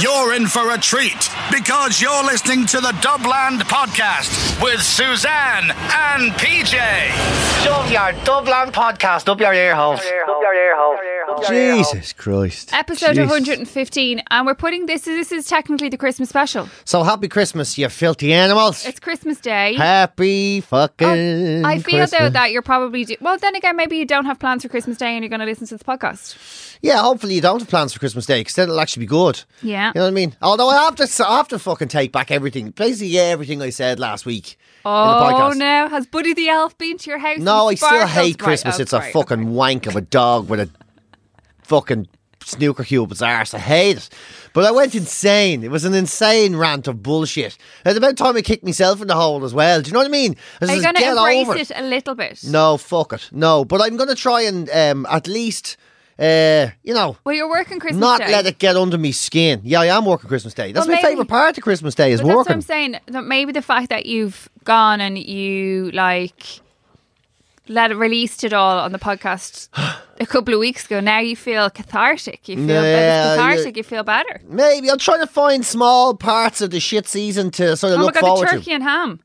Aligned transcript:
you're 0.00 0.34
in 0.34 0.46
for 0.46 0.72
a 0.72 0.78
treat 0.78 1.30
because 1.52 2.00
you're 2.00 2.24
listening 2.24 2.66
to 2.66 2.80
the 2.80 2.88
Dubland 3.00 3.60
Podcast 3.62 4.60
with 4.62 4.82
Suzanne 4.82 5.70
and 5.70 6.32
PJ. 6.32 6.74
Shove 7.64 7.90
your 7.90 8.12
Dublin 8.24 8.72
podcast 8.72 9.28
up 9.28 9.40
your 9.40 9.54
ear 9.54 9.74
holes. 9.74 10.00
Up 10.00 10.06
your 10.42 10.54
ear 10.54 10.74
holes. 10.76 11.48
Jesus 11.48 12.12
Christ. 12.12 12.72
Episode 12.74 13.14
Jesus. 13.14 13.30
115, 13.30 14.22
and 14.30 14.46
we're 14.46 14.54
putting 14.54 14.86
this. 14.86 15.02
This 15.02 15.32
is 15.32 15.46
technically 15.46 15.88
the 15.88 15.96
Christmas 15.96 16.28
special. 16.28 16.68
So 16.84 17.02
happy 17.02 17.28
Christmas, 17.28 17.78
you 17.78 17.88
filthy 17.88 18.32
animals. 18.34 18.84
It's 18.86 19.00
Christmas 19.00 19.40
Day. 19.40 19.74
happy 19.74 20.60
fucking 20.60 21.64
Oh, 21.64 21.68
I 21.68 21.78
feel 21.78 22.06
though 22.06 22.28
that 22.30 22.50
you're 22.52 22.62
probably 22.62 23.04
do- 23.04 23.16
well. 23.20 23.38
Then 23.38 23.54
again, 23.56 23.76
maybe 23.76 23.96
you 23.96 24.04
don't 24.04 24.26
have 24.26 24.38
plans 24.38 24.62
for 24.62 24.68
Christmas 24.68 24.98
Day, 24.98 25.14
and 25.14 25.22
you're 25.22 25.30
going 25.30 25.40
to 25.40 25.46
listen 25.46 25.66
to 25.68 25.76
the 25.76 25.84
podcast. 25.84 26.36
Yeah, 26.82 26.98
hopefully 27.00 27.34
you 27.34 27.40
don't 27.40 27.60
have 27.60 27.68
plans 27.68 27.94
for 27.94 27.98
Christmas 28.00 28.26
Day 28.26 28.40
because 28.40 28.54
then 28.54 28.64
it'll 28.68 28.80
actually 28.80 29.00
be 29.04 29.06
good. 29.08 29.42
Yeah. 29.62 29.83
You 29.94 30.00
know 30.00 30.04
what 30.04 30.08
I 30.08 30.10
mean? 30.12 30.36
Although 30.40 30.68
I 30.68 30.84
have 30.84 30.96
to, 30.96 31.26
I 31.26 31.36
have 31.36 31.48
to 31.48 31.58
fucking 31.58 31.88
take 31.88 32.12
back 32.12 32.30
everything. 32.30 32.70
Basically, 32.70 33.18
everything 33.18 33.60
I 33.62 33.70
said 33.70 33.98
last 33.98 34.24
week 34.24 34.58
Oh 34.84 35.52
no! 35.56 35.88
Has 35.88 36.06
Buddy 36.06 36.34
the 36.34 36.48
Elf 36.48 36.76
been 36.76 36.98
to 36.98 37.10
your 37.10 37.18
house? 37.18 37.38
No, 37.38 37.68
I 37.68 37.74
still 37.74 38.06
hate 38.06 38.34
Right, 38.34 38.38
Christmas. 38.38 38.78
it's 38.78 38.92
a 38.92 39.00
fucking 39.00 39.40
okay. 39.40 39.48
wank 39.48 39.86
of 39.86 39.96
a 39.96 40.02
dog 40.02 40.48
with 40.48 40.60
a 40.60 40.68
fucking 41.62 42.08
snooker 42.44 42.84
cube 42.84 43.10
its 43.10 43.22
arse. 43.22 43.54
I 43.54 43.58
hate 43.58 43.96
it. 43.96 44.10
But 44.52 44.66
I 44.66 44.70
went 44.70 44.94
insane. 44.94 45.64
It 45.64 45.70
was 45.70 45.86
an 45.86 45.94
insane 45.94 46.56
rant 46.56 46.86
of 46.86 47.02
bullshit. 47.02 47.56
It's 47.86 47.96
about 47.96 48.18
time 48.18 48.36
I 48.36 48.42
kicked 48.42 48.62
myself 48.64 49.00
in 49.00 49.08
the 49.08 49.14
hole 49.14 49.42
as 49.44 49.54
well. 49.54 49.80
Do 49.80 49.88
you 49.88 49.94
know 49.94 50.00
what 50.00 50.06
I 50.06 50.10
mean? 50.10 50.36
I 50.60 50.66
Are 50.66 50.76
you 50.76 50.82
going 50.82 50.94
to 50.94 51.00
"Get 51.00 51.16
embrace 51.16 51.48
over 51.48 51.56
it 51.56 51.72
a 51.74 51.82
little 51.82 52.14
bit? 52.14 52.44
No, 52.44 52.76
fuck 52.76 53.14
it. 53.14 53.30
No, 53.32 53.64
but 53.64 53.80
I'm 53.80 53.96
going 53.96 54.10
to 54.10 54.14
try 54.14 54.42
and 54.42 54.68
um, 54.68 55.06
at 55.10 55.26
least, 55.26 55.78
uh, 56.18 56.68
you 56.82 56.94
know, 56.94 57.16
Well, 57.24 57.34
you're 57.34 57.48
working 57.48 57.78
Christmas 57.80 58.00
not 58.00 58.20
Day. 58.20 58.30
let 58.32 58.46
it 58.46 58.58
get 58.58 58.76
under 58.76 58.96
me 58.98 59.12
skin. 59.12 59.60
Yeah, 59.64 59.80
I 59.80 59.86
am 59.96 60.04
working 60.04 60.28
Christmas 60.28 60.54
Day. 60.54 60.72
That's 60.72 60.86
Well, 60.86 60.94
my 60.96 61.02
maybe- 61.02 61.12
favourite 61.12 61.28
part 61.28 61.58
of 61.58 61.64
Christmas 61.64 61.94
Day 61.94 62.12
is 62.12 62.20
But 62.20 62.26
that's 62.28 62.36
what 62.36 62.46
working. 62.46 62.52
I'm 62.54 62.60
saying. 62.62 62.96
That 63.06 63.24
maybe 63.24 63.52
the 63.52 63.62
fact 63.62 63.88
that 63.90 64.06
you've 64.06 64.48
gone 64.64 65.00
and 65.00 65.18
you 65.18 65.90
like 65.92 66.42
let 67.66 67.90
it 67.90 67.94
released 67.96 68.44
it 68.44 68.52
all 68.52 68.78
on 68.78 68.92
the 68.92 68.98
podcast 68.98 69.68
a 70.20 70.26
couple 70.26 70.52
of 70.52 70.60
weeks 70.60 70.84
ago. 70.84 71.00
Now 71.00 71.20
you 71.20 71.34
feel 71.34 71.70
cathartic. 71.70 72.46
You 72.48 72.56
feel 72.56 72.66
Yeah, 72.66 72.82
better. 72.82 73.40
Cathartic. 73.40 73.76
you- 73.76 73.80
You 73.80 73.82
feel 73.84 74.02
better. 74.04 74.40
Maybe 74.46 74.90
I'm 74.90 74.98
trying 74.98 75.20
to 75.20 75.26
find 75.26 75.64
small 75.64 76.14
parts 76.14 76.60
of 76.60 76.70
the 76.70 76.78
shit 76.80 77.08
season 77.08 77.50
to 77.52 77.74
sort 77.76 77.92
of 77.94 77.98
Oh 77.98 78.02
my 78.02 78.04
look 78.06 78.14
god, 78.20 78.36
the 78.42 78.46
turkey 78.46 78.64
to. 78.66 78.72
and 78.72 78.82
ham. 78.82 79.20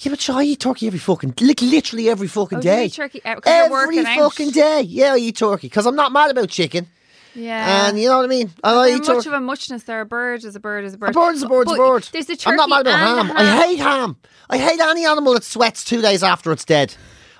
Yeah, 0.00 0.10
but 0.10 0.30
I 0.30 0.42
eat 0.44 0.60
turkey 0.60 0.86
every 0.86 0.98
fucking, 1.00 1.34
like 1.40 1.60
literally 1.60 2.08
every 2.08 2.28
fucking 2.28 2.58
Oh, 2.58 2.62
day. 2.62 2.86
eat 2.86 2.92
turkey? 2.94 3.20
Uh, 3.24 3.40
every 3.44 3.70
working 3.70 4.06
out. 4.06 4.16
fucking 4.18 4.50
day. 4.50 4.82
Yeah, 4.82 5.14
I 5.14 5.16
eat 5.18 5.36
turkey 5.36 5.68
because 5.68 5.86
I'm 5.86 5.96
not 5.96 6.12
mad 6.12 6.30
about 6.30 6.48
chicken. 6.50 6.86
Yeah. 7.34 7.86
And 7.88 8.00
you 8.00 8.08
know 8.08 8.18
what 8.18 8.24
I 8.24 8.28
mean? 8.28 8.50
I 8.64 8.88
eat 8.90 8.98
much 8.98 9.06
turkey. 9.06 9.28
of 9.28 9.34
a 9.34 9.40
muchness. 9.40 9.82
They're 9.84 10.00
a 10.00 10.06
bird 10.06 10.44
is 10.44 10.56
a 10.56 10.60
bird 10.60 10.84
is 10.84 10.94
a 10.94 10.98
bird. 10.98 11.10
A 11.10 11.12
bird 11.12 11.34
is 11.34 11.42
a 11.42 11.48
bird 11.48 11.66
is 11.68 11.72
a 11.72 11.76
bird. 11.76 12.08
There's 12.12 12.26
the 12.26 12.36
turkey 12.36 12.50
I'm 12.50 12.56
not 12.56 12.68
mad 12.68 12.80
about 12.82 12.94
and 13.20 13.28
ham. 13.28 13.36
I 13.36 13.66
hate 13.66 13.78
ham. 13.78 14.16
I 14.50 14.58
hate 14.58 14.80
any 14.80 15.04
animal 15.04 15.34
that 15.34 15.44
sweats 15.44 15.84
two 15.84 16.00
days 16.00 16.22
after 16.22 16.52
it's 16.52 16.64
dead. 16.64 16.94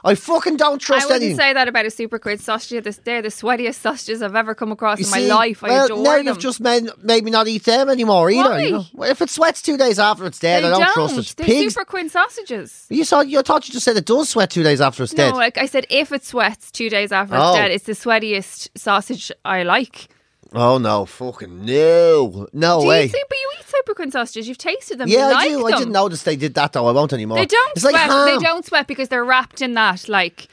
I 0.04 0.14
fucking 0.14 0.56
don't 0.56 0.78
trust. 0.78 1.04
I 1.04 1.06
wouldn't 1.06 1.22
anything. 1.24 1.38
say 1.38 1.52
that 1.52 1.66
about 1.68 1.84
a 1.84 1.88
Superquinn 1.88 2.40
sausage. 2.40 2.82
They're- 2.84 2.92
They're 3.04 3.22
the 3.22 3.28
sweatiest 3.28 3.74
sausages 3.76 4.22
I've 4.22 4.36
ever 4.36 4.54
come 4.54 4.70
across 4.72 5.00
You 5.00 5.06
in 5.06 5.10
my 5.10 5.34
life. 5.34 5.64
I 5.64 5.68
well, 5.68 5.84
adore 5.86 6.02
now 6.04 6.16
them. 6.16 6.26
you've 6.26 6.38
just 6.38 6.60
made, 6.60 6.84
made 7.02 7.24
me 7.24 7.30
not 7.30 7.48
eat 7.48 7.64
them 7.64 7.88
anymore 7.88 8.30
either. 8.30 8.48
Why? 8.50 8.62
You 8.62 8.70
know? 8.72 9.02
If 9.04 9.20
it 9.22 9.30
sweats 9.30 9.60
two 9.62 9.76
days 9.76 9.98
after 9.98 10.26
it's 10.26 10.38
dead, 10.38 10.62
they 10.62 10.68
I 10.68 10.70
don't, 10.78 10.92
trust 10.92 11.18
it. 11.18 11.34
They're 11.36 11.46
Pigs. 11.46 11.74
super 11.74 11.84
quid 11.84 12.10
sausages. 12.10 12.86
You 12.90 13.04
saw. 13.04 13.20
You 13.20 13.42
thought 13.42 13.66
you 13.68 13.72
just 13.72 13.84
said 13.84 13.96
it 13.96 14.06
does 14.06 14.28
sweat 14.28 14.50
two 14.50 14.62
days 14.62 14.80
after 14.80 15.02
it's 15.02 15.12
dead. 15.14 15.30
No, 15.32 15.36
like 15.36 15.58
I 15.58 15.66
said, 15.66 15.86
if 15.90 16.12
it 16.12 16.24
sweats 16.24 16.70
two 16.70 16.88
days 16.90 17.10
after 17.12 17.34
it's 17.34 17.44
Oh. 17.44 17.56
dead, 17.56 17.70
it's 17.70 17.84
the 17.84 17.92
sweatiest 17.92 18.68
sausage 18.76 19.32
I 19.44 19.62
like. 19.64 20.08
Oh 20.54 20.78
no, 20.78 21.04
fucking 21.04 21.64
no, 21.66 22.46
no 22.52 22.80
Do 22.80 22.86
way. 22.88 23.02
you 23.04 23.08
see? 23.08 23.22
But 23.28 23.38
you 23.38 23.50
eat 23.58 23.66
Superquinn 23.66 24.10
sausages. 24.12 24.48
You've 24.48 24.58
tasted 24.58 24.98
them. 24.98 25.08
yeah, 25.08 25.26
I 25.26 25.32
like 25.32 25.48
do. 25.48 25.56
Them. 25.58 25.66
I 25.66 25.78
didn't 25.78 25.92
notice 25.92 26.22
they 26.22 26.36
did 26.36 26.54
that 26.54 26.72
though. 26.72 26.86
I 26.86 26.92
won't 26.92 27.12
anymore. 27.12 27.38
They 27.38 27.46
don't 27.46 27.72
It's 27.72 27.82
sweat. 27.82 27.94
like. 28.08 28.32
They 28.40 28.44
don't 28.44 28.64
sweat 28.64 28.86
because 28.86 29.08
they're 29.08 29.24
wrapped 29.24 29.60
in 29.60 29.74
that 29.74 30.08
like 30.08 30.48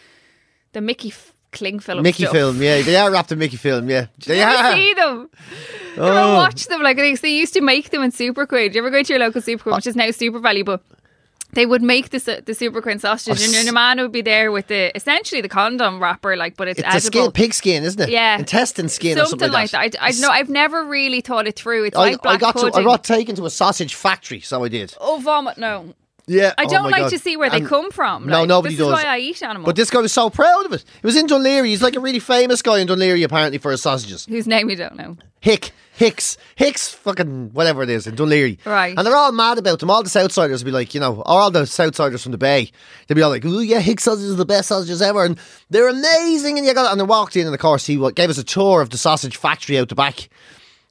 the 0.74 0.82
Mickey 0.82 1.10
f- 1.10 1.34
cling 1.54 1.80
film. 1.80 2.04
Mickey 2.04 2.24
stuff. 2.24 2.34
film. 2.34 2.62
Yeah, 2.62 2.82
they 2.82 2.98
are 2.98 3.10
wrapped 3.10 3.32
in 3.32 3.40
Mickey 3.40 3.56
film. 3.58 3.90
Yeah, 3.90 4.08
they 4.26 4.44
are. 4.44 4.74
see 4.74 4.94
them? 4.94 5.30
You 5.96 6.02
Oh. 6.02 6.08
ever 6.08 6.34
watch 6.34 6.68
them? 6.68 6.82
Like 6.82 6.98
they, 6.98 7.16
they 7.16 7.30
used 7.38 7.54
to 7.54 7.62
make 7.62 7.92
them 7.92 8.04
in 8.04 8.12
Superquinn. 8.12 8.74
Do 8.74 8.76
you 8.80 8.82
ever 8.82 8.90
go 8.90 9.02
to 9.02 9.14
your 9.14 9.20
local 9.20 9.42
Superquinn, 9.42 9.72
oh. 9.72 9.76
which 9.78 9.88
is 9.88 9.96
now 9.96 10.08
SuperValu, 10.08 10.66
but 10.66 10.84
they 11.56 11.66
would 11.66 11.82
make 11.82 12.10
the 12.12 12.20
the 12.20 12.52
Superquinn 12.54 13.00
sausages, 13.02 13.56
and 13.56 13.64
your 13.66 13.74
man 13.74 14.00
would 14.00 14.12
be 14.12 14.22
there 14.22 14.52
with 14.52 14.68
the 14.68 14.96
essentially 14.96 15.42
the 15.42 15.50
condom 15.50 16.00
wrapper, 16.02 16.36
like, 16.38 16.56
but 16.56 16.68
it's, 16.68 16.80
It's 16.80 16.96
a 16.96 17.02
skin, 17.02 17.32
pig 17.32 17.54
skin, 17.54 17.84
isn't 17.84 18.00
it? 18.02 18.10
Yeah. 18.10 18.38
intestine 18.38 18.88
skin 18.90 19.18
or 19.18 19.22
something 19.26 19.40
something 19.40 19.52
like 19.52 19.72
that. 19.72 19.98
I, 20.00 20.10
I 20.10 20.12
know. 20.20 20.30
I've 20.30 20.50
never 20.50 20.86
really 20.86 21.22
thought 21.22 21.48
it 21.48 21.56
through. 21.56 21.86
It's 21.86 21.98
I, 21.98 22.02
like 22.12 22.20
I 22.20 22.38
black 22.38 22.40
got 22.40 22.58
to. 22.58 22.72
I 22.78 22.84
got 22.84 23.04
taken 23.04 23.36
to 23.38 23.46
a 23.46 23.50
sausage 23.50 23.96
factory, 23.96 24.42
so 24.42 24.64
I 24.64 24.68
did. 24.68 24.94
oh 25.00 25.20
vomit! 25.24 25.58
No, 25.58 25.94
Yeah, 26.28 26.54
I 26.58 26.66
oh 26.66 26.70
don't 26.70 26.84
my 26.84 26.90
like 26.90 27.02
God. 27.04 27.10
to 27.12 27.20
see 27.20 27.38
where 27.38 27.50
they 27.50 27.58
And- 27.58 27.68
come 27.68 27.90
from. 27.92 28.26
No, 28.28 28.40
like, 28.40 28.48
nobody 28.48 28.76
this 28.76 28.86
does. 28.86 29.00
is 29.00 29.04
why 29.04 29.10
I 29.16 29.20
eat 29.20 29.42
animals. 29.44 29.66
But 29.66 29.76
this 29.76 29.90
guy 29.90 30.02
was 30.02 30.12
so 30.12 30.30
proud 30.30 30.66
of 30.66 30.74
it. 30.74 30.84
He 31.02 31.06
was 31.08 31.16
in 31.16 31.28
Dún 31.28 31.42
Laoghaire. 31.42 31.66
He's 31.66 31.82
like 31.82 31.96
a 31.96 32.00
really 32.00 32.20
famous 32.20 32.62
guy 32.62 32.80
in 32.80 32.88
Dún 32.88 32.98
Laoghaire, 32.98 33.24
apparently, 33.24 33.58
for 33.60 33.72
his 33.72 33.82
sausages. 33.82 34.26
whose 34.26 34.48
name 34.48 34.70
you 34.70 34.76
don't 34.76 34.96
know. 34.96 35.18
Hick, 35.40 35.72
Hicks, 35.96 36.38
Hicks, 36.56 36.90
fucking 36.90 37.52
whatever 37.54 37.82
it 37.82 37.90
is 37.90 38.06
in 38.06 38.16
Dún 38.16 38.28
Laoghaire. 38.28 38.66
Right. 38.66 38.98
And 38.98 39.08
they're 39.08 39.16
all 39.16 39.32
mad 39.32 39.58
about 39.58 39.80
them. 39.80 39.90
All 39.90 40.04
the 40.04 40.10
Southsiders 40.10 40.60
will 40.60 40.66
be 40.66 40.72
like, 40.72 40.94
you 40.94 41.00
know, 41.00 41.16
or 41.22 41.40
all 41.40 41.52
the 41.52 41.62
Southsiders 41.62 42.22
from 42.22 42.34
the 42.34 42.38
Bay, 42.38 42.70
they'll 43.08 43.16
be 43.16 43.22
all 43.22 43.30
like, 43.30 43.46
oh 43.46 43.60
yeah, 43.60 43.80
Hicks 43.80 44.04
sausages 44.04 44.34
are 44.34 44.36
the 44.36 44.46
best 44.46 44.68
sausages 44.68 45.02
ever. 45.02 45.24
And 45.24 45.40
they're 45.70 45.88
amazing. 45.88 46.58
And 46.58 46.68
you 46.68 46.74
got 46.74 46.92
And 46.92 47.00
they 47.00 47.06
walked 47.06 47.38
in, 47.38 47.46
and 47.46 47.56
of 47.56 47.62
course, 47.62 47.86
he 47.86 47.96
gave 48.12 48.30
us 48.30 48.38
a 48.38 48.44
tour 48.44 48.82
of 48.82 48.90
the 48.90 48.98
sausage 48.98 49.38
factory 49.38 49.80
out 49.80 49.88
the 49.88 49.96
back, 49.96 50.28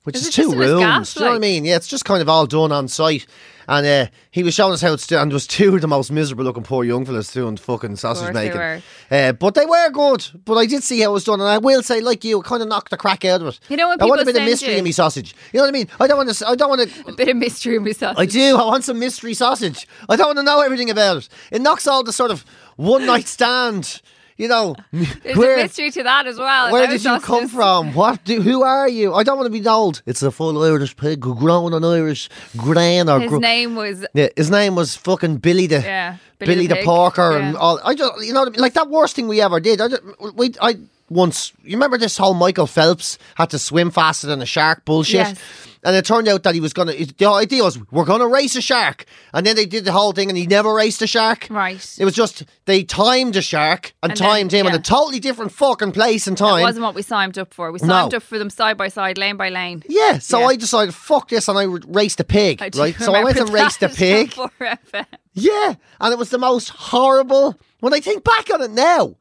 which 0.04 0.16
Is 0.16 0.26
is, 0.28 0.34
two 0.34 0.42
just 0.44 0.54
in 0.54 0.60
his 0.60 0.70
rooms. 0.70 0.80
gas, 0.82 1.14
Do 1.14 1.20
you 1.20 1.26
know 1.26 1.30
what 1.32 1.36
I 1.36 1.40
mean? 1.40 1.64
Yeah, 1.66 1.76
it's 1.76 1.88
just 1.88 2.04
kind 2.06 2.22
of 2.22 2.28
all 2.28 2.46
done 2.46 2.72
on 2.72 2.88
site. 2.88 3.26
And 3.68 3.86
uh, 3.86 4.06
he 4.30 4.42
was 4.42 4.54
showing 4.54 4.72
us 4.72 4.80
how 4.82 4.92
it's. 4.92 5.10
And 5.10 5.30
there 5.30 5.34
was 5.36 5.46
two 5.46 5.74
of 5.74 5.80
the 5.80 5.88
most 5.88 6.10
miserable 6.10 6.44
looking 6.44 6.62
poor 6.62 6.84
young 6.84 7.04
fellas 7.04 7.32
doing 7.32 7.56
fucking 7.56 7.96
sausage 7.96 8.34
they 8.34 8.50
making. 8.50 8.82
Uh, 9.10 9.32
but 9.32 9.54
they 9.54 9.66
were 9.66 9.90
good. 9.90 10.26
But 10.44 10.54
I 10.56 10.66
did 10.66 10.82
see 10.82 11.00
how 11.00 11.10
it 11.10 11.12
was 11.14 11.24
done, 11.24 11.40
and 11.40 11.48
I 11.48 11.58
will 11.58 11.82
say, 11.82 12.00
like 12.00 12.24
you, 12.24 12.40
it 12.40 12.44
kind 12.44 12.62
of 12.62 12.68
knocked 12.68 12.90
the 12.90 12.96
crack 12.96 13.24
out 13.24 13.40
of 13.40 13.48
it. 13.48 13.60
You 13.68 13.76
know 13.76 13.88
when 13.88 14.00
I 14.02 14.04
want 14.06 14.20
a 14.20 14.24
bit 14.24 14.36
of 14.36 14.42
mystery 14.42 14.72
you- 14.72 14.78
in 14.78 14.84
me 14.84 14.92
sausage. 14.92 15.34
You 15.52 15.58
know 15.58 15.64
what 15.64 15.68
I 15.68 15.72
mean? 15.72 15.88
I 16.00 16.06
don't 16.06 16.16
want 16.18 16.34
to. 16.34 16.48
I 16.48 16.54
don't 16.54 16.68
want 16.68 16.90
to. 16.90 17.04
A 17.08 17.12
bit 17.12 17.28
of 17.28 17.36
mystery 17.36 17.76
in 17.76 17.84
my 17.84 17.92
sausage. 17.92 18.18
I 18.18 18.26
do. 18.26 18.56
I 18.56 18.64
want 18.64 18.84
some 18.84 18.98
mystery 18.98 19.34
sausage. 19.34 19.86
I 20.08 20.16
don't 20.16 20.26
want 20.26 20.38
to 20.38 20.42
know 20.42 20.60
everything 20.60 20.90
about 20.90 21.18
it. 21.18 21.28
It 21.50 21.62
knocks 21.62 21.86
all 21.86 22.02
the 22.02 22.12
sort 22.12 22.30
of 22.30 22.44
one 22.76 23.06
night 23.06 23.26
stand. 23.28 24.00
You 24.36 24.48
know, 24.48 24.74
There's 24.92 25.36
where 25.36 25.54
a 25.54 25.62
mystery 25.62 25.90
to 25.92 26.02
that 26.02 26.26
as 26.26 26.38
well. 26.38 26.72
where 26.72 26.86
did 26.88 27.04
you 27.04 27.10
come 27.20 27.20
sausages. 27.48 27.52
from? 27.52 27.94
What? 27.94 28.24
Do, 28.24 28.40
who 28.42 28.62
are 28.64 28.88
you? 28.88 29.14
I 29.14 29.22
don't 29.22 29.36
want 29.36 29.46
to 29.46 29.52
be 29.52 29.60
told. 29.60 30.02
It's 30.06 30.22
a 30.22 30.30
full 30.32 30.60
Irish 30.62 30.96
pig 30.96 31.20
grown 31.20 31.72
on 31.72 31.84
Irish 31.84 32.28
grain 32.56 33.08
or. 33.08 33.20
His 33.20 33.28
gro- 33.30 33.38
name 33.38 33.76
was 33.76 34.04
yeah, 34.12 34.28
his 34.36 34.50
name 34.50 34.74
was 34.74 34.96
fucking 34.96 35.36
Billy 35.36 35.66
the 35.68 35.80
Yeah, 35.82 36.16
Billy, 36.38 36.54
Billy 36.54 36.66
the, 36.66 36.74
the 36.76 36.82
Porker 36.84 37.36
and 37.38 37.56
all. 37.56 37.78
I 37.84 37.94
just 37.94 38.24
you 38.26 38.32
know 38.32 38.40
what 38.40 38.48
I 38.48 38.50
mean? 38.52 38.60
like 38.60 38.74
that 38.74 38.90
worst 38.90 39.14
thing 39.14 39.28
we 39.28 39.40
ever 39.40 39.60
did. 39.60 39.80
I 39.80 39.88
just, 39.88 40.02
we 40.34 40.52
I 40.60 40.78
once 41.10 41.52
you 41.62 41.76
remember 41.76 41.98
this 41.98 42.16
whole 42.16 42.34
Michael 42.34 42.66
Phelps 42.66 43.18
had 43.36 43.50
to 43.50 43.58
swim 43.58 43.90
faster 43.90 44.26
than 44.26 44.40
a 44.42 44.46
shark 44.46 44.84
bullshit. 44.84 45.14
Yes. 45.14 45.40
And 45.86 45.94
it 45.94 46.06
turned 46.06 46.28
out 46.28 46.44
that 46.44 46.54
he 46.54 46.62
was 46.62 46.72
gonna. 46.72 46.94
The 46.94 47.26
idea 47.28 47.62
was 47.62 47.78
we're 47.92 48.06
gonna 48.06 48.26
race 48.26 48.56
a 48.56 48.62
shark, 48.62 49.04
and 49.34 49.44
then 49.44 49.54
they 49.54 49.66
did 49.66 49.84
the 49.84 49.92
whole 49.92 50.12
thing, 50.12 50.30
and 50.30 50.38
he 50.38 50.46
never 50.46 50.72
raced 50.72 51.02
a 51.02 51.06
shark. 51.06 51.46
Right. 51.50 51.94
It 51.98 52.06
was 52.06 52.14
just 52.14 52.44
they 52.64 52.84
timed 52.84 53.36
a 53.36 53.42
shark 53.42 53.92
and, 54.02 54.12
And 54.12 54.18
then- 54.18 54.26
timed 54.28 54.52
him 54.54 54.64
in 54.66 54.72
yeah. 54.72 54.78
a 54.78 54.82
totally 54.82 55.20
different 55.20 55.52
fucking 55.52 55.92
place 55.92 56.26
and 56.26 56.38
That 56.38 56.44
time. 56.46 56.62
wasn't 56.62 56.84
what 56.84 56.94
we 56.94 57.02
signed 57.02 57.36
up 57.38 57.52
for. 57.52 57.70
We 57.70 57.80
signed 57.80 58.14
up 58.14 58.22
for 58.22 58.38
them 58.38 58.48
side 58.48 58.78
by 58.78 58.88
side, 58.88 59.18
lane 59.18 59.36
by 59.36 59.50
lane. 59.50 59.82
yeah, 59.86 60.16
so 60.20 60.38
Yeah. 60.40 60.46
I 60.46 60.56
decided 60.56 60.94
fuck 60.94 61.28
this, 61.28 61.48
and 61.48 61.58
I 61.58 61.66
r- 61.66 61.78
raced 61.86 62.18
a 62.18 62.24
pig. 62.24 62.60
Do 62.72 62.80
right, 62.80 62.96
so 62.98 63.12
I 63.14 63.22
went 63.22 63.36
and 63.36 63.50
remember 63.50 63.64
raced 63.64 63.82
a 63.82 63.88
that 63.88 63.96
pig. 63.96 64.32
for 64.32 64.50
FM. 64.60 65.04
Yeah, 65.34 65.74
and 66.00 66.12
it 66.14 66.18
was 66.18 66.30
the 66.30 66.38
most 66.38 66.70
horrible. 66.70 67.58
When 67.80 67.92
I 67.92 68.00
think 68.00 68.24
back 68.24 68.48
on 68.54 68.62
it 68.62 68.70
now, 68.70 69.16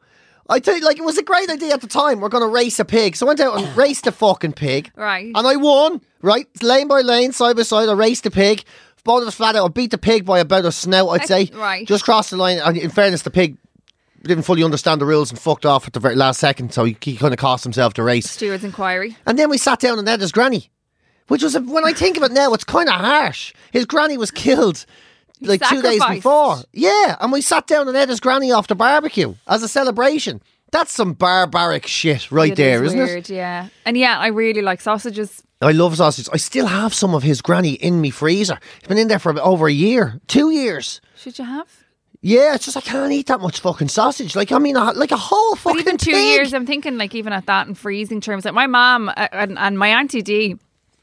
I 0.49 0.59
tell 0.59 0.75
you, 0.77 0.83
like 0.83 0.97
it 0.97 1.05
was 1.05 1.17
a 1.17 1.23
great 1.23 1.49
idea 1.49 1.73
at 1.73 1.81
the 1.81 1.87
time. 1.87 2.19
We're 2.19 2.29
going 2.29 2.43
to 2.43 2.53
race 2.53 2.79
a 2.79 2.85
pig, 2.85 3.15
so 3.15 3.25
I 3.25 3.29
went 3.29 3.39
out 3.39 3.57
and 3.59 3.77
raced 3.77 4.07
a 4.07 4.11
fucking 4.11 4.53
pig, 4.53 4.91
Right. 4.95 5.31
and 5.33 5.47
I 5.47 5.55
won. 5.55 6.01
Right, 6.21 6.47
lane 6.61 6.87
by 6.87 7.01
lane, 7.01 7.31
side 7.33 7.55
by 7.57 7.63
side, 7.63 7.89
I 7.89 7.93
raced 7.93 8.23
the 8.23 8.31
pig. 8.31 8.63
Both 9.03 9.23
of 9.23 9.27
us 9.27 9.35
flat 9.35 9.57
out. 9.57 9.65
I 9.65 9.67
beat 9.67 9.91
the 9.91 9.97
pig 9.97 10.25
by 10.25 10.39
about 10.39 10.63
a 10.63 10.71
snout, 10.71 11.09
I'd 11.09 11.21
eh, 11.23 11.25
say. 11.25 11.49
right. 11.53 11.85
Just 11.85 12.05
crossed 12.05 12.31
the 12.31 12.37
line. 12.37 12.59
And 12.59 12.77
in 12.77 12.89
fairness, 12.89 13.23
the 13.23 13.29
pig 13.31 13.57
didn't 14.23 14.43
fully 14.45 14.63
understand 14.63 15.01
the 15.01 15.05
rules 15.05 15.29
and 15.29 15.37
fucked 15.37 15.65
off 15.65 15.85
at 15.85 15.91
the 15.91 15.99
very 15.99 16.15
last 16.15 16.39
second, 16.39 16.73
so 16.73 16.85
he, 16.85 16.95
he 17.01 17.17
kind 17.17 17.33
of 17.33 17.39
cost 17.39 17.65
himself 17.65 17.93
the 17.93 18.03
race. 18.03 18.29
Steward's 18.29 18.63
inquiry. 18.63 19.17
And 19.25 19.37
then 19.37 19.49
we 19.49 19.57
sat 19.57 19.79
down 19.81 19.99
and 19.99 20.07
Edda's 20.07 20.31
granny, 20.31 20.69
which 21.27 21.43
was, 21.43 21.55
a, 21.55 21.59
when 21.61 21.83
I 21.83 21.91
think 21.91 22.15
of 22.15 22.23
it 22.23 22.31
now, 22.31 22.53
it's 22.53 22.63
kind 22.63 22.87
of 22.87 22.95
harsh. 22.95 23.53
His 23.73 23.85
granny 23.85 24.17
was 24.17 24.31
killed 24.31 24.85
like 25.45 25.61
two 25.67 25.81
days 25.81 26.03
before. 26.05 26.57
Yeah, 26.71 27.17
and 27.19 27.31
we 27.31 27.41
sat 27.41 27.67
down 27.67 27.87
and 27.87 27.95
Edda's 27.97 28.19
granny 28.19 28.51
off 28.51 28.67
the 28.67 28.75
barbecue 28.75 29.35
as 29.47 29.63
a 29.63 29.67
celebration. 29.67 30.41
That's 30.71 30.91
some 30.91 31.13
barbaric 31.13 31.85
shit 31.85 32.31
right 32.31 32.51
It 32.51 32.55
there, 32.55 32.83
is 32.83 32.93
isn't 32.93 32.99
weird, 33.05 33.29
it? 33.29 33.35
Yeah. 33.35 33.67
And 33.85 33.95
yeah, 33.95 34.17
I 34.17 34.27
really 34.27 34.61
like 34.63 34.81
sausages. 34.81 35.43
I 35.61 35.71
love 35.71 35.95
sausages. 35.97 36.29
I 36.33 36.37
still 36.37 36.65
have 36.65 36.93
some 36.95 37.13
of 37.13 37.21
his 37.23 37.41
granny 37.41 37.73
in 37.73 38.01
me 38.01 38.09
freezer. 38.09 38.57
It's 38.79 38.87
been 38.87 38.97
in 38.97 39.07
there 39.07 39.19
for 39.19 39.39
over 39.39 39.67
a 39.67 39.71
year, 39.71 40.19
two 40.27 40.49
years. 40.49 40.99
Should 41.15 41.37
you 41.37 41.45
have? 41.45 41.67
Yeah, 42.21 42.55
it's 42.55 42.65
just 42.65 42.77
I 42.77 42.81
can't 42.81 43.11
eat 43.11 43.27
that 43.27 43.39
much 43.41 43.59
fucking 43.59 43.89
sausage. 43.89 44.35
Like 44.35 44.51
I 44.51 44.57
mean, 44.57 44.75
a, 44.75 44.93
like 44.93 45.11
a 45.11 45.17
whole 45.17 45.51
But 45.55 45.59
fucking 45.59 45.79
even 45.81 45.97
two 45.97 46.11
pig. 46.11 46.25
years, 46.25 46.53
I'm 46.53 46.65
thinking 46.65 46.97
like 46.97 47.13
even 47.13 47.33
at 47.33 47.45
that 47.45 47.67
in 47.67 47.75
freezing 47.75 48.21
terms. 48.21 48.43
Like 48.45 48.53
my 48.53 48.65
mom 48.65 49.09
uh, 49.09 49.27
and, 49.31 49.59
and 49.59 49.77
my 49.77 49.89
auntie 49.89 50.21
D, 50.21 50.55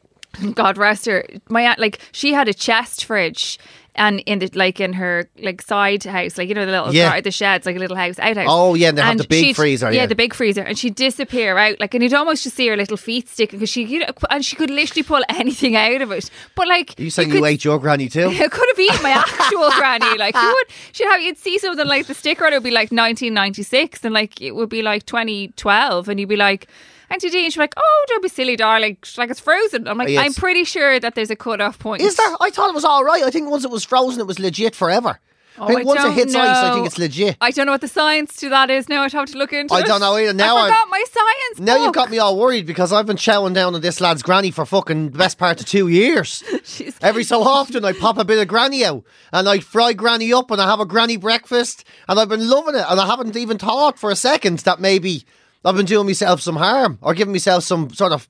God 0.55 0.79
rest 0.79 1.07
her, 1.07 1.25
my 1.49 1.63
aunt 1.63 1.79
like 1.79 2.01
she 2.13 2.33
had 2.33 2.49
a 2.49 2.55
chest 2.55 3.05
fridge. 3.05 3.59
And 4.01 4.21
in 4.21 4.39
the 4.39 4.51
like 4.55 4.81
in 4.81 4.95
her 4.95 5.29
like 5.43 5.61
side 5.61 6.03
house, 6.05 6.39
like 6.39 6.49
you 6.49 6.55
know 6.55 6.65
the 6.65 6.73
little 6.73 6.95
Yeah. 6.95 7.21
the 7.21 7.31
sheds, 7.31 7.67
like 7.67 7.77
a 7.77 7.79
little 7.79 7.99
house 7.99 8.19
outhouse. 8.19 8.47
Oh, 8.49 8.75
yeah, 8.75 8.89
and 8.89 8.97
they 8.97 9.03
have 9.03 9.19
the 9.19 9.27
big 9.29 9.55
freezer, 9.55 9.93
Yeah, 9.93 10.01
yeah. 10.01 10.07
the 10.07 10.15
big 10.15 10.33
freezer, 10.33 10.63
and 10.63 10.79
she'd 10.79 10.95
disappear 10.95 11.59
out 11.59 11.79
like, 11.81 11.93
and 11.93 12.03
you'd 12.03 12.15
almost 12.15 12.43
just 12.45 12.57
see 12.57 12.67
her 12.69 12.77
little 12.79 12.97
feet 12.97 13.29
sticking 13.29 13.59
because 13.59 13.69
she, 13.69 13.85
you 13.85 13.99
know, 13.99 14.07
and 14.31 14.43
she 14.43 14.57
could 14.57 14.71
literally 14.71 15.03
pull 15.03 15.23
anything 15.29 15.77
out 15.77 16.01
of 16.01 16.11
it. 16.13 16.31
But 16.57 16.67
like, 16.67 16.99
you 16.99 17.11
saying 17.11 17.29
you, 17.29 17.35
could- 17.41 17.45
ate 17.45 17.63
your 17.63 17.79
granny 17.79 18.09
too? 18.09 18.29
I 18.31 18.49
could 18.49 18.69
have 18.71 18.79
eaten 18.81 19.03
my 19.03 19.11
actual 19.11 19.71
granny. 19.79 20.17
Like 20.17 20.35
you 20.35 20.49
would, 20.55 20.67
she'd 20.93 21.05
have 21.07 21.21
you'd 21.21 21.37
see 21.37 21.59
something 21.59 21.87
like 21.87 22.07
the 22.07 22.15
sticker 22.15 22.47
on 22.47 22.55
it 22.55 22.57
would 22.57 22.65
be 22.65 22.71
like 22.71 22.91
1996, 22.91 24.05
and 24.05 24.15
like 24.15 24.41
it 24.41 24.53
would 24.55 24.71
be 24.71 24.81
like 24.83 25.05
2012, 25.07 26.09
and 26.09 26.19
you'd 26.19 26.29
be 26.29 26.37
like. 26.37 26.67
Auntie 27.11 27.29
she'd 27.31 27.55
be 27.55 27.61
like, 27.61 27.75
"Oh, 27.77 28.05
don't 28.09 28.23
be 28.23 28.29
silly, 28.29 28.57
darling. 28.57 28.97
She's 29.03 29.19
like, 29.19 29.31
it's 29.31 29.41
frozen." 29.41 29.89
I'm 29.89 29.99
like, 29.99 30.09
oh, 30.09 30.13
Yes. 30.13 30.25
"I'm 30.27 30.35
pretty 30.35 30.65
sure 30.65 31.01
that 31.01 31.15
there's 31.15 31.31
a 31.31 31.37
cut 31.37 31.61
off 31.61 31.79
point." 31.79 32.03
Is 32.03 32.17
there? 32.17 32.31
I 32.41 32.51
thought 32.51 32.69
it 32.71 32.75
was 32.75 32.85
all 32.85 33.05
right. 33.05 33.25
I 33.25 33.31
think 33.31 33.51
once 33.51 33.65
it 33.65 33.71
was 33.71 33.85
frozen, 33.85 34.21
it 34.21 34.27
was 34.27 34.39
legit 34.39 34.75
forever. 34.75 35.19
Oh, 35.59 35.65
I 35.65 35.67
think 35.75 35.81
I 35.81 35.85
once 35.85 36.01
it 36.01 36.03
don't 36.05 36.15
hits 36.15 36.35
ice, 36.35 36.57
I 36.57 36.69
know. 36.69 36.75
think 36.77 36.87
it's 36.87 36.99
legit. 36.99 37.37
I 37.41 37.51
don't 37.51 37.67
know 37.67 37.73
what 37.73 37.81
the 37.83 37.89
science 37.89 38.37
to 38.37 38.49
that 38.51 38.71
is 38.71 38.89
now. 38.89 39.03
I'd 39.03 39.13
have 39.13 39.27
to 39.33 39.37
look 39.37 39.53
into 39.53 39.75
I 39.75 39.81
it. 39.81 39.85
I 39.85 39.87
don't 39.89 40.01
know 40.01 40.17
either. 40.17 40.33
Now 40.33 40.57
I 40.57 40.69
forgot 40.69 40.89
my 40.89 41.05
science. 41.11 41.61
Now 41.61 41.85
you've 41.85 41.93
got 41.93 42.09
me 42.11 42.19
all 42.19 42.39
worried 42.39 42.65
because 42.65 42.93
I've 42.93 43.05
been 43.05 43.17
chowing 43.17 43.53
down 43.53 43.75
on 43.75 43.81
this 43.83 44.01
lad's 44.01 44.23
granny 44.23 44.53
for 44.53 44.65
fucking 44.65 45.11
the 45.11 45.19
best 45.19 45.37
part 45.37 45.61
of 45.61 45.67
two 45.67 45.89
years. 45.89 46.43
Every 47.03 47.25
so 47.25 47.43
often, 47.43 47.85
I 47.85 47.93
pop 47.93 48.17
a 48.17 48.25
bit 48.25 48.39
of 48.39 48.49
granny 48.49 48.85
out 48.85 49.03
and 49.33 49.49
I 49.49 49.59
fry 49.59 49.93
granny 49.93 50.33
up 50.33 50.51
and 50.51 50.63
I 50.63 50.71
have 50.71 50.81
a 50.81 50.87
granny 50.87 51.17
breakfast 51.19 51.85
and 52.09 52.19
I've 52.19 52.29
been 52.31 52.49
loving 52.49 52.77
it 52.77 52.85
and 52.89 52.99
I 53.01 53.07
haven't 53.07 53.37
even 53.37 53.59
thought 53.59 53.99
for 53.99 54.11
a 54.11 54.17
second 54.17 54.61
that 54.61 54.81
maybe 54.81 55.27
I've 55.65 55.77
been 55.77 55.87
doing 55.87 56.07
myself 56.07 56.41
some 56.41 56.57
harm 56.57 56.99
or 57.03 57.15
giving 57.15 57.33
myself 57.33 57.65
some 57.65 57.91
sort 57.91 58.13
of 58.13 58.27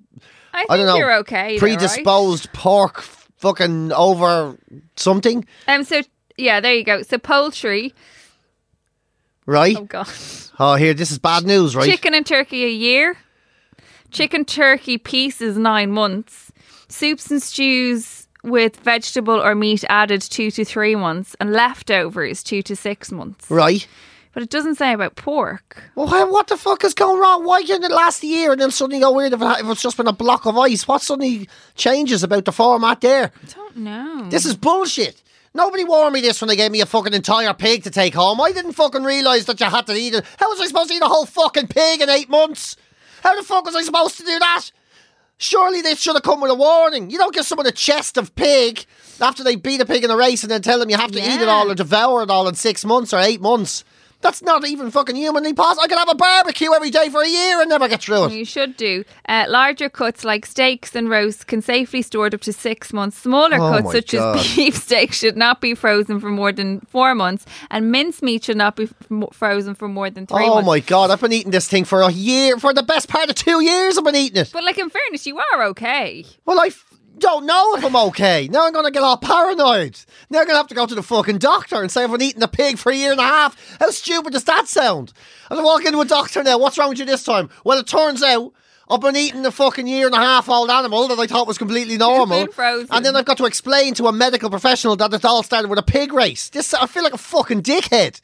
I 0.52 0.60
think 0.60 0.70
I 0.70 0.76
don't 0.76 0.86
know 0.86 0.96
you're 0.96 1.14
okay. 1.18 1.52
right? 1.52 1.58
predisposed 1.58 2.52
pork 2.52 3.02
fucking 3.36 3.92
over 3.92 4.56
something, 4.96 5.46
Um. 5.68 5.84
So 5.84 6.02
yeah, 6.36 6.60
there 6.60 6.74
you 6.74 6.84
go. 6.84 7.02
So 7.02 7.18
poultry. 7.18 7.94
right? 9.46 9.76
Oh 9.78 9.84
god. 9.84 10.08
Oh, 10.62 10.74
here, 10.74 10.92
this 10.92 11.10
is 11.10 11.18
bad 11.18 11.44
news, 11.46 11.74
right? 11.74 11.88
Chicken 11.88 12.12
and 12.12 12.26
turkey 12.26 12.64
a 12.64 12.68
year. 12.70 13.16
Chicken 14.10 14.44
turkey 14.44 14.98
pieces 14.98 15.56
nine 15.56 15.90
months. 15.90 16.52
Soups 16.88 17.30
and 17.30 17.42
stews 17.42 18.26
with 18.42 18.76
vegetable 18.76 19.40
or 19.40 19.54
meat 19.54 19.84
added 19.88 20.20
two 20.20 20.50
to 20.50 20.64
three 20.64 20.96
months, 20.96 21.36
and 21.40 21.52
leftovers 21.52 22.42
two 22.42 22.62
to 22.62 22.74
six 22.76 23.10
months. 23.12 23.50
Right. 23.50 23.86
But 24.32 24.44
it 24.44 24.50
doesn't 24.50 24.76
say 24.76 24.92
about 24.92 25.16
pork. 25.16 25.82
Well, 25.96 26.06
what 26.30 26.46
the 26.46 26.56
fuck 26.56 26.84
is 26.84 26.94
going 26.94 27.20
wrong? 27.20 27.44
Why 27.44 27.62
didn't 27.62 27.90
it 27.90 27.94
last 27.94 28.22
a 28.22 28.26
year 28.28 28.52
and 28.52 28.60
then 28.60 28.70
suddenly 28.70 29.00
go 29.00 29.12
weird 29.12 29.32
if, 29.32 29.42
it, 29.42 29.60
if 29.60 29.66
it's 29.66 29.82
just 29.82 29.96
been 29.96 30.06
a 30.06 30.12
block 30.12 30.46
of 30.46 30.56
ice? 30.56 30.86
What 30.86 31.02
suddenly 31.02 31.48
changes 31.74 32.22
about 32.22 32.44
the 32.44 32.52
format 32.52 33.00
there? 33.00 33.32
I 33.42 33.52
don't 33.54 33.76
know. 33.78 34.28
This 34.30 34.46
is 34.46 34.56
bullshit. 34.56 35.20
Nobody 35.52 35.82
warned 35.82 36.12
me 36.12 36.20
this 36.20 36.40
when 36.40 36.46
they 36.46 36.54
gave 36.54 36.70
me 36.70 36.80
a 36.80 36.86
fucking 36.86 37.12
entire 37.12 37.52
pig 37.54 37.82
to 37.82 37.90
take 37.90 38.14
home. 38.14 38.40
I 38.40 38.52
didn't 38.52 38.74
fucking 38.74 39.02
realise 39.02 39.46
that 39.46 39.58
you 39.58 39.66
had 39.66 39.86
to 39.88 39.94
eat 39.94 40.14
it. 40.14 40.24
How 40.38 40.48
was 40.48 40.60
I 40.60 40.66
supposed 40.66 40.90
to 40.90 40.94
eat 40.94 41.02
a 41.02 41.06
whole 41.06 41.26
fucking 41.26 41.66
pig 41.66 42.00
in 42.00 42.08
eight 42.08 42.28
months? 42.28 42.76
How 43.24 43.34
the 43.34 43.42
fuck 43.42 43.64
was 43.64 43.74
I 43.74 43.82
supposed 43.82 44.16
to 44.18 44.24
do 44.24 44.38
that? 44.38 44.70
Surely 45.38 45.80
they 45.80 45.94
should 45.96 46.14
have 46.14 46.22
come 46.22 46.40
with 46.40 46.52
a 46.52 46.54
warning. 46.54 47.10
You 47.10 47.18
don't 47.18 47.34
give 47.34 47.46
someone 47.46 47.66
a 47.66 47.72
chest 47.72 48.16
of 48.16 48.34
pig 48.36 48.84
after 49.20 49.42
they 49.42 49.56
beat 49.56 49.80
a 49.80 49.86
pig 49.86 50.04
in 50.04 50.10
a 50.10 50.16
race 50.16 50.42
and 50.42 50.50
then 50.50 50.62
tell 50.62 50.78
them 50.78 50.88
you 50.90 50.96
have 50.96 51.10
to 51.12 51.18
eat 51.18 51.40
it 51.40 51.48
all 51.48 51.70
or 51.70 51.74
devour 51.74 52.22
it 52.22 52.30
all 52.30 52.46
in 52.46 52.54
six 52.54 52.84
months 52.84 53.12
or 53.12 53.18
eight 53.18 53.40
months. 53.40 53.82
That's 54.22 54.42
not 54.42 54.66
even 54.66 54.90
fucking 54.90 55.16
humanly 55.16 55.54
possible. 55.54 55.82
I 55.84 55.88
could 55.88 55.98
have 55.98 56.10
a 56.10 56.14
barbecue 56.14 56.72
every 56.74 56.90
day 56.90 57.08
for 57.08 57.22
a 57.22 57.28
year 57.28 57.60
and 57.60 57.70
never 57.70 57.88
get 57.88 58.02
through 58.02 58.26
it. 58.26 58.32
You 58.32 58.44
should 58.44 58.76
do. 58.76 59.04
Uh, 59.26 59.46
larger 59.48 59.88
cuts 59.88 60.24
like 60.24 60.44
steaks 60.44 60.94
and 60.94 61.08
roasts 61.08 61.42
can 61.42 61.62
safely 61.62 62.02
stored 62.02 62.34
up 62.34 62.42
to 62.42 62.52
six 62.52 62.92
months. 62.92 63.16
Smaller 63.18 63.56
Oh 63.56 63.70
cuts 63.70 63.92
such 63.92 64.12
God. 64.12 64.36
as 64.38 64.56
beef 64.56 64.76
steak 64.76 65.12
should 65.14 65.36
not 65.38 65.60
be 65.62 65.74
frozen 65.74 66.20
for 66.20 66.28
more 66.30 66.52
than 66.52 66.80
four 66.80 67.14
months, 67.14 67.46
and 67.70 67.90
mincemeat 67.90 68.44
should 68.44 68.58
not 68.58 68.76
be 68.76 68.84
f- 68.84 69.28
frozen 69.32 69.74
for 69.74 69.88
more 69.88 70.10
than 70.10 70.26
three 70.26 70.44
Oh 70.44 70.54
months. 70.56 70.66
Oh 70.66 70.70
my 70.70 70.80
god, 70.80 71.10
I've 71.10 71.20
been 71.20 71.32
eating 71.32 71.50
this 71.52 71.66
thing 71.68 71.84
for 71.84 72.02
a 72.02 72.10
year, 72.12 72.58
for 72.58 72.74
the 72.74 72.82
best 72.82 73.08
part 73.08 73.30
of 73.30 73.36
two 73.36 73.62
years 73.62 73.96
I've 73.96 74.04
been 74.04 74.16
eating 74.16 74.42
it. 74.42 74.50
But 74.52 74.64
like 74.64 74.76
in 74.78 74.90
fairness, 74.90 75.26
you 75.26 75.38
are 75.38 75.62
okay. 75.68 76.26
Well, 76.44 76.60
I 76.60 76.70
don't 77.20 77.46
know 77.46 77.76
if 77.76 77.84
I'm 77.84 77.96
okay. 78.08 78.48
Now 78.50 78.66
I'm 78.66 78.72
to 78.72 78.90
get 78.90 79.02
all 79.02 79.16
paranoid. 79.16 79.98
Now 80.30 80.40
I'm 80.40 80.46
to 80.48 80.54
have 80.54 80.68
to 80.68 80.74
go 80.74 80.86
to 80.86 80.94
the 80.94 81.02
fucking 81.02 81.38
doctor 81.38 81.80
and 81.80 81.90
say 81.90 82.02
I've 82.04 82.10
been 82.10 82.22
eating 82.22 82.42
a 82.42 82.48
pig 82.48 82.78
for 82.78 82.90
a 82.90 82.96
year 82.96 83.12
and 83.12 83.20
a 83.20 83.24
half. 83.24 83.78
How 83.78 83.90
stupid 83.90 84.32
does 84.32 84.44
that 84.44 84.66
sound? 84.66 85.12
I'm 85.50 85.58
to 85.58 85.62
walk 85.62 85.84
into 85.84 86.00
a 86.00 86.04
doctor 86.04 86.42
now. 86.42 86.58
What's 86.58 86.78
wrong 86.78 86.88
with 86.88 86.98
you 86.98 87.04
this 87.04 87.24
time? 87.24 87.50
Well, 87.64 87.78
it 87.78 87.86
turns 87.86 88.22
out 88.22 88.52
I've 88.88 89.00
been 89.00 89.16
eating 89.16 89.46
a 89.46 89.52
fucking 89.52 89.86
year 89.86 90.06
and 90.06 90.14
a 90.14 90.18
half 90.18 90.48
old 90.48 90.68
animal 90.68 91.06
that 91.08 91.18
I 91.18 91.26
thought 91.26 91.46
was 91.46 91.58
completely 91.58 91.96
normal. 91.96 92.40
And 92.90 93.04
then 93.04 93.14
I've 93.14 93.24
got 93.24 93.36
to 93.38 93.46
explain 93.46 93.94
to 93.94 94.08
a 94.08 94.12
medical 94.12 94.50
professional 94.50 94.96
that 94.96 95.14
it 95.14 95.24
all 95.24 95.44
started 95.44 95.68
with 95.68 95.78
a 95.78 95.82
pig 95.84 96.12
race. 96.12 96.48
This 96.48 96.74
I 96.74 96.86
feel 96.86 97.04
like 97.04 97.14
a 97.14 97.18
fucking 97.18 97.62
dickhead. 97.62 98.20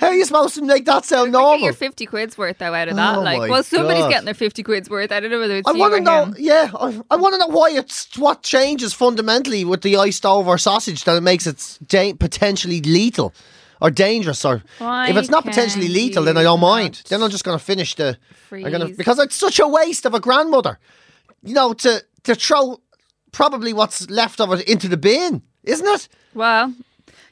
How 0.00 0.08
are 0.08 0.14
you 0.14 0.24
supposed 0.24 0.54
to 0.56 0.62
make 0.62 0.84
that 0.86 1.04
sound 1.04 1.32
Get 1.32 1.38
normal? 1.38 1.64
your 1.64 1.72
fifty 1.72 2.06
quid's 2.06 2.36
worth 2.38 2.58
though 2.58 2.74
out 2.74 2.88
of 2.88 2.96
that. 2.96 3.18
Oh 3.18 3.22
like, 3.22 3.50
well, 3.50 3.62
somebody's 3.62 4.02
God. 4.04 4.10
getting 4.10 4.24
their 4.26 4.34
fifty 4.34 4.62
quid's 4.62 4.88
worth. 4.90 5.12
I 5.12 5.20
don't 5.20 5.30
know 5.30 5.38
whether 5.40 5.56
it's 5.56 5.68
I 5.68 5.72
you 5.72 5.78
want 5.78 5.94
to 5.94 6.00
know, 6.00 6.24
him. 6.26 6.36
yeah, 6.38 6.70
I, 6.78 7.00
I 7.10 7.16
want 7.16 7.34
to 7.34 7.38
know 7.38 7.48
why 7.48 7.70
it's 7.70 8.16
what 8.18 8.42
changes 8.42 8.92
fundamentally 8.92 9.64
with 9.64 9.82
the 9.82 9.96
iced 9.96 10.26
over 10.26 10.56
sausage 10.58 11.04
that 11.04 11.16
it 11.16 11.22
makes 11.22 11.46
it 11.46 11.78
da- 11.86 12.14
potentially 12.14 12.80
lethal 12.80 13.32
or 13.80 13.90
dangerous. 13.90 14.44
Or 14.44 14.62
Why 14.78 15.08
if 15.10 15.16
it's 15.16 15.30
not 15.30 15.44
potentially 15.44 15.88
lethal, 15.88 16.24
then 16.24 16.36
I 16.36 16.42
don't 16.42 16.60
mind. 16.60 17.02
Then 17.08 17.22
I'm 17.22 17.30
just 17.30 17.44
going 17.44 17.58
to 17.58 17.64
finish 17.64 17.94
the. 17.94 18.16
I'm 18.52 18.70
gonna, 18.70 18.88
because 18.88 19.18
it's 19.18 19.34
such 19.34 19.58
a 19.58 19.66
waste 19.66 20.06
of 20.06 20.14
a 20.14 20.20
grandmother, 20.20 20.78
you 21.42 21.54
know, 21.54 21.72
to 21.74 22.04
to 22.22 22.34
throw 22.34 22.80
probably 23.32 23.72
what's 23.72 24.08
left 24.08 24.40
of 24.40 24.52
it 24.52 24.68
into 24.68 24.86
the 24.88 24.96
bin, 24.96 25.42
isn't 25.64 25.86
it? 25.86 26.08
Well, 26.34 26.72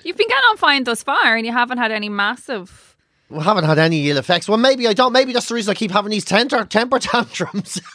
you've 0.05 0.17
been 0.17 0.29
getting 0.29 0.45
on 0.51 0.57
fine 0.57 0.85
thus 0.85 1.03
far, 1.03 1.37
and 1.37 1.47
you 1.47 1.53
haven't 1.53 1.79
had 1.79 1.91
any 1.93 2.09
massive. 2.09 2.97
We 3.29 3.43
haven't 3.43 3.65
had 3.65 3.79
any 3.79 4.11
ill 4.11 4.19
effects. 4.19 4.47
Well, 4.49 4.59
maybe 4.59 4.87
I 4.87 4.93
don't. 4.93 5.13
Maybe 5.13 5.33
that's 5.33 5.49
the 5.49 5.55
reason 5.55 5.71
I 5.71 5.75
keep 5.75 5.91
having 5.91 6.11
these 6.11 6.25
temper 6.25 6.65
temper 6.65 6.99
tantrums. 6.99 7.81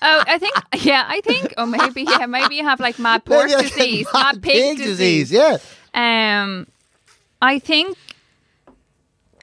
Oh, 0.00 0.22
I 0.28 0.38
think, 0.38 0.54
yeah, 0.84 1.04
I 1.08 1.20
think, 1.22 1.54
or 1.58 1.66
maybe, 1.66 2.02
yeah, 2.02 2.26
maybe 2.26 2.54
you 2.54 2.62
have 2.62 2.78
like 2.78 2.98
mad 3.00 3.24
pork 3.24 3.46
Maybe 3.46 3.54
I 3.56 3.62
get 3.62 3.72
disease, 3.72 4.06
mad 4.14 4.34
mad 4.36 4.42
pig, 4.42 4.76
disease. 4.78 5.32
Yeah. 5.32 5.58
Um, 5.92 6.68
I 7.42 7.58
think. 7.58 7.96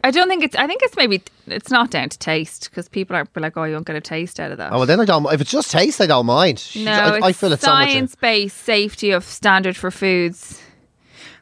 I 0.04 0.12
don't 0.12 0.30
think 0.30 0.44
it's. 0.44 0.56
I 0.56 0.68
think 0.68 0.82
it's 0.84 0.96
maybe 0.96 1.24
it's 1.48 1.72
not 1.72 1.90
down 1.92 2.08
to 2.10 2.18
taste 2.18 2.70
because 2.70 2.88
people 2.88 3.16
are 3.18 3.28
like, 3.36 3.58
"Oh, 3.58 3.64
you 3.64 3.74
won't 3.74 3.88
get 3.88 3.96
a 3.96 4.02
taste 4.02 4.40
out 4.40 4.52
of 4.52 4.60
that." 4.60 4.72
Oh 4.72 4.78
well, 4.78 4.86
then 4.86 5.00
I 5.02 5.06
don't. 5.06 5.26
If 5.34 5.42
it's 5.42 5.52
just 5.52 5.72
taste, 5.72 6.00
I 6.00 6.06
don't 6.06 6.28
mind. 6.28 6.64
no, 6.76 6.92
I, 6.92 7.28
I 7.28 7.32
feel 7.34 7.52
it's 7.52 7.64
so 7.64 7.72
much. 7.72 7.88
a- 7.88 7.92
science-based 7.92 8.56
safety 8.58 9.12
of 9.12 9.24
standard 9.26 9.76
for 9.76 9.90
foods. 9.92 10.62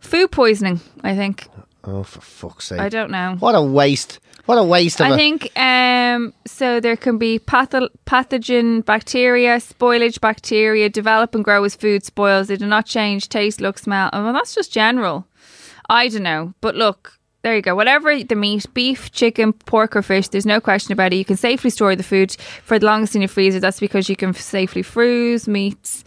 Food 0.03 0.31
poisoning, 0.31 0.79
I 1.03 1.15
think. 1.15 1.47
Oh, 1.85 2.03
for 2.03 2.21
fuck's 2.21 2.67
sake! 2.67 2.79
I 2.79 2.89
don't 2.89 3.09
know. 3.11 3.35
What 3.39 3.55
a 3.55 3.61
waste! 3.61 4.19
What 4.45 4.57
a 4.57 4.63
waste 4.63 4.99
of 4.99 5.07
I 5.07 5.09
a. 5.11 5.15
think 5.15 5.57
um, 5.57 6.33
so. 6.45 6.79
There 6.81 6.97
can 6.97 7.17
be 7.17 7.39
patho- 7.39 7.89
pathogen 8.05 8.83
bacteria, 8.85 9.57
spoilage 9.57 10.19
bacteria 10.19 10.89
develop 10.89 11.33
and 11.33 11.43
grow 11.43 11.63
as 11.63 11.75
food 11.75 12.03
spoils. 12.03 12.47
They 12.47 12.57
do 12.57 12.67
not 12.67 12.85
change 12.85 13.29
taste, 13.29 13.61
look, 13.61 13.77
smell. 13.79 14.09
Oh, 14.11 14.23
well, 14.23 14.33
that's 14.33 14.53
just 14.53 14.71
general. 14.71 15.25
I 15.89 16.09
don't 16.09 16.23
know, 16.23 16.53
but 16.59 16.75
look, 16.75 17.17
there 17.41 17.55
you 17.55 17.61
go. 17.61 17.73
Whatever 17.75 18.21
the 18.21 18.35
meat, 18.35 18.65
beef, 18.73 19.11
chicken, 19.11 19.53
pork, 19.53 19.95
or 19.95 20.01
fish, 20.01 20.27
there's 20.27 20.45
no 20.45 20.59
question 20.59 20.91
about 20.91 21.13
it. 21.13 21.17
You 21.17 21.25
can 21.25 21.37
safely 21.37 21.69
store 21.69 21.95
the 21.95 22.03
food 22.03 22.35
for 22.63 22.77
the 22.77 22.85
longest 22.85 23.15
in 23.15 23.21
your 23.21 23.29
freezer. 23.29 23.61
That's 23.61 23.79
because 23.79 24.09
you 24.09 24.15
can 24.17 24.33
safely 24.33 24.81
freeze 24.81 25.47
meats. 25.47 26.03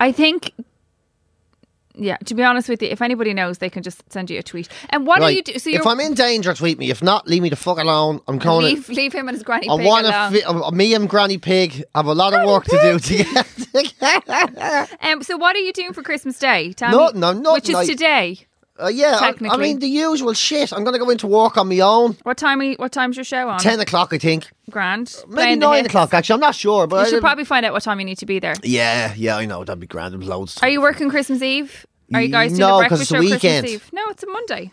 I 0.00 0.12
think. 0.12 0.52
Yeah, 1.94 2.16
to 2.18 2.34
be 2.34 2.42
honest 2.42 2.68
with 2.68 2.82
you, 2.82 2.88
if 2.88 3.02
anybody 3.02 3.34
knows, 3.34 3.58
they 3.58 3.68
can 3.68 3.82
just 3.82 4.02
send 4.12 4.30
you 4.30 4.38
a 4.38 4.42
tweet. 4.42 4.68
And 4.90 5.06
what 5.06 5.16
do 5.18 5.24
Right, 5.24 5.36
you 5.36 5.42
do? 5.42 5.58
So 5.58 5.70
if 5.70 5.86
I'm 5.86 5.98
in 6.00 6.14
danger, 6.14 6.54
tweet 6.54 6.78
me. 6.78 6.90
If 6.90 7.02
not, 7.02 7.26
leave 7.26 7.42
me 7.42 7.48
the 7.48 7.56
fuck 7.56 7.78
alone. 7.78 8.20
I'm 8.28 8.38
going 8.38 8.64
leave, 8.64 8.88
leave 8.88 9.12
him 9.12 9.28
and 9.28 9.36
his 9.36 9.42
granny 9.42 9.68
I 9.68 9.76
pig 9.76 9.86
want. 9.86 10.06
Fi- 10.06 10.42
uh, 10.42 10.70
me 10.70 10.94
and 10.94 11.08
Granny 11.08 11.38
Pig 11.38 11.84
have 11.94 12.06
a 12.06 12.14
lot 12.14 12.32
of 12.32 12.46
work 12.48 12.64
to 12.64 12.78
do 12.82 12.98
together. 12.98 13.44
Um, 15.02 15.22
so 15.22 15.36
what 15.36 15.56
are 15.56 15.60
you 15.60 15.72
doing 15.72 15.92
for 15.92 16.02
Christmas 16.02 16.38
Day? 16.38 16.72
Tell 16.72 16.90
Nothing, 16.90 17.20
me. 17.20 17.26
I'm 17.26 17.42
nothing, 17.42 17.54
Which 17.54 17.68
is 17.68 17.88
today. 17.88 18.46
Uh, 18.82 18.88
yeah, 18.88 19.18
I, 19.20 19.34
I 19.50 19.56
mean 19.56 19.78
the 19.78 19.86
usual 19.88 20.32
shit. 20.32 20.72
I'm 20.72 20.84
going 20.84 20.94
to 20.94 20.98
go 20.98 21.10
into 21.10 21.26
work 21.26 21.56
on 21.56 21.68
my 21.68 21.80
own. 21.80 22.16
What 22.22 22.36
time? 22.36 22.60
Are 22.60 22.64
you, 22.64 22.74
what 22.76 22.92
time's 22.92 23.16
your 23.16 23.24
show 23.24 23.48
on? 23.48 23.58
Ten 23.60 23.78
o'clock, 23.80 24.12
I 24.12 24.18
think. 24.18 24.48
Grand. 24.70 25.14
Maybe 25.28 25.56
nine 25.58 25.86
o'clock. 25.86 26.14
Actually, 26.14 26.34
I'm 26.34 26.40
not 26.40 26.54
sure, 26.54 26.86
but 26.86 26.96
You 26.96 27.02
I- 27.02 27.08
should 27.10 27.20
probably 27.20 27.44
find 27.44 27.66
out 27.66 27.72
what 27.72 27.82
time 27.82 27.98
you 28.00 28.06
need 28.06 28.18
to 28.18 28.26
be 28.26 28.38
there. 28.38 28.54
Yeah, 28.62 29.12
yeah, 29.16 29.36
I 29.36 29.44
know 29.46 29.64
that'd 29.64 29.80
be 29.80 29.86
grand. 29.86 30.14
There's 30.14 30.26
loads. 30.26 30.58
Are 30.62 30.68
you 30.68 30.80
working 30.80 31.10
Christmas 31.10 31.42
Eve? 31.42 31.86
Are 32.14 32.22
you 32.22 32.28
guys 32.28 32.50
doing 32.50 32.60
No, 32.60 32.76
the 32.76 32.78
breakfast 32.82 33.02
it's 33.02 33.10
a 33.10 33.14
show 33.14 33.20
weekend. 33.20 33.40
Christmas 33.40 33.72
Eve? 33.72 33.90
No, 33.92 34.02
it's 34.08 34.22
a 34.22 34.26
Monday. 34.26 34.72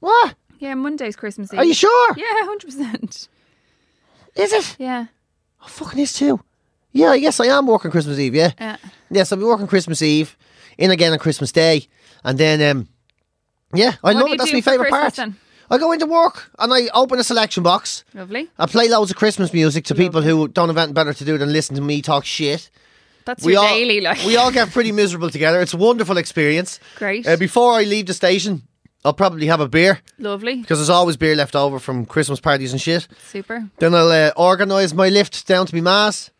What? 0.00 0.34
Yeah, 0.58 0.74
Monday's 0.74 1.16
Christmas 1.16 1.52
Eve. 1.52 1.58
Are 1.60 1.64
you 1.64 1.74
sure? 1.74 2.14
Yeah, 2.16 2.24
hundred 2.44 2.66
percent. 2.66 3.28
Is 4.34 4.52
it? 4.52 4.76
Yeah. 4.78 5.06
Oh, 5.62 5.66
fucking 5.66 5.98
is 5.98 6.12
too. 6.12 6.40
Yeah, 6.92 7.14
yes, 7.14 7.40
I 7.40 7.46
am 7.46 7.66
working 7.66 7.90
Christmas 7.90 8.18
Eve. 8.18 8.34
Yeah. 8.34 8.52
Yeah. 8.60 8.76
Yes, 9.10 9.32
I'll 9.32 9.38
be 9.38 9.44
working 9.44 9.66
Christmas 9.66 10.00
Eve, 10.02 10.36
in 10.78 10.90
again 10.90 11.12
on 11.12 11.18
Christmas 11.18 11.52
Day, 11.52 11.86
and 12.24 12.38
then 12.38 12.60
um, 12.76 12.88
yeah, 13.74 13.94
I 14.04 14.14
What 14.14 14.16
love 14.16 14.32
it. 14.32 14.38
That's 14.38 14.52
my 14.52 14.60
favourite 14.60 14.90
part. 14.90 15.14
then? 15.14 15.36
I 15.68 15.78
go 15.78 15.90
into 15.92 16.06
work 16.06 16.50
and 16.60 16.72
I 16.72 16.88
open 16.94 17.18
a 17.18 17.24
selection 17.24 17.62
box. 17.64 18.04
Lovely. 18.14 18.48
I 18.58 18.66
play 18.66 18.88
loads 18.88 19.10
of 19.10 19.16
Christmas 19.16 19.52
music 19.52 19.84
to 19.86 19.94
people 19.96 20.22
who 20.22 20.46
don't 20.48 20.68
have 20.68 20.76
anything 20.78 20.94
better 20.94 21.12
to 21.12 21.24
do 21.24 21.36
than 21.38 21.52
listen 21.52 21.74
to 21.76 21.82
me 21.82 22.02
talk 22.02 22.24
shit. 22.24 22.70
That's 23.24 23.44
We 23.44 23.54
your 23.54 23.62
all, 23.64 23.68
daily 23.74 24.00
like. 24.00 24.24
we 24.24 24.36
all 24.36 24.52
get 24.52 24.70
pretty 24.70 24.92
miserable 24.92 25.28
together. 25.30 25.60
It's 25.60 25.74
a 25.74 25.76
wonderful 25.76 26.16
experience. 26.18 26.78
Great. 26.96 27.26
Uh, 27.26 27.36
before 27.36 27.72
I 27.72 27.82
leave 27.82 28.06
the 28.06 28.14
station, 28.14 28.62
I'll 29.04 29.12
probably 29.12 29.48
have 29.48 29.58
a 29.60 29.68
beer 29.68 30.00
Lovely. 30.20 30.60
because 30.60 30.78
there's 30.78 30.88
always 30.90 31.16
beer 31.16 31.34
left 31.34 31.56
over 31.56 31.80
from 31.80 32.06
Christmas 32.06 32.38
parties 32.38 32.70
and 32.70 32.80
shit. 32.80 33.08
Super. 33.28 33.68
Then 33.78 33.92
I'll 33.96 34.10
uh, 34.12 34.30
organise 34.36 34.94
my 34.94 35.08
lift 35.08 35.48
down 35.48 35.66
to 35.66 35.74
me 35.74 35.80
ma's, 35.80 36.30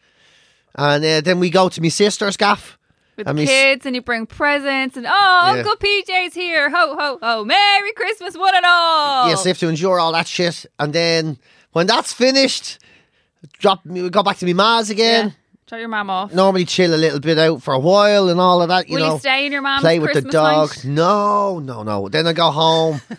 and 0.77 1.05
uh, 1.05 1.21
then 1.21 1.41
we 1.41 1.51
go 1.51 1.69
to 1.69 1.81
my 1.83 1.89
sister's 1.89 2.37
gaff. 2.37 2.79
With 3.17 3.29
And 3.29 3.39
the 3.39 3.47
kids 3.47 3.87
and 3.87 3.95
you 3.95 4.03
bring 4.03 4.27
presents 4.27 4.97
and 4.97 5.07
oh 5.07 5.11
Yeah. 5.11 5.53
Uncle 5.53 5.77
PJ's 5.77 6.35
here. 6.35 6.69
Ho 6.71 6.97
ho 6.97 7.19
ho. 7.23 7.45
Merry 7.45 7.93
Christmas 7.93 8.37
one 8.37 8.55
and 8.55 8.67
all. 8.67 9.29
Yes, 9.29 9.45
I 9.47 9.49
have 9.49 9.59
to 9.59 9.69
endure 9.69 9.99
all 9.99 10.13
that 10.13 10.27
shit, 10.27 10.67
and 10.79 10.93
then 10.93 11.39
when 11.73 11.87
that's 11.87 12.13
finished, 12.13 12.79
drop 13.59 13.85
me, 13.87 14.03
we 14.03 14.11
go 14.11 14.23
back 14.23 14.37
to 14.39 14.45
me 14.47 14.53
ma's 14.53 14.91
yeah. 14.91 14.95
again. 14.95 15.35
Drop 15.67 15.81
your 15.81 15.89
mom 15.89 16.11
off. 16.11 16.33
Normally 16.33 16.65
chill 16.65 16.95
a 16.95 16.97
little 16.97 17.19
bit 17.19 17.39
out 17.39 17.61
for 17.61 17.75
a 17.75 17.79
while 17.79 18.29
and 18.29 18.39
all 18.39 18.63
of 18.63 18.69
that. 18.69 18.89
You 18.89 18.97
Will 18.97 19.07
know, 19.07 19.13
you 19.15 19.19
stay 19.19 19.47
in 19.47 19.53
your 19.53 19.63
mum's 19.63 19.81
play 19.81 19.99
with 19.99 20.13
Christmas 20.13 20.33
the 20.33 20.39
dog. 20.39 20.71
No, 20.85 21.59
no, 21.59 21.83
no. 21.83 22.09
Then 22.09 22.27
I 22.27 22.33
go 22.33 22.51
home. 22.51 23.01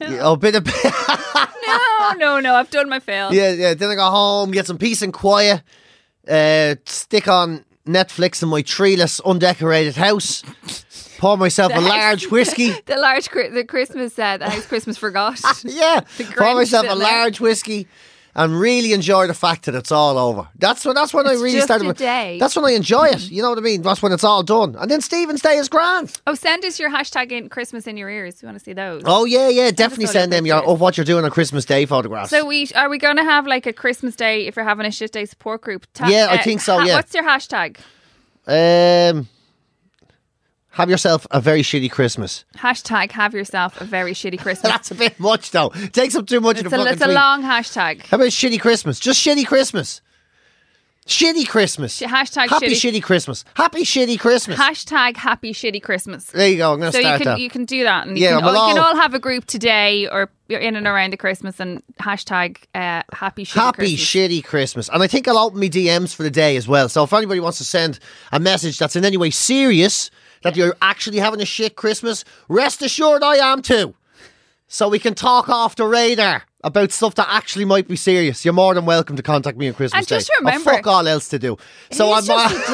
Yeah, 0.00 0.32
a 0.32 0.36
bit 0.38 0.54
of 0.54 0.64
No, 1.66 2.12
no, 2.16 2.40
no. 2.40 2.54
I've 2.54 2.70
done 2.70 2.88
my 2.88 2.98
fill. 2.98 3.34
yeah, 3.34 3.52
yeah. 3.52 3.74
Then 3.74 3.90
I 3.90 3.94
go 3.94 4.08
home, 4.08 4.50
get 4.50 4.66
some 4.66 4.78
peace 4.78 5.02
and 5.02 5.12
quiet. 5.12 5.62
Uh, 6.26 6.76
stick 6.86 7.28
on 7.28 7.62
Netflix 7.86 8.42
in 8.42 8.48
my 8.48 8.62
treeless, 8.62 9.20
undecorated 9.24 9.96
house. 9.96 10.42
Pour 11.18 11.36
myself 11.38 11.72
a 11.72 11.76
The 11.76 11.80
house- 11.80 11.90
large 11.90 12.26
whiskey. 12.26 12.74
The 12.86 12.96
large 12.96 13.28
the 13.30 13.64
Christmas 13.66 14.18
uh, 14.18 14.36
the 14.36 14.50
house 14.50 14.66
Christmas 14.66 14.96
forgot. 14.98 15.40
Yeah, 15.64 16.00
pour 16.36 16.54
myself 16.54 16.86
a 16.88 16.94
large 16.94 17.40
whiskey. 17.40 17.88
And 18.38 18.60
really 18.60 18.92
enjoy 18.92 19.26
the 19.28 19.34
fact 19.34 19.64
that 19.64 19.74
it's 19.74 19.90
all 19.90 20.18
over. 20.18 20.46
That's 20.58 20.84
when 20.84 20.94
that's 20.94 21.14
when 21.14 21.26
I 21.26 21.32
It's 21.32 21.40
really 21.40 21.54
just 21.56 21.68
started. 21.68 21.88
a 21.88 21.94
day. 21.94 22.36
That's 22.38 22.54
when 22.54 22.66
I 22.66 22.72
enjoy 22.72 23.06
it. 23.06 23.30
You 23.30 23.40
know 23.42 23.48
what 23.48 23.56
I 23.58 23.62
mean? 23.62 23.80
That's 23.80 24.02
when 24.02 24.12
it's 24.12 24.24
all 24.24 24.42
done. 24.42 24.76
And 24.78 24.90
then 24.90 25.00
Stephen's 25.00 25.40
Day 25.40 25.56
is 25.56 25.70
grand. 25.70 26.20
oh, 26.26 26.34
send 26.34 26.62
us 26.66 26.78
your 26.78 26.90
hashtag 26.90 27.32
in 27.32 27.48
Christmas 27.48 27.86
in 27.86 27.96
your 27.96 28.10
ears. 28.10 28.42
We 28.42 28.46
want 28.46 28.58
to 28.58 28.62
see 28.64 28.74
those. 28.74 29.02
Oh 29.06 29.24
yeah, 29.24 29.48
yeah, 29.48 29.70
definitely 29.70 30.06
send 30.06 30.32
them 30.32 30.44
your 30.44 30.58
of 30.64 30.80
what 30.82 30.98
you're 30.98 31.04
doing 31.06 31.24
on 31.24 31.30
Christmas 31.30 31.64
Day 31.64 31.86
photographs. 31.86 32.28
So 32.28 32.44
we 32.44 32.68
are 32.74 32.90
we 32.90 32.98
going 32.98 33.16
to 33.16 33.24
have 33.24 33.46
like 33.46 33.64
a 33.64 33.72
Christmas 33.72 34.14
day 34.14 34.46
if 34.46 34.54
you're 34.54 34.66
having 34.66 34.84
a 34.84 34.90
shit 34.90 35.12
day 35.12 35.24
support 35.24 35.62
group? 35.62 35.86
Ta- 35.94 36.08
Yeah, 36.08 36.28
I 36.30 36.36
think 36.36 36.60
so, 36.60 36.80
yeah. 36.82 36.96
What's 36.96 37.14
your 37.14 37.24
hashtag? 37.24 37.78
um, 38.46 39.28
have 40.76 40.88
yourself 40.90 41.26
a 41.30 41.40
very 41.40 41.62
shitty 41.62 41.90
Christmas. 41.90 42.44
Hashtag 42.56 43.10
have 43.12 43.34
yourself 43.34 43.80
a 43.80 43.84
very 43.84 44.12
shitty 44.12 44.38
Christmas. 44.44 44.70
That's 44.72 44.90
a 44.90 44.94
bit 44.94 45.18
much 45.18 45.50
though. 45.50 45.70
It 45.74 45.92
takes 45.92 46.14
up 46.14 46.26
too 46.26 46.40
much 46.40 46.58
it's 46.58 46.66
of 46.66 46.70
the 46.70 46.76
a, 46.76 46.78
fucking 46.80 46.92
it's 46.94 47.02
a 47.02 47.06
tweet. 47.06 47.14
long 47.14 47.42
hashtag. 47.42 48.02
How 48.06 48.16
about 48.16 48.28
shitty 48.28 48.60
Christmas? 48.60 49.00
Just 49.00 49.24
shitty 49.26 49.46
Christmas. 49.46 50.00
Shitty 51.06 51.46
Christmas. 51.48 51.94
Sh- 51.98 52.02
hashtag 52.02 52.48
Happy 52.48 52.66
shitty- 52.72 52.94
shitty 52.98 53.02
Christmas. 53.02 53.44
Happy 53.54 53.82
shitty 53.84 54.18
Christmas. 54.18 54.58
Hashtag 54.58 55.16
happy 55.16 55.52
shitty 55.52 55.80
Christmas. 55.80 56.24
there 56.32 56.48
you 56.48 56.56
go. 56.56 56.72
I'm 56.72 56.80
going 56.80 56.90
to 56.90 56.96
So 56.96 56.98
you 56.98 57.04
start 57.04 57.22
can 57.22 57.24
that. 57.34 57.40
you 57.40 57.48
can 57.48 57.64
do 57.64 57.84
that, 57.84 58.08
and 58.08 58.18
you, 58.18 58.24
Yeah, 58.24 58.36
can, 58.38 58.44
we'll 58.44 58.56
all, 58.56 58.68
you 58.68 58.74
can 58.74 58.82
all- 58.82 58.88
all 58.90 58.96
have 59.00 59.14
a 59.14 59.20
group 59.20 59.44
today 59.44 60.08
or 60.08 60.28
you're 60.48 60.58
in 60.58 60.74
and 60.74 60.84
around 60.84 61.12
the 61.12 61.16
Christmas 61.16 61.60
and 61.60 61.80
hashtag 62.00 62.56
uh, 62.74 63.02
happy 63.12 63.44
shitty 63.44 63.52
Christmas. 63.52 63.52
Happy 63.54 63.76
Christmas. 63.96 64.00
shitty 64.00 64.44
Christmas. 64.44 64.90
And 64.92 65.00
I 65.00 65.06
think 65.06 65.28
I'll 65.28 65.38
open 65.38 65.60
my 65.60 65.68
DMs 65.68 66.12
for 66.12 66.24
the 66.24 66.30
day 66.30 66.56
as 66.56 66.66
well. 66.66 66.88
So 66.88 67.04
if 67.04 67.12
anybody 67.12 67.38
wants 67.38 67.58
to 67.58 67.64
send 67.64 68.00
a 68.32 68.40
message 68.40 68.76
that's 68.76 68.96
in 68.96 69.04
any 69.04 69.16
way 69.16 69.30
serious, 69.30 70.10
that 70.42 70.56
you're 70.56 70.76
actually 70.82 71.18
having 71.18 71.40
a 71.40 71.46
shit 71.46 71.76
Christmas, 71.76 72.24
rest 72.48 72.82
assured 72.82 73.22
I 73.22 73.36
am 73.36 73.62
too. 73.62 73.94
So 74.68 74.88
we 74.88 74.98
can 74.98 75.14
talk 75.14 75.48
off 75.48 75.76
the 75.76 75.86
radar 75.86 76.42
about 76.64 76.90
stuff 76.90 77.14
that 77.14 77.28
actually 77.30 77.64
might 77.64 77.86
be 77.86 77.94
serious. 77.94 78.44
You're 78.44 78.54
more 78.54 78.74
than 78.74 78.84
welcome 78.84 79.14
to 79.14 79.22
contact 79.22 79.56
me 79.56 79.68
on 79.68 79.74
Christmas 79.74 80.00
And 80.00 80.08
just 80.08 80.26
Day. 80.26 80.32
I've 80.38 80.44
remember- 80.44 80.70
fuck 80.72 80.86
all 80.88 81.06
else 81.06 81.28
to 81.28 81.38
do. 81.38 81.56
So 81.92 82.12
it's 82.16 82.28
I'm 82.28 82.50
just 82.50 82.68
a 82.68 82.72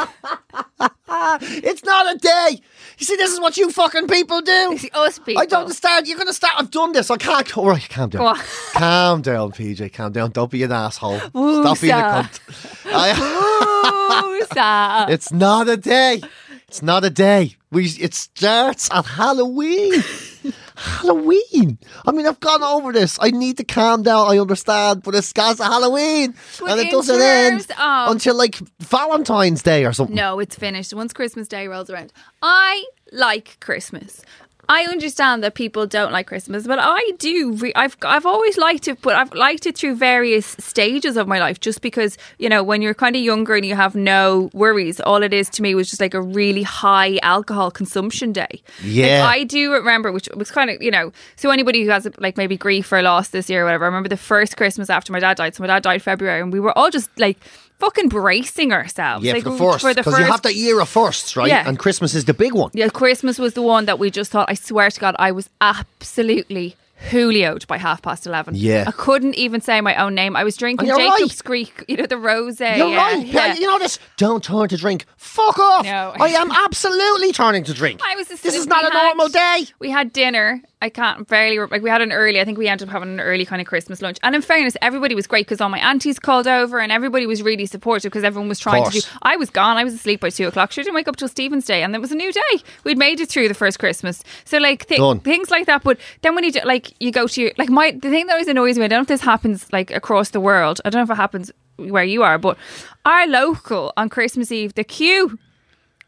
day. 0.00 0.88
It's 1.12 1.84
not 1.84 2.14
a 2.14 2.18
day. 2.18 2.60
You 2.98 3.04
see, 3.06 3.16
this 3.16 3.32
is 3.32 3.40
what 3.40 3.56
you 3.56 3.70
fucking 3.72 4.06
people 4.06 4.40
do. 4.42 4.78
Us 4.94 5.18
people. 5.18 5.42
I 5.42 5.46
don't 5.46 5.62
understand. 5.62 6.06
You're 6.06 6.16
going 6.16 6.28
to 6.28 6.32
start. 6.34 6.54
I've 6.56 6.70
done 6.70 6.92
this. 6.92 7.10
I 7.10 7.16
can't. 7.16 7.58
All 7.58 7.68
right, 7.68 7.86
calm 7.88 8.10
down. 8.10 8.24
On. 8.26 8.38
Calm 8.74 9.20
down, 9.22 9.50
PJ. 9.52 9.92
Calm 9.92 10.12
down. 10.12 10.30
Don't 10.30 10.50
be 10.50 10.62
an 10.62 10.70
asshole. 10.72 11.20
Woo, 11.32 11.62
Stop 11.62 11.80
being 11.80 11.92
a 11.94 12.30
sir. 12.30 12.40
cunt. 12.84 12.92
I, 12.94 14.24
Ooh, 14.40 14.46
sad. 14.54 15.10
it's 15.14 15.32
not 15.32 15.68
a 15.68 15.76
day. 15.76 16.22
It's 16.70 16.82
not 16.82 17.04
a 17.04 17.10
day. 17.10 17.56
We. 17.72 17.86
It 17.98 18.14
starts 18.14 18.88
at 18.92 19.04
Halloween. 19.04 20.04
Halloween. 20.76 21.78
I 22.06 22.12
mean, 22.12 22.28
I've 22.28 22.38
gone 22.38 22.62
over 22.62 22.92
this. 22.92 23.18
I 23.20 23.32
need 23.32 23.56
to 23.56 23.64
calm 23.64 24.04
down. 24.04 24.30
I 24.30 24.38
understand, 24.38 25.02
but 25.02 25.16
it's 25.16 25.32
got 25.32 25.58
Halloween, 25.58 26.32
But 26.60 26.70
and 26.70 26.80
it 26.80 26.92
doesn't 26.92 27.20
end 27.20 27.60
of- 27.76 28.10
until 28.12 28.36
like 28.36 28.54
Valentine's 28.78 29.62
Day 29.64 29.84
or 29.84 29.92
something. 29.92 30.14
No, 30.14 30.38
it's 30.38 30.54
finished. 30.54 30.94
Once 30.94 31.12
Christmas 31.12 31.48
Day 31.48 31.66
rolls 31.66 31.90
around. 31.90 32.12
I 32.40 32.84
like 33.10 33.58
Christmas. 33.58 34.22
I 34.70 34.84
understand 34.84 35.42
that 35.42 35.54
people 35.54 35.84
don't 35.84 36.12
like 36.12 36.28
Christmas, 36.28 36.64
but 36.64 36.78
I 36.80 37.02
do. 37.18 37.54
Re- 37.54 37.72
I've 37.74 37.96
I've 38.02 38.24
always 38.24 38.56
liked 38.56 38.86
it, 38.86 39.02
but 39.02 39.16
I've 39.16 39.32
liked 39.34 39.66
it 39.66 39.76
through 39.76 39.96
various 39.96 40.46
stages 40.60 41.16
of 41.16 41.26
my 41.26 41.40
life. 41.40 41.58
Just 41.58 41.82
because 41.82 42.16
you 42.38 42.48
know, 42.48 42.62
when 42.62 42.80
you're 42.80 42.94
kind 42.94 43.16
of 43.16 43.22
younger 43.22 43.56
and 43.56 43.66
you 43.66 43.74
have 43.74 43.96
no 43.96 44.48
worries, 44.52 45.00
all 45.00 45.24
it 45.24 45.34
is 45.34 45.48
to 45.50 45.62
me 45.62 45.74
was 45.74 45.90
just 45.90 46.00
like 46.00 46.14
a 46.14 46.22
really 46.22 46.62
high 46.62 47.18
alcohol 47.24 47.72
consumption 47.72 48.32
day. 48.32 48.62
Yeah. 48.80 49.24
like, 49.24 49.40
I 49.40 49.44
do 49.44 49.72
remember, 49.72 50.12
which 50.12 50.28
was 50.36 50.52
kind 50.52 50.70
of 50.70 50.80
you 50.80 50.92
know. 50.92 51.10
So 51.34 51.50
anybody 51.50 51.82
who 51.82 51.90
has 51.90 52.08
like 52.18 52.36
maybe 52.36 52.56
grief 52.56 52.92
or 52.92 53.02
loss 53.02 53.30
this 53.30 53.50
year 53.50 53.62
or 53.62 53.64
whatever, 53.64 53.86
I 53.86 53.88
remember 53.88 54.08
the 54.08 54.16
first 54.16 54.56
Christmas 54.56 54.88
after 54.88 55.12
my 55.12 55.18
dad 55.18 55.36
died. 55.36 55.56
So 55.56 55.64
my 55.64 55.66
dad 55.66 55.82
died 55.82 56.00
February, 56.00 56.40
and 56.40 56.52
we 56.52 56.60
were 56.60 56.78
all 56.78 56.90
just 56.90 57.10
like 57.18 57.38
fucking 57.80 58.08
bracing 58.08 58.72
ourselves. 58.72 59.24
Yeah, 59.24 59.32
like, 59.32 59.42
for 59.42 59.50
the 59.50 59.58
first. 59.58 59.80
for 59.80 59.94
the 59.94 60.02
Because 60.02 60.18
you 60.18 60.24
have 60.26 60.42
that 60.42 60.54
year 60.54 60.80
of 60.80 60.88
firsts, 60.88 61.36
right? 61.36 61.48
Yeah. 61.48 61.68
And 61.68 61.78
Christmas 61.78 62.14
is 62.14 62.26
the 62.26 62.34
big 62.34 62.54
one. 62.54 62.70
yeah, 62.74 62.88
Christmas 62.88 63.38
was 63.38 63.54
the 63.54 63.62
one 63.62 63.86
that 63.86 63.98
we 63.98 64.10
just 64.10 64.30
thought. 64.30 64.48
I 64.48 64.54
swear 64.54 64.90
to 64.90 65.00
God, 65.00 65.16
I 65.18 65.32
was 65.32 65.50
absolutely 65.60 66.76
Julioed 67.08 67.66
by 67.66 67.78
half 67.78 68.02
past 68.02 68.26
eleven. 68.26 68.54
Yeah. 68.54 68.84
I 68.86 68.90
couldn't 68.90 69.34
even 69.34 69.62
say 69.62 69.80
my 69.80 69.94
own 69.96 70.14
name. 70.14 70.36
I 70.36 70.44
was 70.44 70.56
drinking 70.56 70.88
Jacob's 70.88 71.20
right. 71.20 71.44
Creek, 71.44 71.84
you 71.88 71.96
know, 71.96 72.06
the 72.06 72.18
rose. 72.18 72.60
You're 72.60 72.68
yeah, 72.68 72.96
right. 72.96 73.26
Yeah. 73.26 73.54
You 73.54 73.66
know 73.66 73.78
this. 73.78 73.98
Don't 74.18 74.44
turn 74.44 74.68
to 74.68 74.76
drink. 74.76 75.06
Fuck 75.16 75.58
off. 75.58 75.86
No. 75.86 76.12
I 76.20 76.28
am 76.28 76.50
absolutely 76.50 77.32
turning 77.32 77.64
to 77.64 77.72
drink. 77.72 78.00
I 78.04 78.16
was. 78.16 78.28
This 78.28 78.54
is 78.54 78.66
not 78.66 78.84
a 78.84 78.92
normal 78.92 79.28
day. 79.28 79.64
We 79.78 79.90
had 79.90 80.12
dinner. 80.12 80.62
I 80.82 80.88
can't 80.88 81.28
barely 81.28 81.58
like 81.58 81.82
we 81.82 81.90
had 81.90 82.00
an 82.00 82.10
early. 82.10 82.40
I 82.40 82.44
think 82.44 82.56
we 82.56 82.66
ended 82.66 82.88
up 82.88 82.92
having 82.92 83.10
an 83.10 83.20
early 83.20 83.44
kind 83.44 83.60
of 83.60 83.66
Christmas 83.66 84.00
lunch. 84.00 84.18
And 84.22 84.34
in 84.34 84.40
fairness, 84.40 84.76
everybody 84.80 85.14
was 85.14 85.26
great 85.26 85.46
because 85.46 85.60
all 85.60 85.68
my 85.68 85.78
aunties 85.78 86.18
called 86.18 86.46
over 86.46 86.78
and 86.78 86.90
everybody 86.90 87.26
was 87.26 87.42
really 87.42 87.66
supportive 87.66 88.10
because 88.10 88.24
everyone 88.24 88.48
was 88.48 88.58
trying 88.58 88.84
to 88.84 88.90
do. 88.90 89.00
I 89.22 89.36
was 89.36 89.50
gone. 89.50 89.76
I 89.76 89.84
was 89.84 89.92
asleep 89.92 90.20
by 90.20 90.30
two 90.30 90.46
o'clock. 90.46 90.72
She 90.72 90.82
didn't 90.82 90.94
wake 90.94 91.08
up 91.08 91.16
till 91.16 91.28
Stephen's 91.28 91.66
Day, 91.66 91.82
and 91.82 91.94
it 91.94 92.00
was 92.00 92.12
a 92.12 92.14
new 92.14 92.32
day. 92.32 92.62
We'd 92.84 92.96
made 92.96 93.20
it 93.20 93.28
through 93.28 93.48
the 93.48 93.54
first 93.54 93.78
Christmas. 93.78 94.24
So 94.44 94.56
like 94.58 94.86
Done. 94.86 95.20
things 95.20 95.50
like 95.50 95.66
that. 95.66 95.82
But 95.82 95.98
then 96.22 96.34
when 96.34 96.44
you 96.44 96.52
do, 96.52 96.60
like 96.64 96.94
you 96.98 97.12
go 97.12 97.26
to 97.26 97.40
your, 97.42 97.52
like 97.58 97.68
my 97.68 97.90
the 97.90 98.08
thing 98.08 98.26
that 98.26 98.32
always 98.32 98.48
annoys 98.48 98.78
me. 98.78 98.84
I 98.84 98.88
don't 98.88 98.98
know 98.98 99.02
if 99.02 99.08
this 99.08 99.20
happens 99.20 99.70
like 99.72 99.90
across 99.90 100.30
the 100.30 100.40
world. 100.40 100.80
I 100.84 100.90
don't 100.90 101.00
know 101.00 101.12
if 101.12 101.18
it 101.18 101.20
happens 101.20 101.50
where 101.76 102.04
you 102.04 102.22
are, 102.22 102.38
but 102.38 102.56
our 103.04 103.26
local 103.26 103.92
on 103.96 104.08
Christmas 104.08 104.50
Eve, 104.50 104.74
the 104.74 104.84
queue. 104.84 105.38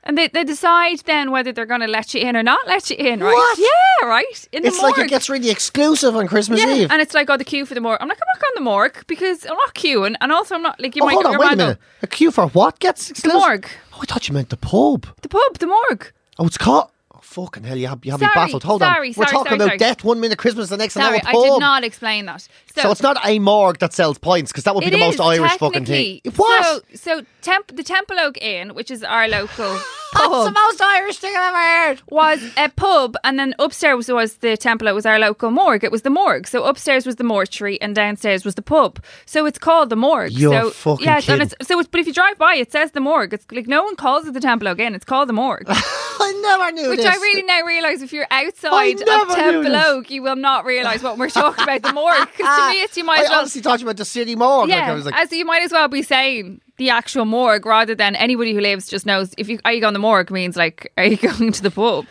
And 0.05 0.19
they, 0.19 0.29
they 0.29 0.43
decide 0.43 0.99
then 1.01 1.31
whether 1.31 1.53
they're 1.53 1.67
going 1.67 1.81
to 1.81 1.87
let 1.87 2.13
you 2.13 2.21
in 2.21 2.37
or 2.37 2.43
not 2.43 2.67
let 2.67 2.91
you 2.91 2.97
in, 2.97 3.21
right? 3.21 3.33
What? 3.33 3.59
Yeah, 3.59 4.09
right. 4.09 4.49
In 4.51 4.63
the 4.63 4.69
It's 4.69 4.83
like 4.83 4.99
it 4.99 5.09
gets 5.09 5.31
really 5.31 5.51
exclusive 5.51 6.17
on 6.17 6.27
Christmas 6.27 6.61
yeah, 6.61 6.75
Eve. 6.75 6.91
and 6.91 7.01
it's 7.01 7.15
like, 7.15 7.31
oh, 7.31 7.37
the 7.37 7.45
queue 7.45 7.65
for 7.65 7.75
the 7.75 7.81
morgue. 7.81 7.99
I'm 8.01 8.09
like, 8.09 8.19
I'm 8.19 8.35
not 8.35 8.43
going 8.43 8.53
to 8.53 8.59
the 8.59 8.65
morgue 8.65 9.07
because 9.07 9.45
I'm 9.47 9.57
not 9.57 9.75
queuing, 9.75 10.17
and 10.21 10.33
also 10.33 10.57
I'm 10.57 10.63
not 10.63 10.81
like 10.81 10.97
you 10.97 11.03
oh, 11.03 11.07
might 11.07 11.13
hold 11.13 11.27
get 11.27 11.35
on, 11.35 11.39
wait 11.39 11.53
a 11.53 11.57
minute. 11.57 11.79
A 12.03 12.07
queue 12.09 12.33
for 12.33 12.49
what 12.49 12.81
gets 12.81 13.09
The 13.21 13.29
morgue, 13.29 13.69
Oh, 13.95 13.99
I 14.03 14.07
thought 14.07 14.27
you 14.27 14.35
meant 14.35 14.49
the 14.49 14.57
pub. 14.57 15.07
the 15.23 15.29
pub, 15.29 15.59
the 15.59 15.67
morgue. 15.67 16.13
Oh, 16.39 16.47
it's 16.47 16.59
called. 16.59 16.91
Fucking 17.23 17.63
hell, 17.63 17.77
you 17.77 17.87
have, 17.87 18.05
you 18.05 18.11
have 18.11 18.21
me 18.21 18.27
Sorry, 18.27 18.35
baffled. 18.35 18.65
Hold 18.65 18.83
sorry, 18.83 19.09
on. 19.09 19.15
We're 19.17 19.25
talking 19.25 19.51
sorry, 19.51 19.55
about 19.57 19.67
sorry. 19.69 19.79
death 19.79 20.05
one 20.05 20.21
minute, 20.21 20.39
Christmas 20.39 20.69
the 20.69 20.77
next, 20.77 20.95
Sorry, 20.95 21.19
and 21.19 21.25
now 21.25 21.31
I 21.31 21.33
a 21.33 21.35
pub. 21.35 21.45
did 21.45 21.61
not 21.61 21.85
explain 21.85 22.27
that. 22.27 22.47
So 22.77 22.91
it's 22.91 23.01
not 23.01 23.17
a 23.25 23.39
morgue 23.39 23.79
that 23.79 23.93
sells 23.93 24.19
pints 24.19 24.51
because 24.51 24.65
that 24.65 24.75
would 24.75 24.83
be 24.85 24.91
the 24.91 24.99
most 24.99 25.15
is, 25.15 25.21
Irish 25.21 25.53
fucking 25.53 25.87
thing. 25.87 26.21
What? 26.37 26.85
So, 26.93 27.21
so 27.21 27.27
Temp, 27.41 27.69
the 27.69 27.85
Templeogue 27.85 28.39
Inn, 28.43 28.75
which 28.75 28.91
is 28.91 29.03
our 29.05 29.29
local 29.29 29.79
pub. 30.13 30.55
most 30.55 30.81
Irish 30.81 31.19
thing 31.19 31.35
I've 31.37 31.55
ever 31.55 31.89
heard. 31.89 32.03
was 32.11 32.43
a 32.57 32.69
pub, 32.69 33.17
and 33.25 33.39
then 33.39 33.55
upstairs 33.59 34.09
was 34.09 34.35
the 34.37 34.57
temple. 34.57 34.89
It 34.89 34.93
was 34.95 35.07
our 35.07 35.19
local 35.19 35.51
morgue. 35.51 35.85
It 35.85 35.93
was 35.93 36.03
the 36.03 36.11
morgue. 36.11 36.47
So 36.47 36.65
upstairs 36.65 37.07
was 37.07 37.17
the 37.17 37.25
mortuary, 37.25 37.81
and 37.81 37.95
downstairs 37.95 38.45
was 38.45 38.55
the 38.55 38.63
pub. 38.63 39.03
So 39.27 39.47
it's 39.47 39.59
called 39.59 39.91
the 39.91 39.97
morgue. 39.97 40.33
You're 40.33 40.53
so, 40.53 40.71
fucking 40.71 41.05
yeah, 41.07 41.21
kidding. 41.21 41.41
And 41.41 41.43
it's, 41.53 41.69
so 41.69 41.79
it's, 41.79 41.89
but 41.89 42.01
if 42.01 42.07
you 42.07 42.13
drive 42.13 42.39
by, 42.39 42.55
it 42.57 42.71
says 42.73 42.93
the 42.93 43.01
morgue. 43.01 43.35
It's 43.35 43.47
like 43.51 43.67
no 43.67 43.83
one 43.83 43.97
calls 43.97 44.27
it 44.27 44.35
the 44.35 44.41
temple 44.41 44.69
again. 44.69 44.95
It's 44.95 45.05
called 45.05 45.29
the 45.29 45.33
morgue, 45.33 45.67
I 45.69 46.33
never 46.43 46.73
knew 46.73 46.89
which 46.91 46.99
this. 46.99 47.07
I 47.07 47.15
really 47.17 47.43
now 47.43 47.63
realise. 47.63 48.03
If 48.03 48.13
you're 48.13 48.27
outside 48.31 48.99
never 49.05 49.23
of 49.23 49.29
knew 49.29 49.35
Temple 49.35 49.73
this. 49.73 49.85
Oak, 49.87 50.11
you 50.11 50.23
will 50.23 50.37
not 50.37 50.65
realise 50.65 51.03
what 51.03 51.19
we're 51.19 51.31
talking 51.31 51.63
about 51.65 51.83
the 51.83 51.93
morgue. 51.93 52.29
Because 52.37 52.59
to 52.59 52.71
me, 52.71 52.83
it's 52.83 52.97
you 52.97 53.05
might 53.05 53.21
I 53.21 53.23
as 53.23 53.29
well. 53.31 53.39
honestly 53.41 53.61
thought 53.63 53.81
you 53.81 53.87
meant 53.87 53.99
the 53.99 54.05
city 54.05 54.37
morgue. 54.37 54.69
like, 54.69 54.79
I 54.79 54.87
Yeah, 54.89 54.95
was 54.95 55.07
like, 55.07 55.15
as 55.17 55.33
you 55.33 55.45
might 55.45 55.63
as 55.63 55.73
well 55.73 55.89
be 55.89 56.03
saying 56.03 56.61
the 56.83 56.91
actual 56.91 57.25
morgue 57.25 57.65
rather 57.65 57.95
than 57.95 58.17
anybody 58.17 58.53
who 58.53 58.61
lives 58.61 58.89
just 58.89 59.07
knows 59.07 59.33
if 59.39 59.49
you 59.49 59.61
are 59.65 59.73
you 59.73 59.81
going 59.81 59.95
to 59.95 59.99
the 59.99 60.01
morgue 60.01 60.33
means 60.33 60.57
like 60.57 60.93
are 60.97 61.05
you 61.05 61.17
going 61.29 61.53
to 61.53 61.63
the 61.63 61.71
pub? 61.71 62.07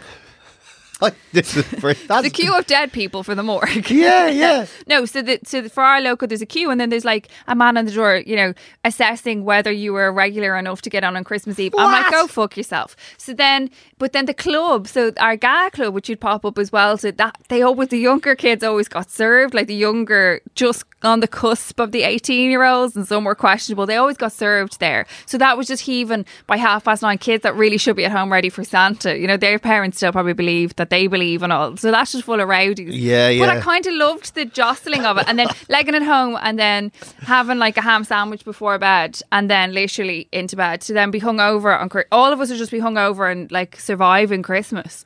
Like, 1.01 1.15
this 1.31 1.57
is. 1.57 1.69
That's 1.71 2.21
The 2.21 2.29
queue 2.29 2.55
of 2.57 2.67
dead 2.67 2.91
people 2.91 3.23
for 3.23 3.35
the 3.35 3.43
morgue. 3.43 3.89
Yeah, 4.01 4.27
yeah. 4.27 4.65
No, 4.87 5.05
so 5.05 5.21
the, 5.21 5.39
so 5.43 5.61
the, 5.61 5.69
for 5.69 5.83
our 5.83 6.01
local, 6.01 6.27
there's 6.27 6.41
a 6.41 6.45
queue, 6.45 6.69
and 6.69 6.79
then 6.79 6.89
there's 6.89 7.05
like 7.05 7.29
a 7.47 7.55
man 7.55 7.77
on 7.77 7.85
the 7.85 7.91
door, 7.91 8.17
you 8.25 8.35
know, 8.35 8.53
assessing 8.85 9.43
whether 9.43 9.71
you 9.71 9.93
were 9.93 10.11
regular 10.11 10.55
enough 10.57 10.81
to 10.83 10.89
get 10.89 11.03
on 11.03 11.17
on 11.17 11.23
Christmas 11.23 11.59
Eve. 11.59 11.73
I'm 11.77 11.91
like, 11.91 12.11
go 12.11 12.27
fuck 12.27 12.55
yourself. 12.55 12.95
So 13.17 13.33
then, 13.33 13.69
but 13.97 14.13
then 14.13 14.25
the 14.25 14.33
club, 14.33 14.87
so 14.87 15.11
our 15.19 15.35
GAA 15.35 15.69
club, 15.71 15.93
which 15.93 16.09
you'd 16.09 16.19
pop 16.19 16.45
up 16.45 16.57
as 16.57 16.71
well, 16.71 16.97
so 16.97 17.11
that 17.11 17.37
they 17.49 17.61
always 17.61 17.89
the 17.89 17.97
younger 17.97 18.35
kids 18.35 18.63
always 18.63 18.87
got 18.87 19.09
served, 19.09 19.53
like 19.53 19.67
the 19.67 19.75
younger, 19.75 20.41
just 20.55 20.83
on 21.03 21.19
the 21.19 21.27
cusp 21.27 21.79
of 21.79 21.91
the 21.91 22.03
18 22.03 22.49
year 22.51 22.63
olds, 22.63 22.95
and 22.95 23.07
some 23.07 23.23
were 23.23 23.35
questionable. 23.35 23.85
They 23.85 23.97
always 23.97 24.17
got 24.17 24.31
served 24.31 24.79
there. 24.79 25.05
So 25.25 25.37
that 25.37 25.57
was 25.57 25.67
just 25.67 25.83
heaving 25.83 26.25
by 26.47 26.57
half 26.57 26.83
past 26.83 27.01
nine. 27.01 27.17
Kids 27.17 27.43
that 27.43 27.55
really 27.55 27.77
should 27.77 27.95
be 27.95 28.05
at 28.05 28.11
home 28.11 28.31
ready 28.31 28.49
for 28.49 28.63
Santa. 28.63 29.17
You 29.17 29.27
know, 29.27 29.37
their 29.37 29.57
parents 29.59 29.97
still 29.97 30.11
probably 30.11 30.33
believe 30.33 30.75
that 30.75 30.89
they 30.91 31.07
believe 31.07 31.41
and 31.41 31.51
all. 31.51 31.75
So 31.77 31.89
that's 31.89 32.11
just 32.11 32.25
full 32.25 32.39
of 32.39 32.47
rowdies. 32.47 32.95
Yeah, 32.95 33.29
yeah. 33.29 33.43
But 33.43 33.57
I 33.57 33.61
kind 33.61 33.87
of 33.87 33.93
loved 33.93 34.35
the 34.35 34.45
jostling 34.45 35.05
of 35.05 35.17
it 35.17 35.27
and 35.27 35.39
then 35.39 35.47
legging 35.69 35.95
it 35.95 36.03
home 36.03 36.37
and 36.41 36.59
then 36.59 36.91
having 37.21 37.57
like 37.57 37.77
a 37.77 37.81
ham 37.81 38.03
sandwich 38.03 38.45
before 38.45 38.77
bed 38.77 39.19
and 39.31 39.49
then 39.49 39.73
literally 39.73 40.27
into 40.31 40.55
bed 40.55 40.81
to 40.81 40.93
then 40.93 41.09
be 41.09 41.19
hungover 41.19 41.79
on 41.79 41.89
all 42.11 42.31
of 42.31 42.39
us 42.39 42.49
would 42.49 42.57
just 42.57 42.71
be 42.71 42.79
hungover 42.79 43.31
and 43.31 43.51
like 43.51 43.77
surviving 43.79 44.43
Christmas 44.43 45.03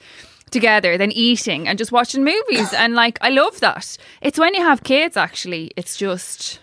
together 0.52 0.98
then 0.98 1.12
eating 1.12 1.68
and 1.68 1.78
just 1.78 1.92
watching 1.92 2.24
movies 2.24 2.72
and 2.74 2.94
like 2.94 3.18
I 3.22 3.30
love 3.30 3.60
that 3.60 3.98
it's 4.22 4.40
when 4.40 4.54
you 4.54 4.62
have 4.62 4.84
kids 4.84 5.18
actually 5.18 5.72
it's 5.76 5.98
just 5.98 6.60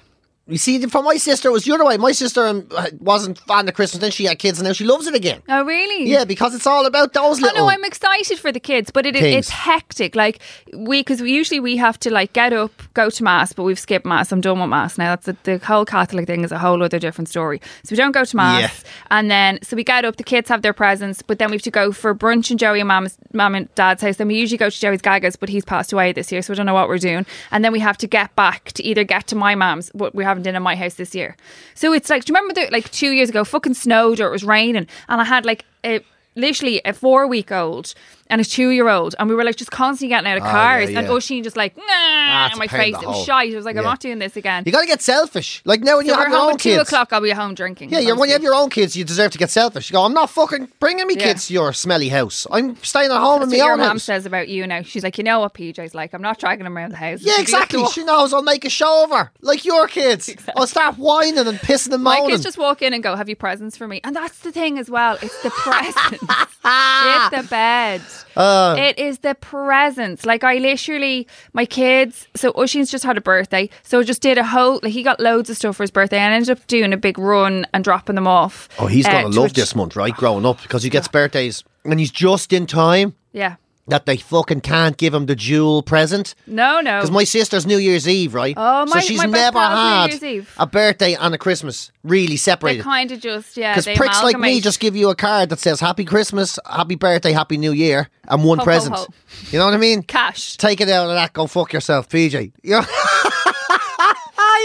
You 0.52 0.58
see, 0.58 0.84
for 0.86 1.02
my 1.02 1.16
sister, 1.16 1.48
it 1.48 1.52
was 1.52 1.64
the 1.64 1.72
other 1.72 1.84
way. 1.84 1.96
My 1.96 2.12
sister 2.12 2.46
um, 2.46 2.68
wasn't 3.00 3.38
fan 3.38 3.66
of 3.68 3.74
Christmas, 3.74 4.00
then 4.00 4.10
she 4.10 4.24
had 4.26 4.38
kids, 4.38 4.58
and 4.58 4.66
now 4.68 4.72
she 4.74 4.84
loves 4.84 5.06
it 5.06 5.14
again. 5.14 5.42
oh 5.48 5.64
really 5.64 6.08
Yeah, 6.10 6.24
because 6.24 6.54
it's 6.54 6.66
all 6.66 6.86
about 6.86 7.12
those 7.14 7.38
I 7.38 7.46
little. 7.46 7.58
know 7.66 7.70
I'm 7.70 7.84
excited 7.84 8.38
for 8.38 8.52
the 8.52 8.60
kids, 8.60 8.90
but 8.90 9.06
it, 9.06 9.16
it's 9.16 9.48
hectic. 9.48 10.14
Like 10.14 10.40
we, 10.74 11.00
because 11.00 11.20
we 11.22 11.32
usually 11.32 11.58
we 11.60 11.76
have 11.78 11.98
to 12.00 12.10
like 12.10 12.32
get 12.34 12.52
up, 12.52 12.70
go 12.94 13.10
to 13.10 13.24
mass, 13.24 13.52
but 13.52 13.62
we've 13.64 13.78
skipped 13.78 14.04
mass. 14.06 14.30
I'm 14.32 14.40
done 14.40 14.60
with 14.60 14.68
mass 14.68 14.98
now. 14.98 15.16
That's 15.16 15.28
a, 15.28 15.36
the 15.44 15.58
whole 15.58 15.84
Catholic 15.84 16.26
thing 16.26 16.44
is 16.44 16.52
a 16.52 16.58
whole 16.58 16.82
other 16.82 16.98
different 16.98 17.28
story. 17.28 17.60
So 17.84 17.92
we 17.92 17.96
don't 17.96 18.12
go 18.12 18.24
to 18.24 18.36
mass, 18.36 18.60
Yeah. 18.84 18.90
and 19.10 19.30
then 19.30 19.58
so 19.62 19.74
we 19.74 19.84
get 19.84 20.04
up. 20.04 20.16
The 20.16 20.24
kids 20.24 20.48
have 20.50 20.62
their 20.62 20.72
presents, 20.74 21.22
but 21.22 21.38
then 21.38 21.50
we 21.50 21.56
have 21.56 21.62
to 21.62 21.70
go 21.70 21.92
for 21.92 22.14
brunch 22.14 22.50
in 22.50 22.58
Joey 22.58 22.80
and 22.80 22.88
Mama's, 22.88 23.16
Mum 23.32 23.54
and 23.54 23.74
Dad's 23.74 24.02
house. 24.02 24.16
Then 24.18 24.28
we 24.28 24.36
usually 24.38 24.58
go 24.58 24.68
to 24.70 24.78
Joey's 24.80 25.00
Gaga's, 25.02 25.36
but 25.36 25.48
he's 25.48 25.64
passed 25.64 25.92
away 25.92 26.12
this 26.12 26.30
year, 26.30 26.42
so 26.42 26.52
we 26.52 26.56
don't 26.56 26.66
know 26.66 26.74
what 26.74 26.88
we're 26.88 26.98
doing. 26.98 27.24
And 27.50 27.64
then 27.64 27.72
we 27.72 27.80
have 27.80 27.96
to 27.98 28.06
get 28.06 28.34
back 28.36 28.72
to 28.72 28.84
either 28.84 29.04
get 29.04 29.26
to 29.28 29.36
my 29.36 29.54
mum's, 29.54 29.90
but 29.94 30.14
we 30.14 30.24
haven't 30.24 30.41
done 30.42 30.56
in 30.56 30.62
my 30.62 30.76
house 30.76 30.94
this 30.94 31.14
year. 31.14 31.36
So 31.74 31.92
it's 31.92 32.10
like, 32.10 32.24
do 32.24 32.32
you 32.32 32.36
remember 32.36 32.54
the, 32.54 32.70
like 32.70 32.90
two 32.90 33.12
years 33.12 33.30
ago, 33.30 33.44
fucking 33.44 33.74
snowed 33.74 34.20
or 34.20 34.28
it 34.28 34.32
was 34.32 34.44
raining, 34.44 34.86
and 35.08 35.20
I 35.20 35.24
had 35.24 35.44
like 35.44 35.64
a 35.84 36.00
literally 36.34 36.80
a 36.84 36.92
four 36.92 37.26
week 37.26 37.52
old 37.52 37.94
and 38.28 38.40
a 38.40 38.44
two 38.44 38.70
year 38.70 38.88
old, 38.88 39.14
and 39.18 39.28
we 39.28 39.34
were 39.34 39.44
like 39.44 39.56
just 39.56 39.70
constantly 39.70 40.08
getting 40.08 40.30
out 40.30 40.38
of 40.38 40.44
Ah, 40.44 40.50
cars, 40.50 40.90
yeah, 40.90 40.98
and 41.00 41.06
yeah. 41.08 41.12
Oisin 41.12 41.42
just 41.42 41.56
like 41.56 41.76
nah 41.76 42.50
in 42.52 42.58
my 42.58 42.66
face. 42.66 42.96
It 43.00 43.06
was 43.06 43.24
shite. 43.24 43.52
I 43.52 43.56
was 43.56 43.64
like, 43.64 43.76
I'm 43.76 43.84
not 43.84 44.00
doing 44.00 44.18
this 44.18 44.36
again. 44.36 44.62
You 44.66 44.72
got 44.72 44.80
to 44.82 44.86
get 44.86 45.02
selfish. 45.02 45.60
Like 45.64 45.80
now, 45.80 45.96
when 45.96 46.06
so 46.06 46.12
you 46.12 46.18
have 46.18 46.28
your 46.28 46.38
home 46.38 46.48
own 46.48 46.54
at 46.54 46.60
two 46.60 46.78
o'clock. 46.80 47.12
I'll 47.12 47.20
be 47.20 47.30
home 47.30 47.54
drinking. 47.54 47.90
Yeah, 47.90 47.98
yeah, 47.98 48.12
when 48.12 48.28
you 48.28 48.32
have 48.34 48.42
your 48.42 48.54
own 48.54 48.70
kids, 48.70 48.96
you 48.96 49.04
deserve 49.04 49.32
to 49.32 49.38
get 49.38 49.50
selfish. 49.50 49.90
You 49.90 49.94
go, 49.94 50.04
I'm 50.04 50.14
not 50.14 50.30
fucking 50.30 50.68
bringing 50.80 51.06
me 51.06 51.14
Yeah. 51.16 51.24
kids 51.24 51.48
to 51.48 51.52
your 51.54 51.72
smelly 51.72 52.08
house. 52.08 52.46
I'm 52.50 52.76
staying 52.82 53.10
at 53.10 53.18
home 53.20 53.40
That's 53.40 53.52
in 53.52 53.58
my 53.58 53.64
your 53.64 53.72
own 53.74 53.80
house. 53.80 54.02
says 54.04 54.24
about 54.26 54.48
you 54.48 54.66
now. 54.66 54.82
She's 54.82 55.02
like, 55.04 55.18
you 55.18 55.24
know 55.24 55.40
what 55.40 55.54
PJ's 55.54 55.94
like. 55.94 56.14
I'm 56.14 56.22
not 56.22 56.38
dragging 56.38 56.64
him 56.66 56.76
around 56.76 56.92
the 56.92 56.96
house. 56.96 57.20
Yeah, 57.22 57.32
She 57.34 57.38
gets 57.42 57.50
to 57.50 57.56
exactly. 57.58 57.86
She 57.92 58.04
knows 58.04 58.32
I'll 58.32 58.42
make 58.42 58.64
a 58.64 58.70
show 58.70 59.04
of 59.04 59.10
her, 59.10 59.30
like 59.40 59.64
your 59.64 59.86
kids. 59.88 60.34
I'll 60.56 60.66
start 60.66 60.96
whining 60.96 61.38
and 61.38 61.58
pissing 61.58 61.92
and 61.92 62.02
My 62.02 62.20
kids 62.26 62.42
just 62.42 62.58
walk 62.58 62.80
in 62.82 62.94
and 62.94 63.02
go, 63.02 63.14
"Have 63.16 63.28
you 63.28 63.36
presents 63.36 63.76
for 63.76 63.86
me?" 63.86 64.00
And 64.04 64.16
that's 64.16 64.38
the 64.40 64.52
thing 64.52 64.78
as 64.78 64.88
well. 64.90 65.18
It's 65.20 65.42
the 65.42 65.50
presents. 65.50 66.24
Ah. 66.64 67.28
Get 67.30 67.42
the 67.42 67.48
bed. 67.48 68.00
Uh. 68.36 68.76
it 68.78 68.98
is 68.98 69.18
the 69.18 69.34
presents. 69.34 70.24
Like 70.26 70.44
I 70.44 70.56
literally, 70.58 71.26
my 71.52 71.64
kids. 71.66 72.26
So 72.34 72.52
Oisin's 72.56 72.90
just 72.90 73.04
had 73.04 73.16
a 73.16 73.20
birthday, 73.20 73.68
so 73.82 74.00
I 74.00 74.02
just 74.02 74.22
did 74.22 74.38
a 74.38 74.44
whole. 74.44 74.80
Like 74.82 74.92
he 74.92 75.02
got 75.02 75.20
loads 75.20 75.50
of 75.50 75.56
stuff 75.56 75.76
for 75.76 75.82
his 75.82 75.90
birthday, 75.90 76.18
and 76.18 76.32
I 76.32 76.36
ended 76.36 76.50
up 76.50 76.66
doing 76.66 76.92
a 76.92 76.96
big 76.96 77.18
run 77.18 77.66
and 77.72 77.84
dropping 77.84 78.14
them 78.14 78.26
off. 78.26 78.68
oh, 78.78 78.86
he's 78.86 79.06
uh, 79.06 79.12
gonna 79.12 79.30
to 79.30 79.40
love 79.40 79.50
a- 79.50 79.54
this 79.54 79.74
month, 79.74 79.96
right? 79.96 80.14
Growing 80.14 80.46
up 80.46 80.62
because 80.62 80.82
he 80.82 80.90
gets 80.90 81.08
birthdays 81.08 81.64
and 81.84 81.98
he's 81.98 82.10
just 82.12 82.52
in 82.52 82.66
time 82.66 83.14
Yeah. 83.32 83.56
That 83.88 84.06
they 84.06 84.16
fucking 84.16 84.60
can't 84.60 84.96
give 84.96 85.12
him 85.12 85.26
the 85.26 85.34
jewel 85.34 85.82
present. 85.82 86.34
No, 86.46 86.80
no. 86.80 86.98
Because 86.98 87.10
my 87.10 87.24
sister's 87.24 87.66
New 87.66 87.78
Year's 87.78 88.08
Eve, 88.08 88.32
right? 88.34 88.54
Oh, 88.56 88.86
my- 88.86 89.00
so 89.00 89.06
she's 89.06 89.18
my 89.18 89.24
best 89.26 89.32
never 89.32 89.58
pal's 89.58 89.72
New 89.74 89.80
had 89.82 90.10
Year's 90.10 90.22
Eve. 90.22 90.54
a 90.58 90.66
birthday 90.66 91.14
and 91.14 91.34
a 91.34 91.38
Christmas 91.38 91.90
really 92.04 92.26
they 92.28 92.36
separated. 92.36 92.82
kind 92.84 93.10
of 93.10 93.20
just 93.20 93.56
yeah. 93.56 93.72
Because 93.72 93.84
they 93.86 93.96
pricks 93.96 94.22
like 94.22 94.34
me 94.36 94.40
amalgamate. 94.40 94.62
just 94.62 94.78
give 94.80 94.94
you 94.94 95.10
a 95.10 95.16
card 95.16 95.48
that 95.48 95.58
says 95.58 95.80
Happy 95.80 96.04
Christmas, 96.04 96.58
Happy 96.70 96.94
Birthday, 96.94 97.32
Happy 97.32 97.56
New 97.58 97.72
Year, 97.72 98.08
and 98.28 98.44
one 98.44 98.58
Ho, 98.58 98.62
ho, 98.62 98.64
present. 98.64 98.94
ho. 98.96 99.06
You 99.50 99.58
know 99.58 99.64
what 99.66 99.74
I 99.74 99.78
mean? 99.78 100.02
cash. 100.02 100.56
Take 100.56 100.80
it 100.80 100.88
out 100.88 101.08
of 101.08 101.14
that, 101.14 101.32
go 101.32 101.46
fuck 101.48 101.72
yourself, 101.72 102.08
PJ. 102.08 102.52
You 102.62 102.70
know, 102.72 102.80
you 102.80 102.80
know 102.80 102.80
what 102.80 103.51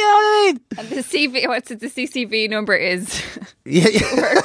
I 0.05 0.51
mean? 0.53 0.61
And 0.77 0.89
the 0.89 0.95
CV, 1.03 1.47
what's 1.47 1.71
it? 1.71 1.79
The 1.79 1.87
CCV 1.87 2.49
number 2.49 2.75
is. 2.75 3.21
Yeah, 3.69 3.89
yeah. 3.89 4.41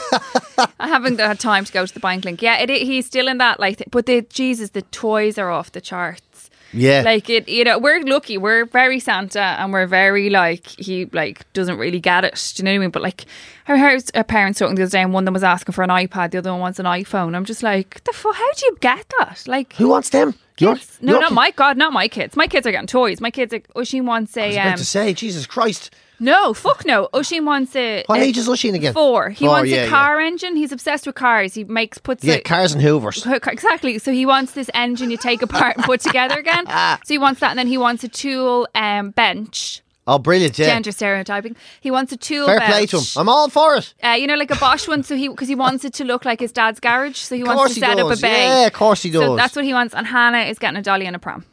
I 0.81 0.89
haven't 0.89 1.21
had 1.21 1.39
time 1.39 1.65
to 1.65 1.73
go 1.73 1.87
to 1.87 1.95
the 1.95 2.01
bank 2.01 2.25
link. 2.25 2.43
Yeah, 2.43 2.59
it, 2.59 2.71
it, 2.71 2.83
he's 2.83 3.07
still 3.07 3.29
in 3.29 3.39
that. 3.39 3.61
Like, 3.61 3.81
but 3.93 4.07
the 4.07 4.23
Jesus, 4.23 4.71
the 4.71 4.83
toys 4.83 5.39
are 5.39 5.49
off 5.49 5.71
the 5.71 5.81
charts. 5.81 6.32
Yeah. 6.73 7.03
Like 7.03 7.29
it, 7.31 7.49
you 7.49 7.65
know, 7.65 7.79
we're 7.79 8.01
lucky. 8.03 8.39
We're 8.39 8.65
very 8.65 8.99
Santa, 9.01 9.41
and 9.41 9.73
we're 9.73 9.87
very 9.87 10.31
like 10.31 10.67
he 10.67 11.07
like 11.07 11.51
doesn't 11.53 11.79
really 11.79 12.01
get 12.01 12.25
it. 12.25 12.53
Do 12.55 12.61
you 12.61 12.65
know 12.65 12.71
what 12.73 12.77
I 12.77 12.79
mean? 12.79 12.91
But 12.91 13.03
like, 13.03 13.25
I 13.69 13.77
heard 13.77 14.03
a 14.15 14.25
parent 14.25 14.57
talking 14.57 14.75
the 14.75 14.83
other 14.83 14.91
day, 14.91 15.03
and 15.03 15.13
one 15.13 15.25
of 15.25 15.27
them 15.27 15.35
was 15.35 15.45
asking 15.45 15.73
for 15.73 15.83
an 15.83 15.91
iPad, 15.91 16.31
the 16.33 16.39
other 16.39 16.51
one 16.53 16.61
wants 16.61 16.79
an 16.79 16.87
iPhone. 16.87 17.35
I'm 17.37 17.45
just 17.45 17.63
like, 17.63 18.03
the 18.05 18.13
fuck? 18.13 18.35
How 18.35 18.53
do 18.55 18.67
you 18.67 18.77
get 18.81 19.07
that? 19.19 19.45
Like, 19.47 19.75
Who 19.75 19.89
wants 19.89 20.11
them? 20.11 20.35
Your- 20.59 20.77
no, 21.01 21.13
your 21.13 21.21
not 21.21 21.33
my 21.33 21.51
God, 21.51 21.77
not 21.77 21.93
my 21.93 22.09
kids. 22.09 22.37
My 22.37 22.47
kids 22.47 22.67
are 22.67 22.73
getting 22.73 22.87
toys. 22.87 23.21
My 23.21 23.31
kids, 23.31 23.53
are, 23.53 23.63
Oisin 23.77 24.07
wants 24.07 24.37
I 24.37 24.47
was 24.47 24.57
about 24.57 24.67
um, 24.73 24.79
to 24.79 24.85
say, 24.85 25.15
Jesus 25.15 25.47
Christ. 25.47 25.95
No, 26.23 26.55
fuck 26.55 26.87
no. 26.87 27.09
Oisin 27.15 27.45
wants 27.45 27.75
a 27.75 28.05
What 28.07 28.21
a- 28.21 28.23
age 28.23 28.39
is 28.39 28.49
Oisin 28.49 28.75
again? 28.77 28.93
Four. 28.95 29.31
He 29.31 29.45
Four, 29.45 29.55
wants 29.55 29.71
yeah, 29.71 29.83
a 29.85 29.89
car 29.89 30.21
engine. 30.21 30.55
He's 30.57 30.71
obsessed 30.73 31.05
with 31.05 31.17
cars. 31.17 31.53
He 31.55 31.65
makes 31.65 31.99
puts 31.99 32.23
Yeah, 32.23 32.35
it. 32.35 32.45
cars 32.45 32.73
and 32.73 32.81
Hoovers. 32.83 33.27
Exactly. 33.47 33.99
So 33.99 34.13
he 34.13 34.25
wants 34.25 34.53
this 34.53 34.71
engine 34.73 35.11
you 35.11 35.17
take 35.17 35.43
apart 35.43 35.77
and 35.77 35.85
put 35.85 36.01
together 36.01 36.39
again. 36.39 36.65
So 37.05 37.15
he 37.15 37.19
wants 37.19 37.41
that, 37.41 37.51
and 37.51 37.59
then 37.59 37.67
he 37.67 37.77
wants 37.77 38.05
a 38.05 38.09
tool 38.09 38.69
um, 38.75 39.11
bench. 39.11 39.83
Oh, 40.07 40.19
brilliant, 40.19 40.59
yeah. 40.59 40.67
Gender 40.67 40.91
stereotyping. 40.93 41.55
He 41.81 41.91
wants 41.91 42.13
a 42.13 42.17
tool 42.17 42.47
Fair 42.47 42.59
bench. 42.59 42.73
play 42.73 42.87
to 42.87 42.99
him. 42.99 43.05
I'm 43.17 43.29
all 43.29 43.49
for 43.49 43.77
it. 43.77 43.95
Uh, 44.03 44.11
you 44.19 44.27
know, 44.27 44.35
like 44.35 44.51
a 44.51 44.57
Bosch 44.57 44.89
one. 44.89 45.03
So 45.05 45.17
he 45.17 45.29
because 45.29 45.49
he 45.49 45.55
wants 45.55 45.85
it 45.85 45.93
to 45.95 46.05
look 46.05 46.25
like 46.25 46.41
his 46.41 46.51
dad's 46.53 46.81
garage. 46.81 47.17
So 47.19 47.35
he 47.37 47.45
wants 47.45 47.75
to 47.75 47.81
set 47.81 47.99
up 47.99 48.11
a 48.13 48.17
bay. 48.21 48.45
Yeah, 48.47 48.67
of 48.67 48.73
course 48.73 49.03
he 49.03 49.13
So 49.13 49.21
does. 49.21 49.37
that's 49.37 49.55
what 49.57 49.65
he 49.65 49.73
wants. 49.73 49.95
And 49.95 50.07
Hannah 50.07 50.43
is 50.51 50.59
getting 50.59 50.77
a 50.77 50.83
dolly 50.83 51.07
and 51.07 51.15
a 51.17 51.19
pram. 51.21 51.45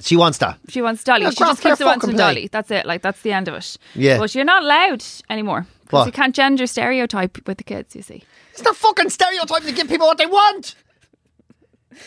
She 0.00 0.16
wants 0.16 0.38
that. 0.38 0.58
She 0.68 0.82
wants 0.82 1.04
dolly. 1.04 1.22
Yeah, 1.22 1.30
she 1.30 1.38
just 1.38 1.62
keeps 1.62 1.80
wanting 1.80 2.16
dolly. 2.16 2.48
That's 2.50 2.70
it. 2.70 2.86
Like 2.86 3.02
that's 3.02 3.22
the 3.22 3.32
end 3.32 3.48
of 3.48 3.54
it. 3.54 3.78
Yeah. 3.94 4.18
But 4.18 4.34
you're 4.34 4.44
not 4.44 4.62
allowed 4.62 5.04
anymore 5.30 5.66
because 5.84 6.06
you 6.06 6.12
can't 6.12 6.34
gender 6.34 6.66
stereotype 6.66 7.46
with 7.46 7.58
the 7.58 7.64
kids. 7.64 7.94
You 7.94 8.02
see. 8.02 8.24
It's 8.52 8.62
not 8.62 8.76
fucking 8.76 9.10
stereotyping 9.10 9.68
to 9.68 9.72
give 9.74 9.88
people 9.88 10.06
what 10.06 10.18
they 10.18 10.26
want. 10.26 10.74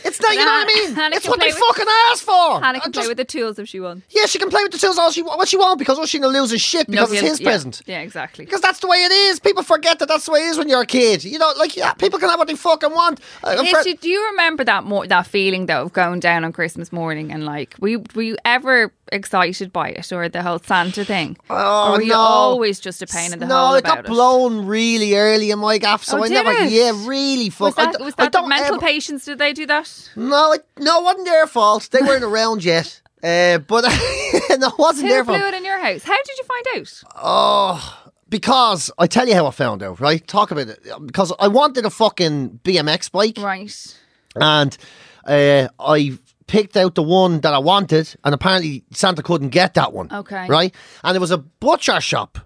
It's 0.03 0.21
not, 0.21 0.31
you 0.33 0.39
know 0.39 0.45
what 0.45 0.67
I 0.69 0.73
mean? 0.73 0.95
Hannah 0.95 1.15
it's 1.15 1.27
what 1.27 1.39
they 1.39 1.47
with- 1.47 1.57
fucking 1.57 1.85
asked 2.11 2.23
for. 2.23 2.61
Hannah 2.61 2.79
can 2.79 2.91
just- 2.91 3.03
play 3.03 3.07
with 3.07 3.17
the 3.17 3.25
tools 3.25 3.59
if 3.59 3.67
she 3.67 3.79
wants. 3.79 4.05
Yeah, 4.09 4.25
she 4.25 4.39
can 4.39 4.49
play 4.49 4.63
with 4.63 4.71
the 4.71 4.77
tools 4.77 4.97
all 4.97 5.11
she 5.11 5.21
what 5.21 5.47
she 5.47 5.57
wants 5.57 5.79
because 5.79 5.97
Oisin 5.99 6.21
will 6.21 6.31
lose 6.31 6.51
his 6.51 6.61
shit 6.61 6.87
because 6.89 7.11
it's 7.11 7.21
his 7.21 7.39
yeah, 7.39 7.49
present. 7.49 7.81
Yeah, 7.85 7.99
exactly. 8.01 8.45
Because 8.45 8.61
that's 8.61 8.79
the 8.79 8.87
way 8.87 8.97
it 8.97 9.11
is. 9.11 9.39
People 9.39 9.63
forget 9.63 9.99
that 9.99 10.07
that's 10.07 10.25
the 10.25 10.31
way 10.31 10.41
it 10.41 10.49
is 10.49 10.57
when 10.57 10.69
you're 10.69 10.81
a 10.81 10.85
kid. 10.85 11.23
You 11.23 11.39
know, 11.39 11.51
like 11.57 11.75
yeah, 11.75 11.93
people 11.93 12.19
can 12.19 12.29
have 12.29 12.39
what 12.39 12.47
they 12.47 12.55
fucking 12.55 12.91
want. 12.91 13.19
Uh, 13.43 13.63
Is 13.63 13.95
do 13.99 14.09
you 14.09 14.25
remember 14.31 14.63
that 14.63 14.83
more 14.83 15.07
that 15.07 15.27
feeling 15.27 15.65
though 15.65 15.83
of 15.83 15.93
going 15.93 16.19
down 16.19 16.43
on 16.43 16.53
Christmas 16.53 16.91
morning 16.91 17.31
and 17.31 17.45
like 17.45 17.75
were 17.79 17.89
you, 17.89 18.03
were 18.15 18.21
you 18.23 18.37
ever 18.45 18.91
excited 19.11 19.71
by 19.73 19.89
it 19.89 20.11
or 20.11 20.27
the 20.29 20.41
whole 20.43 20.59
Santa 20.59 21.03
thing? 21.05 21.37
Oh, 21.49 21.89
or 21.93 21.97
were 21.97 22.01
you 22.01 22.11
no. 22.11 22.17
always 22.19 22.79
just 22.79 23.01
a 23.01 23.07
pain 23.07 23.33
in 23.33 23.39
the 23.39 23.45
no, 23.47 23.55
hole 23.67 23.75
it 23.75 23.83
got 23.83 24.05
blown 24.05 24.65
really 24.65 25.15
early 25.15 25.51
in 25.51 25.59
my 25.59 25.77
gaff, 25.77 26.03
so 26.03 26.19
Oh, 26.19 26.23
I 26.23 26.27
never. 26.27 26.51
it? 26.51 26.71
Yeah, 26.71 26.91
really. 27.07 27.45
Was 27.59 27.75
Fuck. 27.75 27.79
I 27.79 27.85
that, 27.91 27.97
d- 27.97 28.03
was 28.03 28.15
that 28.15 28.31
the 28.31 28.39
don't 28.39 28.49
mental 28.49 28.75
ever- 28.75 28.85
patients? 28.85 29.25
Did 29.25 29.37
they 29.39 29.53
do 29.53 29.65
that? 29.67 30.09
No, 30.15 30.53
it, 30.53 30.65
no, 30.79 30.99
it 30.99 31.03
wasn't 31.03 31.25
their 31.25 31.47
fault. 31.47 31.89
They 31.91 32.01
weren't 32.01 32.23
around 32.31 32.63
yet. 32.63 33.01
Uh, 33.23 33.57
but 33.57 33.83
no, 34.57 34.67
it 34.67 34.77
wasn't 34.77 35.07
Who 35.07 35.13
their 35.13 35.23
blew 35.23 35.39
fault. 35.39 35.53
it 35.53 35.57
in 35.57 35.65
your 35.65 35.79
house? 35.79 36.03
How 36.03 36.15
did 36.15 36.37
you 36.37 36.43
find 36.43 36.65
out? 36.77 37.03
Oh, 37.15 38.03
because 38.29 38.91
I 38.97 39.07
tell 39.07 39.27
you 39.27 39.33
how 39.33 39.47
I 39.47 39.51
found 39.51 39.81
out, 39.81 39.99
right? 39.99 40.25
Talk 40.27 40.51
about 40.51 40.67
it. 40.67 40.85
Because 41.05 41.33
I 41.39 41.47
wanted 41.47 41.85
a 41.85 41.89
fucking 41.89 42.59
BMX 42.63 43.11
bike. 43.11 43.37
Right. 43.39 43.97
and 44.35 44.77
uh, 45.25 45.67
I 45.79 46.17
picked 46.47 46.77
out 46.77 46.95
the 46.95 47.03
one 47.03 47.41
that 47.41 47.53
I 47.53 47.59
wanted, 47.59 48.15
and 48.23 48.33
apparently 48.33 48.83
Santa 48.91 49.21
couldn't 49.21 49.49
get 49.49 49.75
that 49.75 49.93
one. 49.93 50.11
Okay. 50.11 50.47
Right? 50.47 50.73
And 51.03 51.13
there 51.13 51.21
was 51.21 51.31
a 51.31 51.37
butcher 51.37 52.01
shop 52.01 52.39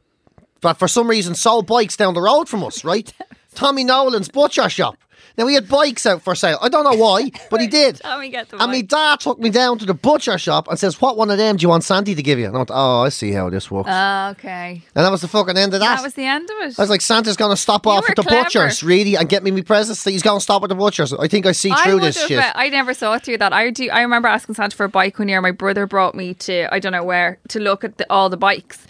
that 0.61 0.77
for 0.77 0.87
some 0.87 1.07
reason 1.09 1.35
sold 1.35 1.67
bikes 1.67 1.95
down 1.95 2.13
the 2.13 2.21
road 2.21 2.49
from 2.49 2.63
us, 2.63 2.83
right? 2.83 3.11
Tommy 3.55 3.83
Nolan's 3.83 4.29
butcher 4.29 4.69
shop. 4.69 4.97
Now 5.41 5.47
he 5.47 5.55
had 5.55 5.67
bikes 5.67 6.05
out 6.05 6.21
for 6.21 6.35
sale. 6.35 6.59
I 6.61 6.69
don't 6.69 6.83
know 6.83 6.93
why, 7.03 7.31
but 7.49 7.59
he 7.61 7.67
did. 7.81 7.95
Tommy 7.97 8.29
get 8.29 8.49
the 8.49 8.61
And 8.61 8.71
my 8.71 8.77
bike. 8.81 8.87
dad 8.89 9.19
took 9.21 9.39
me 9.39 9.49
down 9.49 9.79
to 9.79 9.85
the 9.85 9.93
butcher 9.95 10.37
shop 10.37 10.67
and 10.67 10.77
says, 10.77 11.01
What 11.01 11.17
one 11.17 11.31
of 11.31 11.37
them 11.39 11.57
do 11.57 11.63
you 11.63 11.69
want 11.69 11.83
Sandy 11.83 12.13
to 12.13 12.21
give 12.21 12.37
you? 12.37 12.45
And 12.45 12.55
I 12.55 12.57
went, 12.59 12.69
Oh, 12.71 13.01
I 13.01 13.09
see 13.09 13.31
how 13.31 13.49
this 13.49 13.71
works. 13.71 13.89
Ah, 13.91 14.29
okay. 14.31 14.83
and 14.95 15.03
that 15.05 15.09
was 15.11 15.21
the 15.21 15.27
fucking 15.27 15.57
end 15.57 15.73
of 15.73 15.79
that. 15.79 15.95
That 15.97 16.03
was 16.03 16.13
the 16.13 16.25
end 16.25 16.49
of 16.49 16.55
it. 16.67 16.77
I 16.77 16.81
was 16.83 16.89
like, 16.91 17.01
Santa's 17.01 17.35
going 17.37 17.51
to 17.51 17.57
stop 17.57 17.87
off 17.87 18.03
were 18.03 18.11
at 18.11 18.15
the 18.15 18.21
clever. 18.23 18.43
butchers, 18.43 18.83
really, 18.83 19.15
and 19.15 19.27
get 19.27 19.41
me 19.43 19.49
my 19.51 19.61
presents. 19.61 20.03
He's 20.05 20.21
going 20.21 20.37
to 20.37 20.43
stop 20.43 20.61
at 20.63 20.69
the 20.69 20.75
butchers. 20.75 21.11
I 21.13 21.27
think 21.27 21.45
I 21.47 21.53
see 21.53 21.71
I 21.71 21.83
through 21.85 21.93
would 21.95 22.03
this 22.03 22.17
have, 22.19 22.27
shit. 22.27 22.39
uh, 22.39 22.51
I 22.55 22.69
never 22.69 22.93
saw 22.93 23.17
through 23.17 23.39
that. 23.39 23.51
I 23.51 23.69
do. 23.71 23.89
I 23.89 24.01
remember 24.01 24.27
asking 24.27 24.55
Santa 24.55 24.75
for 24.75 24.83
a 24.83 24.89
bike 24.89 25.17
one 25.17 25.27
year. 25.27 25.41
My 25.41 25.51
brother 25.51 25.87
brought 25.87 26.13
me 26.13 26.35
to 26.35 26.71
I 26.73 26.79
don't 26.79 26.91
know 26.91 27.03
where 27.03 27.39
to 27.49 27.59
look 27.59 27.83
at 27.83 27.97
the, 27.97 28.05
all 28.11 28.29
the 28.29 28.37
bikes. 28.37 28.85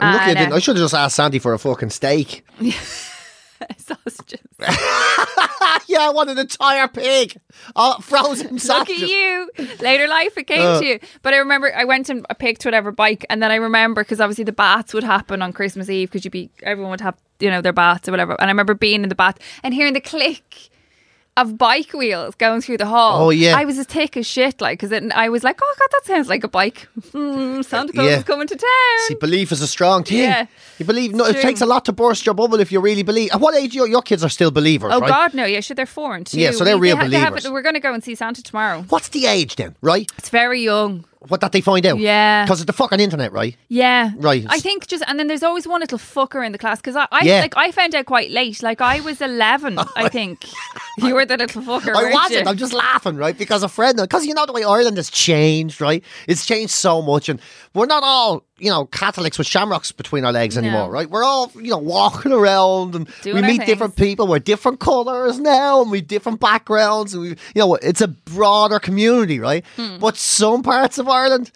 I'm 0.00 0.12
lucky 0.14 0.24
I 0.24 0.28
And, 0.30 0.38
didn't. 0.38 0.52
uh, 0.52 0.56
I 0.56 0.58
should 0.58 0.76
have 0.76 0.84
just 0.84 0.94
asked 0.94 1.14
Sandy 1.16 1.38
for 1.38 1.54
a 1.54 1.58
fucking 1.58 1.90
steak. 1.90 2.44
sausages. 3.78 4.40
yeah, 5.86 6.00
I 6.00 6.10
wanted 6.10 6.32
an 6.32 6.38
entire 6.40 6.88
pig. 6.88 7.36
Oh, 7.76 7.98
frozen 8.00 8.56
Look 8.56 8.90
at 8.90 8.98
you. 8.98 9.50
Later 9.80 10.06
life, 10.08 10.36
it 10.36 10.46
came 10.46 10.60
Uh. 10.60 10.80
to 10.80 10.86
you. 10.86 10.98
But 11.22 11.34
I 11.34 11.38
remember 11.38 11.72
I 11.74 11.84
went 11.84 12.08
and 12.08 12.24
I 12.30 12.34
picked 12.34 12.64
whatever 12.64 12.92
bike, 12.92 13.24
and 13.30 13.42
then 13.42 13.50
I 13.50 13.56
remember 13.56 14.02
because 14.02 14.20
obviously 14.20 14.44
the 14.44 14.52
baths 14.52 14.94
would 14.94 15.04
happen 15.04 15.42
on 15.42 15.52
Christmas 15.52 15.88
Eve 15.90 16.10
because 16.10 16.24
you'd 16.24 16.30
be 16.32 16.50
everyone 16.62 16.90
would 16.90 17.00
have 17.00 17.16
you 17.40 17.50
know 17.50 17.60
their 17.60 17.72
baths 17.72 18.08
or 18.08 18.12
whatever. 18.12 18.32
And 18.40 18.48
I 18.48 18.52
remember 18.52 18.74
being 18.74 19.02
in 19.02 19.08
the 19.08 19.14
bath 19.14 19.38
and 19.62 19.74
hearing 19.74 19.92
the 19.94 20.00
click 20.00 20.70
of 21.36 21.58
bike 21.58 21.92
wheels 21.92 22.34
going 22.36 22.60
through 22.60 22.76
the 22.78 22.86
hall. 22.86 23.26
Oh, 23.26 23.30
yeah. 23.30 23.56
I 23.56 23.64
was 23.64 23.76
as 23.78 23.86
thick 23.86 24.16
as 24.16 24.24
shit, 24.26 24.60
like 24.60 24.78
because 24.80 24.92
I 25.14 25.28
was 25.28 25.42
like, 25.42 25.58
oh 25.60 25.74
god, 25.78 25.88
that 25.90 26.02
sounds 26.06 26.28
like 26.28 26.44
a 26.44 26.48
bike. 26.48 26.86
Hmm, 27.12 27.62
Santa 27.62 27.92
Claus 27.92 28.06
Yeah. 28.06 28.18
is 28.18 28.24
coming 28.24 28.46
to 28.46 28.54
town. 28.56 28.98
See, 29.08 29.14
belief 29.14 29.50
is 29.52 29.60
a 29.60 29.66
strong 29.66 30.04
thing. 30.04 30.18
Yeah. 30.18 30.46
You 30.78 30.84
believe. 30.86 31.12
No, 31.14 31.24
it 31.26 31.40
takes 31.40 31.60
a 31.60 31.66
lot 31.66 31.84
to 31.86 31.92
burst 31.92 32.24
your 32.26 32.34
bubble 32.34 32.60
if 32.60 32.70
you 32.72 32.80
really 32.80 33.02
believe. 33.02 33.30
At 33.32 33.40
what 33.40 33.54
age 33.56 33.74
your 33.74 33.88
your 33.88 34.02
kids 34.02 34.22
are 34.24 34.28
still 34.30 34.50
believers? 34.50 34.92
Oh 34.94 35.00
right? 35.00 35.08
God, 35.08 35.34
no! 35.34 35.44
Yeah, 35.44 35.60
sure, 35.60 35.74
they're 35.74 35.86
four 35.86 36.14
and 36.14 36.26
two. 36.26 36.38
Yeah, 36.40 36.52
so 36.52 36.64
they're 36.64 36.78
We- 36.78 36.88
real 36.88 36.96
they 36.96 37.02
ha- 37.04 37.08
they 37.10 37.16
have- 37.18 37.32
believers. 37.34 37.50
we're 37.50 37.62
going 37.62 37.74
to 37.74 37.80
go 37.80 37.92
and 37.94 38.02
see 38.04 38.14
Santa 38.14 38.42
tomorrow. 38.42 38.82
What's 38.88 39.08
the 39.08 39.26
age 39.26 39.56
then? 39.56 39.74
Right? 39.82 40.10
It's 40.18 40.28
very 40.30 40.62
young. 40.62 41.04
What 41.28 41.40
that 41.40 41.52
they 41.52 41.60
find 41.60 41.84
out? 41.86 41.98
Yeah. 41.98 42.44
Because 42.44 42.60
it's 42.60 42.66
the 42.66 42.72
fucking 42.72 43.00
internet, 43.00 43.32
right? 43.32 43.56
Yeah, 43.68 44.10
Right. 44.16 44.44
I 44.48 44.58
think 44.60 44.86
just 44.86 45.02
and 45.06 45.18
then 45.18 45.26
there's 45.26 45.42
always 45.42 45.66
one 45.66 45.80
little 45.80 45.98
fucker 45.98 46.44
in 46.44 46.52
the 46.52 46.58
class 46.58 46.78
because 46.80 46.96
I, 46.96 47.06
I 47.10 47.24
Yeah. 47.24 47.40
like 47.40 47.56
I 47.56 47.70
found 47.72 47.94
out 47.94 48.06
quite 48.06 48.30
late. 48.30 48.62
Like 48.62 48.80
I 48.80 49.00
was 49.00 49.20
eleven, 49.20 49.78
I 49.96 50.08
think. 50.08 50.44
You 50.98 51.14
were 51.14 51.24
the 51.26 51.36
little 51.36 51.62
fucker. 51.62 51.94
I 51.94 52.12
wasn't. 52.12 52.44
you? 52.44 52.50
I'm 52.50 52.56
just 52.56 52.72
laughing, 52.72 53.16
right? 53.16 53.36
Because 53.36 53.62
a 53.62 53.68
friend, 53.68 53.98
because 54.00 54.26
you 54.26 54.34
know 54.34 54.46
the 54.46 54.52
way 54.52 54.64
Ireland 54.64 54.96
has 54.98 55.10
changed, 55.10 55.80
right? 55.80 56.04
It's 56.28 56.46
changed 56.46 56.72
so 56.72 57.02
much, 57.02 57.28
and 57.28 57.40
we're 57.74 57.86
not 57.86 58.02
all, 58.04 58.44
you 58.58 58.70
know, 58.70 58.86
Catholics 58.86 59.36
with 59.36 59.46
shamrocks 59.46 59.90
between 59.90 60.24
our 60.24 60.32
legs 60.32 60.56
anymore, 60.56 60.88
right? 60.90 61.10
We're 61.10 61.24
all, 61.24 61.50
you 61.56 61.70
know, 61.70 61.78
walking 61.78 62.32
around 62.32 62.94
and 62.94 63.08
Doing 63.22 63.36
we 63.36 63.42
meet 63.42 63.66
different 63.66 63.96
people. 63.96 64.26
We're 64.28 64.38
different 64.38 64.78
colours 64.80 65.40
now, 65.40 65.82
and 65.82 65.90
we 65.90 66.00
different 66.00 66.38
backgrounds, 66.40 67.14
and 67.14 67.22
we, 67.22 67.28
you 67.30 67.36
know, 67.56 67.74
it's 67.74 68.00
a 68.00 68.08
broader 68.08 68.78
community, 68.78 69.40
right? 69.40 69.64
Hmm. 69.76 69.98
But 69.98 70.16
some 70.16 70.62
parts 70.62 70.98
of 70.98 71.08
Ireland. 71.08 71.50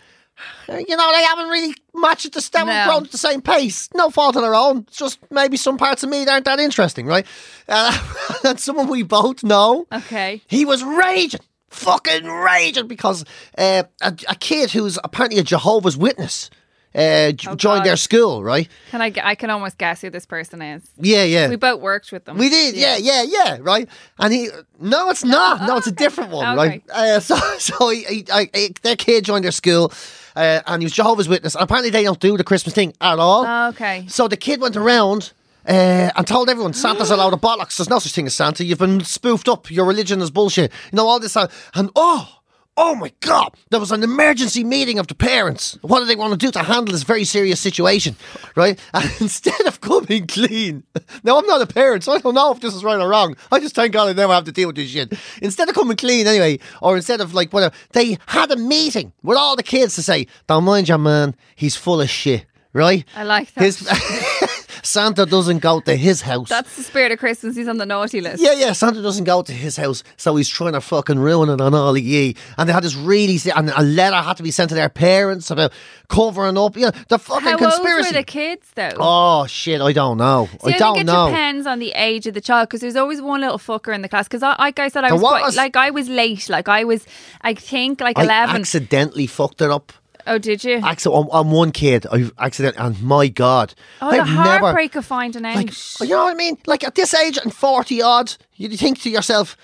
You 0.68 0.96
know, 0.96 1.12
they 1.12 1.22
haven't 1.24 1.48
really 1.48 1.74
matched 1.94 2.32
the 2.32 2.40
stem 2.40 2.68
and 2.68 2.86
No. 2.86 2.92
grown 2.92 3.04
at 3.06 3.10
the 3.10 3.18
same 3.18 3.42
pace. 3.42 3.88
No 3.94 4.08
fault 4.10 4.36
of 4.36 4.42
their 4.42 4.54
own. 4.54 4.84
It's 4.86 4.98
just 4.98 5.18
maybe 5.32 5.56
some 5.56 5.78
parts 5.78 6.04
of 6.04 6.10
me 6.10 6.26
aren't 6.28 6.44
that 6.44 6.60
interesting, 6.60 7.06
right? 7.06 7.26
Uh, 7.68 7.98
and 8.44 8.60
someone 8.60 8.86
we 8.88 9.02
both 9.02 9.42
know. 9.42 9.86
Okay. 9.92 10.40
He 10.46 10.64
was 10.64 10.84
raging, 10.84 11.40
fucking 11.70 12.26
raging, 12.26 12.86
because 12.86 13.24
uh, 13.56 13.84
a, 14.00 14.16
a 14.28 14.34
kid 14.36 14.70
who's 14.70 14.96
apparently 15.02 15.40
a 15.40 15.44
Jehovah's 15.44 15.96
Witness 15.96 16.50
uh, 16.94 16.98
Oh, 16.98 17.32
joined 17.32 17.58
God. 17.58 17.84
their 17.86 17.96
school, 17.96 18.42
right? 18.42 18.68
Can 18.90 19.00
I? 19.02 19.12
I 19.22 19.34
can 19.34 19.50
almost 19.50 19.78
guess 19.78 20.00
who 20.00 20.10
this 20.10 20.26
person 20.26 20.62
is. 20.62 20.82
Yeah, 20.98 21.24
yeah. 21.24 21.48
We 21.48 21.56
both 21.56 21.80
worked 21.80 22.10
with 22.12 22.24
them. 22.24 22.38
We 22.38 22.48
did, 22.48 22.74
yeah, 22.74 22.96
yeah, 22.96 23.22
yeah, 23.22 23.58
right. 23.60 23.88
And 24.18 24.32
he, 24.32 24.48
no, 24.80 25.10
it's 25.10 25.24
not. 25.24 25.66
No, 25.68 25.76
it's 25.76 25.86
a 25.86 25.92
different 25.92 26.30
one, 26.32 26.56
right? 26.56 26.82
Okay. 26.90 27.16
Uh, 27.16 27.20
so, 27.28 27.36
so 27.58 27.88
he, 27.90 28.04
he, 28.04 28.24
I, 28.32 28.48
he- 28.54 28.74
their 28.82 28.96
kid 28.96 29.24
joined 29.24 29.44
their 29.44 29.52
school, 29.52 29.92
uh, 30.34 30.60
and 30.66 30.82
he 30.82 30.86
was 30.86 30.92
Jehovah's 30.92 31.28
Witness. 31.28 31.54
And 31.54 31.62
apparently, 31.64 31.90
they 31.90 32.02
don't 32.04 32.20
do 32.20 32.36
the 32.36 32.44
Christmas 32.44 32.74
thing 32.74 32.94
at 33.00 33.18
all. 33.18 33.44
Oh, 33.46 33.68
Okay. 33.68 34.04
So 34.08 34.26
the 34.28 34.36
kid 34.36 34.60
went 34.60 34.76
around 34.76 35.32
uh, 35.68 36.10
and 36.16 36.26
told 36.26 36.48
everyone 36.48 36.72
Santa's 36.72 37.10
a 37.10 37.16
load 37.16 37.34
of 37.34 37.40
bollocks. 37.40 37.76
There's 37.76 37.90
no 37.90 37.98
such 37.98 38.12
thing 38.12 38.26
as 38.26 38.34
Santa. 38.34 38.64
You've 38.64 38.78
been 38.78 39.04
spoofed 39.04 39.48
up. 39.48 39.70
Your 39.70 39.84
religion 39.84 40.20
is 40.22 40.30
bullshit. 40.30 40.72
You 40.90 40.96
know 40.96 41.06
all 41.06 41.20
this. 41.20 41.36
uh, 41.36 41.48
And 41.74 41.90
oh. 41.94 42.37
Oh 42.80 42.94
my 42.94 43.12
God! 43.18 43.56
There 43.70 43.80
was 43.80 43.90
an 43.90 44.04
emergency 44.04 44.62
meeting 44.62 45.00
of 45.00 45.08
the 45.08 45.14
parents. 45.16 45.76
What 45.82 45.98
do 45.98 46.06
they 46.06 46.14
want 46.14 46.30
to 46.32 46.38
do 46.38 46.52
to 46.52 46.62
handle 46.62 46.92
this 46.92 47.02
very 47.02 47.24
serious 47.24 47.58
situation, 47.58 48.14
right? 48.54 48.78
And 48.94 49.10
instead 49.20 49.66
of 49.66 49.80
coming 49.80 50.28
clean, 50.28 50.84
now 51.24 51.38
I'm 51.38 51.46
not 51.46 51.60
a 51.60 51.66
parent, 51.66 52.04
so 52.04 52.12
I 52.12 52.20
don't 52.20 52.36
know 52.36 52.52
if 52.52 52.60
this 52.60 52.76
is 52.76 52.84
right 52.84 53.00
or 53.00 53.08
wrong. 53.08 53.34
I 53.50 53.58
just 53.58 53.74
thank 53.74 53.92
God 53.92 54.08
I 54.08 54.12
never 54.12 54.32
have 54.32 54.44
to 54.44 54.52
deal 54.52 54.68
with 54.68 54.76
this 54.76 54.90
shit. 54.90 55.12
Instead 55.42 55.68
of 55.68 55.74
coming 55.74 55.96
clean 55.96 56.28
anyway, 56.28 56.60
or 56.80 56.94
instead 56.94 57.20
of 57.20 57.34
like 57.34 57.52
whatever, 57.52 57.74
they 57.94 58.16
had 58.26 58.52
a 58.52 58.56
meeting 58.56 59.12
with 59.24 59.36
all 59.36 59.56
the 59.56 59.64
kids 59.64 59.96
to 59.96 60.02
say, 60.04 60.28
"Don't 60.46 60.62
mind 60.62 60.88
your 60.88 60.98
man, 60.98 61.34
he's 61.56 61.74
full 61.74 62.00
of 62.00 62.08
shit." 62.08 62.46
Right? 62.72 63.04
I 63.16 63.24
like 63.24 63.52
that. 63.54 63.64
His 63.64 63.80
Santa 64.88 65.26
doesn't 65.26 65.58
go 65.58 65.80
to 65.80 65.94
his 65.94 66.22
house. 66.22 66.48
That's 66.48 66.74
the 66.76 66.82
spirit 66.82 67.12
of 67.12 67.18
Christmas. 67.18 67.54
He's 67.56 67.68
on 67.68 67.76
the 67.76 67.84
naughty 67.84 68.22
list. 68.22 68.42
yeah, 68.42 68.52
yeah. 68.52 68.72
Santa 68.72 69.02
doesn't 69.02 69.24
go 69.24 69.42
to 69.42 69.52
his 69.52 69.76
house, 69.76 70.02
so 70.16 70.34
he's 70.36 70.48
trying 70.48 70.72
to 70.72 70.80
fucking 70.80 71.18
ruin 71.18 71.50
it 71.50 71.60
on 71.60 71.74
all 71.74 71.94
of 71.94 71.98
ye. 71.98 72.34
And 72.56 72.68
they 72.68 72.72
had 72.72 72.82
this 72.84 72.94
really, 72.96 73.38
and 73.54 73.70
a 73.76 73.82
letter 73.82 74.16
had 74.16 74.38
to 74.38 74.42
be 74.42 74.50
sent 74.50 74.70
to 74.70 74.74
their 74.74 74.88
parents 74.88 75.50
about 75.50 75.72
covering 76.08 76.56
up. 76.56 76.74
You 76.76 76.86
know, 76.86 76.92
the 77.08 77.18
fucking 77.18 77.46
How 77.46 77.58
conspiracy. 77.58 78.06
old 78.08 78.14
were 78.14 78.20
the 78.20 78.24
kids 78.24 78.70
though? 78.74 78.90
Oh 78.96 79.46
shit! 79.46 79.80
I 79.82 79.92
don't 79.92 80.16
know. 80.16 80.48
See, 80.64 80.72
I 80.72 80.74
I, 80.76 80.78
don't 80.78 80.94
think 80.94 81.08
it 81.08 81.12
know. 81.12 81.26
depends 81.28 81.66
on 81.66 81.78
the 81.80 81.92
age 81.92 82.26
of 82.26 82.32
the 82.32 82.40
child 82.40 82.68
because 82.68 82.80
there's 82.80 82.96
always 82.96 83.20
one 83.20 83.42
little 83.42 83.58
fucker 83.58 83.94
in 83.94 84.00
the 84.00 84.08
class. 84.08 84.26
Because 84.26 84.42
I, 84.42 84.56
like 84.58 84.78
I 84.78 84.88
said, 84.88 85.04
I 85.04 85.12
was, 85.12 85.20
quite, 85.20 85.42
was. 85.42 85.56
like 85.56 85.76
I 85.76 85.90
was 85.90 86.08
late. 86.08 86.48
Like 86.48 86.68
I 86.68 86.84
was, 86.84 87.06
I 87.42 87.52
think 87.52 88.00
like 88.00 88.18
I 88.18 88.24
eleven. 88.24 88.56
accidentally 88.62 89.26
fucked 89.26 89.60
it 89.60 89.70
up. 89.70 89.92
Oh, 90.28 90.38
did 90.38 90.64
you? 90.64 90.76
Accident 90.76 91.14
on, 91.14 91.30
on 91.30 91.50
one 91.50 91.72
kid. 91.72 92.06
I 92.10 92.30
accidentally, 92.38 92.84
and 92.86 93.02
my 93.02 93.28
god, 93.28 93.74
oh, 94.00 94.08
I've 94.08 94.26
the 94.26 94.34
never. 94.34 94.58
heartbreak 94.58 94.94
of 94.96 95.04
finding 95.04 95.44
out. 95.44 95.56
Like, 95.56 95.72
you 96.00 96.08
know 96.08 96.24
what 96.24 96.32
I 96.32 96.34
mean? 96.34 96.58
Like 96.66 96.84
at 96.84 96.94
this 96.94 97.14
age 97.14 97.38
and 97.38 97.52
40 97.52 98.02
odd, 98.02 98.34
you 98.54 98.68
think 98.76 99.00
to 99.02 99.10
yourself, 99.10 99.56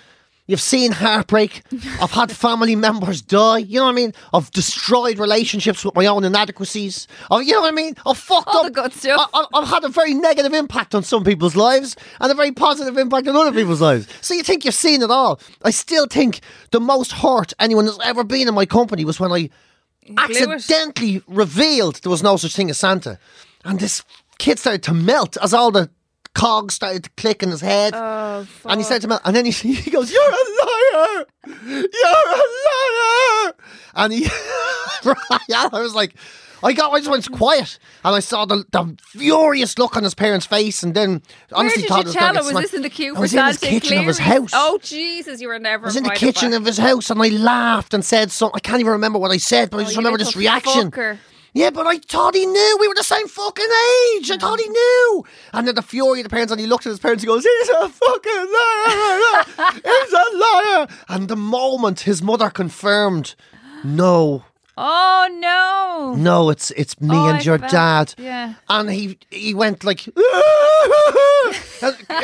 you've 0.46 0.61
seen 0.61 0.92
heartbreak. 0.92 1.62
I've 2.00 2.11
had 2.11 2.31
family 2.31 2.77
members 2.77 3.22
die. 3.22 3.59
You 3.59 3.79
know 3.81 3.87
what 3.87 3.92
I 3.92 3.94
mean? 3.94 4.12
I've 4.33 4.50
destroyed 4.50 5.18
relationships 5.18 5.85
with 5.85 5.94
my 5.94 6.07
own 6.07 6.24
inadequacies. 6.24 7.09
Oh, 7.31 7.40
you 7.40 7.53
know 7.53 7.62
what 7.62 7.72
I 7.72 7.77
mean? 7.77 7.94
I've 8.07 8.18
fucked 8.18 8.48
All 8.48 8.59
up. 8.59 8.64
the 8.66 8.70
good 8.70 8.92
stuff. 8.92 9.31
I, 9.33 9.46
I've 9.55 9.68
had 9.68 9.85
a 9.85 9.88
very 9.88 10.14
negative 10.14 10.53
impact 10.53 10.94
on 10.94 11.03
some 11.03 11.24
people's 11.24 11.57
lives 11.57 11.96
and 12.20 12.31
a 12.31 12.35
very 12.35 12.53
positive 12.53 12.98
impact 12.98 13.27
on 13.29 13.37
other 13.37 13.53
people's 13.53 13.81
lives. 13.81 14.07
So 14.20 14.35
you 14.35 14.42
think 14.42 14.64
you've 14.64 14.74
seen 14.74 15.03
it 15.03 15.11
all. 15.11 15.40
I 15.62 15.70
still 15.70 16.07
think 16.07 16.40
the 16.72 16.81
most 16.81 17.12
hurt 17.12 17.53
anyone 17.59 17.87
has 17.87 17.98
ever 18.05 18.22
been 18.24 18.48
in 18.48 18.55
my 18.55 18.66
company 18.66 19.05
was 19.05 19.18
when 19.18 19.33
I. 19.33 19.50
accidentally 20.16 21.22
revealed 21.26 21.96
there 21.96 22.10
was 22.10 22.22
no 22.22 22.36
such 22.36 22.54
thing 22.54 22.70
as 22.70 22.78
Santa. 22.78 23.18
And 23.64 23.80
this 23.80 24.02
kid 24.38 24.58
started 24.58 24.82
to 24.84 24.94
melt 24.94 25.36
as 25.42 25.54
all 25.54 25.70
the 25.70 25.90
cogs 26.34 26.74
started 26.74 27.04
to 27.04 27.10
click 27.16 27.42
in 27.42 27.50
his 27.50 27.60
head. 27.60 27.94
Oh, 27.94 28.46
and 28.66 28.80
he 28.80 28.84
started 28.84 29.02
to 29.02 29.08
melt. 29.08 29.22
And 29.24 29.34
then 29.34 29.44
he, 29.44 29.52
he 29.74 29.90
goes, 29.90 30.12
You're 30.12 30.22
a 30.22 30.44
liar! 30.64 31.26
You're 31.46 32.28
a 32.28 32.42
liar! 32.66 33.54
And 33.94 34.12
he, 34.12 34.26
I 35.04 35.68
was 35.72 35.94
like, 35.94 36.14
I 36.64 36.72
got, 36.72 36.92
I 36.92 36.98
just 36.98 37.11
went 37.11 37.31
quiet, 37.31 37.79
and 38.05 38.16
I 38.16 38.20
saw 38.20 38.46
the, 38.46 38.64
the 38.72 38.96
furious 39.00 39.79
look 39.79 39.96
on 39.96 40.03
his 40.03 40.14
parents' 40.14 40.46
face, 40.46 40.83
and 40.83 40.94
then 40.94 41.11
Where 41.50 41.61
honestly 41.61 41.83
did 41.83 41.88
thought 41.88 41.96
you 41.98 42.03
it 42.03 42.07
was 42.07 42.14
tell 42.14 42.37
him? 42.37 42.55
Was 42.55 42.55
this 42.64 42.74
in 42.74 42.83
the 42.83 42.88
queue 42.90 43.12
I 43.12 43.14
for 43.16 43.20
was 43.20 43.35
in 43.35 43.44
his 43.46 43.59
Santa 43.59 43.70
kitchen 43.81 43.98
of 43.98 44.07
his 44.07 44.18
house. 44.18 44.50
Oh 44.55 44.79
Jesus, 44.83 45.40
you 45.42 45.48
were 45.48 45.59
never. 45.59 45.85
I 45.85 45.88
was 45.88 45.96
in 45.96 46.03
the 46.05 46.09
invited 46.09 46.27
kitchen 46.27 46.50
back. 46.50 46.61
of 46.61 46.66
his 46.66 46.79
house 46.79 47.11
and 47.11 47.22
I 47.22 47.29
laughed 47.29 47.92
and 47.94 48.05
said 48.05 48.31
something. 48.33 48.57
I 48.57 48.61
can't 48.61 48.81
even 48.81 48.92
remember 48.92 49.18
what 49.18 49.31
I 49.31 49.37
said, 49.37 49.68
but 49.70 49.77
I 49.77 49.81
Oh, 49.81 49.85
just 49.85 49.94
you 49.96 50.00
remember 50.00 50.16
little 50.18 50.31
this 50.33 50.37
reaction. 50.37 50.90
fucker. 50.90 51.18
Yeah, 51.57 51.70
but 51.70 51.87
I 51.87 51.98
thought 51.98 52.35
he 52.35 52.46
knew. 52.46 52.77
We 52.81 52.88
were 52.88 52.96
the 52.96 53.05
same 53.05 53.29
fucking 53.29 53.64
age. 54.16 54.29
I 54.31 54.38
thought 54.38 54.59
he 54.59 54.68
knew. 54.68 55.24
And 55.53 55.68
then 55.68 55.77
the 55.77 55.83
fury 55.83 56.18
of 56.18 56.24
the 56.24 56.31
parents, 56.31 56.50
and 56.50 56.61
he 56.61 56.66
looked 56.66 56.85
at 56.85 56.90
his 56.90 56.98
parents 56.98 57.22
and 57.22 57.29
goes, 57.29 57.44
He's 57.44 57.68
a 57.68 57.88
fucking 57.88 58.53
liar. 58.57 59.44
He's 59.85 60.12
a 60.12 60.37
liar. 60.37 60.87
And 61.09 61.29
the 61.29 61.37
moment 61.37 62.00
his 62.00 62.22
mother 62.22 62.50
confirmed, 62.50 63.37
No, 63.85 64.42
Oh 64.76 65.28
no! 65.40 66.14
no, 66.20 66.50
it's 66.50 66.70
it's 66.72 67.00
me 67.00 67.16
Oh, 67.16 67.28
and 67.28 67.38
I 67.38 67.42
your 67.42 67.58
felt- 67.58 67.70
dad. 67.70 68.14
yeah. 68.18 68.54
And 68.68 68.90
he 68.90 69.18
he 69.30 69.54
went 69.54 69.84
like, 69.84 70.06
it 70.08 70.14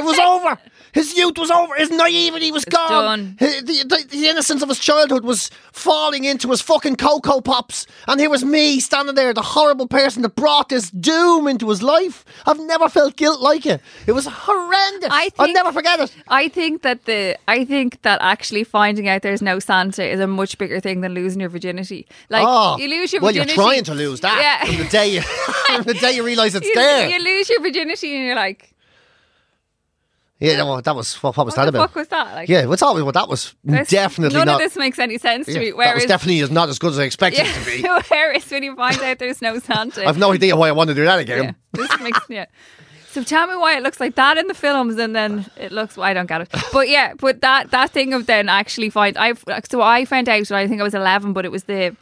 was 0.04 0.18
over. 0.18 0.58
His 0.92 1.16
youth 1.16 1.38
was 1.38 1.50
over. 1.50 1.74
His 1.76 1.90
naivety 1.90 2.50
was 2.52 2.64
gone. 2.64 2.88
done. 2.88 3.36
The, 3.38 3.84
the, 3.88 4.06
the 4.08 4.28
innocence 4.28 4.62
of 4.62 4.68
his 4.68 4.78
childhood 4.78 5.24
was 5.24 5.50
falling 5.72 6.24
into 6.24 6.48
his 6.50 6.60
fucking 6.60 6.96
Cocoa 6.96 7.40
Pops. 7.40 7.86
And 8.08 8.20
here 8.20 8.30
was 8.30 8.44
me 8.44 8.80
standing 8.80 9.14
there, 9.14 9.32
the 9.32 9.42
horrible 9.42 9.86
person 9.86 10.22
that 10.22 10.34
brought 10.34 10.68
this 10.68 10.90
doom 10.90 11.46
into 11.46 11.68
his 11.68 11.82
life. 11.82 12.24
I've 12.46 12.58
never 12.60 12.88
felt 12.88 13.16
guilt 13.16 13.40
like 13.40 13.66
it. 13.66 13.80
It 14.06 14.12
was 14.12 14.26
horrendous. 14.26 15.10
I 15.12 15.30
I'll 15.38 15.52
never 15.52 15.72
forget 15.72 16.00
it. 16.00 16.14
I 16.28 16.48
think 16.48 16.82
that 16.82 17.04
the 17.04 17.36
I 17.48 17.64
think 17.64 18.02
that 18.02 18.20
actually 18.22 18.64
finding 18.64 19.08
out 19.08 19.22
there's 19.22 19.42
no 19.42 19.58
Santa 19.58 20.04
is 20.04 20.20
a 20.20 20.26
much 20.26 20.58
bigger 20.58 20.80
thing 20.80 21.00
than 21.00 21.14
losing 21.14 21.40
your 21.40 21.50
virginity. 21.50 22.06
Like 22.28 22.44
oh, 22.46 22.76
you 22.78 22.88
lose 22.88 23.12
your 23.12 23.22
well, 23.22 23.30
virginity. 23.32 23.54
you're 23.54 23.64
trying 23.64 23.84
to 23.84 23.94
lose 23.94 24.20
that 24.20 24.40
Yeah. 24.40 24.66
from 24.66 24.84
the 24.84 24.90
day 24.90 25.14
you, 25.14 25.20
from 25.66 25.82
the 25.84 25.94
day 25.94 26.12
you 26.12 26.24
realise 26.24 26.54
it's 26.54 26.66
you, 26.66 26.74
there. 26.74 27.08
you 27.08 27.22
lose 27.22 27.48
your 27.48 27.60
virginity 27.60 28.14
and 28.16 28.26
you're 28.26 28.34
like, 28.36 28.74
yeah, 30.40 30.56
no, 30.56 30.80
that 30.80 30.96
was 30.96 31.14
what, 31.22 31.36
what 31.36 31.46
was 31.46 31.56
what 31.56 31.64
that 31.66 31.70
the 31.72 31.78
about? 31.78 31.88
fuck 31.90 31.96
was 31.96 32.08
that? 32.08 32.34
Like, 32.34 32.48
Yeah, 32.48 32.64
what's 32.66 32.82
always 32.82 33.04
what 33.04 33.14
that 33.14 33.28
was 33.28 33.54
this- 33.62 33.88
definitely 33.88 34.36
none 34.38 34.46
not. 34.46 34.54
of 34.54 34.60
this 34.60 34.76
makes 34.76 34.98
any 34.98 35.18
sense 35.18 35.46
to 35.46 35.52
yeah, 35.52 35.58
me. 35.58 35.66
that 35.70 35.76
Whereas, 35.76 35.94
was 35.96 36.06
definitely 36.06 36.52
not 36.54 36.68
as 36.68 36.78
good 36.78 36.92
as 36.92 36.98
I 36.98 37.04
expected 37.04 37.46
it 37.46 37.54
to 37.54 37.64
be. 37.66 37.82
yeah, 37.84 38.00
whereas 38.08 38.50
when 38.50 38.62
you 38.62 38.74
find 38.74 39.00
out 39.02 39.18
there's 39.18 39.42
no 39.42 39.58
Santa, 39.58 40.06
I've 40.08 40.18
no 40.18 40.32
idea 40.32 40.56
why 40.56 40.68
I 40.68 40.72
want 40.72 40.88
to 40.88 40.94
do 40.94 41.04
that 41.04 41.18
again. 41.20 41.44
yeah, 41.44 41.52
this 41.72 42.00
makes 42.00 42.20
yeah. 42.28 42.46
So 43.10 43.24
tell 43.24 43.48
me 43.48 43.56
why 43.56 43.76
it 43.76 43.82
looks 43.82 43.98
like 43.98 44.14
that 44.14 44.38
in 44.38 44.46
the 44.46 44.54
films, 44.54 44.96
and 44.96 45.16
then 45.16 45.50
it 45.56 45.72
looks. 45.72 45.98
I 45.98 46.14
don't 46.14 46.26
get 46.26 46.42
it, 46.42 46.48
but 46.72 46.88
yeah, 46.88 47.14
but 47.14 47.40
that 47.40 47.70
that 47.72 47.90
thing 47.90 48.14
of 48.14 48.26
then 48.26 48.48
actually 48.48 48.88
find 48.88 49.16
I 49.18 49.34
so 49.68 49.82
I 49.82 50.04
found 50.04 50.28
out. 50.28 50.48
when 50.48 50.58
I 50.60 50.68
think 50.68 50.80
I 50.80 50.84
was 50.84 50.94
eleven, 50.94 51.32
but 51.32 51.44
it 51.44 51.50
was 51.50 51.64
the. 51.64 51.96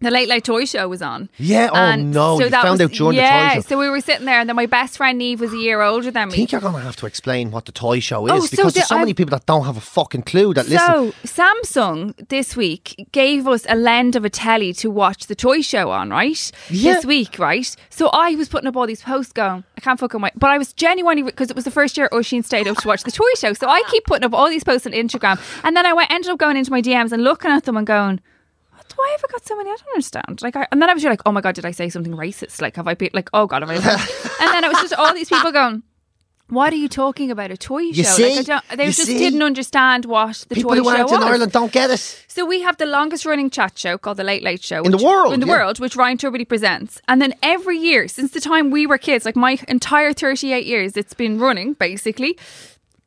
The 0.00 0.10
Late 0.10 0.28
Late 0.28 0.44
Toy 0.44 0.66
Show 0.66 0.86
was 0.88 1.00
on. 1.00 1.30
Yeah, 1.38 1.70
oh 1.72 1.76
And 1.76 2.10
no, 2.12 2.38
you 2.38 2.50
that 2.50 2.62
found 2.62 2.72
was- 2.72 2.80
out 2.82 2.92
during 2.92 3.16
the 3.16 3.22
toy 3.22 3.26
show. 3.26 3.34
yeah, 3.54 3.60
so 3.60 3.78
we 3.78 3.88
were 3.88 4.00
sitting 4.02 4.26
there, 4.26 4.38
and 4.38 4.46
then 4.48 4.56
my 4.56 4.66
best 4.66 4.98
friend 4.98 5.16
Neve 5.16 5.40
was 5.40 5.52
a 5.54 5.56
year 5.56 5.80
older 5.80 6.10
than 6.10 6.28
me. 6.28 6.34
I 6.34 6.36
think 6.36 6.52
you're 6.52 6.60
going 6.60 6.74
to 6.74 6.80
have 6.80 6.96
to 6.96 7.06
explain 7.06 7.50
what 7.50 7.64
the 7.64 7.72
toy 7.72 8.00
show 8.00 8.26
is 8.26 8.32
Oh, 8.32 8.40
so 8.40 8.48
because 8.50 8.74
there's 8.74 8.88
so 8.88 8.96
many 8.96 9.10
I've- 9.10 9.14
people 9.14 9.30
that 9.38 9.46
don't 9.46 9.64
have 9.64 9.78
a 9.78 9.80
fucking 9.80 10.22
clue 10.24 10.52
that 10.54 10.68
listen. 10.68 10.86
So 10.86 11.12
Samsung 11.24 12.28
this 12.28 12.54
week 12.56 13.08
gave 13.12 13.46
us 13.48 13.64
a 13.68 13.76
lend 13.76 14.14
of 14.16 14.24
a 14.24 14.30
telly 14.30 14.72
to 14.74 14.90
watch 14.90 15.26
the 15.26 15.34
toy 15.34 15.62
show 15.62 15.90
on, 15.90 16.10
right? 16.10 16.52
Yeah. 16.68 16.94
This 16.94 17.04
week, 17.06 17.38
right? 17.38 17.74
So 17.88 18.08
I 18.12 18.34
was 18.34 18.48
putting 18.48 18.68
up 18.68 18.76
all 18.76 18.86
these 18.86 19.00
posts 19.02 19.32
going, 19.32 19.64
I 19.78 19.80
can't 19.80 19.98
fucking 19.98 20.20
wait. 20.20 20.32
But 20.36 20.50
I 20.50 20.58
was 20.58 20.72
genuinely 20.74 21.22
because 21.22 21.48
it 21.50 21.56
was 21.56 21.64
the 21.64 21.70
first 21.70 21.96
year 21.96 22.08
Oisin 22.12 22.42
stayed 22.42 22.68
up 22.68 22.76
to 22.78 22.88
watch 22.88 23.04
the 23.04 23.10
toy 23.12 23.24
show. 23.38 23.52
So 23.54 23.68
I 23.68 23.82
keep 23.90 24.04
putting 24.04 24.24
up 24.24 24.34
all 24.34 24.48
these 24.50 24.64
posts 24.64 24.86
on 24.86 24.92
Instagram, 24.92 25.38
and 25.64 25.74
then 25.76 25.86
I 25.86 25.92
went, 25.94 26.10
ended 26.10 26.30
up 26.30 26.38
going 26.38 26.56
into 26.56 26.70
my 26.70 26.82
DMs 26.82 27.12
and 27.12 27.24
looking 27.24 27.50
at 27.50 27.64
them 27.64 27.76
and 27.78 27.86
going. 27.86 28.20
"What- 28.88 28.98
Why 28.98 29.08
have 29.12 29.24
I 29.28 29.32
got 29.32 29.44
so 29.46 29.56
many? 29.56 29.70
I 29.70 29.76
don't 29.76 29.88
understand. 29.94 30.42
Like, 30.42 30.56
I, 30.56 30.66
and 30.72 30.80
then 30.80 30.88
I 30.90 30.94
was 30.94 31.02
just 31.02 31.10
like, 31.10 31.22
"Oh 31.26 31.32
my 31.32 31.40
god, 31.40 31.54
did 31.54 31.64
I 31.66 31.70
say 31.72 31.88
something 31.88 32.12
racist? 32.12 32.60
Like, 32.62 32.76
have 32.76 32.86
I 32.88 32.94
been 32.94 33.10
like, 33.12 33.28
oh 33.32 33.46
god, 33.46 33.62
have 33.62 33.70
I?" 33.70 33.74
and 34.44 34.50
then 34.52 34.64
it 34.64 34.68
was 34.68 34.80
just 34.80 34.94
all 34.94 35.12
these 35.14 35.28
people 35.28 35.52
going, 35.52 35.82
"What 36.48 36.72
are 36.72 36.76
you 36.76 36.88
talking 36.88 37.30
about? 37.30 37.50
A 37.50 37.56
toy 37.56 37.92
show?" 37.92 38.02
see? 38.02 38.36
Like, 38.36 38.38
I 38.40 38.42
don't, 38.42 38.78
they 38.78 38.84
You 38.86 38.92
just 38.92 39.06
see? 39.06 39.18
didn't 39.18 39.42
understand 39.42 40.04
what 40.04 40.44
the 40.48 40.54
people 40.56 40.70
toy 40.72 40.76
who 40.76 40.84
show 40.84 40.90
aren't 40.90 41.10
in 41.10 41.16
was. 41.18 41.24
Ireland 41.24 41.52
don't 41.52 41.72
get 41.72 41.90
it. 41.90 42.00
So 42.28 42.44
we 42.44 42.62
have 42.62 42.76
the 42.76 42.86
longest 42.86 43.24
running 43.26 43.48
chat 43.50 43.78
show 43.78 43.96
called 43.96 44.16
the 44.16 44.24
Late 44.24 44.42
Late 44.42 44.62
Show 44.62 44.82
In 44.82 44.90
the 44.90 44.98
world, 44.98 45.32
in 45.34 45.40
the 45.40 45.46
yeah. 45.46 45.52
world, 45.52 45.78
which 45.80 45.94
Ryan 45.96 46.18
Tubridy 46.18 46.48
presents. 46.48 47.00
And 47.08 47.22
then 47.22 47.32
every 47.42 47.78
year 47.78 48.08
since 48.08 48.32
the 48.32 48.40
time 48.40 48.70
we 48.70 48.86
were 48.86 48.98
kids, 48.98 49.24
like 49.24 49.36
my 49.36 49.58
entire 49.68 50.12
thirty-eight 50.12 50.66
years, 50.66 50.96
it's 50.96 51.14
been 51.14 51.38
running 51.38 51.74
basically 51.74 52.36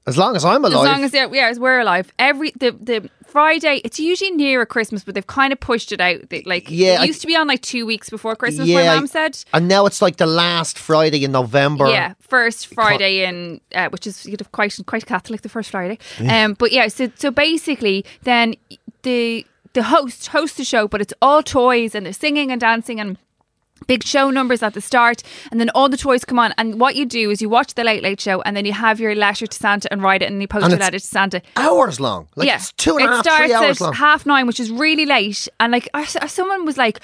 As 0.07 0.17
long 0.17 0.35
as 0.35 0.45
I'm 0.45 0.63
alive. 0.63 0.87
as 0.87 0.91
long 0.91 1.03
as 1.03 1.13
yeah, 1.13 1.27
yeah, 1.31 1.47
as 1.49 1.59
we're 1.59 1.79
alive. 1.79 2.11
Every 2.17 2.51
the 2.51 2.71
the 2.71 3.09
Friday, 3.27 3.81
it's 3.83 3.99
usually 3.99 4.31
nearer 4.31 4.65
Christmas, 4.65 5.03
but 5.03 5.13
they've 5.15 5.27
kind 5.27 5.51
of 5.51 5.59
pushed 5.59 5.91
it 5.91 5.99
out. 5.99 6.29
They, 6.29 6.41
like 6.43 6.71
Yeah, 6.71 6.93
it 6.95 6.99
I- 7.01 7.03
used 7.03 7.19
to 7.21 7.27
be 7.27 7.35
on 7.35 7.45
like 7.47 7.61
two 7.61 7.85
weeks 7.85 8.09
before 8.09 8.35
Christmas. 8.37 8.67
Yeah, 8.69 8.87
my 8.87 8.95
mom 8.95 9.07
said. 9.07 9.37
and 9.53 9.67
now 9.67 9.85
it's 9.85 10.01
like 10.01 10.15
the 10.15 10.25
last 10.25 10.79
Friday 10.79 11.23
in 11.25 11.31
November. 11.33 11.87
Yeah, 11.89 12.13
first 12.21 12.67
Friday 12.67 13.25
in 13.25 13.59
uh, 13.75 13.89
which 13.89 14.07
is 14.07 14.25
you 14.25 14.31
know, 14.39 14.45
quite 14.53 14.73
quite 14.85 15.05
Catholic, 15.05 15.41
the 15.41 15.49
first 15.49 15.69
Friday. 15.71 15.99
Um, 16.27 16.53
but 16.53 16.71
yeah, 16.71 16.87
so 16.87 17.11
so 17.15 17.29
basically, 17.29 18.05
then 18.23 18.55
the 19.03 19.45
the 19.73 19.83
host 19.83 20.27
hosts 20.27 20.55
the 20.57 20.63
show, 20.63 20.87
but 20.87 21.01
it's 21.01 21.13
all 21.21 21.43
toys 21.43 21.93
and 21.95 22.05
they're 22.05 22.13
singing 22.13 22.51
and 22.51 22.61
dancing 22.61 22.99
and. 23.01 23.17
Big 23.85 24.03
show 24.03 24.29
numbers 24.29 24.63
at 24.63 24.73
the 24.73 24.81
start, 24.81 25.23
and 25.51 25.59
then 25.59 25.69
all 25.75 25.87
the 25.87 25.97
toys 25.97 26.25
come 26.25 26.39
on. 26.39 26.53
And 26.57 26.79
what 26.79 26.95
you 26.95 27.05
do 27.05 27.29
is 27.29 27.41
you 27.41 27.49
watch 27.49 27.75
the 27.75 27.83
Late 27.83 28.01
Late 28.03 28.19
Show, 28.19 28.41
and 28.41 28.57
then 28.57 28.65
you 28.65 28.73
have 28.73 28.99
your 28.99 29.13
letter 29.15 29.47
to 29.47 29.57
Santa 29.57 29.91
and 29.91 30.01
write 30.01 30.21
it, 30.21 30.31
and 30.31 30.41
you 30.41 30.47
post 30.47 30.65
And 30.65 30.71
your 30.71 30.79
letter 30.79 30.99
to 30.99 31.05
Santa. 31.05 31.41
Hours 31.55 31.99
long. 31.99 32.27
Like 32.35 32.47
yeah, 32.47 32.55
it's 32.55 32.71
two 32.73 32.97
and 32.97 33.01
a 33.01 33.05
it 33.05 33.15
half, 33.15 33.23
starts 33.23 33.45
three 33.45 33.53
hours 33.53 33.77
at 33.77 33.81
long. 33.81 33.93
half 33.93 34.25
nine, 34.25 34.47
which 34.47 34.59
is 34.59 34.71
really 34.71 35.05
late. 35.05 35.47
And 35.59 35.71
like, 35.71 35.89
someone 36.27 36.65
was 36.65 36.77
like. 36.77 36.99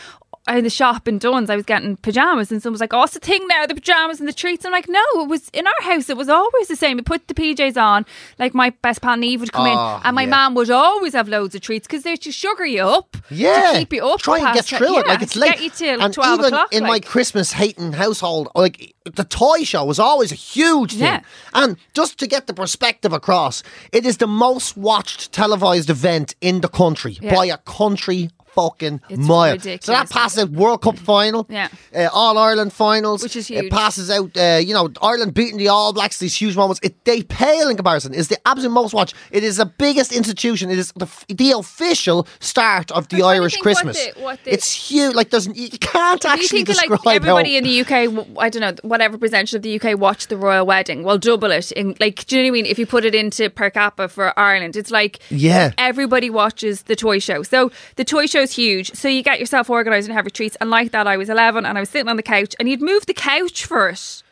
In 0.45 0.65
the 0.65 0.69
shop 0.69 1.07
in 1.07 1.19
Dunnes, 1.19 1.49
I 1.49 1.55
was 1.55 1.63
getting 1.63 1.95
pajamas, 1.95 2.51
and 2.51 2.61
someone 2.61 2.73
was 2.73 2.81
like, 2.81 2.93
"Oh, 2.93 2.97
what's 2.99 3.13
the 3.13 3.21
thing 3.21 3.47
now? 3.47 3.65
The 3.65 3.75
pajamas 3.75 4.19
and 4.19 4.27
the 4.27 4.33
treats." 4.33 4.65
I'm 4.65 4.73
like, 4.73 4.89
"No, 4.89 5.01
it 5.15 5.29
was 5.29 5.47
in 5.53 5.65
our 5.65 5.81
house. 5.83 6.09
It 6.09 6.17
was 6.17 6.27
always 6.27 6.67
the 6.67 6.75
same. 6.75 6.97
We 6.97 7.03
put 7.03 7.29
the 7.29 7.33
PJs 7.33 7.77
on. 7.81 8.05
Like 8.37 8.53
my 8.53 8.71
best 8.81 9.01
pal 9.01 9.15
Neve 9.15 9.39
would 9.39 9.53
come 9.53 9.67
Oh, 9.67 9.71
in, 9.71 9.77
ah, 9.77 10.01
and 10.03 10.13
my 10.15 10.23
yeah. 10.23 10.29
mum 10.31 10.55
would 10.55 10.69
always 10.69 11.13
have 11.13 11.29
loads 11.29 11.55
of 11.55 11.61
treats 11.61 11.87
because 11.87 12.03
they're 12.03 12.17
to 12.17 12.31
sugar 12.33 12.65
you 12.65 12.81
up, 12.81 13.15
Yeah, 13.29 13.71
to 13.71 13.79
keep 13.79 13.93
you 13.93 14.05
up, 14.05 14.19
Try 14.19 14.39
and 14.39 14.53
get 14.53 14.65
through 14.65 14.97
it. 14.99 15.05
yeah, 15.05 15.13
Like 15.13 15.21
it's 15.21 15.37
late. 15.37 15.51
get 15.53 15.61
you 15.61 15.69
till 15.69 16.01
and 16.01 16.13
twelve 16.13 16.39
even 16.41 16.53
o'clock. 16.53 16.73
in 16.73 16.83
my. 16.83 16.99
Christmas 16.99 17.53
hating 17.53 17.93
household, 17.93 18.49
like 18.53 18.93
the 19.05 19.23
toy 19.23 19.63
show 19.63 19.85
was 19.85 19.97
always 19.97 20.33
a 20.33 20.35
huge 20.35 20.91
thing. 20.91 21.03
Yeah. 21.03 21.21
And 21.53 21.77
just 21.93 22.17
to 22.19 22.27
get 22.27 22.47
the 22.47 22.53
perspective 22.53 23.13
across, 23.13 23.63
it 23.93 24.05
is 24.05 24.17
the 24.17 24.27
most 24.27 24.75
watched 24.75 25.31
televised 25.31 25.89
event 25.89 26.35
in 26.41 26.59
the 26.59 26.67
country 26.67 27.17
Yeah. 27.21 27.33
by 27.33 27.45
a 27.45 27.57
country 27.59 28.29
fucking 28.55 29.01
It's 29.09 29.19
mile. 29.27 29.53
ridiculous. 29.53 29.85
So 29.85 29.91
that 29.93 30.09
passes 30.09 30.43
out 30.43 30.49
World 30.51 30.81
Cup 30.81 30.97
final, 30.97 31.45
Yeah. 31.49 31.67
uh, 31.95 32.09
All 32.13 32.37
Ireland 32.37 32.73
finals, 32.73 33.23
Which 33.23 33.35
is 33.35 33.49
It 33.51 33.69
passes 33.71 34.09
out, 34.09 34.35
uh, 34.37 34.59
you 34.63 34.73
know, 34.73 34.89
Ireland 35.01 35.33
beating 35.33 35.57
the 35.57 35.67
All 35.69 35.93
Blacks. 35.93 36.17
These 36.19 36.35
huge 36.35 36.55
moments. 36.55 36.79
It 36.83 37.03
they 37.05 37.23
pale 37.23 37.69
in 37.69 37.75
comparison. 37.75 38.13
It's 38.13 38.27
the 38.29 38.37
absolute 38.47 38.71
most 38.71 38.93
watched. 38.93 39.15
It 39.31 39.43
is 39.43 39.57
the 39.57 39.65
biggest 39.65 40.11
institution. 40.11 40.69
It 40.69 40.79
is 40.79 40.91
the 40.95 41.05
f- 41.05 41.25
the 41.27 41.51
official 41.51 42.27
start 42.39 42.91
of 42.91 43.07
the 43.09 43.17
I'm 43.17 43.19
trying 43.21 43.35
to 43.35 43.41
Irish 43.41 43.53
think 43.53 43.65
what 43.65 43.75
Christmas. 43.75 44.05
the- 44.15 44.21
what 44.21 44.39
the- 44.43 44.53
it's 44.53 44.71
huge. 44.71 45.15
Like 45.15 45.29
there's 45.31 45.47
you 45.47 45.69
can't 45.79 46.21
Do 46.21 46.27
you 46.27 46.33
actually 46.33 46.47
think 46.63 46.67
describe 46.67 47.05
like 47.05 47.15
everybody 47.17 47.57
in 47.57 47.63
the 47.63 47.81
UK, 47.81 47.93
I 48.39 48.49
don't 48.49 48.61
know, 48.61 48.73
whatever 48.83 49.17
percentage 49.17 49.53
of 49.53 49.61
the 49.61 49.75
UK 49.79 49.95
watched 49.97 50.29
the 50.29 50.37
royal 50.37 50.65
wedding? 50.65 51.03
Well, 51.03 51.17
double 51.17 51.51
it. 51.51 51.71
In 51.73 51.95
like, 51.99 52.25
do 52.25 52.35
you 52.37 52.43
know 52.43 52.47
what 52.47 52.49
I 52.49 52.51
mean? 52.51 52.65
If 52.65 52.77
you 52.79 52.85
put 52.85 53.05
it 53.05 53.15
into 53.15 53.49
per 53.49 53.69
capita 53.69 54.07
for 54.09 54.37
Ireland, 54.39 54.75
it's 54.75 54.91
like 54.91 55.19
Yeah. 55.29 55.71
everybody 55.77 56.29
watches 56.29 56.83
the 56.83 56.95
toy 56.95 57.19
show. 57.19 57.43
So 57.43 57.71
the 57.95 58.03
toy 58.05 58.25
show's 58.43 58.55
huge. 58.55 58.93
So 58.93 59.07
you 59.07 59.23
get 59.23 59.39
yourself 59.39 59.69
organised 59.69 60.07
and 60.07 60.15
have 60.15 60.25
retreats. 60.25 60.57
And 60.59 60.69
like 60.69 60.91
that, 60.91 61.07
I 61.07 61.17
was 61.17 61.29
eleven 61.29 61.65
and 61.65 61.77
I 61.77 61.81
was 61.81 61.89
sitting 61.89 62.09
on 62.09 62.17
the 62.17 62.23
couch, 62.23 62.55
and 62.59 62.69
you'd 62.69 62.81
move 62.81 63.05
the 63.05 63.13
couch 63.13 63.65
for 63.65 63.89
it. 63.89 64.23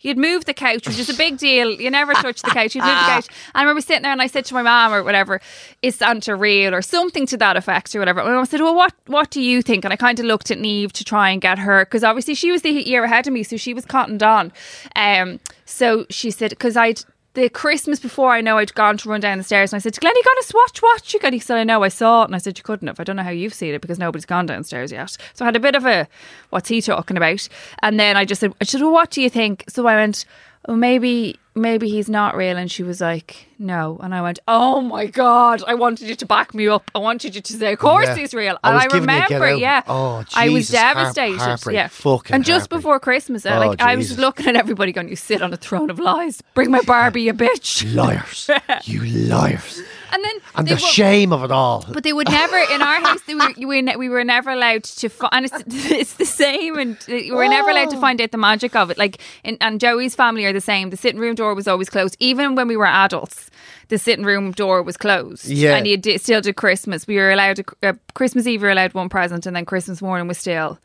You'd 0.00 0.18
move 0.18 0.44
the 0.44 0.54
couch, 0.54 0.86
which 0.86 0.98
is 0.98 1.08
a 1.08 1.14
big 1.14 1.38
deal. 1.38 1.70
You 1.70 1.90
never 1.90 2.12
touch 2.12 2.42
the 2.42 2.50
couch. 2.50 2.74
You'd 2.74 2.84
move 2.84 2.92
the 2.92 3.06
couch. 3.06 3.26
I 3.54 3.62
remember 3.62 3.80
sitting 3.80 4.02
there 4.02 4.12
and 4.12 4.20
I 4.22 4.26
said 4.26 4.44
to 4.44 4.54
my 4.54 4.62
mom 4.62 4.92
or 4.92 5.02
whatever, 5.02 5.40
is 5.80 5.96
Santa 5.96 6.36
real 6.36 6.74
or 6.74 6.82
something 6.82 7.26
to 7.26 7.36
that 7.38 7.56
effect 7.56 7.96
or 7.96 7.98
whatever. 7.98 8.20
And 8.20 8.38
I 8.38 8.44
said, 8.44 8.60
well, 8.60 8.74
what, 8.74 8.92
what 9.06 9.30
do 9.30 9.40
you 9.40 9.62
think? 9.62 9.84
And 9.84 9.92
I 9.92 9.96
kind 9.96 10.20
of 10.20 10.26
looked 10.26 10.50
at 10.50 10.58
Neve 10.58 10.92
to 10.92 11.02
try 11.02 11.30
and 11.30 11.40
get 11.40 11.58
her, 11.58 11.84
because 11.86 12.04
obviously 12.04 12.34
she 12.34 12.52
was 12.52 12.60
the 12.60 12.70
year 12.70 13.04
ahead 13.04 13.26
of 13.26 13.32
me, 13.32 13.42
so 13.42 13.56
she 13.56 13.72
was 13.72 13.86
cottoned 13.86 14.22
on. 14.22 14.52
Um, 14.94 15.40
so 15.64 16.04
she 16.10 16.30
said, 16.30 16.50
because 16.50 16.76
I'd, 16.76 17.00
the 17.36 17.50
Christmas 17.50 18.00
before 18.00 18.32
I 18.32 18.40
know 18.40 18.56
I'd 18.56 18.74
gone 18.74 18.96
to 18.96 19.08
run 19.10 19.20
down 19.20 19.36
the 19.36 19.44
stairs 19.44 19.72
and 19.72 19.78
I 19.78 19.80
said 19.80 19.92
to 19.94 20.00
Glenn, 20.00 20.16
you 20.16 20.24
got 20.24 20.38
a 20.38 20.46
swatch 20.46 20.82
watch? 20.82 21.12
You 21.12 21.20
got 21.20 21.34
he 21.34 21.38
said, 21.38 21.58
I 21.58 21.64
know, 21.64 21.82
I 21.82 21.88
saw 21.88 22.22
it. 22.22 22.24
And 22.26 22.34
I 22.34 22.38
said, 22.38 22.56
You 22.58 22.64
couldn't 22.64 22.88
have. 22.88 22.98
I 22.98 23.04
don't 23.04 23.16
know 23.16 23.22
how 23.22 23.30
you've 23.30 23.54
seen 23.54 23.74
it 23.74 23.82
because 23.82 23.98
nobody's 23.98 24.24
gone 24.24 24.46
downstairs 24.46 24.90
yet. 24.90 25.16
So 25.34 25.44
I 25.44 25.48
had 25.48 25.54
a 25.54 25.60
bit 25.60 25.74
of 25.74 25.84
a 25.84 26.08
what's 26.50 26.68
he 26.68 26.80
talking 26.80 27.16
about? 27.16 27.46
And 27.82 28.00
then 28.00 28.16
I 28.16 28.24
just 28.24 28.40
said, 28.40 28.54
I 28.60 28.64
said, 28.64 28.80
Well, 28.80 28.90
what 28.90 29.10
do 29.10 29.20
you 29.22 29.28
think? 29.28 29.64
So 29.68 29.86
I 29.86 29.96
went, 29.96 30.24
Well, 30.66 30.78
maybe 30.78 31.38
maybe 31.56 31.88
he's 31.88 32.08
not 32.08 32.36
real 32.36 32.56
and 32.56 32.70
she 32.70 32.82
was 32.82 33.00
like, 33.00 33.46
No. 33.58 33.98
And 34.02 34.14
I 34.14 34.20
went, 34.22 34.38
Oh 34.46 34.80
my 34.82 35.06
God, 35.06 35.62
I 35.66 35.74
wanted 35.74 36.08
you 36.08 36.14
to 36.14 36.26
back 36.26 36.54
me 36.54 36.68
up. 36.68 36.90
I 36.94 36.98
wanted 36.98 37.34
you 37.34 37.40
to 37.40 37.52
say, 37.52 37.72
Of 37.72 37.78
course 37.78 38.06
Yeah. 38.06 38.14
he's 38.16 38.34
real. 38.34 38.58
I 38.62 38.68
And 38.68 38.74
was 38.76 38.84
I, 38.84 38.88
giving 38.88 39.08
you 39.10 39.16
a 39.16 39.18
get 39.28 39.30
remember, 39.40 39.46
out. 39.54 39.58
yeah. 39.58 39.82
Oh, 39.88 40.24
I 40.34 40.48
was 40.50 40.66
Jesus, 40.68 40.78
heart- 40.78 40.96
devastated. 40.96 41.38
heartbreak. 41.38 41.74
yeah. 41.74 41.88
Fucking 41.88 42.34
and 42.34 42.44
just 42.44 42.64
heartbreak. 42.64 42.78
before 42.78 43.00
Christmas, 43.00 43.46
I, 43.46 43.56
Oh, 43.56 43.66
like 43.68 43.80
I 43.82 43.96
was 43.96 44.08
Jesus. 44.08 44.18
looking 44.20 44.46
at 44.46 44.56
everybody 44.56 44.92
going, 44.92 45.08
You 45.08 45.16
sit 45.16 45.42
on 45.42 45.52
a 45.52 45.56
throne 45.56 45.90
of 45.90 45.98
lies. 45.98 46.42
Bring 46.54 46.70
my 46.70 46.82
Barbie, 46.82 47.22
you 47.22 47.32
bitch. 47.34 47.92
liars, 48.00 48.50
you 48.84 49.00
liars, 49.04 49.80
And 50.12 50.22
then 50.22 50.32
and 50.54 50.66
they 50.68 50.74
the 50.74 50.82
were- 50.82 50.88
shame 50.88 51.32
of 51.32 51.42
it 51.42 51.50
all. 51.50 51.84
But 51.90 52.04
they 52.04 52.12
would 52.12 52.28
never 52.30 52.56
in 52.74 52.82
our 52.82 53.00
house. 53.00 53.22
They 53.26 53.34
were, 53.34 53.48
we, 53.56 53.82
ne- 53.82 53.96
we 53.96 54.08
were 54.08 54.24
never 54.24 54.50
allowed 54.50 54.84
to. 54.84 55.08
Fi- 55.08 55.28
and 55.32 55.46
it's, 55.46 55.54
it's 55.66 56.14
the 56.14 56.24
same, 56.26 56.78
and 56.78 56.96
we 57.08 57.32
were 57.32 57.48
never 57.48 57.70
allowed 57.70 57.88
Oh. 57.88 57.92
to 57.92 58.00
find 58.00 58.20
out 58.20 58.30
the 58.32 58.38
magic 58.38 58.76
of 58.76 58.90
it. 58.90 58.98
Like, 58.98 59.18
in, 59.44 59.56
and 59.60 59.80
Joey's 59.80 60.14
family 60.14 60.44
are 60.44 60.52
the 60.52 60.60
same. 60.60 60.90
The 60.90 60.96
sitting 60.96 61.20
room 61.20 61.34
door 61.46 61.54
was 61.54 61.68
always 61.68 61.88
closed, 61.88 62.16
even 62.18 62.54
when 62.56 62.68
we 62.68 62.76
were 62.76 62.86
adults. 62.86 63.50
The 63.88 63.98
sitting 63.98 64.24
room 64.24 64.50
door 64.52 64.82
was 64.82 64.96
closed. 64.96 65.46
Yeah. 65.46 65.76
and 65.76 65.86
you 65.86 65.96
did, 65.96 66.20
still 66.20 66.40
did 66.40 66.56
Christmas. 66.56 67.06
We 67.06 67.16
were 67.16 67.30
allowed 67.30 67.56
to 67.56 67.64
uh, 67.84 67.92
Christmas 68.14 68.46
Eve. 68.46 68.60
We 68.62 68.66
were 68.66 68.72
allowed 68.72 68.94
one 68.94 69.08
present, 69.08 69.46
and 69.46 69.54
then 69.54 69.64
Christmas 69.64 70.02
morning 70.02 70.26
was 70.26 70.38
still 70.38 70.78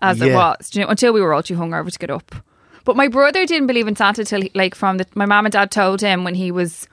as 0.00 0.20
it 0.20 0.32
was. 0.34 0.74
You 0.74 0.82
know, 0.82 0.88
until 0.88 1.12
we 1.12 1.20
were 1.20 1.34
all 1.34 1.42
too 1.42 1.56
hungover 1.56 1.92
to 1.92 1.98
get 1.98 2.10
up. 2.10 2.34
But 2.84 2.96
my 2.96 3.08
brother 3.08 3.44
didn't 3.44 3.66
believe 3.66 3.88
in 3.88 3.96
Santa 3.96 4.24
till 4.24 4.42
he, 4.42 4.50
like 4.54 4.74
from 4.74 4.96
the 4.98 5.06
my 5.14 5.26
mom 5.26 5.44
and 5.44 5.52
dad 5.52 5.70
told 5.70 6.00
him 6.00 6.24
when 6.24 6.34
he 6.34 6.50
was 6.50 6.86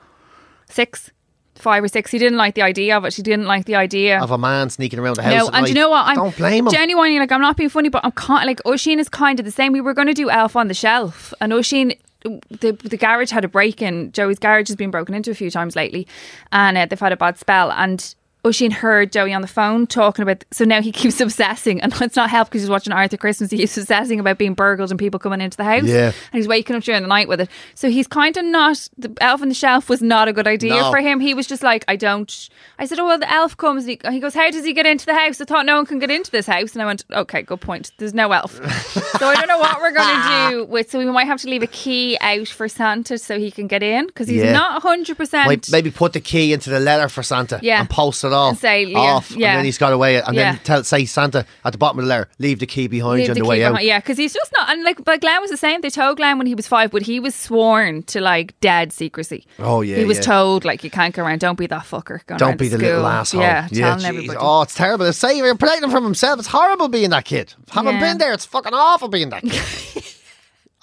six, 0.70 1.12
five 1.56 1.84
or 1.84 1.88
six. 1.88 2.12
He 2.12 2.18
didn't 2.18 2.38
like 2.38 2.56
the 2.56 2.64
idea 2.64 2.98
of 2.98 3.06
it. 3.06 3.14
He 3.14 3.22
didn't 3.22 3.46
like 3.46 3.66
the 3.66 3.76
idea 3.76 4.20
of 4.20 4.32
a 4.32 4.38
man 4.38 4.70
sneaking 4.70 5.00
around 5.00 5.16
the 5.18 5.24
house. 5.24 5.34
no, 5.34 5.50
and 5.54 5.68
you 5.68 5.76
know 5.76 5.90
what? 5.90 6.08
I'm 6.08 6.16
don't 6.16 6.36
blame 6.36 6.66
him. 6.68 6.74
Genuinely, 6.74 7.20
like 7.20 7.32
I'm 7.32 7.42
not 7.42 7.56
being 7.56 7.70
funny, 7.70 7.90
but 7.90 8.04
I'm 8.04 8.12
kind 8.12 8.46
like 8.48 8.60
Oisin 8.66 9.00
is 9.00 9.08
kind 9.08 9.40
of 9.40 9.46
the 9.46 9.52
same. 9.52 9.72
We 9.72 9.82
were 9.82 9.94
going 9.94 10.08
to 10.08 10.14
do 10.14 10.30
Elf 10.30 10.56
on 10.56 10.68
the 10.68 10.74
Shelf, 10.74 11.34
and 11.40 11.54
Oisin 11.54 11.94
the 12.24 12.72
the 12.72 12.98
garage 12.98 13.32
had 13.32 13.46
a 13.46 13.48
break 13.48 13.82
in. 13.82 14.12
Joey's 14.12 14.40
garage 14.40 14.68
has 14.68 14.76
been 14.76 14.92
broken 14.92 15.16
into 15.16 15.32
a 15.32 15.36
few 15.36 15.52
times 15.52 15.76
lately, 15.76 16.08
and 16.52 16.78
uh, 16.78 16.86
they've 16.86 17.00
had 17.00 17.12
a 17.12 17.18
bad 17.18 17.38
spell. 17.38 17.72
And 17.72 18.14
Oisin 18.46 18.72
heard 18.72 19.12
Joey 19.14 19.34
on 19.34 19.42
the 19.42 19.48
phone 19.48 19.88
talking 19.88 20.24
about. 20.24 20.44
So 20.52 20.66
now 20.66 20.82
he 20.82 20.92
keeps 20.92 21.22
obsessing, 21.22 21.80
and 21.82 21.94
it's 22.02 22.16
not 22.18 22.30
help 22.30 22.50
because 22.50 22.62
he's 22.62 22.70
watching 22.70 22.92
Arthur 22.92 23.16
Christmas. 23.16 23.50
He 23.52 23.58
keeps 23.58 23.78
obsessing 23.78 24.20
about 24.20 24.38
being 24.38 24.54
burgled 24.54 24.90
and 24.92 25.00
people 25.00 25.18
coming 25.20 25.40
into 25.40 25.56
the 25.56 25.64
house. 25.64 25.86
Yeah. 25.86 26.08
and 26.08 26.14
he's 26.34 26.48
waking 26.48 26.76
up 26.76 26.84
during 26.84 27.02
the 27.04 27.08
night 27.08 27.30
with 27.30 27.40
it. 27.40 27.50
So 27.76 27.90
he's 27.90 28.06
kind 28.08 28.36
of 28.36 28.44
not. 28.44 28.90
The 28.98 29.14
elf 29.22 29.42
on 29.42 29.48
the 29.48 29.56
shelf 29.56 29.88
was 29.90 30.02
not 30.02 30.28
a 30.28 30.34
good 30.34 30.46
idea 30.48 30.76
No. 30.82 30.92
for 30.92 31.00
him. 31.00 31.22
He 31.22 31.34
was 31.34 31.48
just 31.48 31.64
like, 31.64 31.86
I 31.88 31.96
don't. 31.96 32.50
I 32.78 32.86
said, 32.86 33.00
oh 33.00 33.06
well, 33.06 33.18
the 33.20 33.32
elf 33.32 33.56
comes. 33.56 33.86
And 33.86 33.92
he, 34.04 34.12
he 34.12 34.20
goes, 34.20 34.34
how 34.34 34.50
does 34.52 34.66
he 34.66 34.74
get 34.74 34.86
into 34.86 35.06
the 35.06 35.14
house? 35.16 35.40
I 35.40 35.46
thought 35.46 35.66
no 35.66 35.78
one 35.78 35.86
can 35.86 36.00
get 36.00 36.12
into 36.12 36.30
this 36.32 36.46
house, 36.48 36.74
and 36.74 36.82
I 36.82 36.86
went, 36.86 37.06
okay, 37.12 37.44
good 37.44 37.62
point. 37.62 37.92
There's 37.98 38.14
no 38.14 38.32
elf. 38.34 38.56
so 39.20 39.28
I 39.28 39.36
don't 39.36 39.48
know 39.48 39.58
what 39.60 39.80
we're 39.80 39.92
going 39.94 40.22
to 40.22 40.50
do 40.50 40.66
with. 40.66 40.92
So 40.92 41.00
we 41.00 41.06
might 41.06 41.28
have 41.28 41.40
to 41.42 41.50
leave 41.50 41.64
a 41.64 41.68
key 41.68 42.18
out 42.20 42.50
for 42.50 42.68
Santa 42.68 43.18
so 43.18 43.40
he 43.40 43.52
can 43.52 43.68
get 43.68 43.82
in 43.84 44.08
because 44.08 44.28
he's 44.28 44.44
Yeah. 44.44 44.52
not 44.52 44.82
hundred 44.82 45.16
percent. 45.16 45.70
Maybe 45.72 45.92
put 45.92 46.12
the 46.12 46.20
key 46.20 46.52
into 46.52 46.70
the 46.70 46.82
letter 46.82 47.08
for 47.08 47.24
Santa 47.24 47.60
Yeah. 47.64 47.80
and 47.80 47.90
post 47.90 48.26
it 48.26 48.33
off. 48.34 48.50
And 48.52 48.60
say, 48.60 48.84
yeah, 48.86 48.98
off, 48.98 49.32
yeah. 49.32 49.50
and 49.52 49.58
then 49.60 49.66
he's 49.66 49.78
got 49.78 49.94
away. 49.94 50.22
And 50.22 50.36
Yeah. 50.36 50.54
then 50.54 50.60
tell 50.64 50.84
say 50.84 51.06
Santa 51.06 51.46
at 51.64 51.72
the 51.72 51.78
bottom 51.78 52.00
of 52.00 52.06
the 52.06 52.10
letter, 52.10 52.30
leave 52.40 52.60
the 52.60 52.66
key 52.66 52.88
behind 52.88 53.18
Leave 53.20 53.26
you 53.28 53.32
on 53.32 53.36
the 53.36 53.42
the, 53.44 53.48
way 53.50 53.64
out. 53.64 53.84
Yeah, 53.84 54.00
because 54.00 54.18
he's 54.18 54.34
just 54.34 54.52
not. 54.58 54.70
And 54.70 54.84
like, 54.84 55.04
but 55.04 55.22
Glenn 55.22 55.42
was 55.42 55.52
the 55.52 55.58
same. 55.58 55.82
They 55.82 55.90
told 55.90 56.18
Glenn 56.18 56.38
when 56.38 56.48
he 56.48 56.56
was 56.56 56.68
five, 56.68 56.92
but 56.92 57.02
he 57.04 57.20
was 57.20 57.36
sworn 57.36 58.04
to 58.04 58.22
like 58.22 58.60
dead 58.60 58.92
secrecy. 58.94 59.46
Oh, 59.60 59.82
yeah, 59.82 59.98
he 59.98 60.06
was 60.06 60.18
yeah. 60.18 60.24
told 60.24 60.66
like 60.66 60.84
you 60.84 60.90
can't 60.90 61.14
go 61.16 61.24
around. 61.24 61.40
Don't 61.40 61.58
be 61.58 61.68
that 61.68 61.84
fucker. 61.84 62.26
Going 62.26 62.40
Don't 62.40 62.58
be 62.58 62.68
the 62.68 62.78
little 62.78 63.06
asshole. 63.06 63.42
Yeah, 63.42 63.68
telling 63.68 64.06
everybody. 64.06 64.38
Oh, 64.42 64.62
it's 64.64 64.76
terrible. 64.76 65.06
It's 65.06 65.18
saying 65.18 65.38
you're 65.38 65.56
protecting 65.56 65.86
him 65.86 65.92
from 65.92 66.04
himself. 66.04 66.40
It's 66.40 66.48
horrible 66.48 66.88
being 66.88 67.10
that 67.12 67.26
kid. 67.26 67.54
Haven't 67.72 67.96
Yeah. 67.96 68.00
been 68.00 68.18
there. 68.18 68.34
It's 68.34 68.46
fucking 68.46 68.74
awful 68.74 69.08
being 69.08 69.30
that 69.30 69.44
kid. 69.44 70.04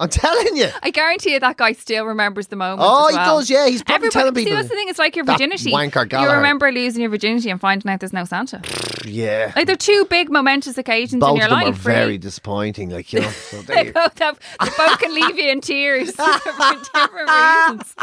I'm 0.01 0.09
telling 0.09 0.57
you. 0.57 0.69
I 0.83 0.91
guarantee 0.91 1.35
you 1.35 1.41
that 1.41 1.57
guy 1.59 1.73
still 1.73 2.07
remembers 2.07 2.47
the 2.49 2.57
moment. 2.57 2.81
Oh, 2.83 3.07
as 3.09 3.13
he 3.13 3.17
does, 3.19 3.51
yeah. 3.51 3.67
He's 3.69 3.83
probably 3.83 4.07
Everybody, 4.09 4.13
telling 4.13 4.35
See, 4.35 4.45
people. 4.45 4.57
that's 4.57 4.69
the 4.69 4.75
thing. 4.75 4.89
It's 4.89 4.99
like 4.99 5.15
your 5.15 5.25
virginity. 5.27 5.71
wanker 5.73 6.21
You 6.23 6.31
remember 6.31 6.73
losing 6.73 7.03
your 7.03 7.11
virginity 7.11 7.51
and 7.51 7.61
finding 7.61 7.91
out 7.93 8.01
there's 8.01 8.13
no 8.13 8.25
Santa. 8.25 8.63
Yeah. 9.05 9.53
Like 9.55 9.67
they're 9.67 9.77
two 9.77 10.07
big 10.09 10.31
momentous 10.31 10.79
occasions 10.79 11.21
Both 11.21 11.31
in 11.33 11.37
your 11.37 11.45
of 11.45 11.51
them 11.51 11.61
life. 11.61 11.75
are 11.75 11.79
very 11.79 12.01
really. 12.07 12.19
disappointing. 12.19 12.91
Like, 12.91 13.13
you 13.13 13.21
know. 13.21 13.31
so 13.31 13.61
they 13.63 13.91
both 13.93 14.19
have. 14.19 14.39
They 14.61 14.71
both 14.77 14.99
can 14.99 15.15
leave 15.15 15.39
you 15.39 15.51
in 15.51 15.61
tears 15.61 16.11
for 16.17 16.25
different 16.95 17.29
reasons. 17.31 17.95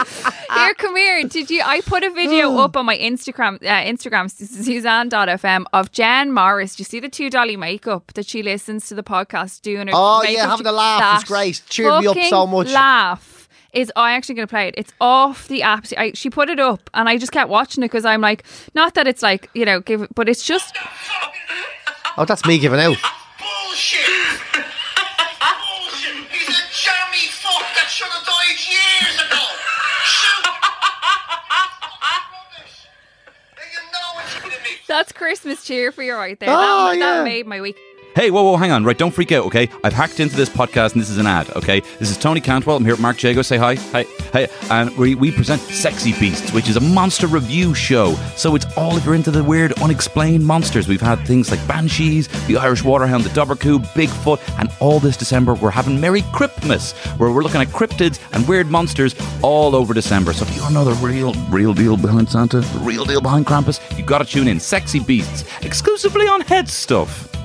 Here, 0.53 0.73
come 0.75 0.95
here. 0.95 1.23
Did 1.23 1.49
you? 1.49 1.61
I 1.65 1.81
put 1.81 2.03
a 2.03 2.11
video 2.11 2.55
up 2.59 2.77
on 2.77 2.85
my 2.85 2.97
Instagram, 2.97 3.55
uh, 3.55 3.83
Instagram 3.91 4.29
Suzanne.fm 4.29 5.65
of 5.73 5.91
Jan 5.91 6.31
Morris. 6.31 6.75
Do 6.75 6.81
you 6.81 6.85
see 6.85 6.99
the 6.99 7.09
two 7.09 7.29
dolly 7.29 7.57
makeup 7.57 8.13
that 8.13 8.27
she 8.27 8.43
listens 8.43 8.87
to 8.89 8.95
the 8.95 9.03
podcast 9.03 9.61
doing? 9.61 9.87
Her 9.87 9.93
Oh, 9.95 10.23
yeah, 10.23 10.47
having 10.47 10.67
a 10.67 10.71
laugh. 10.71 11.21
It's 11.21 11.27
great. 11.29 11.61
Cheered 11.89 12.15
me 12.15 12.23
up 12.23 12.29
so 12.29 12.47
much. 12.47 12.71
Laugh 12.71 13.49
is 13.73 13.91
oh, 13.95 14.01
I 14.01 14.13
actually 14.13 14.35
going 14.35 14.47
to 14.47 14.51
play 14.51 14.67
it. 14.69 14.75
It's 14.77 14.93
off 14.99 15.47
the 15.47 15.61
app. 15.63 15.85
I, 15.97 16.11
she 16.13 16.29
put 16.29 16.49
it 16.49 16.59
up, 16.59 16.89
and 16.93 17.07
I 17.07 17.17
just 17.17 17.31
kept 17.31 17.49
watching 17.49 17.83
it 17.83 17.87
because 17.87 18.05
I'm 18.05 18.21
like, 18.21 18.43
not 18.73 18.93
that 18.95 19.07
it's 19.07 19.21
like 19.21 19.49
you 19.53 19.65
know, 19.65 19.81
give, 19.81 20.03
it, 20.03 20.15
but 20.15 20.27
it's 20.29 20.43
just 20.43 20.75
Oh, 22.19 22.25
that's 22.25 22.43
me 22.47 22.57
giving 22.57 22.79
out. 22.79 22.97
Bullshit! 23.37 23.99
Bullshit! 24.51 24.65
He's 26.31 26.49
a 26.49 26.65
jammy 26.73 27.27
fuck 27.29 27.61
that 27.75 27.85
should 27.87 28.07
have 28.07 28.25
died 28.25 28.57
years 28.65 29.21
ago! 29.21 29.37
Shoot! 30.03 30.45
You 33.71 33.81
know 33.93 34.19
it's 34.23 34.33
kidding 34.33 34.63
me! 34.63 34.81
that's 34.87 35.11
Christmas 35.11 35.63
cheer 35.63 35.91
for 35.91 36.01
you 36.01 36.15
right 36.15 36.39
there. 36.39 36.49
Oh, 36.49 36.53
that, 36.57 36.97
yeah. 36.97 37.17
that 37.17 37.23
made 37.23 37.45
my 37.45 37.61
week. 37.61 37.77
Hey, 38.17 38.31
whoa, 38.31 38.41
whoa, 38.41 38.57
hang 38.57 38.71
on, 38.71 38.83
right? 38.83 38.97
Don't 38.97 39.13
freak 39.13 39.31
out, 39.31 39.45
okay? 39.45 39.69
I've 39.83 39.93
hacked 39.93 40.19
into 40.19 40.35
this 40.35 40.49
podcast 40.49 40.93
and 40.93 41.01
this 41.03 41.11
is 41.11 41.19
an 41.19 41.27
ad, 41.27 41.55
okay? 41.55 41.81
This 41.99 42.09
is 42.09 42.17
Tony 42.17 42.41
Cantwell. 42.41 42.75
I'm 42.75 42.83
here 42.83 42.95
with 42.95 42.99
Mark 42.99 43.21
Jago. 43.21 43.43
Say 43.43 43.57
hi. 43.57 43.75
Hi. 43.75 44.05
Hey. 44.33 44.47
And 44.71 44.89
we, 44.97 45.13
we 45.13 45.31
present 45.31 45.61
Sexy 45.61 46.13
Beasts, 46.13 46.51
which 46.51 46.67
is 46.67 46.77
a 46.77 46.79
monster 46.79 47.27
review 47.27 47.75
show. 47.75 48.15
So 48.35 48.55
it's 48.55 48.65
all 48.75 48.97
if 48.97 49.05
you're 49.05 49.13
into 49.13 49.29
the 49.29 49.43
weird, 49.43 49.73
unexplained 49.73 50.43
monsters. 50.43 50.87
We've 50.87 50.99
had 50.99 51.27
things 51.27 51.51
like 51.51 51.59
Banshees, 51.67 52.27
the 52.47 52.57
Irish 52.57 52.83
Waterhound, 52.83 53.23
the 53.23 53.29
Dobhar-chú, 53.29 53.85
Bigfoot, 53.93 54.41
and 54.59 54.71
all 54.79 54.99
this 54.99 55.15
December 55.15 55.53
we're 55.53 55.69
having 55.69 56.01
Merry 56.01 56.23
Cryptmas, 56.33 56.95
where 57.19 57.31
we're 57.31 57.43
looking 57.43 57.61
at 57.61 57.67
cryptids 57.67 58.19
and 58.33 58.47
weird 58.47 58.65
monsters 58.65 59.13
all 59.43 59.75
over 59.75 59.93
December. 59.93 60.33
So 60.33 60.43
if 60.43 60.55
you 60.55 60.63
want 60.63 60.73
to 60.73 60.83
know 60.83 60.85
the 60.85 61.05
real, 61.05 61.35
real 61.51 61.75
deal 61.75 61.95
behind 61.95 62.29
Santa, 62.29 62.61
the 62.61 62.79
real 62.79 63.05
deal 63.05 63.21
behind 63.21 63.45
Krampus, 63.45 63.79
you've 63.95 64.07
got 64.07 64.17
to 64.17 64.25
tune 64.25 64.47
in. 64.47 64.59
Sexy 64.59 64.99
Beasts, 64.99 65.45
exclusively 65.61 66.27
on 66.27 66.41
Head 66.41 66.67
Stuff. 66.67 67.36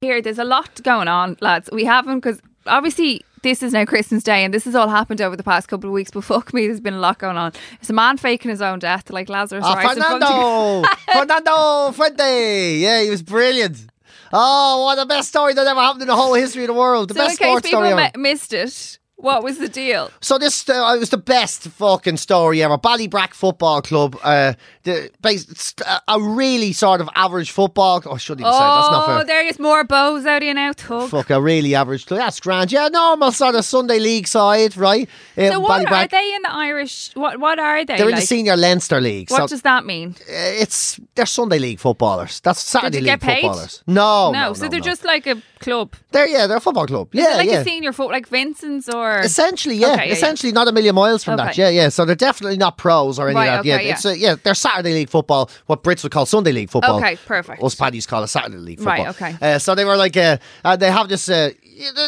Here, 0.00 0.22
there's 0.22 0.38
a 0.38 0.44
lot 0.44 0.80
going 0.84 1.08
on, 1.08 1.36
lads. 1.40 1.68
We 1.72 1.84
haven't 1.84 2.20
because 2.20 2.40
obviously 2.66 3.22
this 3.42 3.64
is 3.64 3.72
now 3.72 3.84
Christmas 3.84 4.22
Day, 4.22 4.44
and 4.44 4.54
this 4.54 4.64
has 4.64 4.76
all 4.76 4.88
happened 4.88 5.20
over 5.20 5.34
the 5.34 5.42
past 5.42 5.66
couple 5.66 5.90
of 5.90 5.94
weeks. 5.94 6.12
But 6.12 6.20
fuck 6.24 6.54
me, 6.54 6.68
there's 6.68 6.78
been 6.80 6.94
a 6.94 7.00
lot 7.00 7.18
going 7.18 7.36
on. 7.36 7.52
It's 7.80 7.90
a 7.90 7.92
man 7.92 8.16
faking 8.16 8.48
his 8.50 8.62
own 8.62 8.78
death, 8.78 9.10
like 9.10 9.28
Lazarus. 9.28 9.64
Oh, 9.66 9.74
Rice 9.74 9.96
in 9.96 10.02
front 10.04 10.22
Fernando! 10.24 10.88
Fernando 11.12 11.90
Fuente! 11.92 12.76
Yeah, 12.78 13.02
he 13.02 13.10
was 13.10 13.22
brilliant. 13.22 13.88
Oh, 14.32 14.84
what 14.84 14.94
the 14.94 15.06
best 15.06 15.30
story 15.30 15.54
that 15.54 15.66
ever 15.66 15.80
happened 15.80 16.02
in 16.02 16.08
the 16.08 16.14
whole 16.14 16.34
history 16.34 16.62
of 16.62 16.68
the 16.68 16.74
world. 16.74 17.08
The 17.10 17.14
So 17.14 17.20
in 17.22 17.26
best 17.26 17.38
case 17.40 17.48
sports 17.48 17.66
people 17.66 17.80
story 17.80 17.88
ever. 18.04 18.10
mi- 18.16 18.22
missed 18.22 18.52
it, 18.52 18.98
what 19.16 19.42
was 19.42 19.58
the 19.58 19.68
deal? 19.68 20.12
So 20.20 20.38
this 20.38 20.68
uh, 20.68 20.94
was 21.00 21.10
the 21.10 21.16
best 21.16 21.62
fucking 21.64 22.18
story 22.18 22.62
ever. 22.62 22.78
Ballybrack 22.78 23.34
Football 23.34 23.82
Club, 23.82 24.16
uh, 24.22 24.52
the 24.88 25.10
bas- 25.20 25.74
a 26.08 26.20
really 26.20 26.72
sort 26.72 27.00
of 27.00 27.08
average 27.14 27.50
football. 27.50 28.02
Oh, 28.06 28.12
I 28.14 28.18
shouldn't 28.18 28.40
even 28.42 28.52
say 28.52 28.58
that's 28.58 28.90
not 28.90 29.08
Oh, 29.08 29.24
there 29.24 29.46
is 29.46 29.58
more 29.58 29.84
bows 29.84 30.26
out 30.26 30.42
here 30.42 30.54
now. 30.54 30.72
Tug. 30.72 31.10
Fuck, 31.10 31.30
a 31.30 31.40
really 31.40 31.74
average. 31.74 32.06
club. 32.06 32.20
That's 32.20 32.40
grand. 32.40 32.72
Yeah, 32.72 32.88
normal 32.88 33.32
sort 33.32 33.54
of 33.54 33.64
Sunday 33.64 33.98
league 33.98 34.26
side, 34.26 34.76
right? 34.76 35.08
Uh, 35.36 35.50
So 35.52 35.60
what 35.60 35.86
are 35.90 36.06
they 36.08 36.34
in 36.34 36.42
the 36.42 36.52
Irish? 36.52 37.10
What 37.14 37.38
what 37.40 37.58
are 37.58 37.84
they? 37.84 37.96
They're 37.96 38.08
in 38.08 38.16
the 38.16 38.20
senior 38.22 38.56
Leinster 38.56 39.00
league. 39.00 39.30
What 39.30 39.42
so 39.42 39.46
does 39.48 39.62
that 39.62 39.84
mean? 39.84 40.16
uh, 40.28 40.62
it's 40.62 40.98
they're 41.14 41.26
Sunday 41.26 41.58
league 41.58 41.78
footballers. 41.80 42.40
That's 42.40 42.60
Saturday 42.60 42.98
league 42.98 43.06
get 43.06 43.20
paid? 43.20 43.42
footballers. 43.42 43.82
No, 43.86 44.32
no, 44.32 44.48
no, 44.48 44.52
so 44.54 44.64
no, 44.64 44.68
they're 44.70 44.80
no. 44.80 44.84
just 44.92 45.04
like 45.04 45.26
a 45.26 45.42
club. 45.60 45.94
they're 46.12 46.28
yeah, 46.28 46.46
they're 46.46 46.58
a 46.58 46.60
football 46.60 46.86
club. 46.86 47.08
Is 47.14 47.20
yeah, 47.24 47.36
like 47.36 47.48
yeah. 47.50 47.60
a 47.60 47.64
senior 47.64 47.92
foot, 47.92 48.10
like 48.10 48.28
Vincent's 48.28 48.88
or? 48.88 49.18
Essentially, 49.20 49.74
yeah. 49.76 49.88
Okay, 49.88 49.96
yeah, 49.96 50.04
yeah. 50.04 50.12
Essentially, 50.12 50.52
not 50.52 50.68
a 50.68 50.72
million 50.72 50.94
miles 50.94 51.24
from 51.24 51.36
that. 51.36 51.56
Yeah, 51.58 51.68
yeah. 51.68 51.88
So 51.88 52.04
they're 52.04 52.14
definitely 52.14 52.58
not 52.58 52.76
pros 52.78 53.18
or 53.18 53.28
any 53.28 53.36
Right, 53.36 53.48
of 53.48 53.52
that. 53.52 53.60
okay, 53.60 53.68
yeah, 53.68 53.88
yeah. 53.88 53.92
it's 53.94 54.06
uh, 54.06 54.10
yeah. 54.10 54.36
They're 54.42 54.54
Saturday 54.54 54.77
league 54.82 55.08
football. 55.08 55.50
What 55.66 55.82
Brits 55.82 56.02
would 56.02 56.12
call 56.12 56.26
Sunday 56.26 56.52
league 56.52 56.70
football. 56.70 56.98
Okay, 56.98 57.16
perfect. 57.16 57.62
Us 57.62 57.74
Paddies 57.74 58.06
call 58.06 58.22
it 58.24 58.28
Saturday 58.28 58.56
league 58.56 58.78
football. 58.78 59.06
Right, 59.06 59.08
okay. 59.08 59.36
Uh, 59.40 59.58
so 59.58 59.74
they 59.74 59.84
were 59.84 59.96
like, 59.96 60.16
uh, 60.16 60.38
uh, 60.64 60.76
they 60.76 60.90
have 60.90 61.08
this. 61.08 61.28
Uh, 61.28 61.50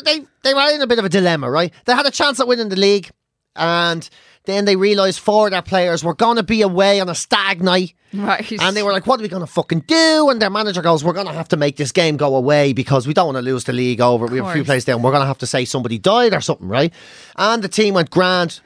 they 0.04 0.24
they 0.42 0.54
were 0.54 0.70
in 0.72 0.80
a 0.80 0.86
bit 0.86 0.98
of 0.98 1.04
a 1.04 1.08
dilemma, 1.08 1.50
right? 1.50 1.72
They 1.84 1.94
had 1.94 2.06
a 2.06 2.10
chance 2.10 2.40
at 2.40 2.48
winning 2.48 2.68
the 2.68 2.76
league, 2.76 3.10
and 3.56 4.08
then 4.44 4.64
they 4.64 4.76
realised 4.76 5.20
four 5.20 5.46
of 5.46 5.50
their 5.52 5.62
players 5.62 6.02
were 6.02 6.14
going 6.14 6.36
to 6.36 6.42
be 6.42 6.62
away 6.62 7.00
on 7.00 7.08
a 7.08 7.14
stag 7.14 7.62
night. 7.62 7.94
Right. 8.12 8.50
And 8.60 8.76
they 8.76 8.82
were 8.82 8.90
like, 8.90 9.06
what 9.06 9.20
are 9.20 9.22
we 9.22 9.28
going 9.28 9.44
to 9.44 9.46
fucking 9.46 9.80
do? 9.80 10.30
And 10.30 10.42
their 10.42 10.50
manager 10.50 10.82
goes, 10.82 11.04
we're 11.04 11.12
going 11.12 11.26
to 11.26 11.32
have 11.32 11.48
to 11.48 11.56
make 11.56 11.76
this 11.76 11.92
game 11.92 12.16
go 12.16 12.34
away 12.34 12.72
because 12.72 13.06
we 13.06 13.14
don't 13.14 13.26
want 13.26 13.36
to 13.36 13.42
lose 13.42 13.64
the 13.64 13.72
league 13.72 14.00
over. 14.00 14.26
We 14.26 14.38
have 14.38 14.46
a 14.46 14.52
few 14.52 14.64
plays 14.64 14.84
down. 14.84 15.02
We're 15.02 15.12
going 15.12 15.22
to 15.22 15.26
have 15.26 15.38
to 15.38 15.46
say 15.46 15.64
somebody 15.64 15.98
died 15.98 16.34
or 16.34 16.40
something, 16.40 16.66
right? 16.66 16.92
And 17.36 17.62
the 17.62 17.68
team 17.68 17.94
went 17.94 18.10
grand. 18.10 18.60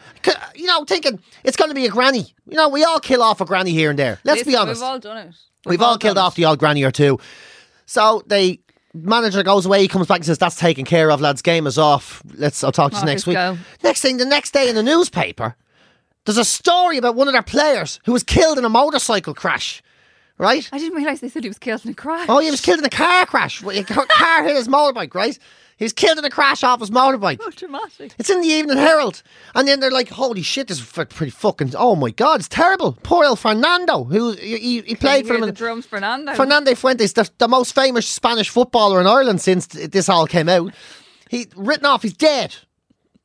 You 0.55 0.67
know, 0.67 0.85
thinking 0.85 1.21
it's 1.43 1.57
going 1.57 1.71
to 1.71 1.75
be 1.75 1.85
a 1.85 1.91
granny. 1.91 2.35
You 2.47 2.57
know, 2.57 2.69
we 2.71 2.85
all 2.85 3.01
kill 3.01 3.23
off 3.23 3.41
a 3.43 3.45
granny 3.45 3.73
here 3.73 3.91
and 3.91 3.99
there. 3.99 4.19
Let's 4.25 4.45
be 4.45 4.57
honest. 4.57 4.81
We've 4.81 4.89
all 4.89 4.99
done 4.99 5.19
it. 5.19 5.35
We've 5.67 5.83
all 5.83 5.99
killed 5.99 6.17
done 6.17 6.25
off 6.25 6.37
the 6.37 6.47
old 6.47 6.59
granny 6.59 6.85
or 6.85 6.91
two. 6.91 7.19
So 7.85 8.23
they 8.27 8.61
manager 8.95 9.43
goes 9.43 9.67
away, 9.67 9.83
he 9.83 9.89
comes 9.89 10.07
back 10.07 10.19
and 10.19 10.27
says, 10.27 10.39
That's 10.39 10.57
taken 10.57 10.85
care 10.85 11.11
of, 11.11 11.21
lads. 11.21 11.43
Game 11.43 11.67
is 11.67 11.79
off. 11.79 12.23
Let's 12.35 12.63
I'll 12.65 12.73
talk 12.73 12.93
to 12.93 12.99
you 12.99 13.05
next 13.05 13.27
week. 13.27 13.37
go. 13.37 13.59
Next 13.83 14.01
thing, 14.01 14.17
the 14.17 14.25
next 14.25 14.53
day 14.53 14.69
in 14.69 14.75
the 14.75 14.83
newspaper, 14.83 15.57
there's 16.25 16.39
a 16.39 16.45
story 16.45 16.97
about 16.97 17.15
one 17.17 17.29
of 17.29 17.33
their 17.33 17.43
players 17.43 18.01
who 18.07 18.13
was 18.13 18.23
killed 18.23 18.59
in 18.59 18.65
a 18.65 18.69
motorcycle 18.69 19.35
crash. 19.35 19.83
Right? 20.37 20.69
I 20.73 20.79
didn't 20.79 20.97
realise 20.97 21.21
they 21.21 21.29
said 21.29 21.45
he 21.45 21.49
was 21.49 21.61
killed 21.61 21.85
in 21.85 21.93
a 21.93 21.95
crash. 21.95 22.27
Oh, 22.29 22.41
he 22.41 22.51
was 22.51 22.61
killed 22.61 22.81
in 22.81 22.85
a 22.85 22.91
car 22.91 23.25
crash. 23.25 23.63
A 23.63 23.85
car 23.85 24.43
hit 24.43 24.57
his 24.57 24.67
motorbike, 24.67 25.15
right? 25.15 25.39
He 25.77 25.85
was 25.85 25.93
killed 25.93 26.19
in 26.19 26.25
a 26.25 26.31
crash 26.31 26.63
off 26.63 26.81
his 26.81 26.91
motorbike. 26.91 27.41
Oh, 27.43 27.51
dramatic. 27.51 28.15
It's 28.19 28.31
in 28.31 28.41
the 28.41 28.47
Evening 28.47 28.77
Herald. 28.77 29.23
And 29.55 29.67
then 29.67 29.81
they're 29.81 29.91
like, 29.91 30.09
holy 30.09 30.43
shit, 30.43 30.69
this 30.69 30.79
is 30.79 30.87
pretty 30.87 31.31
fucking, 31.31 31.75
oh 31.77 31.97
my 31.97 32.11
God, 32.11 32.41
it's 32.41 32.49
terrible. 32.49 32.97
Poor 33.03 33.25
El 33.25 33.37
Fernando, 33.37 34.05
who 34.05 34.33
he, 34.33 34.81
he, 34.83 34.95
played 34.95 35.27
for 35.27 35.35
them. 35.35 35.47
the 35.47 35.53
drums, 35.53 35.85
Fernando. 35.85 36.35
Fernando 36.35 36.75
Fuentes, 36.75 37.13
the, 37.15 37.29
the 37.39 37.49
most 37.49 37.75
famous 37.75 38.09
Spanish 38.09 38.49
footballer 38.49 39.01
in 39.01 39.07
Ireland 39.07 39.41
since 39.41 39.67
this 39.67 40.09
all 40.09 40.27
came 40.27 40.49
out. 40.49 40.73
He 41.29 41.49
written 41.57 41.87
off, 41.87 42.03
he's 42.03 42.13
dead. 42.13 42.55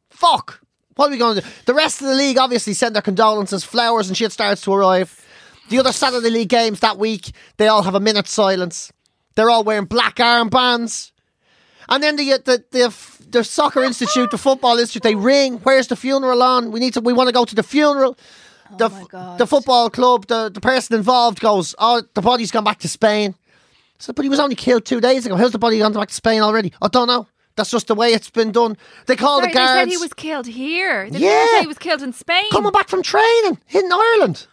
Fuck. 0.10 0.62
What 0.96 1.08
are 1.08 1.12
we 1.12 1.18
going 1.18 1.36
to 1.36 1.42
do? 1.42 1.48
The 1.66 1.74
rest 1.74 2.02
of 2.02 2.08
the 2.08 2.16
league 2.16 2.38
obviously 2.38 2.74
send 2.74 2.96
their 2.96 3.02
condolences. 3.02 3.64
Flowers 3.64 4.10
and 4.10 4.18
shit 4.18 4.32
starts 4.32 4.62
to 4.64 4.74
arrive. 4.74 5.26
The 5.70 5.80
other 5.80 5.94
Saturday 5.94 6.30
league 6.30 6.50
games 6.50 6.80
that 6.80 6.98
week, 6.98 7.32
they 7.58 7.68
all 7.68 7.84
have 7.84 7.96
a 7.96 8.00
minute 8.00 8.28
silence. 8.28 8.92
They're 9.36 9.50
all 9.50 9.64
wearing 9.64 9.86
black 9.86 10.16
armbands. 10.16 11.12
And 11.90 12.04
then 12.04 12.16
the 12.16 12.34
uh, 12.34 12.38
the 12.44 12.64
the, 12.72 12.94
the 13.30 13.44
soccer 13.44 13.84
institute, 13.84 14.32
the 14.32 14.38
football 14.38 14.78
institute, 14.78 15.04
they 15.04 15.16
ring. 15.16 15.58
Where's 15.64 15.88
the 15.88 15.96
funeral 15.96 16.42
on? 16.44 16.72
We 16.72 16.80
need 16.80 16.94
to. 16.94 17.02
We 17.02 17.14
want 17.14 17.28
to 17.28 17.34
go 17.34 17.46
to 17.46 17.56
the 17.56 17.64
funeral. 17.64 18.18
Oh 18.72 18.78
the, 18.78 18.86
Oh 18.86 18.90
my 18.90 19.04
God. 19.10 19.38
the 19.40 19.48
football 19.48 19.90
club, 19.90 20.28
the, 20.28 20.50
the 20.50 20.62
person 20.62 20.96
involved 20.96 21.40
goes, 21.40 21.74
oh, 21.80 22.04
the 22.14 22.22
body's 22.22 22.52
gone 22.52 22.64
back 22.64 22.78
to 22.80 22.88
Spain. 22.88 23.34
So, 23.98 24.14
but 24.14 24.24
he 24.24 24.30
was 24.30 24.40
only 24.40 24.56
killed 24.56 24.86
two 24.86 25.02
days 25.02 25.26
ago. 25.26 25.36
How's 25.36 25.52
the 25.52 25.58
body 25.60 25.80
gone 25.80 25.92
back 25.94 26.10
to 26.10 26.14
Spain 26.14 26.42
already? 26.42 26.72
I 26.82 26.88
don't 26.88 27.08
know. 27.08 27.28
That's 27.56 27.72
just 27.72 27.88
the 27.88 27.96
way 27.96 28.14
it's 28.14 28.30
been 28.30 28.52
done. 28.52 28.78
They 29.08 29.16
call 29.18 29.40
Sorry, 29.40 29.52
the 29.52 29.58
guards 29.58 29.74
They 29.74 29.80
said 29.82 29.88
he 29.90 29.98
was 29.98 30.14
killed 30.14 30.48
here. 30.48 31.10
They 31.10 31.20
Yeah. 31.20 31.62
he 31.62 31.68
was 31.68 31.78
killed 31.80 32.02
in 32.04 32.14
Spain. 32.14 32.46
coming 32.52 32.72
back 32.72 32.88
from 32.88 33.02
training 33.04 33.58
in 33.72 33.92
Ireland. 33.92 34.48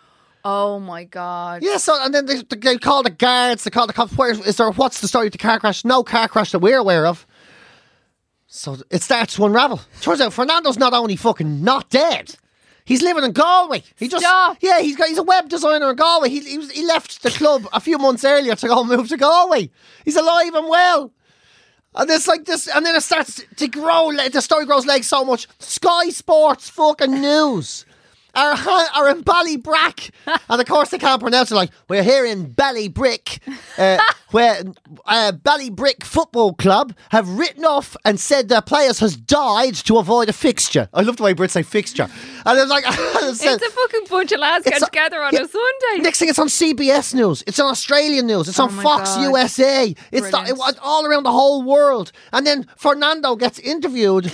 Oh 0.45 0.78
my 0.80 1.05
god. 1.05 1.62
Yeah, 1.62 1.76
so 1.76 1.97
and 2.01 2.14
then 2.14 2.26
they, 2.26 2.43
they 2.43 2.78
call 2.78 3.03
the 3.03 3.11
guards. 3.11 3.64
They 3.64 3.70
call 3.70 3.87
the 3.87 3.93
cops. 3.93 4.16
Where 4.16 4.30
is 4.30 4.57
there? 4.57 4.70
What's 4.70 5.01
the 5.01 5.09
story 5.09 5.26
of 5.26 5.32
the 5.32 5.39
car 5.39 5.61
crash? 5.61 5.84
No 5.84 6.03
car 6.03 6.26
crash 6.28 6.53
that 6.53 6.61
we're 6.61 6.78
aware 6.78 7.07
of. 7.07 7.26
So 8.57 8.78
it 8.90 9.02
starts 9.02 9.36
to 9.36 9.44
unravel. 9.44 9.80
Turns 10.00 10.20
out 10.20 10.32
Fernando's 10.32 10.78
not 10.78 10.94
only 10.94 11.16
fucking 11.16 11.62
not 11.62 11.90
dead. 11.90 12.36
He's 12.86 13.02
living 13.02 13.24
in 13.24 13.32
Galway. 13.32 13.82
He 13.96 14.09
just 14.09 14.24
Stop. 14.24 14.59
yeah. 14.61 14.80
He's 14.80 14.96
got 14.96 15.09
he's 15.09 15.18
a 15.18 15.22
web 15.22 15.48
designer 15.48 15.90
in 15.90 15.96
Galway. 15.96 16.30
He 16.30 16.40
he, 16.40 16.59
was, 16.59 16.70
he 16.70 16.86
left 16.86 17.22
the 17.22 17.30
club 17.30 17.66
a 17.72 17.80
few 17.80 17.98
months 17.98 18.24
earlier 18.24 18.54
to 18.54 18.66
go 18.68 18.84
move 18.84 19.09
to 19.09 19.16
Galway. 19.16 19.70
He's 20.04 20.16
alive 20.16 20.54
and 20.54 20.68
well. 20.68 21.12
And 21.94 22.11
it's 22.11 22.28
like 22.28 22.44
this, 22.44 22.68
and 22.68 22.84
then 22.84 22.94
it 22.94 23.02
starts 23.02 23.42
to 23.57 23.68
grow. 23.68 24.12
The 24.12 24.42
story 24.42 24.66
grows 24.66 24.86
legs 24.86 25.07
so 25.09 25.24
much. 25.24 25.48
Sky 25.59 26.11
Sports 26.11 26.68
fucking 26.70 27.20
news 27.20 27.86
are, 28.37 28.55
are 28.95 29.09
in 29.09 29.24
Ballybrack. 29.24 30.11
and 30.26 30.61
of 30.61 30.66
course, 30.66 30.91
they 30.91 30.99
can't 30.99 31.20
pronounce 31.20 31.51
it 31.51 31.55
like, 31.55 31.70
we're 31.89 32.03
here 32.03 32.24
in 32.24 32.55
Ballybrick, 32.55 33.39
uh, 33.78 33.99
where 34.30 34.62
uh, 35.07 35.32
Ballybrick 35.32 36.05
Football 36.05 36.55
Club 36.55 36.95
have 37.11 37.28
written 37.28 37.64
off 37.64 37.97
and 38.05 38.20
said 38.20 38.49
their 38.49 38.61
players 38.62 39.01
has 39.01 39.16
died 39.16 39.74
to 39.74 39.99
avoid 39.99 40.28
a 40.28 40.32
fixture. 40.32 40.89
I 40.93 41.03
love 41.03 41.16
the 41.16 41.22
way 41.22 41.34
Brits 41.34 41.51
say 41.51 41.62
fixture. 41.62 42.09
And 42.45 42.59
it's 42.59 42.70
like, 42.70 42.84
it 42.89 43.41
It's 43.43 43.43
a 43.45 43.70
fucking 43.70 44.03
bunch 44.09 44.32
of 44.32 44.41
lads 44.41 44.66
It's 44.66 44.74
getting 44.78 44.87
together 44.87 45.22
on 45.22 45.32
yeah. 45.32 45.41
a 45.43 45.49
Sunday. 45.49 46.03
Next 46.03 46.18
thing, 46.18 46.28
it's 46.28 46.39
on 46.39 46.49
CBS 46.49 47.14
News. 47.14 47.43
It's 47.47 47.59
on 47.59 47.70
Australian 47.70 48.26
News. 48.26 48.49
It's 48.49 48.61
Oh 48.61 48.64
on 48.64 48.70
Fox 48.70 49.14
God. 49.14 49.22
USA. 49.22 49.95
It's 50.12 50.30
the, 50.30 50.39
it, 50.43 50.57
Brilliant. 50.57 50.78
all 50.82 51.07
around 51.07 51.22
the 51.22 51.32
whole 51.32 51.62
world. 51.62 52.12
And 52.32 52.47
then 52.47 52.66
Fernando 52.76 53.37
gets 53.37 53.59
interviewed 53.59 54.32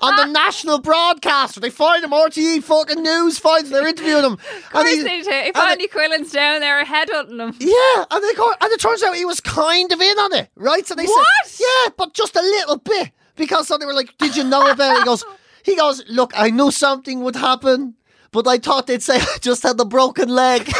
on 0.00 0.16
the 0.16 0.26
national 0.26 0.78
broadcaster. 0.80 1.60
They 1.60 1.70
find 1.70 2.02
him. 2.04 2.10
RTE 2.10 2.62
fucking 2.64 3.02
News 3.02 3.38
finds 3.38 3.68
him. 3.70 3.74
They're 3.74 3.88
interviewing 3.88 4.24
him. 4.24 4.38
Course 4.70 4.90
he- 4.94 5.02
they 5.02 5.22
do. 5.22 5.28
If 5.30 5.56
Andy 5.56 5.88
Quillen's 5.88 6.32
down 6.32 6.60
there 6.60 6.84
headhunting 6.84 7.40
him. 7.40 7.54
yeah, 7.60 8.04
and 8.10 8.22
they 8.24 8.34
go, 8.34 8.52
and 8.60 8.72
it 8.72 8.80
turns 8.80 9.02
out 9.02 9.14
he 9.16 9.24
was 9.24 9.40
kind 9.40 9.90
of 9.92 10.00
in 10.00 10.18
on 10.18 10.32
it, 10.34 10.48
right? 10.56 10.86
So 10.86 10.94
they 10.94 11.06
What? 11.06 11.26
said, 11.46 11.64
yeah, 11.64 11.90
but 11.96 12.14
just 12.14 12.36
a 12.36 12.40
little 12.42 12.78
bit 12.78 13.10
because 13.36 13.68
so 13.68 13.78
they 13.78 13.86
were 13.86 13.94
like, 13.94 14.16
"Did 14.18 14.36
you 14.36 14.44
know 14.44 14.70
about 14.70 14.96
it?" 14.96 14.98
He 15.00 15.04
goes, 15.04 15.24
he 15.64 15.76
goes, 15.76 16.02
look, 16.08 16.32
I 16.36 16.50
knew 16.50 16.70
something 16.70 17.22
would 17.22 17.36
happen, 17.36 17.94
but 18.30 18.46
I 18.48 18.58
thought 18.58 18.86
they'd 18.86 19.02
say 19.02 19.16
I 19.20 19.38
just 19.40 19.62
had 19.62 19.78
the 19.78 19.84
broken 19.84 20.28
leg. 20.28 20.70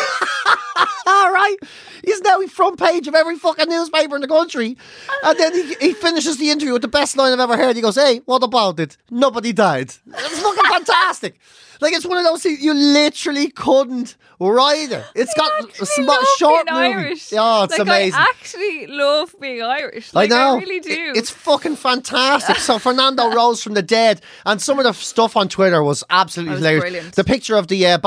All 1.06 1.32
right, 1.32 1.56
he's 2.04 2.20
now 2.22 2.38
the 2.38 2.48
front 2.48 2.78
page 2.78 3.06
of 3.08 3.14
every 3.14 3.36
fucking 3.36 3.68
newspaper 3.68 4.14
in 4.16 4.22
the 4.22 4.28
country, 4.28 4.76
and 5.24 5.38
then 5.38 5.52
he, 5.54 5.74
he 5.80 5.92
finishes 5.94 6.36
the 6.38 6.50
interview 6.50 6.72
with 6.74 6.82
the 6.82 6.88
best 6.88 7.16
line 7.16 7.32
I've 7.32 7.40
ever 7.40 7.56
heard. 7.56 7.76
He 7.76 7.82
goes, 7.82 7.96
"Hey, 7.96 8.18
what 8.24 8.42
about 8.42 8.78
it? 8.80 8.96
Nobody 9.10 9.52
died." 9.52 9.92
It's 10.06 10.40
fucking 10.40 10.70
fantastic. 10.70 11.38
Like 11.80 11.94
it's 11.94 12.06
one 12.06 12.16
of 12.18 12.22
those 12.24 12.42
things 12.44 12.62
you 12.62 12.74
literally 12.74 13.50
couldn't 13.50 14.16
write 14.38 14.92
it. 14.92 15.04
It's 15.16 15.34
got 15.34 15.50
a 15.80 15.84
sm- 15.86 16.08
short 16.38 16.66
being 16.68 16.76
movie. 16.76 16.94
Irish. 17.06 17.32
Oh, 17.36 17.64
it's 17.64 17.72
like, 17.72 17.80
amazing. 17.80 18.20
I 18.20 18.22
actually 18.22 18.86
love 18.86 19.34
being 19.40 19.62
Irish. 19.62 20.10
I 20.14 20.18
Like, 20.20 20.30
know. 20.30 20.58
really 20.58 20.78
do. 20.78 20.90
It- 20.92 21.16
it's 21.16 21.30
fucking 21.30 21.74
fantastic. 21.74 22.58
So 22.58 22.78
Fernando 22.78 23.32
rose 23.32 23.64
from 23.64 23.74
the 23.74 23.82
dead, 23.82 24.20
and 24.46 24.62
some 24.62 24.78
of 24.78 24.84
the 24.84 24.92
stuff 24.92 25.36
on 25.36 25.48
Twitter 25.48 25.82
was 25.82 26.04
absolutely 26.08 26.52
was 26.52 26.60
hilarious. 26.60 26.82
brilliant. 26.82 27.14
The 27.16 27.24
picture 27.24 27.56
of 27.56 27.66
the 27.66 27.84
uh, 27.84 27.98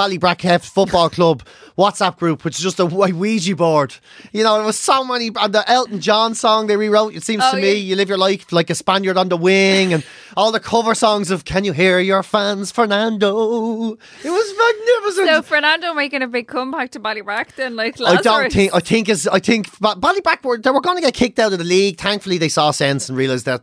Football 0.59 1.09
Club 1.09 1.43
WhatsApp 1.77 2.15
group, 2.17 2.45
which 2.45 2.55
is 2.57 2.63
just 2.63 2.79
a 2.79 2.85
Ouija 2.85 3.13
Ouija 3.13 3.55
board. 3.87 3.95
You 4.33 4.43
know, 4.43 4.55
there 4.55 4.65
was 4.65 4.77
so 4.79 5.03
many. 5.03 5.29
And 5.39 5.53
the 5.53 5.63
Elton 5.69 5.99
John 5.99 6.35
song 6.35 6.67
they 6.67 6.77
rewrote. 6.77 7.13
It 7.15 7.23
seems 7.23 7.43
Oh, 7.45 7.51
to 7.51 7.57
me, 7.61 7.69
yeah. 7.73 7.77
you 7.89 7.95
live 7.95 8.09
your 8.09 8.17
life 8.17 8.51
like 8.51 8.69
a 8.69 8.75
Spaniard 8.75 9.17
on 9.17 9.29
the 9.29 9.37
wing, 9.37 9.93
and 9.93 10.03
all 10.35 10.51
the 10.51 10.59
cover 10.59 10.95
songs 10.95 11.31
of 11.31 11.45
"Can 11.45 11.63
You 11.63 11.73
Hear 11.73 11.99
Your 11.99 12.23
Fans, 12.23 12.71
Fernando." 12.71 13.93
It 14.23 14.29
was 14.29 14.53
magnificent. 14.57 15.27
so 15.27 15.41
Fernando 15.41 15.93
making 15.93 16.21
a 16.21 16.27
big 16.27 16.47
comeback 16.47 16.91
to 16.91 16.99
Ballybrack 16.99 17.55
then, 17.55 17.75
like 17.75 17.99
I 17.99 18.03
Lazarus. 18.03 18.23
don't 18.23 18.53
think. 18.53 18.73
I 18.73 18.79
think 18.79 19.09
is. 19.09 19.27
I 19.27 19.39
think 19.39 19.79
Ba- 19.79 19.95
Ballybrack 19.95 20.43
were 20.43 20.57
they 20.57 20.71
were 20.71 20.81
going 20.81 20.97
to 20.97 21.01
get 21.01 21.13
kicked 21.13 21.39
out 21.39 21.53
of 21.53 21.59
the 21.59 21.65
league. 21.65 21.97
Thankfully, 21.99 22.37
they 22.37 22.49
saw 22.49 22.71
sense 22.71 23.09
and 23.09 23.17
realised 23.17 23.45
that. 23.45 23.61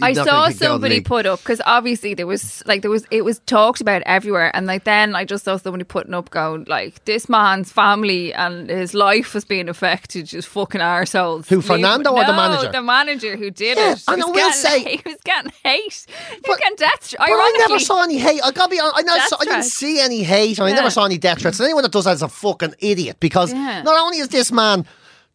I 0.00 0.12
saw 0.12 0.24
gonna 0.24 0.24
kick 0.24 0.24
them 0.24 0.34
out 0.34 0.46
of 0.46 0.58
the 0.58 0.64
somebody 0.66 1.00
put 1.00 1.26
up 1.26 1.40
because 1.40 1.60
obviously 1.66 2.14
there 2.14 2.26
was 2.26 2.62
like 2.66 2.82
there 2.82 2.90
was 2.90 3.04
it 3.10 3.24
was 3.24 3.40
talked 3.40 3.80
about 3.80 4.02
everywhere, 4.06 4.50
and 4.54 4.66
like 4.66 4.84
then 4.84 5.14
I 5.16 5.24
just 5.24 5.44
saw 5.44 5.56
somebody 5.56 5.84
putting 5.84 6.14
up 6.14 6.30
going 6.30 6.64
like 6.68 7.04
this 7.06 7.28
man's 7.28 7.72
family 7.72 8.32
and 8.32 8.68
his 8.70 8.94
life 8.94 9.34
was 9.34 9.44
being 9.44 9.68
affected, 9.68 10.26
just 10.26 10.48
fucking 10.48 10.80
arseholes. 10.80 11.48
Who, 11.48 11.60
Fernando 11.60 12.12
or 12.12 12.24
the 12.24 12.32
manager? 12.32 12.70
The 12.72 12.82
manager 12.82 13.36
who 13.36 13.50
did 13.50 13.76
Yeah, 13.78 13.92
it. 13.92 14.02
and 14.08 14.22
I 14.22 14.26
will 14.26 14.34
getting- 14.34 14.52
say- 14.52 14.80
he 14.96 15.00
was 15.04 15.16
getting 15.24 15.52
hate. 15.64 16.06
He 16.30 16.36
But- 16.42 16.48
was 16.50 16.58
getting 16.58 16.76
death. 16.76 17.14
But 17.18 17.28
I 17.30 17.56
never 17.66 17.78
saw 17.80 18.02
any 18.02 18.18
hate. 18.18 18.40
I 18.44 18.50
gotta 18.52 18.70
be 18.70 18.78
honest. 18.80 18.96
I, 18.98 19.02
never 19.02 19.20
saw, 19.26 19.36
I 19.40 19.44
didn't 19.44 19.64
see 19.64 20.00
any 20.00 20.22
hate. 20.22 20.60
I 20.60 20.68
Yeah. 20.68 20.74
never 20.76 20.90
saw 20.90 21.04
any 21.04 21.18
death 21.18 21.40
threats. 21.40 21.58
And 21.58 21.64
anyone 21.64 21.82
that 21.82 21.92
does 21.92 22.04
that 22.04 22.12
is 22.14 22.22
a 22.22 22.28
fucking 22.28 22.74
idiot 22.78 23.16
because 23.20 23.52
Yeah. 23.52 23.82
not 23.82 23.98
only 23.98 24.18
is 24.18 24.28
this 24.28 24.52
man 24.52 24.86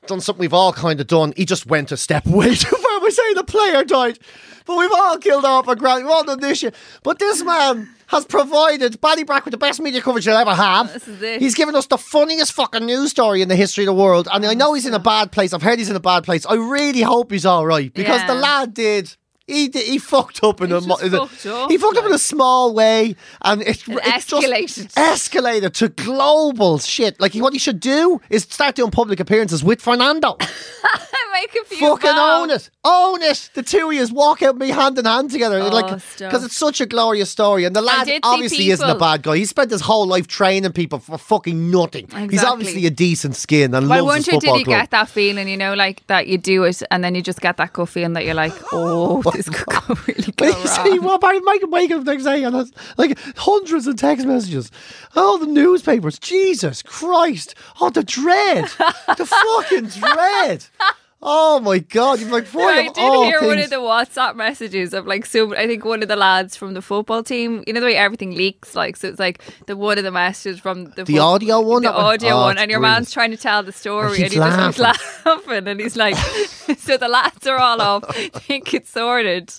done 0.08 0.22
something 0.22 0.40
we've 0.40 0.54
all 0.54 0.72
kind 0.74 1.00
of 1.02 1.08
done, 1.08 1.34
he 1.36 1.46
just 1.46 1.66
went 1.66 1.92
a 1.92 1.98
step 1.98 2.26
way 2.28 2.56
too 2.56 2.76
far 2.78 2.89
by 3.10 3.14
saying 3.14 3.36
the 3.36 3.44
player 3.44 3.84
died. 3.84 4.20
But 4.66 4.78
we've 4.78 4.92
all 4.92 5.18
killed 5.18 5.46
off 5.46 5.68
a 5.68 5.76
grand. 5.76 6.04
We've 6.04 6.14
all 6.14 6.24
done 6.24 6.40
this 6.40 6.60
shit. 6.60 6.76
But 7.04 7.18
this 7.18 7.44
man 7.44 7.90
has 8.08 8.26
provided 8.26 9.02
Ballybrack 9.02 9.46
with 9.46 9.52
the 9.52 9.58
best 9.58 9.82
media 9.82 10.02
coverage 10.02 10.28
you'll 10.28 10.38
ever 10.38 10.54
have. 10.54 10.94
This 10.94 11.08
is 11.08 11.22
it. 11.22 11.42
He's 11.42 11.56
given 11.56 11.76
us 11.76 11.88
the 11.88 11.98
funniest 11.98 12.54
fucking 12.54 12.86
news 12.86 13.10
story 13.12 13.42
in 13.42 13.50
the 13.50 13.56
history 13.56 13.84
of 13.84 13.88
the 13.88 14.02
world. 14.02 14.28
And 14.32 14.46
I 14.46 14.54
know 14.54 14.74
he's 14.74 14.86
in 14.86 14.94
a 14.94 15.00
bad 15.00 15.32
place. 15.32 15.54
I've 15.54 15.64
heard 15.64 15.80
he's 15.80 15.90
in 15.90 15.96
a 15.96 16.00
bad 16.00 16.24
place. 16.24 16.46
I 16.46 16.54
really 16.54 17.02
hope 17.02 17.32
he's 17.32 17.46
all 17.46 17.66
right 17.66 17.92
because 17.94 18.26
the 18.28 18.36
lad 18.36 18.74
did. 18.74 19.16
He, 19.50 19.70
he 19.74 19.98
fucked 19.98 20.44
up 20.44 20.62
in 20.62 20.70
He 20.70 20.76
a 20.78 20.82
mo- 20.82 20.96
just 20.98 21.04
in 21.04 21.14
a- 21.14 21.18
fucked 21.28 21.46
up, 21.46 21.72
he 21.72 21.78
fucked 21.78 21.98
up 21.98 22.06
in 22.06 22.14
a 22.14 22.18
small 22.20 22.74
way 22.74 23.16
and 23.42 23.62
it, 23.62 23.84
It 23.88 24.26
just 24.26 24.30
escalated. 24.30 24.94
escalated 24.94 25.74
to 25.74 25.90
global 25.90 26.78
shit. 26.80 27.20
Like 27.20 27.34
what 27.36 27.54
he 27.54 27.60
should 27.60 27.80
do 27.80 28.22
is 28.30 28.44
start 28.44 28.76
doing 28.76 28.92
public 28.92 29.20
appearances 29.20 29.64
with 29.64 29.82
Fernando. 29.82 30.38
Make 31.32 31.56
a 31.62 31.66
few 31.66 31.78
fucking 31.80 32.10
own 32.10 32.50
it. 32.50 32.70
Own 32.84 33.22
it. 33.22 33.50
The 33.54 33.64
two 33.64 33.88
of 33.88 33.94
you 33.94 34.06
walk 34.14 34.42
out 34.42 34.58
me 34.58 34.70
hand 34.70 34.98
in 34.98 35.06
hand 35.06 35.32
together 35.32 35.60
oh, 35.62 35.70
like 35.70 35.86
Oh, 35.92 35.98
stop. 36.00 36.30
because 36.30 36.44
it's 36.44 36.58
such 36.58 36.82
a 36.82 36.86
glorious 36.86 37.30
story 37.30 37.64
and 37.66 37.74
the 37.76 37.82
lad 37.82 38.08
did 38.08 38.26
see 38.26 38.30
obviously 38.30 38.70
isn't 38.72 38.84
a 38.84 38.94
people- 38.94 39.00
bad 39.00 39.22
guy. 39.24 39.38
He 39.38 39.46
spent 39.46 39.72
his 39.72 39.82
whole 39.82 40.06
life 40.08 40.28
training 40.28 40.74
people 40.74 41.00
for 41.00 41.18
fucking 41.18 41.72
nothing. 41.72 42.08
He's 42.08 42.24
Exactly. 42.24 42.48
obviously 42.52 42.86
a 42.88 42.90
decent 42.90 43.36
skin 43.38 43.74
and 43.74 43.88
Well, 43.88 44.00
I 44.00 44.02
loves 44.02 44.26
his 44.26 44.34
wonder, 44.34 44.42
did 44.42 44.48
football 44.50 44.64
club. 44.66 44.82
get 44.82 44.92
that 44.92 45.08
feeling, 45.10 45.48
you 45.48 45.56
know, 45.58 45.76
like 45.76 46.06
that 46.08 46.28
you 46.28 46.38
do 46.40 46.64
it 46.64 46.82
and 46.92 47.04
then 47.04 47.16
you 47.16 47.22
just 47.22 47.40
get 47.42 47.58
that 47.58 47.72
gut 47.74 47.88
feeling 47.90 48.14
that 48.14 48.26
you're 48.26 48.34
like, 48.34 48.54
oh, 48.74 49.22
this 49.40 49.48
could 49.50 49.68
go 49.68 49.96
really 50.08 50.34
go 50.34 50.46
You 50.48 50.68
see 50.68 51.00
what 51.00 51.22
Barry 51.22 51.40
Mike 51.40 51.62
wake 51.68 51.92
up 51.92 52.04
the 52.04 52.12
next 52.12 52.26
day 52.26 52.44
and 52.44 52.54
has 52.54 52.74
like 52.98 53.18
hundreds 53.38 53.88
of 53.88 53.96
text 53.96 54.26
messages. 54.26 54.70
All 55.16 55.38
the 55.38 55.46
newspapers. 55.46 56.20
Jesus 56.20 56.82
Christ. 56.82 57.56
Oh 57.80 57.90
the 57.90 58.04
dread. 58.04 58.66
the 59.18 59.26
fucking 59.26 59.88
dread. 59.88 60.66
Oh 61.22 61.60
my 61.60 61.80
god. 61.80 62.22
You're 62.22 62.30
like 62.30 62.50
boy, 62.50 62.62
I 62.64 62.84
did 62.88 62.98
hear 63.26 63.42
one 63.42 63.60
of 63.60 63.70
the 63.70 63.76
WhatsApp 63.76 64.36
messages 64.38 64.94
of 64.94 65.06
like 65.06 65.26
some. 65.26 65.52
I 65.52 65.68
think 65.68 65.84
one 65.84 66.02
of 66.02 66.08
the 66.08 66.16
lads 66.16 66.56
from 66.56 66.74
the 66.76 66.82
football 66.82 67.24
team. 67.24 67.62
You 67.68 67.74
know 67.74 67.82
the 67.82 67.88
way 67.88 67.98
everything 67.98 68.32
leaks, 68.36 68.74
like 68.74 68.96
so. 68.96 69.10
It's 69.10 69.20
like 69.20 69.42
the 69.68 69.76
one 69.76 69.98
of 69.98 70.06
the 70.06 70.12
messages 70.12 70.62
from 70.62 70.86
the 70.92 71.04
The 71.04 71.20
audio 71.20 71.60
one? 71.60 71.82
the 71.82 71.92
audio 71.92 72.36
Oh, 72.36 72.42
one, 72.44 72.58
and 72.58 72.72
your 72.72 72.80
brilliant. 72.80 73.00
man's 73.00 73.12
trying 73.12 73.32
to 73.32 73.38
tell 73.38 73.64
the 73.64 73.74
story, 73.74 74.08
oh, 74.08 74.14
And 74.14 74.24
and, 74.24 74.24
he's 74.24 74.34
he 74.34 74.40
just 74.40 74.60
keeps 74.78 74.80
laughing, 75.26 75.68
and 75.68 75.80
he's 75.82 75.98
like, 75.98 76.16
so 76.78 76.96
the 76.96 77.10
lads 77.10 77.46
are 77.48 77.58
all 77.58 77.82
off, 77.82 78.16
think 78.46 78.74
it's 78.74 78.90
sorted, 78.90 79.52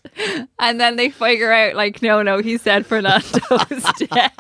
and 0.59 0.81
then 0.81 0.97
they 0.97 1.11
figure 1.11 1.53
out 1.53 1.75
like, 1.75 2.01
no, 2.01 2.23
no, 2.23 2.39
he 2.39 2.57
said 2.57 2.87
Fernando's 2.87 3.85
dead. 4.11 4.31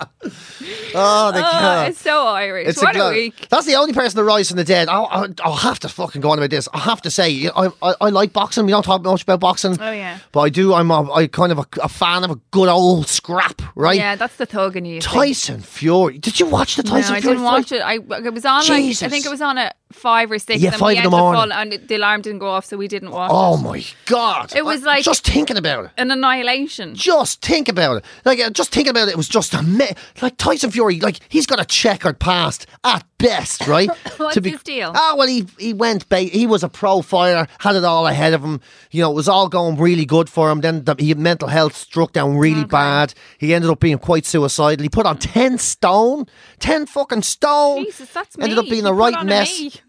Oh, 0.00 1.32
the 1.32 1.38
Oh, 1.38 1.42
God. 1.42 1.88
it's 1.90 2.00
so 2.00 2.26
Irish. 2.28 2.68
It's 2.68 2.82
what 2.82 2.96
a 2.96 3.06
a, 3.08 3.10
week. 3.10 3.46
That's 3.50 3.66
the 3.66 3.74
only 3.76 3.92
person 3.92 4.16
to 4.16 4.24
rise 4.24 4.48
from 4.48 4.56
the 4.56 4.64
dead. 4.64 4.88
I'll, 4.88 5.06
I'll, 5.10 5.28
I'll 5.44 5.54
have 5.56 5.78
to 5.80 5.88
fucking 5.88 6.20
go 6.20 6.30
on 6.30 6.38
about 6.38 6.50
this. 6.50 6.68
I 6.72 6.78
have 6.78 7.02
to 7.02 7.10
say, 7.10 7.48
I, 7.54 7.68
I, 7.82 7.94
I 8.00 8.08
like 8.10 8.32
boxing. 8.32 8.64
We 8.66 8.72
don't 8.72 8.82
talk 8.84 9.02
much 9.02 9.22
about 9.22 9.40
boxing. 9.40 9.76
Oh, 9.80 9.90
yeah. 9.92 10.18
But 10.32 10.40
I 10.40 10.48
do. 10.48 10.74
I'm 10.74 10.90
a, 10.90 11.12
I 11.12 11.26
kind 11.26 11.52
of 11.52 11.58
a, 11.58 11.66
a 11.82 11.88
fan 11.88 12.24
of 12.24 12.30
a 12.30 12.36
good 12.50 12.68
old 12.68 13.08
scrap, 13.08 13.60
right? 13.74 13.96
Yeah, 13.96 14.16
that's 14.16 14.36
the 14.36 14.46
thug 14.46 14.76
in 14.76 14.84
you. 14.84 14.96
you 14.96 15.00
think. 15.00 15.12
Tyson 15.14 15.60
Fury. 15.60 16.18
Did 16.18 16.38
you 16.40 16.46
watch 16.46 16.76
the 16.76 16.82
Tyson? 16.82 17.20
Fury? 17.20 17.36
No, 17.36 17.42
Tyson 17.44 17.46
I 17.46 17.60
didn't 17.62 17.80
watch 18.00 18.08
it. 18.10 18.14
I 18.14 18.26
it 18.26 18.32
was 18.34 18.44
on 18.44 18.58
like 18.60 18.66
Jesus. 18.66 19.02
I 19.02 19.08
think 19.08 19.26
it 19.26 19.30
was 19.30 19.42
on 19.42 19.58
at 19.58 19.76
five 19.92 20.30
or 20.30 20.38
six. 20.38 20.60
Yeah, 20.60 20.70
and 20.70 20.78
five 20.78 20.96
in 20.96 21.02
the 21.04 21.10
morning. 21.10 21.52
and 21.52 21.72
the 21.88 21.94
alarm 21.96 22.22
didn't 22.22 22.40
go 22.40 22.48
off, 22.48 22.64
so 22.64 22.76
we 22.76 22.88
didn't 22.88 23.10
watch 23.10 23.30
Oh 23.32 23.58
it. 23.58 23.62
my 23.62 23.84
god! 24.06 24.54
It 24.54 24.64
was 24.64 24.82
like- 24.82 25.04
just 25.04 25.24
thinking 25.26 25.56
about 25.56 25.86
it. 25.86 25.90
An 25.96 26.10
annihilation. 26.10 26.94
Just 26.94 27.40
think 27.44 27.68
about 27.68 27.98
it. 27.98 28.04
Like 28.24 28.40
uh, 28.40 28.50
just 28.50 28.72
thinking 28.72 28.90
about 28.90 29.08
it, 29.08 29.12
it 29.12 29.16
was 29.16 29.28
just 29.28 29.54
a 29.54 29.62
me- 29.62 29.87
like 30.22 30.36
Tyson 30.36 30.70
Fury. 30.70 31.00
Like 31.00 31.20
he's 31.28 31.46
got 31.46 31.60
a 31.60 31.64
checkered 31.64 32.18
past 32.18 32.66
at 32.84 33.04
best, 33.18 33.66
right? 33.66 33.88
What's 34.16 34.36
his 34.36 34.62
deal? 34.62 34.92
Ah, 34.94 35.14
well, 35.16 35.26
he 35.28 35.46
he 35.58 35.72
went. 35.72 36.08
Ba- 36.08 36.20
he 36.20 36.46
was 36.46 36.62
a 36.62 36.68
pro 36.68 37.02
fighter, 37.02 37.46
had 37.58 37.76
it 37.76 37.84
all 37.84 38.06
ahead 38.06 38.32
of 38.32 38.42
him. 38.42 38.60
You 38.90 39.02
know, 39.02 39.10
it 39.10 39.14
was 39.14 39.28
all 39.28 39.48
going 39.48 39.76
really 39.76 40.04
good 40.04 40.28
for 40.28 40.50
him. 40.50 40.60
Then 40.60 40.84
the, 40.84 40.94
he 40.98 41.14
mental 41.14 41.48
health 41.48 41.76
struck 41.76 42.12
down 42.12 42.36
really 42.36 42.64
bad. 42.64 43.14
He 43.38 43.54
ended 43.54 43.70
up 43.70 43.80
being 43.80 43.98
quite 43.98 44.24
suicidal. 44.26 44.82
He 44.82 44.88
put 44.88 45.06
on 45.06 45.18
ten 45.18 45.58
stone, 45.58 46.26
ten 46.58 46.86
fucking 46.86 47.22
stone. 47.22 47.84
Jesus, 47.84 48.12
that's 48.12 48.36
ended 48.38 48.58
me. 48.58 48.64
up 48.64 48.70
being 48.70 48.86
a 48.86 48.92
right 48.92 49.24
mess. 49.24 49.60
me. 49.60 49.72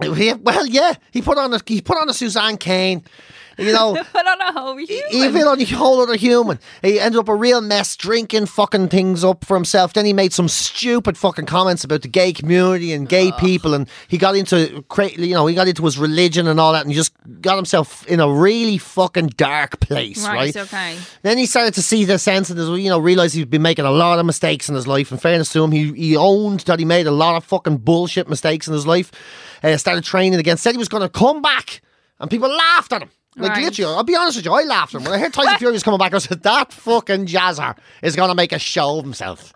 Well, 0.00 0.66
yeah, 0.66 0.94
he 1.12 1.22
put 1.22 1.38
on 1.38 1.52
a 1.54 1.60
he 1.64 1.80
put 1.80 1.96
on 1.98 2.08
a 2.08 2.14
Suzanne 2.14 2.56
Kane. 2.56 3.04
You 3.62 3.72
know, 3.72 3.94
Put 4.12 4.26
on 4.26 4.40
a 4.40 4.52
whole 4.52 4.76
human. 4.76 5.12
even 5.12 5.42
on 5.46 5.60
a 5.60 5.64
whole 5.64 6.00
other 6.00 6.16
human. 6.16 6.58
He 6.82 6.98
ended 7.00 7.18
up 7.18 7.28
a 7.28 7.34
real 7.34 7.60
mess, 7.60 7.96
drinking 7.96 8.46
fucking 8.46 8.88
things 8.88 9.24
up 9.24 9.44
for 9.44 9.56
himself. 9.56 9.92
Then 9.92 10.04
he 10.04 10.12
made 10.12 10.32
some 10.32 10.48
stupid 10.48 11.16
fucking 11.16 11.46
comments 11.46 11.84
about 11.84 12.02
the 12.02 12.08
gay 12.08 12.32
community 12.32 12.92
and 12.92 13.08
gay 13.08 13.32
people, 13.32 13.74
and 13.74 13.88
he 14.08 14.18
got 14.18 14.36
into, 14.36 14.84
you 15.16 15.34
know, 15.34 15.46
he 15.46 15.54
got 15.54 15.68
into 15.68 15.84
his 15.84 15.98
religion 15.98 16.46
and 16.46 16.58
all 16.60 16.72
that, 16.72 16.84
and 16.84 16.94
just 16.94 17.12
got 17.40 17.56
himself 17.56 18.06
in 18.06 18.20
a 18.20 18.30
really 18.30 18.78
fucking 18.78 19.28
dark 19.36 19.80
place, 19.80 20.24
right? 20.26 20.54
Right, 20.54 20.56
okay. 20.56 20.98
Then 21.22 21.38
he 21.38 21.46
started 21.46 21.74
to 21.74 21.82
see 21.82 22.04
the 22.04 22.18
sense 22.18 22.50
and 22.50 22.58
you 22.78 22.88
know 22.88 22.98
realize 22.98 23.32
he'd 23.32 23.50
been 23.50 23.62
making 23.62 23.84
a 23.84 23.90
lot 23.90 24.18
of 24.18 24.26
mistakes 24.26 24.68
in 24.68 24.74
his 24.74 24.86
life. 24.86 25.12
In 25.12 25.18
fairness 25.18 25.52
to 25.52 25.62
him, 25.62 25.70
he 25.72 25.92
he 25.92 26.16
owned 26.16 26.60
that 26.60 26.78
he 26.78 26.84
made 26.84 27.06
a 27.06 27.10
lot 27.12 27.36
of 27.36 27.44
fucking 27.44 27.78
bullshit 27.78 28.28
mistakes 28.28 28.66
in 28.66 28.72
his 28.74 28.86
life. 28.86 29.12
Uh, 29.62 29.76
started 29.76 30.02
training 30.04 30.38
again. 30.38 30.56
Said 30.56 30.72
he 30.72 30.78
was 30.78 30.88
going 30.88 31.02
to 31.02 31.08
come 31.08 31.40
back, 31.42 31.82
and 32.18 32.30
people 32.30 32.48
laughed 32.48 32.92
at 32.92 33.02
him. 33.02 33.10
Like 33.36 33.52
Right. 33.52 33.64
literally, 33.64 33.94
I'll 33.94 34.02
be 34.04 34.14
honest 34.16 34.36
with 34.36 34.44
you, 34.44 34.52
I 34.52 34.62
laughed 34.64 34.94
at 34.94 35.00
him 35.00 35.04
when 35.04 35.14
I 35.14 35.18
heard 35.22 35.32
Tyson 35.32 35.56
Fury 35.58 35.72
was 35.72 35.82
coming 35.82 35.98
back. 35.98 36.12
I 36.12 36.18
said 36.18 36.42
that 36.42 36.72
fucking 36.72 37.26
jazzer 37.26 37.76
is 38.02 38.14
going 38.14 38.28
to 38.28 38.34
make 38.34 38.52
a 38.52 38.58
show 38.58 38.98
of 38.98 39.04
himself. 39.04 39.52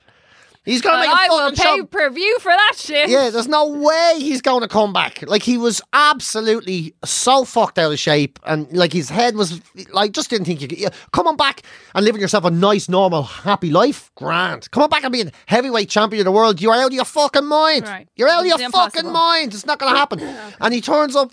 He's 0.65 0.81
going 0.81 0.95
to 0.97 1.07
Well, 1.07 1.15
make 1.15 1.29
a 1.29 1.33
I 1.33 1.35
will 1.35 1.39
fucking 1.51 1.57
pay 1.57 1.77
show. 1.77 1.85
per 1.85 2.11
view 2.11 2.39
for 2.41 2.49
that 2.51 2.73
shit. 2.77 3.09
Yeah, 3.09 3.31
there's 3.31 3.47
no 3.47 3.69
way 3.69 4.15
he's 4.19 4.41
going 4.43 4.63
to 4.63 4.67
come 4.69 4.93
back. 4.93 5.23
Like 5.29 5.43
he 5.45 5.59
was 5.59 5.81
absolutely 5.93 6.93
so 7.05 7.45
fucked 7.45 7.79
out 7.79 7.93
of 7.93 7.99
shape, 8.01 8.39
and 8.45 8.71
like 8.73 8.93
his 8.93 9.09
head 9.09 9.37
was 9.37 9.61
like 9.93 10.11
just 10.13 10.31
didn't 10.31 10.47
think 10.47 10.61
you 10.63 10.67
could. 10.69 10.79
Yeah, 10.79 10.89
come 11.13 11.29
on 11.29 11.37
back 11.37 11.63
and 11.95 12.05
living 12.05 12.21
yourself 12.21 12.45
a 12.45 12.51
nice, 12.51 12.89
normal, 12.89 13.23
happy 13.23 13.71
life. 13.71 14.11
Grand. 14.17 14.69
Come 14.73 14.83
on 14.83 14.89
back 14.91 15.05
and 15.05 15.13
being 15.13 15.29
a 15.29 15.33
heavyweight 15.47 15.89
champion 15.91 16.21
of 16.21 16.25
the 16.25 16.33
world. 16.33 16.61
You're 16.61 16.75
out 16.75 16.87
of 16.87 16.93
your 16.93 17.05
fucking 17.05 17.45
mind. 17.47 17.85
Right. 17.85 18.09
You're 18.17 18.29
out 18.29 18.41
of 18.41 18.47
your 18.47 18.61
It's 18.61 18.71
fucking 18.75 19.13
mind. 19.13 19.55
It's 19.55 19.67
not 19.67 19.79
going 19.79 19.93
to 19.93 19.99
happen. 19.99 20.19
and 20.61 20.75
he 20.75 20.81
turns 20.81 21.15
up. 21.15 21.33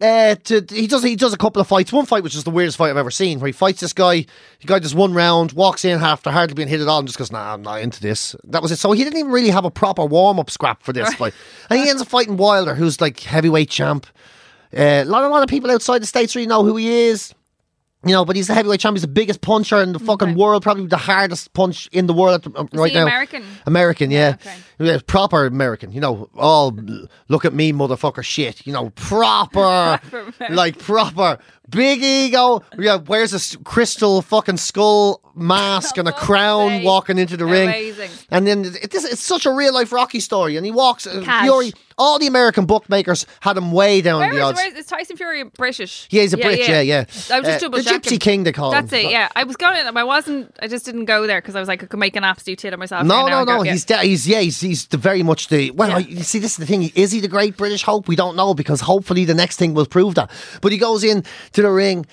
Uh, 0.00 0.36
to, 0.36 0.64
he 0.70 0.86
does 0.86 1.02
he 1.02 1.16
does 1.16 1.32
a 1.32 1.36
couple 1.36 1.60
of 1.60 1.66
fights. 1.66 1.92
One 1.92 2.06
fight 2.06 2.22
which 2.22 2.36
is 2.36 2.44
the 2.44 2.50
weirdest 2.50 2.76
fight 2.76 2.90
I've 2.90 2.96
ever 2.96 3.10
seen, 3.10 3.40
where 3.40 3.48
he 3.48 3.52
fights 3.52 3.80
this 3.80 3.92
guy. 3.92 4.26
He 4.58 4.66
guy 4.66 4.78
does 4.78 4.94
one 4.94 5.12
round, 5.12 5.52
walks 5.52 5.84
in 5.84 6.00
after 6.00 6.30
hardly 6.30 6.54
being 6.54 6.68
hit 6.68 6.80
at 6.80 6.86
all, 6.86 7.00
and 7.00 7.08
just 7.08 7.18
goes, 7.18 7.32
"Nah, 7.32 7.54
I'm 7.54 7.62
not 7.62 7.80
into 7.80 8.00
this." 8.00 8.36
That 8.44 8.62
was 8.62 8.70
it. 8.70 8.76
So 8.76 8.92
he 8.92 9.02
didn't 9.02 9.18
even 9.18 9.32
really 9.32 9.50
have 9.50 9.64
a 9.64 9.72
proper 9.72 10.04
warm 10.04 10.38
up 10.38 10.50
scrap 10.50 10.84
for 10.84 10.92
this 10.92 11.12
fight, 11.14 11.34
and 11.68 11.80
he 11.80 11.88
ends 11.88 12.00
up 12.00 12.06
fighting 12.08 12.36
Wilder, 12.36 12.76
who's 12.76 13.00
like 13.00 13.18
heavyweight 13.20 13.70
champ. 13.70 14.06
Uh, 14.72 15.02
a 15.02 15.04
lot, 15.04 15.24
a 15.24 15.28
lot 15.28 15.42
of 15.42 15.48
people 15.48 15.70
outside 15.70 16.00
the 16.00 16.06
states 16.06 16.36
really 16.36 16.46
know 16.46 16.62
who 16.62 16.76
he 16.76 16.88
is. 16.88 17.34
You 18.04 18.12
know, 18.12 18.24
but 18.24 18.36
he's 18.36 18.46
the 18.46 18.54
heavyweight 18.54 18.78
champion. 18.78 18.96
He's 18.96 19.02
the 19.02 19.08
biggest 19.08 19.40
puncher 19.40 19.82
in 19.82 19.92
the 19.92 19.98
fucking 19.98 20.36
world, 20.36 20.62
probably 20.62 20.86
the 20.86 20.96
hardest 20.96 21.52
punch 21.52 21.88
in 21.90 22.06
the 22.06 22.12
world 22.14 22.34
at 22.34 22.42
the- 22.52 22.58
uh, 22.60 22.64
right 22.72 22.94
now. 22.94 23.02
American? 23.02 23.44
American, 23.66 24.10
yeah. 24.12 24.36
okay. 24.40 24.54
Yeah, 24.78 24.98
proper 25.04 25.46
American. 25.46 25.90
You 25.90 26.00
know, 26.00 26.30
all 26.36 26.78
look 27.28 27.44
at 27.44 27.52
me, 27.54 27.72
motherfucker, 27.72 28.22
shit. 28.22 28.64
You 28.64 28.72
know, 28.72 28.90
proper, 28.90 30.00
like 30.50 30.78
proper, 30.78 31.38
big 31.68 32.00
ego. 32.00 32.62
Yeah, 32.78 32.96
wears 32.98 33.34
a 33.34 33.58
crystal 33.64 34.22
fucking 34.22 34.58
skull 34.58 35.20
mask 35.34 35.98
and 35.98 36.06
a 36.06 36.12
crown, 36.12 36.68
sake. 36.70 36.84
walking 36.84 37.18
into 37.18 37.36
the 37.36 37.46
ring. 37.46 37.68
Amazing. 37.68 38.10
And 38.30 38.46
then 38.46 38.64
it, 38.64 38.92
this, 38.92 39.04
it's 39.04 39.22
such 39.24 39.44
a 39.44 39.52
real 39.52 39.74
life 39.74 39.90
Rocky 39.92 40.20
story. 40.20 40.56
And 40.56 40.64
he 40.64 40.70
walks. 40.70 41.04
Uh, 41.06 41.20
Cash. 41.24 41.44
Fury. 41.46 41.72
All 41.98 42.18
the 42.18 42.26
American 42.28 42.64
bookmakers 42.64 43.26
had 43.40 43.56
him 43.56 43.72
way 43.72 44.00
down 44.00 44.20
Where 44.20 44.30
the 44.30 44.36
is, 44.36 44.42
odds. 44.42 44.56
where 44.56 44.68
is, 44.68 44.74
is 44.74 44.86
Tyson 44.86 45.16
Fury 45.16 45.42
British? 45.42 46.06
Yeah, 46.10 46.22
he's 46.22 46.32
a 46.32 46.36
Brit, 46.38 46.60
yeah, 46.60 46.80
yeah. 46.80 46.98
I 46.98 47.02
was 47.02 47.26
just 47.26 47.46
Uh, 47.46 47.58
double 47.58 47.78
the 47.78 47.84
checking. 47.84 48.12
Gypsy 48.12 48.20
King, 48.20 48.44
they 48.44 48.52
call 48.52 48.70
That's 48.70 48.92
him. 48.92 49.06
it. 49.06 49.10
Yeah, 49.10 49.28
I 49.34 49.42
was 49.44 49.56
going. 49.56 49.76
I 49.84 50.04
wasn't. 50.04 50.56
I 50.62 50.68
just 50.68 50.84
didn't 50.84 51.06
go 51.06 51.26
there 51.26 51.40
because 51.40 51.56
I 51.56 51.60
was 51.60 51.68
like, 51.68 51.82
I 51.82 51.86
could 51.86 51.98
make 51.98 52.14
an 52.16 52.24
absolute 52.24 52.58
tit 52.60 52.72
of 52.72 52.78
myself. 52.78 53.04
No, 53.04 53.26
no, 53.26 53.44
go, 53.44 53.58
no. 53.58 53.62
yeah. 53.64 53.72
He's 53.72 53.84
de- 53.84 53.98
he's 54.02 54.28
yeah. 54.28 54.40
He's 54.40 54.60
he's 54.60 54.86
the 54.86 54.96
very 54.96 55.22
much 55.22 55.48
the 55.48 55.70
well. 55.72 55.88
Yeah. 55.90 55.96
I- 55.96 55.98
you 56.00 56.22
see, 56.22 56.38
this 56.38 56.52
is 56.52 56.56
the 56.58 56.66
thing. 56.66 56.90
Is 56.94 57.10
he 57.12 57.20
the 57.20 57.28
great 57.28 57.56
British 57.56 57.82
hope? 57.82 58.06
We 58.08 58.16
don't 58.16 58.36
know 58.36 58.54
because 58.54 58.80
hopefully 58.82 59.24
the 59.24 59.34
next 59.34 59.56
thing 59.56 59.74
will 59.74 59.86
prove 59.86 60.14
that. 60.14 60.30
But 60.62 60.72
he 60.72 60.78
goes 60.78 61.02
in 61.04 61.24
to 61.54 61.62
the 61.62 61.70
ring. 61.70 62.06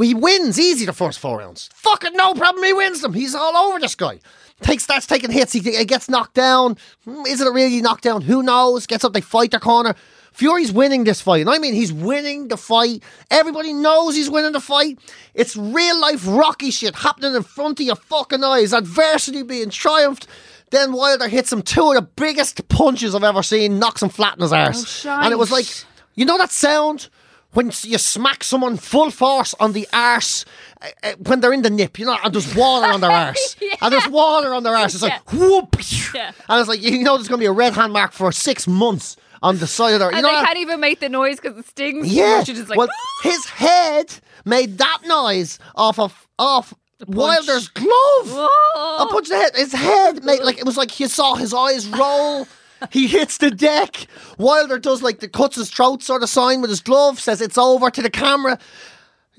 He 0.00 0.14
wins 0.14 0.58
easy 0.60 0.84
the 0.86 0.92
first 0.92 1.18
four 1.18 1.38
rounds. 1.38 1.68
Fucking 1.74 2.12
no 2.14 2.34
problem. 2.34 2.64
He 2.64 2.72
wins 2.72 3.00
them. 3.00 3.12
He's 3.12 3.34
all 3.34 3.56
over 3.56 3.80
this 3.80 3.94
guy. 3.96 4.20
Takes 4.62 4.84
starts 4.84 5.06
taking 5.06 5.30
hits. 5.30 5.52
He, 5.52 5.60
he 5.60 5.84
gets 5.84 6.08
knocked 6.08 6.34
down. 6.34 6.76
Hmm, 7.04 7.26
Is 7.26 7.40
it 7.40 7.46
a 7.46 7.50
really 7.50 7.80
knocked 7.82 8.04
down? 8.04 8.22
Who 8.22 8.42
knows? 8.42 8.86
Gets 8.86 9.04
up. 9.04 9.12
They 9.12 9.20
fight 9.20 9.50
their 9.50 9.60
corner. 9.60 9.94
Fury's 10.32 10.72
winning 10.72 11.04
this 11.04 11.20
fight. 11.20 11.42
And 11.42 11.50
I 11.50 11.58
mean, 11.58 11.74
he's 11.74 11.92
winning 11.92 12.48
the 12.48 12.56
fight. 12.56 13.02
Everybody 13.30 13.72
knows 13.72 14.16
he's 14.16 14.30
winning 14.30 14.52
the 14.52 14.60
fight. 14.60 14.98
It's 15.34 15.56
real 15.56 16.00
life 16.00 16.26
Rocky 16.26 16.70
shit 16.70 16.94
happening 16.96 17.34
in 17.34 17.42
front 17.42 17.78
of 17.80 17.86
your 17.86 17.96
fucking 17.96 18.42
eyes. 18.42 18.72
Adversity 18.72 19.42
being 19.42 19.70
triumphed. 19.70 20.26
Then 20.70 20.92
Wilder 20.92 21.28
hits 21.28 21.52
him 21.52 21.62
two 21.62 21.90
of 21.90 21.94
the 21.94 22.02
biggest 22.02 22.66
punches 22.68 23.14
I've 23.14 23.22
ever 23.22 23.44
seen, 23.44 23.78
knocks 23.78 24.02
him 24.02 24.08
flat 24.08 24.34
in 24.36 24.42
his 24.42 24.52
arse. 24.52 25.04
and 25.06 25.32
it 25.32 25.36
was 25.38 25.52
like, 25.52 25.66
you 26.14 26.24
know 26.24 26.38
that 26.38 26.50
sound? 26.50 27.08
When 27.52 27.66
you 27.84 27.98
smack 27.98 28.42
someone 28.42 28.76
full 28.76 29.12
force 29.12 29.54
on 29.60 29.72
the 29.72 29.86
arse 29.92 30.44
Eh, 30.84 30.90
eh, 31.02 31.14
when 31.26 31.40
they're 31.40 31.52
in 31.52 31.62
the 31.62 31.70
nip, 31.70 31.98
you 31.98 32.04
know, 32.04 32.16
and 32.22 32.34
there's 32.34 32.54
water 32.54 32.92
on 32.92 33.00
their 33.00 33.10
arse. 33.26 33.56
And 33.80 33.92
there's 33.92 34.08
water 34.08 34.52
on 34.52 34.62
their 34.62 34.76
arse. 34.76 34.94
It's 34.94 35.02
like, 35.02 35.32
whoop. 35.32 35.76
Yeah. 36.14 36.32
And 36.48 36.60
it's 36.60 36.68
like, 36.68 36.82
you 36.82 37.02
know, 37.02 37.16
there's 37.16 37.28
going 37.28 37.38
to 37.38 37.42
be 37.42 37.46
a 37.46 37.52
red 37.52 37.72
hand 37.72 37.92
mark 37.92 38.12
for 38.12 38.30
six 38.32 38.66
months 38.66 39.16
on 39.42 39.58
the 39.58 39.66
side 39.66 39.94
of 39.94 40.00
their. 40.00 40.10
You 40.10 40.18
and 40.18 40.22
know 40.22 40.38
they 40.38 40.44
can't 40.44 40.58
even 40.58 40.80
make 40.80 41.00
the 41.00 41.08
noise 41.08 41.40
because 41.40 41.56
it 41.58 41.66
stings. 41.66 42.12
yeah. 42.12 42.42
Just 42.42 42.68
like, 42.68 42.78
well, 42.78 42.88
his 43.22 43.46
head 43.46 44.14
made 44.44 44.78
that 44.78 44.98
noise 45.06 45.58
off 45.74 45.98
of 45.98 46.26
off 46.38 46.74
Wilder's 47.06 47.68
glove. 47.68 47.88
Whoa. 48.26 49.04
A 49.04 49.06
punch 49.10 49.28
the 49.28 49.36
head. 49.36 49.56
His 49.56 49.72
head 49.72 50.24
made 50.24 50.42
like 50.42 50.58
it 50.58 50.66
was 50.66 50.76
like 50.76 50.98
you 51.00 51.08
saw 51.08 51.34
his 51.34 51.54
eyes 51.54 51.88
roll. 51.88 52.46
He 52.90 53.06
hits 53.06 53.38
the 53.38 53.50
deck. 53.50 54.06
Wilder 54.36 54.78
does 54.78 55.02
like 55.02 55.20
the 55.20 55.28
cuts 55.28 55.56
his 55.56 55.70
throat 55.70 56.02
sort 56.02 56.22
of 56.22 56.28
sign 56.28 56.60
with 56.60 56.68
his 56.70 56.80
glove, 56.80 57.18
says 57.18 57.40
it's 57.40 57.56
over 57.56 57.90
to 57.90 58.02
the 58.02 58.10
camera. 58.10 58.58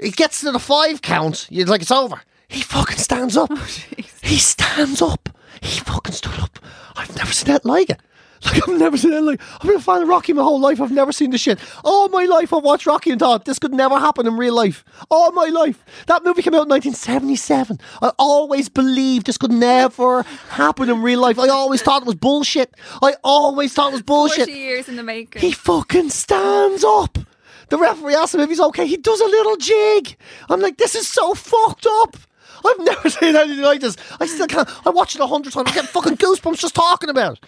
He 0.01 0.11
gets 0.11 0.41
to 0.41 0.51
the 0.51 0.59
five 0.59 1.01
count. 1.01 1.47
You're 1.49 1.65
like, 1.67 1.81
it's 1.81 1.91
over. 1.91 2.21
He 2.47 2.61
fucking 2.61 2.97
stands 2.97 3.37
up. 3.37 3.51
Oh, 3.57 3.67
he 4.29 4.37
stands 4.39 5.01
up. 5.03 5.29
He 5.61 5.79
fucking 5.81 6.13
stood 6.13 6.39
up. 6.39 6.57
I've 6.95 7.15
never 7.15 7.31
seen 7.31 7.47
that 7.53 7.63
like 7.63 7.91
it. 7.91 7.99
Like 8.43 8.67
I've 8.67 8.77
never 8.77 8.97
seen 8.97 9.11
that 9.11 9.21
like 9.21 9.41
I've 9.55 9.61
been 9.61 9.75
a 9.77 9.79
fan 9.79 10.01
of 10.03 10.07
Rocky 10.07 10.33
my 10.33 10.41
whole 10.43 10.59
life. 10.59 10.81
I've 10.81 10.91
never 10.91 11.11
seen 11.11 11.31
this 11.31 11.41
shit. 11.41 11.59
All 11.83 12.09
my 12.09 12.25
life 12.25 12.53
I've 12.53 12.63
watched 12.63 12.85
Rocky 12.85 13.11
and 13.11 13.19
thought 13.19 13.45
this 13.45 13.59
could 13.59 13.73
never 13.73 13.97
happen 13.99 14.27
in 14.27 14.35
real 14.35 14.53
life. 14.53 14.83
All 15.09 15.31
my 15.31 15.45
life. 15.45 15.83
That 16.07 16.23
movie 16.23 16.41
came 16.41 16.53
out 16.53 16.63
in 16.63 16.69
1977. 16.69 17.79
I 18.01 18.11
always 18.19 18.67
believed 18.69 19.25
this 19.27 19.37
could 19.37 19.51
never 19.51 20.23
happen 20.49 20.89
in 20.89 21.01
real 21.01 21.19
life. 21.21 21.39
I 21.39 21.47
always 21.47 21.81
thought 21.81 22.01
it 22.01 22.05
was 22.05 22.15
bullshit. 22.15 22.73
I 23.01 23.15
always 23.23 23.73
thought 23.73 23.89
it 23.89 23.93
was 23.93 24.01
bullshit. 24.03 24.47
40 24.47 24.51
years 24.51 24.89
in 24.89 24.95
the 24.95 25.03
making. 25.03 25.41
He 25.41 25.51
fucking 25.51 26.09
stands 26.09 26.83
up. 26.83 27.17
The 27.69 27.77
referee 27.77 28.15
asks 28.15 28.35
him 28.35 28.41
if 28.41 28.49
he's 28.49 28.59
okay. 28.59 28.85
He 28.87 28.97
does 28.97 29.19
a 29.19 29.25
little 29.25 29.57
jig. 29.57 30.15
I'm 30.49 30.61
like, 30.61 30.77
this 30.77 30.95
is 30.95 31.07
so 31.07 31.33
fucked 31.33 31.87
up. 31.89 32.17
I've 32.65 32.79
never 32.79 33.09
seen 33.09 33.35
anything 33.35 33.63
like 33.63 33.81
this. 33.81 33.97
I 34.19 34.25
still 34.25 34.47
can't. 34.47 34.69
I 34.85 34.89
watched 34.89 35.15
it 35.15 35.21
a 35.21 35.27
hundred 35.27 35.53
times. 35.53 35.69
I 35.71 35.73
get 35.73 35.85
fucking 35.85 36.17
goosebumps 36.17 36.59
just 36.59 36.75
talking 36.75 37.09
about 37.09 37.37
it. 37.37 37.45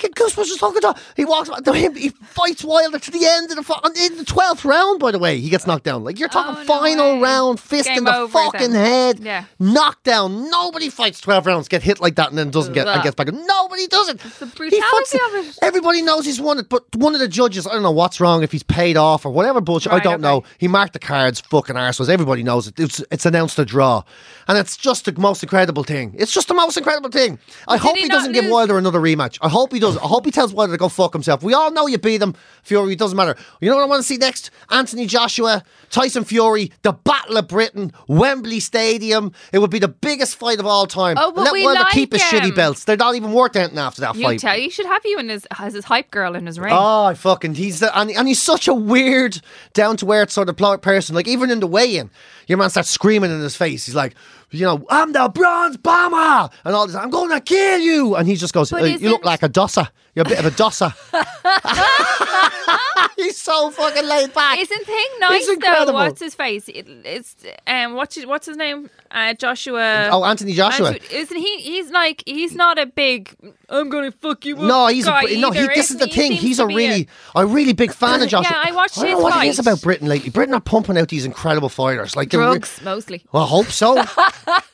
Get 0.00 0.14
goosebumps 0.14 0.46
just 0.46 0.60
talking 0.60 0.80
it. 0.82 0.96
He 1.16 1.24
walks 1.24 1.50
to 1.64 1.72
him. 1.72 1.94
He 1.94 2.08
fights 2.08 2.64
Wilder 2.64 2.98
to 2.98 3.10
the 3.10 3.24
end 3.26 3.50
of 3.52 3.56
the. 3.66 3.92
In 4.06 4.16
the 4.16 4.24
twelfth 4.24 4.64
round, 4.64 4.98
by 4.98 5.10
the 5.12 5.18
way, 5.18 5.38
he 5.38 5.48
gets 5.50 5.66
knocked 5.66 5.84
down. 5.84 6.04
Like 6.04 6.18
you're 6.18 6.28
talking 6.28 6.56
Oh, 6.56 6.60
no 6.60 6.64
final 6.64 7.12
way. 7.14 7.20
round, 7.20 7.60
fist 7.60 7.88
Game 7.88 7.98
in 7.98 8.04
the 8.04 8.28
fucking 8.28 8.72
then. 8.72 9.16
head. 9.16 9.20
Yeah. 9.20 9.44
knocked 9.58 10.04
down. 10.04 10.50
Nobody 10.50 10.88
fights 10.88 11.20
twelve 11.20 11.46
rounds, 11.46 11.68
get 11.68 11.82
hit 11.82 12.00
like 12.00 12.16
that, 12.16 12.30
and 12.30 12.38
then 12.38 12.50
doesn't 12.50 12.72
get 12.72 12.88
and 12.88 13.02
gets 13.02 13.14
back. 13.14 13.28
Nobody 13.32 13.86
does 13.86 14.08
it. 14.08 14.18
the 14.18 14.46
He 14.46 14.52
brutality 14.80 15.18
of 15.26 15.46
it. 15.46 15.58
Everybody 15.62 16.02
knows 16.02 16.24
he's 16.24 16.40
won 16.40 16.58
it, 16.58 16.68
but 16.68 16.84
one 16.96 17.14
of 17.14 17.20
the 17.20 17.28
judges, 17.28 17.66
I 17.66 17.72
don't 17.72 17.82
know 17.82 17.90
what's 17.90 18.20
wrong, 18.20 18.42
if 18.42 18.52
he's 18.52 18.62
paid 18.62 18.96
off 18.96 19.24
or 19.26 19.30
whatever 19.30 19.60
bullshit, 19.60 19.92
I 19.92 19.98
don't 20.00 20.14
okay. 20.14 20.22
know. 20.22 20.44
He 20.58 20.68
marked 20.68 20.94
the 20.94 20.98
cards, 20.98 21.40
fucking 21.40 21.76
arseholes. 21.76 22.08
Everybody 22.08 22.42
knows 22.42 22.66
it. 22.68 22.80
It's, 22.80 23.02
it's 23.10 23.26
announced 23.26 23.58
a 23.58 23.64
draw. 23.64 24.02
And 24.48 24.56
it's 24.58 24.76
just 24.76 25.04
the 25.04 25.12
most 25.18 25.42
incredible 25.42 25.84
thing. 25.84 26.14
It's 26.18 26.32
just 26.32 26.48
the 26.48 26.54
most 26.54 26.76
incredible 26.76 27.10
thing. 27.10 27.38
I 27.68 27.76
hope 27.76 27.96
he 27.96 28.02
he, 28.04 28.08
doesn't 28.08 28.32
give? 28.32 28.46
Wilder 28.50 28.78
another 28.78 28.98
rematch. 29.00 29.38
I 29.42 29.48
hope 29.48 29.72
he 29.72 29.78
does. 29.94 30.02
I 30.02 30.06
hope 30.06 30.24
he 30.24 30.30
tells 30.30 30.52
Wilder 30.52 30.72
to 30.74 30.78
go 30.78 30.88
fuck 30.88 31.12
himself. 31.12 31.42
We 31.42 31.54
all 31.54 31.70
know 31.70 31.86
you 31.86 31.98
beat 31.98 32.22
him, 32.22 32.34
Fury. 32.62 32.92
It 32.92 32.98
doesn't 32.98 33.16
matter. 33.16 33.36
You 33.60 33.70
know 33.70 33.76
what 33.76 33.82
I 33.84 33.86
want 33.88 34.00
to 34.00 34.06
see 34.06 34.16
next? 34.16 34.50
Anthony 34.70 35.06
Joshua, 35.06 35.62
Tyson 35.90 36.24
Fury, 36.24 36.72
the 36.82 36.92
Battle 36.92 37.36
of 37.36 37.48
Britain, 37.48 37.92
Wembley 38.08 38.60
Stadium. 38.60 39.32
It 39.52 39.58
would 39.58 39.70
be 39.70 39.78
the 39.78 39.88
biggest 39.88 40.36
fight 40.36 40.58
of 40.60 40.66
all 40.66 40.86
time. 40.86 41.16
Oh, 41.18 41.32
but 41.32 41.42
Let 41.44 41.52
we 41.52 41.64
Wilder 41.64 41.80
like 41.80 41.92
keep 41.92 42.12
his 42.12 42.22
him. 42.22 42.40
shitty 42.40 42.54
belts. 42.54 42.84
They're 42.84 42.96
not 42.96 43.14
even 43.14 43.32
worth 43.32 43.56
anything 43.56 43.78
after 43.78 44.00
that 44.02 44.14
You 44.16 44.22
fight. 44.22 44.40
tell 44.40 44.56
you 44.58 44.70
should 44.70 44.86
have 44.86 45.02
you 45.04 45.18
in 45.18 45.28
his 45.28 45.46
as 45.58 45.74
his 45.74 45.84
hype 45.84 46.10
girl 46.10 46.34
in 46.34 46.46
his 46.46 46.58
ring. 46.58 46.72
Oh, 46.72 47.04
I 47.04 47.14
fucking 47.14 47.54
he's 47.54 47.80
the, 47.80 47.96
and, 47.98 48.10
and 48.10 48.28
he's 48.28 48.40
such 48.42 48.68
a 48.68 48.74
weird, 48.74 49.40
down 49.74 49.96
to 49.98 50.10
earth 50.12 50.30
sort 50.30 50.48
of 50.48 50.56
person. 50.82 51.14
Like 51.14 51.28
even 51.28 51.50
in 51.50 51.60
the 51.60 51.66
weigh-in, 51.66 52.10
your 52.46 52.58
man 52.58 52.70
starts 52.70 52.90
screaming 52.90 53.30
in 53.30 53.40
his 53.40 53.56
face. 53.56 53.86
He's 53.86 53.94
like, 53.94 54.14
you 54.50 54.64
know, 54.66 54.84
I'm 54.90 55.12
the 55.12 55.28
bronze 55.28 55.76
bomber, 55.76 56.50
and 56.64 56.74
all 56.74 56.86
this. 56.86 56.96
I'm 56.96 57.10
going 57.10 57.30
to 57.30 57.40
kill 57.40 57.78
you, 57.78 58.16
and 58.16 58.26
he 58.28 58.36
just 58.36 58.52
goes, 58.52 58.70
But 58.70 58.82
"Uh, 58.82 58.86
"You 58.86 59.10
look 59.10 59.24
like 59.24 59.42
a 59.42 59.48
dosser. 59.48 59.88
You're 60.14 60.26
a 60.26 60.28
bit 60.28 60.38
of 60.38 60.46
a 60.46 60.50
dosser." 60.50 60.92
He's 63.22 63.40
so 63.40 63.70
fucking 63.70 64.06
laid 64.06 64.32
back. 64.34 64.58
Isn't 64.58 64.86
thing 64.86 65.06
nice 65.20 65.46
though? 65.46 65.52
incredible. 65.52 65.94
What's 65.94 66.20
his 66.20 66.34
face? 66.34 66.68
It, 66.68 66.86
it's 67.04 67.36
um, 67.66 67.94
what's 67.94 68.14
his, 68.14 68.26
what's 68.26 68.46
his 68.46 68.56
name? 68.56 68.90
Uh, 69.10 69.34
Joshua. 69.34 70.08
Oh, 70.12 70.24
Anthony 70.24 70.52
Joshua. 70.52 70.88
Andrew- 70.88 71.08
isn't 71.10 71.36
he? 71.36 71.58
He's 71.60 71.90
like 71.90 72.22
he's 72.26 72.54
not 72.54 72.78
a 72.78 72.86
big. 72.86 73.34
I'm 73.68 73.88
gonna 73.88 74.12
fuck 74.12 74.44
you 74.44 74.56
up. 74.56 74.62
No, 74.62 74.86
he's 74.88 75.06
a, 75.06 75.10
no. 75.38 75.52
He, 75.52 75.66
this 75.68 75.90
is 75.90 75.98
the 75.98 76.06
he? 76.06 76.12
thing. 76.12 76.32
He's 76.32 76.58
a 76.58 76.66
really, 76.66 77.08
a 77.34 77.46
really 77.46 77.72
big 77.72 77.92
fan 77.92 78.22
of 78.22 78.28
Joshua. 78.34 78.52
Yeah. 78.52 78.70
I 78.70 78.74
watched 78.74 78.96
don't 78.96 79.04
know 79.04 79.16
his 79.16 79.22
what 79.22 79.44
it 79.44 79.48
is 79.48 79.58
about 79.58 79.80
Britain 79.82 80.08
lately. 80.08 80.30
Britain 80.30 80.54
are 80.54 80.60
pumping 80.60 80.98
out 80.98 81.08
these 81.08 81.24
incredible 81.24 81.68
fighters. 81.68 82.16
Like 82.16 82.32
re- 82.32 82.38
drugs 82.38 82.80
mostly. 82.82 83.24
Well, 83.32 83.44
I 83.44 83.46
hope 83.46 83.66
so. 83.66 83.98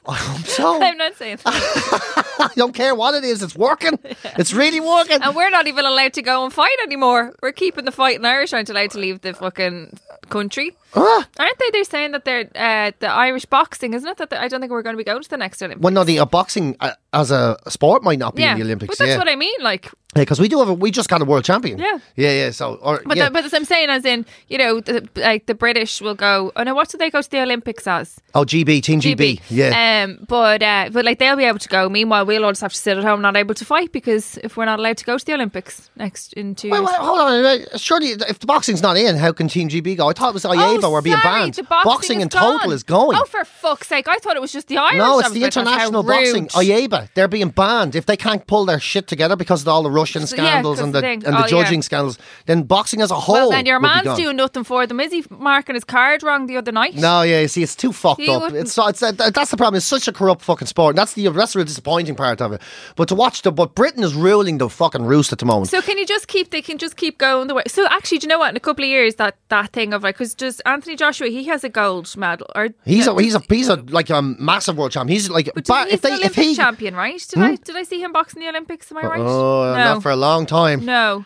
I 0.09 0.15
hope 0.15 0.47
so. 0.47 0.83
I'm 0.83 0.97
not 0.97 1.17
saying. 1.17 1.39
I 1.47 2.51
don't 2.57 2.75
care 2.75 2.95
what 2.95 3.15
it 3.15 3.25
is. 3.25 3.43
It's 3.43 3.57
working. 3.57 3.99
It's 4.39 4.53
really 4.53 4.81
working. 4.81 5.21
And 5.23 5.35
we're 5.35 5.51
not 5.51 5.67
even 5.67 5.85
allowed 5.85 6.13
to 6.15 6.23
go 6.23 6.45
and 6.45 6.53
fight 6.53 6.77
anymore. 6.85 7.35
We're 7.43 7.53
keeping 7.53 7.85
the 7.85 7.93
fight 7.93 8.07
fighting 8.07 8.25
Irish 8.37 8.53
aren't 8.53 8.71
allowed 8.71 8.91
to 8.91 8.99
leave 8.99 9.21
the 9.23 9.35
fucking 9.35 9.99
country. 10.29 10.77
Ah. 10.95 11.29
Aren't 11.39 11.59
they? 11.59 11.71
They're 11.73 11.85
saying 11.85 12.13
that 12.13 12.25
they're 12.25 12.49
uh, 12.55 12.93
the 13.01 13.09
Irish 13.09 13.45
boxing, 13.45 13.95
isn't 13.95 14.09
it? 14.09 14.17
That 14.19 14.33
I 14.33 14.49
don't 14.49 14.61
think 14.61 14.73
we're 14.73 14.83
going 14.83 14.95
to 14.95 14.99
be 14.99 15.05
going 15.05 15.23
to 15.23 15.29
the 15.29 15.37
next 15.37 15.63
Olympics. 15.63 15.83
Well, 15.83 15.93
no, 15.93 16.05
the 16.05 16.19
uh, 16.21 16.25
boxing 16.25 16.77
uh, 16.81 16.93
as 17.13 17.31
a 17.31 17.57
sport 17.69 18.03
might 18.03 18.19
not 18.19 18.35
be 18.35 18.43
yeah, 18.43 18.53
in 18.53 18.59
the 18.59 18.65
Olympics. 18.65 18.93
but 18.93 18.99
that's 18.99 19.11
yeah, 19.11 19.19
what 19.19 19.29
I 19.29 19.37
mean. 19.37 19.59
Like, 19.61 19.91
because 20.15 20.41
we 20.41 20.49
do 20.49 20.59
have 20.61 20.69
a, 20.69 20.75
we 20.75 20.91
just 20.91 21.09
got 21.09 21.21
a 21.21 21.25
world 21.25 21.45
champion. 21.45 21.79
Yeah. 21.79 21.99
yeah, 22.17 22.33
yeah. 22.33 22.51
So, 22.51 22.75
or, 22.77 23.03
but 23.05 23.17
yeah. 23.17 23.27
the, 23.27 23.31
but 23.31 23.45
as 23.45 23.53
I'm 23.53 23.65
saying, 23.65 23.91
as 23.91 24.05
in, 24.05 24.25
you 24.49 24.59
know, 24.59 24.81
the, 24.81 25.07
like 25.17 25.47
the 25.47 25.55
British 25.55 26.01
will 26.01 26.15
go. 26.15 26.53
Oh 26.57 26.63
no, 26.63 26.75
what 26.75 26.89
do 26.89 26.99
they 26.99 27.11
go 27.11 27.21
to 27.21 27.31
the 27.31 27.41
Olympics 27.43 27.87
as? 27.87 28.19
oh, 28.35 28.45
GB, 28.45 28.83
Team 28.83 29.01
GB. 29.01 29.41
Yeah. 29.49 30.05
Um, 30.05 30.25
but 30.29 30.63
uh, 30.63 30.91
but 30.93 31.05
like 31.05 31.19
they'll 31.19 31.37
be 31.37 31.45
able 31.45 31.59
to 31.59 31.69
go. 31.69 31.89
Meanwhile, 31.89 32.27
we'll 32.27 32.45
all 32.45 32.53
just 32.53 32.63
have 32.63 32.73
to 32.73 32.79
sit 32.79 32.97
at 32.97 33.05
home, 33.05 33.23
not 33.23 33.37
able 33.37 33.55
to 33.55 33.65
fight 33.65 33.93
because 33.93 34.39
if 34.39 34.57
we're 34.57 34.67
not 34.67 34.79
allowed 34.79 34.99
to 34.99 35.05
go 35.05 35.19
to 35.19 35.25
the 35.25 35.35
Olympics 35.35 35.91
next 35.97 36.33
in 36.35 36.55
two 36.55 36.71
Wait, 36.71 36.79
years. 36.79 36.89
wait, 36.89 36.99
hold 36.99 37.21
on. 37.21 37.79
Surely, 37.79 38.15
if 38.29 38.39
the 38.39 38.47
boxing's 38.47 38.83
not 38.83 38.97
in, 38.97 39.17
how 39.17 39.33
can 39.33 39.49
Team 39.49 39.69
GB 39.69 39.97
go? 39.97 40.09
I 40.09 40.13
thought 40.13 40.31
it 40.31 40.35
was 40.35 40.45
IABA 40.45 40.83
oh, 40.83 40.91
were 40.91 41.03
being 41.03 41.17
banned. 41.23 41.59
boxing, 41.69 42.19
is 42.19 42.25
in 42.25 42.29
total 42.29 42.73
is 42.73 42.83
going. 42.83 43.17
Oh, 43.17 43.25
for 43.25 43.45
fuck's 43.45 43.89
sake! 43.89 44.09
I 44.09 44.17
thought 44.17 44.37
it 44.37 44.41
was 44.41 44.53
just 44.53 44.69
the 44.69 44.79
Irish. 44.79 44.99
no, 44.99 45.19
it's 45.19 45.31
the 45.31 45.41
like, 45.41 45.53
that's 45.53 45.57
how 45.57 45.63
international 45.63 46.03
boxing. 46.03 46.49
IABA, 46.49 47.09
they're 47.15 47.29
being 47.29 47.51
banned 47.51 47.95
if 47.95 48.07
they 48.07 48.17
can't 48.17 48.47
pull 48.47 48.65
their 48.65 48.81
shit 48.81 49.07
together 49.07 49.37
because 49.37 49.63
of 49.63 49.69
all 49.69 49.83
the 49.83 49.91
Russian 49.91 50.27
scandals 50.27 50.79
yeah, 50.79 50.85
and 50.85 50.95
the 50.95 51.01
the 51.01 51.07
and 51.07 51.23
the 51.23 51.45
Oh, 51.45 51.49
judging 51.49 51.81
yeah. 51.81 51.81
scandals. 51.83 52.19
Then 52.47 52.63
boxing 52.63 53.01
as 53.01 53.11
a 53.11 53.15
whole. 53.15 53.35
Well, 53.35 53.51
then 53.51 53.67
your 53.67 53.81
man's 53.81 54.05
gone. 54.05 54.17
doing 54.17 54.37
nothing 54.37 54.65
for 54.65 54.87
them. 54.87 55.01
Is 55.01 55.13
he 55.13 55.25
marking 55.31 55.75
his 55.75 55.85
card 55.85 56.23
wrong 56.23 56.47
the 56.47 56.57
other 56.57 56.73
night? 56.73 56.95
No, 56.95 57.23
yeah, 57.23 57.41
you 57.41 57.49
see, 57.49 57.63
it's 57.63 57.77
too 57.77 57.93
fucked 57.93 58.21
He 58.21 58.31
up. 58.31 58.53
It's, 58.53 58.77
it's 58.79 59.03
uh, 59.03 59.13
that's 59.13 59.51
the 59.51 59.57
problem. 59.57 59.77
It's 59.77 59.87
such 59.87 60.09
a 60.09 60.13
corrupt 60.13 60.43
fucking 60.43 60.67
sport. 60.67 60.93
And 60.93 60.99
that's 60.99 61.15
the 61.15 61.29
that's 61.29 61.53
the 61.53 61.61
real 61.61 61.67
disappointing 61.67 62.15
part 62.15 62.41
of 62.41 62.53
it. 62.53 62.61
But 62.97 63.09
to 63.09 63.15
watch 63.15 63.43
the 63.43 63.53
but 63.53 63.75
Britain 63.75 64.03
is 64.03 64.15
ruling 64.15 64.59
the 64.59 64.69
fucking 64.69 65.05
roost 65.05 65.33
at 65.33 65.39
the 65.39 65.47
moment. 65.47 65.71
So 65.71 65.83
can 65.83 65.99
you 65.99 66.07
just 66.07 66.29
keep? 66.29 66.51
They 66.51 66.63
can 66.63 66.79
just 66.79 66.97
keep 66.97 67.19
going 67.19 67.49
the 67.49 67.55
way. 67.55 67.65
So 67.67 67.87
actually, 67.87 68.06
do 68.09 68.17
you 68.17 68.29
know 68.29 68.39
what? 68.39 68.51
In 68.51 68.57
a 68.57 68.61
couple 68.61 68.85
of 68.85 68.89
years, 68.89 69.17
that 69.17 69.37
that 69.49 69.73
thing 69.73 69.93
of 69.93 70.03
like, 70.03 70.15
because 70.17 70.35
just 70.35 70.63
Anthony 70.65 70.97
Joshua, 70.97 71.29
he 71.29 71.45
has 71.45 71.65
a 71.65 71.69
gold 71.69 72.15
medal, 72.17 72.47
or 72.55 72.69
he's 72.85 73.07
a 73.07 73.15
he's 73.21 73.35
a 73.35 73.43
he's 73.49 73.69
a 73.69 73.77
like 73.77 74.11
a 74.11 74.23
massive 74.23 74.77
world 74.79 74.93
champion. 74.93 75.13
He's 75.15 75.29
like 75.31 75.51
But 75.55 75.67
bar- 75.67 75.85
he's 75.85 75.95
if 75.95 76.01
they 76.03 76.11
an 76.11 76.15
if 76.17 76.21
Olympic 76.23 76.45
he 76.45 76.55
champion, 76.55 76.95
right? 76.95 77.25
Did 77.29 77.39
I 77.43 77.49
hmm? 77.51 77.55
did 77.63 77.77
I 77.77 77.83
see 77.83 78.01
him 78.03 78.13
boxing 78.13 78.41
the 78.43 78.49
Olympics? 78.49 78.91
Am 78.91 78.99
I 78.99 79.03
right? 79.03 79.21
oh 79.21 79.75
no, 79.75 79.95
not 79.95 80.03
for 80.03 80.11
a 80.11 80.17
long 80.17 80.47
time. 80.47 80.85
no. 80.85 81.25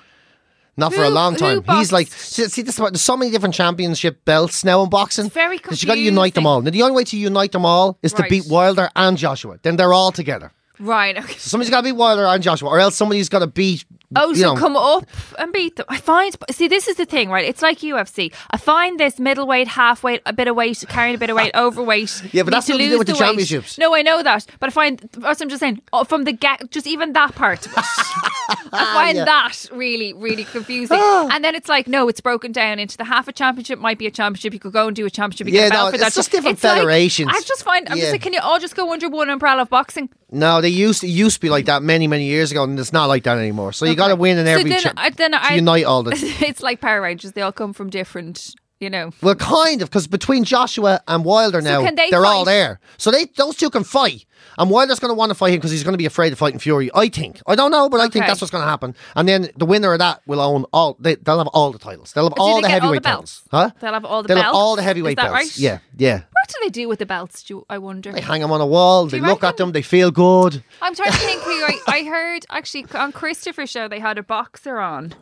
Not 0.77 0.95
for 0.95 1.05
a 1.05 1.11
long 1.11 1.37
time. 1.37 1.63
He's 1.77 1.93
like, 1.93 2.07
see, 2.09 2.45
see 2.47 2.63
this 2.63 2.77
is 2.77 2.81
what- 2.81 2.95
there's 2.95 3.03
so 3.03 3.15
many 3.15 3.31
different 3.31 3.55
championship 3.55 4.25
belts 4.25 4.65
now 4.65 4.83
in 4.83 4.89
boxing. 4.89 5.27
It's 5.27 5.35
very 5.35 5.59
That 5.59 5.83
You 5.83 5.87
got 5.87 5.97
to 5.97 6.01
unite 6.01 6.35
them 6.35 6.47
all. 6.47 6.63
Now, 6.63 6.71
the 6.71 6.81
only 6.83 6.97
way 6.97 7.05
to 7.05 7.19
unite 7.19 7.53
them 7.53 7.67
all 7.67 7.99
is 8.03 8.15
to 8.15 8.23
beat 8.31 8.47
Wilder 8.49 8.89
and 8.97 9.19
Joshua. 9.19 9.59
Then 9.63 9.77
they're 9.77 9.93
all 9.93 10.11
together. 10.11 10.53
Right. 10.81 11.17
Okay. 11.17 11.33
So 11.35 11.51
somebody's 11.51 11.71
got 11.71 11.79
to 11.83 11.85
beat 11.85 11.93
Wilder 11.93 12.25
and 12.25 12.43
Joshua, 12.43 12.69
or 12.71 12.79
else 12.81 12.97
somebody's 12.97 13.29
got 13.29 13.41
to 13.41 13.47
beat. 13.47 13.85
Oh, 14.17 14.35
so 14.35 14.55
know, 14.55 14.59
come 14.59 14.77
up 14.77 15.07
and 15.39 15.53
beat 15.53 15.77
them. 15.77 15.87
I 15.89 15.99
find, 15.99 16.37
see, 16.51 16.67
this 16.67 16.89
is 16.89 16.97
the 16.97 17.05
thing, 17.05 17.29
right? 17.31 17.45
It's 17.45 17.63
like 17.63 17.79
UFC. 17.79 18.33
I 18.51 18.57
find 18.57 18.99
this 18.99 19.21
middleweight, 19.21 19.69
halfweight, 19.69 20.23
a 20.27 20.33
bit 20.33 20.49
of 20.49 20.57
weight, 20.57 20.83
carrying 20.89 21.15
a 21.15 21.19
bit 21.19 21.31
of 21.31 21.37
weight, 21.37 21.53
overweight. 21.55 22.21
Yeah, 22.35 22.43
but 22.43 22.51
that's 22.51 22.67
to 22.67 22.77
do 22.77 22.99
with 22.99 23.07
the 23.07 23.13
weight. 23.13 23.19
championships. 23.21 23.79
No, 23.79 23.95
I 23.95 24.03
know 24.03 24.21
that, 24.25 24.47
but 24.59 24.69
I 24.69 24.73
find 24.73 24.99
that's 25.13 25.15
what 25.39 25.43
I'm 25.43 25.49
just 25.49 25.61
saying. 25.61 25.81
oh, 25.93 26.03
From 26.03 26.25
the 26.25 26.33
get, 26.33 26.73
just 26.73 26.89
even 26.89 27.13
that 27.13 27.37
part, 27.37 27.69
I 27.77 28.93
find 28.95 29.17
Yeah. 29.17 29.25
that 29.27 29.67
really, 29.73 30.13
really 30.13 30.45
confusing. 30.45 30.99
and 31.01 31.45
then 31.45 31.55
it's 31.55 31.69
like, 31.69 31.87
no, 31.87 32.09
it's 32.09 32.21
broken 32.21 32.51
down 32.51 32.79
into 32.81 32.97
the 32.97 33.05
half 33.05 33.29
a 33.29 33.33
championship 33.33 33.79
might 33.79 33.99
be 33.99 34.07
a 34.07 34.11
championship. 34.11 34.53
You 34.53 34.59
could 34.61 34.73
go 34.73 34.87
and 34.89 34.97
do 34.97 35.07
a 35.07 35.11
championship. 35.11 35.47
You 35.49 35.55
Yeah, 35.61 35.69
no, 35.69 35.87
it's 35.89 35.99
that. 35.99 36.13
just 36.15 36.33
different 36.33 36.63
like- 36.65 36.75
federations. 36.75 37.31
I 37.33 37.41
just 37.43 37.63
find, 37.63 37.89
I'm 37.89 37.97
Yeah. 37.97 38.03
just 38.05 38.13
like, 38.13 38.23
can 38.23 38.33
you 38.33 38.41
all 38.41 38.59
just 38.59 38.75
go 38.75 38.93
under 38.93 39.09
one 39.09 39.31
umbrella 39.31 39.63
of 39.63 39.71
boxing? 39.71 40.09
No, 40.33 40.61
they 40.61 40.69
used 40.71 41.05
it 41.05 41.09
used 41.09 41.37
to 41.37 41.41
be 41.41 41.51
like 41.51 41.67
that 41.67 41.83
many 41.83 42.07
many 42.07 42.25
years 42.25 42.51
ago, 42.51 42.65
and 42.65 42.79
it's 42.79 42.93
not 42.93 43.07
like 43.07 43.25
that 43.25 43.39
anymore. 43.39 43.73
So 43.73 43.85
you 43.87 43.95
got 43.95 44.09
to 44.09 44.17
win 44.17 44.39
in 44.39 44.47
So 44.47 44.53
every 44.53 44.71
then 44.71 44.93
I- 44.97 45.11
then 45.11 45.35
I- 45.35 45.55
unite 45.55 45.85
all 45.85 46.03
the. 46.03 46.13
it's 46.41 46.63
like 46.63 46.81
Power 46.81 47.01
Rangers. 47.03 47.33
They 47.33 47.43
all 47.43 47.53
come 47.53 47.73
from 47.73 47.91
different, 47.91 48.55
you 48.81 48.91
know. 48.91 49.13
Well, 49.23 49.35
kind 49.37 49.83
of, 49.83 49.91
because 49.91 50.07
between 50.07 50.45
Joshua 50.45 51.01
and 51.07 51.25
Wilder 51.25 51.61
now, 51.61 51.83
can 51.83 51.95
they 51.95 52.11
are 52.11 52.27
all 52.27 52.45
there. 52.45 52.81
So 52.97 53.11
they 53.11 53.27
those 53.37 53.57
two 53.57 53.71
can 53.71 53.85
fight. 53.85 54.25
And 54.59 54.71
Wilder's 54.71 54.99
going 54.99 55.11
to 55.11 55.15
want 55.15 55.31
to 55.31 55.35
fight 55.35 55.51
him 55.53 55.59
because 55.59 55.71
he's 55.71 55.85
going 55.85 55.93
to 55.93 55.99
be 55.99 56.07
afraid 56.07 56.33
of 56.33 56.39
fighting 56.39 56.59
Fury. 56.59 56.91
I 56.95 57.09
think. 57.09 57.41
I 57.47 57.55
don't 57.55 57.71
know, 57.71 57.89
but 57.89 58.01
I 58.01 58.09
think 58.09 58.27
that's 58.27 58.41
what's 58.41 58.51
going 58.51 58.63
to 58.65 58.69
happen. 58.69 58.95
And 59.15 59.29
then 59.29 59.51
the 59.57 59.65
winner 59.67 59.93
of 59.93 59.99
that 60.01 60.23
will 60.27 60.41
own 60.41 60.65
all. 60.73 60.97
They, 60.99 61.15
they'll 61.17 61.39
have 61.39 61.47
all 61.49 61.73
the 61.73 61.79
titles. 61.79 62.13
They'll 62.13 62.25
have 62.25 62.35
Do 62.35 62.43
all 62.43 62.57
the 62.57 62.63
get 62.63 62.67
all 62.69 62.71
heavyweight 62.81 63.03
the 63.03 63.09
titles. 63.09 63.43
belts? 63.51 63.73
Huh? 63.75 63.79
They'll 63.81 63.93
have 63.93 64.05
all 64.05 64.23
the 64.23 64.29
They'll 64.29 64.37
belts. 64.39 64.47
have 64.47 64.55
all 64.55 64.77
the 64.77 64.83
heavyweight 64.83 65.17
belts. 65.17 65.33
right? 65.33 65.59
Yeah, 65.59 65.79
yeah. 65.97 66.17
What 66.33 66.49
do 66.49 66.55
they 66.63 66.71
do 66.71 66.89
with 66.89 66.99
the 66.99 67.07
belts? 67.07 67.43
Do 67.43 67.55
you, 67.55 67.67
I 67.69 67.79
wonder. 67.79 68.13
They 68.13 68.21
hang 68.23 68.41
them 68.41 68.51
on 68.51 68.61
a 68.61 68.67
wall. 68.67 69.07
They 69.07 69.21
look 69.21 69.45
at 69.45 69.57
them. 69.59 69.73
They 69.73 69.83
feel 69.83 70.11
good. 70.11 70.63
I'm 70.83 70.95
trying 70.95 71.13
to 71.13 71.19
think 71.19 71.43
who 71.43 71.51
I, 71.51 71.79
I 71.89 72.03
heard 72.05 72.47
actually 72.51 72.87
on 72.95 73.13
Christopher's 73.13 73.71
show. 73.71 73.89
They 73.89 74.01
had 74.01 74.17
a 74.19 74.23
boxer 74.23 74.79
on. 74.79 75.15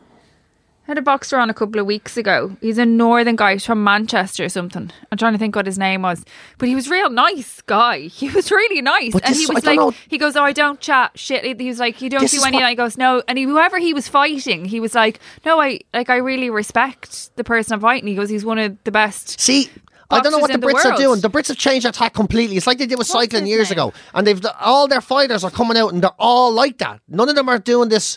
Had 0.89 0.97
a 0.97 1.03
boxer 1.03 1.36
on 1.39 1.51
a 1.51 1.55
couple 1.55 1.78
of 1.78 1.84
weeks 1.84 2.16
ago. 2.16 2.57
He's 2.62 2.78
a 2.78 2.86
northern 2.86 3.36
guy. 3.36 3.53
He's 3.53 3.66
from 3.66 3.84
Manchester 3.84 4.45
or 4.45 4.49
something. 4.49 4.91
I'm 5.12 5.18
trying 5.18 5.34
to 5.34 5.39
think 5.39 5.55
what 5.55 5.66
his 5.66 5.76
name 5.76 6.01
was, 6.01 6.24
but 6.57 6.66
he 6.66 6.74
was 6.74 6.89
real 6.89 7.11
nice 7.11 7.61
guy. 7.61 7.99
He 8.09 8.30
was 8.30 8.51
really 8.51 8.80
nice, 8.80 9.12
But 9.12 9.26
and 9.26 9.36
he 9.36 9.45
was 9.45 9.62
don't 9.62 9.76
like, 9.89 9.95
he 10.09 10.16
goes, 10.16 10.34
"Oh, 10.34 10.43
I 10.43 10.53
don't 10.53 10.80
chat 10.80 11.11
shit." 11.14 11.61
He 11.61 11.68
was 11.68 11.78
like, 11.78 12.01
"You 12.01 12.09
don't 12.09 12.22
This 12.22 12.32
do 12.32 12.43
any." 12.43 12.57
what- 12.57 12.64
I 12.64 12.74
goes, 12.74 12.97
"No," 12.97 13.22
and 13.28 13.36
he, 13.36 13.45
whoever 13.45 13.78
he 13.78 13.93
was 13.93 14.09
fighting, 14.09 14.64
he 14.64 14.80
was 14.80 14.95
like, 14.95 15.20
"No, 15.45 15.61
I 15.61 15.80
like, 15.93 16.09
I 16.09 16.16
really 16.16 16.49
respect 16.49 17.36
the 17.36 17.45
person 17.45 17.74
I'm 17.74 17.80
fighting." 17.80 18.09
He 18.09 18.14
goes, 18.14 18.30
"He's 18.30 18.47
one 18.47 18.59
of 18.59 18.76
the 18.84 18.91
best." 18.91 19.39
See, 19.39 19.68
I 20.11 20.20
don't 20.20 20.32
know 20.32 20.39
what 20.39 20.51
the 20.51 20.59
Brits 20.59 20.86
are 20.86 20.97
doing. 20.97 21.20
The 21.20 21.28
Brits 21.28 21.49
have 21.49 21.59
changed 21.59 21.84
their 21.84 21.93
tack 21.93 22.14
completely. 22.14 22.57
It's 22.57 22.66
like 22.66 22.78
they 22.78 22.86
did 22.86 22.97
with 22.99 23.11
What's 23.11 23.26
cycling 23.30 23.47
years 23.47 23.68
name? 23.68 23.78
ago, 23.78 23.93
and 24.14 24.26
they've 24.26 24.41
all 24.59 24.89
their 24.89 25.03
fighters 25.03 25.45
are 25.45 25.51
coming 25.51 25.76
out 25.76 25.93
and 25.93 26.03
they're 26.03 26.18
all 26.18 26.51
like 26.51 26.78
that. 26.78 27.01
None 27.09 27.28
of 27.28 27.34
them 27.36 27.51
are 27.51 27.59
doing 27.59 27.91
this. 27.91 28.16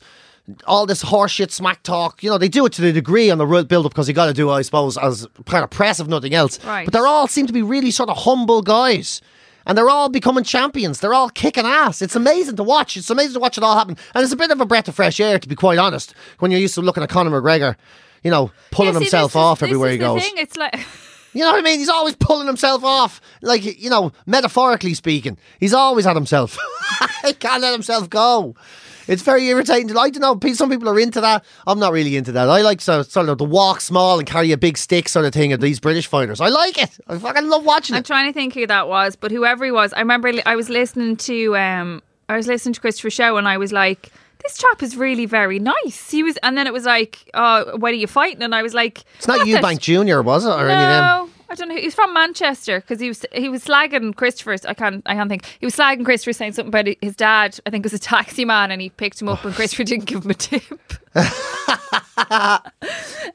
All 0.66 0.86
this 0.86 1.04
horseshit 1.04 1.52
smack 1.52 1.84
talk, 1.84 2.24
you 2.24 2.30
know, 2.30 2.38
they 2.38 2.50
do 2.50 2.66
it 2.66 2.74
to 2.74 2.82
the 2.82 2.92
degree 2.92 3.30
on 3.30 3.38
the 3.38 3.46
road 3.48 3.68
build 3.68 3.86
up 3.86 3.92
because 3.94 4.08
you 4.08 4.14
got 4.14 4.26
to 4.26 4.34
do, 4.34 4.50
it, 4.50 4.54
I 4.54 4.62
suppose, 4.64 4.98
as 4.98 5.28
kind 5.46 5.64
of 5.64 5.70
press 5.70 6.00
if 6.00 6.08
nothing 6.08 6.34
else. 6.34 6.64
Right. 6.66 6.86
But 6.86 6.94
they're 6.94 7.08
all 7.08 7.28
seem 7.28 7.48
to 7.48 7.54
be 7.54 7.62
really 7.62 7.92
sort 7.92 8.10
of 8.10 8.18
humble 8.18 8.62
guys, 8.62 9.22
and 9.66 9.78
they're 9.78 9.90
all 9.90 10.10
becoming 10.10 10.44
champions. 10.44 11.00
They're 11.00 11.14
all 11.14 11.30
kicking 11.30 11.66
ass. 11.66 12.02
It's 12.02 12.16
amazing 12.16 12.56
to 12.58 12.64
watch. 12.64 12.98
It's 12.98 13.10
amazing 13.10 13.34
to 13.36 13.40
watch 13.40 13.58
it 13.58 13.64
all 13.64 13.78
happen, 13.78 13.96
and 14.16 14.24
it's 14.24 14.34
a 14.34 14.38
bit 14.38 14.52
of 14.52 14.60
a 14.60 14.66
breath 14.66 14.88
of 14.88 14.96
fresh 14.96 15.20
air, 15.20 15.38
to 15.40 15.48
be 15.48 15.56
quite 15.56 15.78
honest. 15.78 16.14
When 16.40 16.52
you're 16.52 16.60
used 16.60 16.74
to 16.76 16.82
looking 16.82 17.04
at 17.04 17.10
Conor 17.10 17.30
McGregor, 17.40 17.76
you 18.24 18.32
know, 18.32 18.52
pulling 18.72 18.94
Yeah, 18.94 19.00
see, 19.00 19.06
himself 19.06 19.32
is- 19.34 19.36
off 19.38 19.60
this 19.60 19.68
everywhere 19.68 19.90
is 19.90 19.94
he 19.94 19.98
the 20.00 20.06
goes. 20.06 20.24
Thing. 20.24 20.34
It's 20.38 20.58
like. 20.58 20.80
You 21.34 21.44
know 21.46 21.52
what 21.54 21.60
I 21.60 21.62
mean? 21.62 21.80
He's 21.80 21.88
always 21.88 22.14
pulling 22.18 22.46
himself 22.46 22.84
off. 22.84 23.22
Like, 23.42 23.64
you 23.82 23.90
know, 23.90 24.12
metaphorically 24.26 24.94
speaking. 24.94 25.38
He's 25.62 25.74
always 25.74 26.04
had 26.04 26.18
himself. 26.18 26.58
he 27.26 27.32
can't 27.32 27.62
let 27.62 27.72
himself 27.72 28.10
go. 28.10 28.54
It's 29.12 29.22
very 29.22 29.46
irritating. 29.48 29.96
I 29.98 30.10
don't 30.10 30.22
know. 30.22 30.54
Some 30.54 30.70
people 30.70 30.88
are 30.88 30.98
into 30.98 31.20
that. 31.20 31.44
I'm 31.68 31.80
not 31.80 31.92
really 31.92 32.16
into 32.16 32.32
that. 32.32 32.48
I 32.50 32.62
like 32.62 32.80
so, 32.80 33.04
sort 33.04 33.28
of 33.28 33.38
the 33.38 33.44
walk 33.44 33.82
small 33.82 34.20
and 34.20 34.26
carry 34.28 34.54
a 34.54 34.58
big 34.58 34.78
stick 34.78 35.10
sort 35.10 35.26
of 35.26 35.34
thing 35.34 35.52
of 35.52 35.60
these 35.60 35.82
British 35.82 36.08
fighters. 36.08 36.40
I 36.40 36.48
like 36.48 36.82
it. 36.82 36.98
I 37.10 37.18
fucking 37.18 37.50
love 37.50 37.66
watching 37.66 37.96
it. 37.96 37.98
I'm 37.98 38.04
trying 38.04 38.32
to 38.32 38.34
think 38.34 38.54
who 38.54 38.66
that 38.68 38.88
was, 38.88 39.18
but 39.18 39.30
whoever 39.30 39.66
he 39.66 39.72
was, 39.72 39.92
I 39.92 40.00
remember 40.00 40.32
I 40.46 40.56
was 40.56 40.70
listening 40.70 41.18
to 41.18 41.58
um 41.58 42.02
I 42.30 42.38
was 42.38 42.48
listening 42.48 42.72
to 42.74 42.80
Christopher 42.80 43.10
Show 43.10 43.36
and 43.36 43.50
I 43.50 43.58
was 43.58 43.74
like, 43.74 44.14
this 44.42 44.58
chap 44.58 44.82
is 44.82 44.96
really 44.96 45.26
very 45.26 45.60
nice. 45.60 46.10
He 46.10 46.24
was, 46.24 46.38
and 46.42 46.58
then 46.58 46.66
it 46.66 46.74
was 46.74 46.86
like, 46.86 47.30
oh, 47.34 47.76
what 47.78 47.92
are 47.92 47.96
you 47.96 48.08
fighting? 48.08 48.42
And 48.42 48.56
I 48.56 48.62
was 48.64 48.74
like, 48.74 49.04
It's 49.18 49.28
not 49.28 49.40
"What 49.40 49.46
the 49.46 49.54
Eubank 49.54 49.80
Jr., 49.80 50.22
was 50.22 50.46
it? 50.46 50.50
Or 50.50 50.70
any 50.70 50.82
of 50.82 51.28
them? 51.30 51.41
I 51.52 51.54
don't 51.54 51.68
know. 51.68 51.76
He's 51.76 51.94
from 51.94 52.14
Manchester 52.14 52.80
because 52.80 53.02
he 53.02 53.10
was 53.10 53.26
he 53.34 53.50
was 53.50 53.66
slagging 53.66 54.16
Christopher's. 54.16 54.66
I 54.66 54.74
can't 54.74 55.04
I 55.06 55.16
can't 55.16 55.30
think. 55.30 55.44
He 55.60 55.66
was 55.66 55.76
slagging 55.76 56.06
Christopher 56.06 56.32
saying 56.32 56.54
something 56.54 56.70
about 56.70 56.96
his 57.02 57.14
dad. 57.14 57.60
I 57.66 57.70
think 57.70 57.84
was 57.84 57.92
a 57.92 58.00
taxi 58.00 58.46
man, 58.46 58.72
and 58.72 58.82
he 58.82 58.90
picked 58.90 59.22
him 59.22 59.28
up, 59.28 59.44
and 59.44 59.54
Christopher 59.54 59.84
didn't 59.84 60.06
give 60.06 60.24
him 60.24 60.32
a 60.32 60.34
tip. 60.34 60.64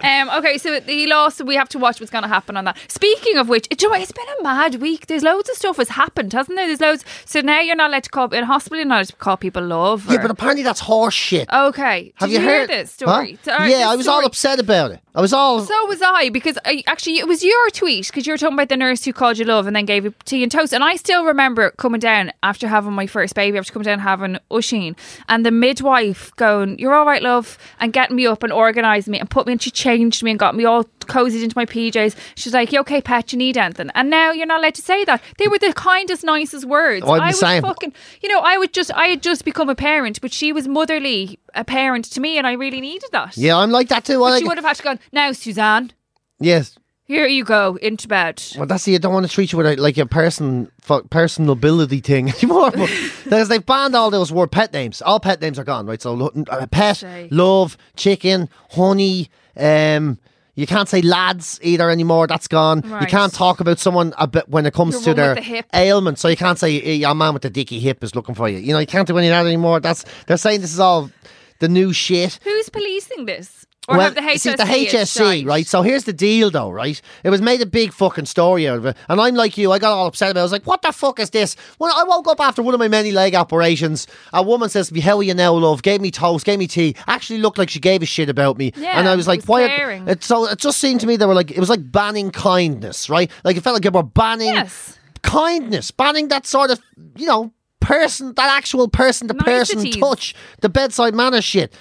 um, 0.00 0.30
okay, 0.38 0.56
so 0.58 0.80
he 0.80 1.06
lost. 1.06 1.38
So 1.38 1.44
we 1.44 1.56
have 1.56 1.68
to 1.70 1.78
watch 1.78 2.00
what's 2.00 2.10
going 2.10 2.22
to 2.22 2.28
happen 2.28 2.56
on 2.56 2.64
that. 2.64 2.78
Speaking 2.88 3.36
of 3.36 3.48
which, 3.48 3.68
know 3.82 3.92
it's 3.94 4.12
been 4.12 4.24
a 4.40 4.42
mad 4.42 4.76
week. 4.76 5.06
There's 5.06 5.22
loads 5.22 5.50
of 5.50 5.56
stuff 5.56 5.76
has 5.76 5.90
happened, 5.90 6.32
hasn't 6.32 6.56
there? 6.56 6.66
There's 6.66 6.80
loads. 6.80 7.04
So 7.24 7.40
now 7.40 7.60
you're 7.60 7.76
not 7.76 7.90
allowed 7.90 8.04
to 8.04 8.10
call 8.10 8.32
in 8.32 8.44
hospital. 8.44 8.78
You're 8.78 8.86
not 8.86 8.96
allowed 8.96 9.08
to 9.08 9.16
call 9.16 9.36
people 9.36 9.62
love. 9.62 10.10
Yeah, 10.10 10.22
but 10.22 10.30
apparently 10.30 10.62
that's 10.62 10.80
horse 10.80 11.14
shit. 11.14 11.52
okay. 11.52 12.12
Have 12.16 12.30
you, 12.30 12.38
you, 12.38 12.44
heard 12.44 12.68
this 12.68 12.92
story? 12.92 13.38
So, 13.42 13.52
uh, 13.52 13.64
yeah, 13.64 13.78
this 13.78 13.86
I 13.86 13.96
was 13.96 14.08
all 14.08 14.24
upset 14.24 14.58
about 14.58 14.92
it. 14.92 15.00
I 15.16 15.22
was 15.22 15.32
all. 15.32 15.60
So 15.60 15.86
was 15.86 16.02
I 16.02 16.28
because 16.28 16.58
I, 16.66 16.82
actually 16.86 17.18
it 17.18 17.26
was 17.26 17.42
your 17.42 17.70
tweet 17.70 18.06
because 18.06 18.26
you 18.26 18.34
were 18.34 18.38
talking 18.38 18.52
about 18.52 18.68
the 18.68 18.76
nurse 18.76 19.02
who 19.02 19.14
called 19.14 19.38
you 19.38 19.46
love 19.46 19.66
and 19.66 19.74
then 19.74 19.86
gave 19.86 20.04
you 20.04 20.14
tea 20.26 20.42
and 20.42 20.52
toast 20.52 20.74
and 20.74 20.84
I 20.84 20.96
still 20.96 21.24
remember 21.24 21.70
coming 21.70 22.00
down 22.00 22.32
after 22.42 22.68
having 22.68 22.92
my 22.92 23.06
first 23.06 23.34
baby 23.34 23.56
after 23.56 23.72
coming 23.72 23.86
down 23.86 23.98
having 24.00 24.38
Oisin 24.52 24.94
and 25.30 25.46
the 25.46 25.50
midwife 25.50 26.36
going 26.36 26.78
you're 26.78 26.94
all 26.94 27.06
right 27.06 27.22
love 27.22 27.56
and 27.80 27.92
getting 27.92 28.16
me 28.16 28.26
up 28.26 28.42
and 28.42 28.52
organising 28.52 29.12
me 29.12 29.20
and 29.20 29.28
put 29.30 29.46
me 29.46 29.52
and 29.52 29.62
she 29.62 29.70
changed 29.70 30.22
me 30.22 30.30
and 30.30 30.38
got 30.38 30.54
me 30.54 30.64
all 30.64 30.84
cozied 31.00 31.42
into 31.42 31.56
my 31.56 31.66
PJs. 31.66 32.16
She's 32.34 32.52
like, 32.52 32.72
"You 32.72 32.80
okay, 32.80 33.00
Pat? 33.00 33.32
You 33.32 33.38
need 33.38 33.56
anything?" 33.56 33.90
And 33.94 34.10
now 34.10 34.32
you're 34.32 34.46
not 34.46 34.60
allowed 34.60 34.74
to 34.74 34.82
say 34.82 35.04
that. 35.04 35.22
They 35.38 35.48
were 35.48 35.58
the 35.58 35.72
kindest, 35.72 36.24
nicest 36.24 36.64
words. 36.64 37.04
Oh, 37.06 37.12
I 37.12 37.26
was 37.28 37.40
fucking, 37.40 37.92
you 38.22 38.28
know, 38.28 38.40
I 38.40 38.58
would 38.58 38.72
just, 38.72 38.92
I 38.92 39.08
had 39.08 39.22
just 39.22 39.44
become 39.44 39.68
a 39.68 39.74
parent, 39.74 40.20
but 40.20 40.32
she 40.32 40.52
was 40.52 40.66
motherly, 40.66 41.38
a 41.54 41.64
parent 41.64 42.04
to 42.06 42.20
me, 42.20 42.38
and 42.38 42.46
I 42.46 42.52
really 42.52 42.80
needed 42.80 43.10
that. 43.12 43.36
Yeah, 43.36 43.56
I'm 43.56 43.70
like 43.70 43.88
that 43.88 44.04
too. 44.04 44.22
I 44.24 44.26
But 44.26 44.30
like 44.32 44.42
she 44.42 44.48
would 44.48 44.58
have 44.58 44.64
had 44.64 44.76
to 44.76 44.82
go. 44.82 44.98
Now, 45.12 45.32
Suzanne, 45.32 45.92
yes. 46.38 46.76
Here 47.06 47.26
you 47.26 47.44
go 47.44 47.76
into 47.76 48.08
bed. 48.08 48.42
Well, 48.56 48.66
that's 48.66 48.86
it. 48.88 48.92
You 48.92 48.98
don't 48.98 49.12
want 49.14 49.26
to 49.26 49.32
treat 49.32 49.52
you 49.52 49.58
with 49.58 49.78
like 49.78 49.96
a 49.98 50.06
person 50.06 50.70
fu- 50.80 51.02
personability 51.04 52.02
thing 52.02 52.30
anymore. 52.36 52.72
Because 52.72 53.48
they've 53.48 53.64
banned 53.64 53.94
all 53.94 54.10
those 54.10 54.32
word 54.32 54.50
pet 54.50 54.72
names. 54.72 55.00
All 55.02 55.20
pet 55.20 55.40
names 55.40 55.58
are 55.58 55.64
gone, 55.64 55.86
right? 55.86 56.02
So 56.02 56.32
uh, 56.50 56.66
pet, 56.66 57.02
love, 57.30 57.76
chicken, 57.96 58.48
honey. 58.70 59.30
Um, 59.56 60.18
you 60.56 60.66
can't 60.66 60.88
say 60.88 61.02
lads 61.02 61.60
either 61.62 61.90
anymore. 61.90 62.26
That's 62.26 62.48
gone. 62.48 62.82
You 62.82 63.06
can't 63.06 63.32
talk 63.32 63.60
about 63.60 63.78
someone 63.78 64.14
a 64.18 64.26
bit 64.26 64.48
when 64.48 64.64
it 64.64 64.72
comes 64.72 64.94
Your 64.94 65.02
to 65.02 65.14
their 65.14 65.34
the 65.34 65.64
ailment. 65.74 66.18
So 66.18 66.28
you 66.28 66.36
can't 66.36 66.58
say 66.58 66.80
"Eh, 66.80 66.92
your 66.92 67.14
man 67.14 67.34
with 67.34 67.42
the 67.42 67.50
dicky 67.50 67.78
hip 67.78 68.02
is 68.02 68.14
looking 68.14 68.34
for 68.34 68.48
you. 68.48 68.58
You 68.58 68.72
know, 68.72 68.78
you 68.78 68.86
can't 68.86 69.06
do 69.06 69.18
any 69.18 69.28
of 69.28 69.32
that 69.32 69.46
anymore. 69.46 69.80
That's 69.80 70.04
they're 70.26 70.38
saying 70.38 70.62
this 70.62 70.72
is 70.72 70.80
all 70.80 71.10
the 71.58 71.68
new 71.68 71.92
shit. 71.92 72.38
Who's 72.42 72.70
policing 72.70 73.26
this? 73.26 73.66
Or 73.88 73.96
have 74.00 74.14
the 74.14 74.20
HSE? 74.20 74.38
see, 74.38 74.50
the 74.54 74.64
HSE, 74.64 75.46
right? 75.46 75.66
So 75.66 75.82
here's 75.82 76.04
the 76.04 76.12
deal, 76.12 76.50
though, 76.50 76.70
right? 76.70 77.00
It 77.22 77.30
was 77.30 77.40
made 77.40 77.60
a 77.60 77.66
big 77.66 77.92
fucking 77.92 78.26
story 78.26 78.66
out 78.68 78.78
of 78.78 78.86
it, 78.86 78.96
and 79.08 79.20
I'm 79.20 79.34
like 79.34 79.56
you. 79.56 79.70
I 79.72 79.78
got 79.78 79.92
all 79.92 80.06
upset 80.06 80.30
about. 80.30 80.40
it. 80.40 80.42
I 80.42 80.44
was 80.44 80.52
like, 80.52 80.66
"What 80.66 80.82
the 80.82 80.92
fuck 80.92 81.20
is 81.20 81.30
this?" 81.30 81.54
When 81.78 81.90
I 81.94 82.02
woke 82.04 82.26
up 82.28 82.40
after 82.40 82.62
one 82.62 82.74
of 82.74 82.80
my 82.80 82.88
many 82.88 83.12
leg 83.12 83.34
operations, 83.34 84.06
a 84.32 84.42
woman 84.42 84.68
says 84.68 84.88
to 84.88 84.94
me, 84.94 85.00
"How 85.00 85.16
are 85.18 85.22
you 85.22 85.34
now, 85.34 85.52
love?" 85.54 85.82
Gave 85.82 86.00
me 86.00 86.10
toast, 86.10 86.44
gave 86.44 86.58
me 86.58 86.66
tea. 86.66 86.96
Actually, 87.06 87.38
looked 87.38 87.58
like 87.58 87.70
she 87.70 87.80
gave 87.80 88.02
a 88.02 88.06
shit 88.06 88.28
about 88.28 88.58
me, 88.58 88.72
Yeah, 88.76 88.98
and 88.98 89.08
I 89.08 89.14
was 89.14 89.28
like, 89.28 89.40
was 89.40 89.46
"Why?" 89.48 89.62
are-. 89.68 90.10
It, 90.10 90.24
so 90.24 90.46
it 90.48 90.58
just 90.58 90.78
seemed 90.78 91.00
to 91.00 91.06
me 91.06 91.16
they 91.16 91.26
were 91.26 91.34
like 91.34 91.50
it 91.50 91.60
was 91.60 91.70
like 91.70 91.92
banning 91.92 92.30
kindness, 92.30 93.08
right? 93.08 93.30
Like 93.44 93.56
it 93.56 93.62
felt 93.62 93.74
like 93.74 93.82
they 93.84 93.88
were 93.90 94.02
banning 94.02 94.54
Yes. 94.54 94.98
kindness, 95.22 95.90
banning 95.90 96.28
that 96.28 96.46
sort 96.46 96.70
of 96.70 96.80
you 97.16 97.26
know 97.26 97.52
person, 97.80 98.32
that 98.34 98.56
actual 98.56 98.88
person 98.88 99.28
to 99.28 99.34
person 99.34 99.78
touch, 99.92 100.34
the 100.60 100.68
bedside 100.68 101.14
manner 101.14 101.40
shit. 101.40 101.72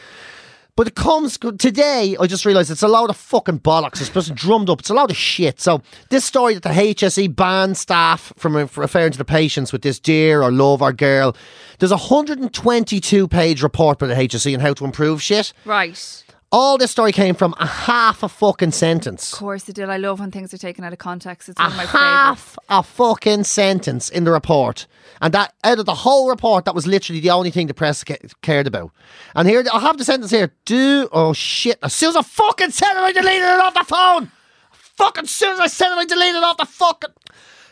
But 0.78 0.88
it 0.88 0.96
comes 0.96 1.38
today. 1.38 2.18
I 2.20 2.28
just 2.28 2.46
realised 2.46 2.70
it's 2.70 2.84
a 2.84 2.90
load 2.90 3.10
of 3.10 3.16
fucking 3.16 3.60
bollocks. 3.62 4.02
It's 4.02 4.10
just 4.10 4.36
drummed 4.36 4.70
up. 4.70 4.82
It's 4.82 4.90
a 4.90 4.94
load 4.94 5.10
of 5.10 5.16
shit. 5.16 5.62
So 5.62 5.82
this 6.10 6.26
story 6.26 6.54
that 6.54 6.64
the 6.64 6.70
HSE 6.70 7.34
banned 7.34 7.78
staff 7.78 8.34
from 8.36 8.58
referring 8.58 9.14
to 9.14 9.18
the 9.18 9.24
patients 9.24 9.72
with 9.72 9.84
this 9.84 10.02
dear 10.02 10.42
or 10.42 10.52
love 10.52 10.82
or 10.82 10.92
girl. 10.92 11.34
There's 11.80 11.94
a 11.94 11.98
122 11.98 13.28
page 13.30 13.64
report 13.64 14.00
by 14.00 14.08
the 14.08 14.16
HSE 14.16 14.54
on 14.54 14.60
how 14.60 14.74
to 14.74 14.84
improve 14.84 15.22
shit. 15.22 15.54
Right. 15.64 16.24
All 16.52 16.78
this 16.78 16.92
story 16.92 17.14
came 17.14 17.36
from 17.36 17.54
a 17.58 17.66
half 17.66 18.22
a 18.22 18.28
fucking 18.30 18.72
sentence. 18.72 19.32
Of 19.32 19.40
course 19.40 19.70
it 19.70 19.76
did. 19.76 19.90
I 19.90 19.98
love 19.98 20.20
when 20.20 20.32
things 20.32 20.54
are 20.54 20.58
taken 20.58 20.84
out 20.84 20.92
of 20.92 21.00
context. 21.00 21.48
It's 21.48 21.60
A 21.60 21.64
one 21.64 21.72
of 21.72 21.78
my 21.78 21.86
half 21.86 22.58
a 22.70 22.84
fucking 22.84 23.46
sentence 23.46 24.10
in 24.10 24.26
the 24.26 24.32
report. 24.32 24.88
And 25.22 25.34
that 25.34 25.54
out 25.64 25.80
of 25.80 25.86
the 25.86 25.94
whole 25.96 26.30
report, 26.30 26.66
that 26.66 26.76
was 26.76 26.86
literally 26.88 27.20
the 27.22 27.30
only 27.32 27.52
thing 27.52 27.68
the 27.68 27.74
press 27.74 28.04
ca- 28.04 28.18
cared 28.42 28.68
about. 28.68 28.92
And 29.36 29.48
here, 29.48 29.64
I'll 29.72 29.80
have 29.80 29.98
the 29.98 30.04
sentence 30.06 30.32
here. 30.32 30.52
Do, 30.66 31.08
oh 31.12 31.34
shit, 31.34 31.80
as 31.82 31.94
soon 31.94 32.10
as 32.10 32.16
I 32.18 32.22
fucking 32.22 32.72
said 32.72 32.92
it, 32.92 32.98
I 32.98 33.12
deleted 33.12 33.44
it 33.44 33.60
off 33.60 33.74
the 33.74 33.84
phone. 33.86 34.32
Fucking 34.72 35.26
soon 35.28 35.54
as 35.54 35.60
I 35.60 35.68
said 35.68 35.92
it, 35.92 35.98
I 35.98 36.06
deleted 36.06 36.36
it 36.36 36.44
off 36.44 36.58
the 36.58 36.66
fucking. 36.66 37.10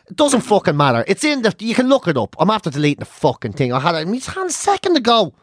It 0.09 0.15
doesn't 0.15 0.41
fucking 0.41 0.75
matter. 0.75 1.03
It's 1.07 1.23
in 1.23 1.41
the, 1.41 1.55
you 1.59 1.73
can 1.75 1.87
look 1.87 2.07
it 2.07 2.17
up. 2.17 2.35
I'm 2.39 2.49
after 2.49 2.69
deleting 2.69 2.99
the 2.99 3.05
fucking 3.05 3.53
thing. 3.53 3.71
I 3.73 3.79
had 3.79 3.95
it 3.95 3.99
in 3.99 4.11
my 4.11 4.17
hand 4.19 4.49
a 4.49 4.53
second 4.53 4.97
ago. 4.97 5.33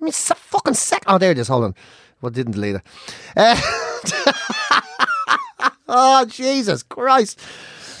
I 0.00 0.04
mean, 0.04 0.12
se- 0.12 0.34
fucking 0.36 0.74
sec. 0.74 1.02
Oh, 1.06 1.16
there 1.18 1.30
it 1.30 1.38
is. 1.38 1.48
Hold 1.48 1.64
on. 1.64 1.74
Well, 2.20 2.30
didn't 2.30 2.52
delete 2.52 2.76
it. 2.76 2.82
Uh, 3.36 3.56
oh, 5.88 6.24
Jesus 6.26 6.82
Christ. 6.82 7.38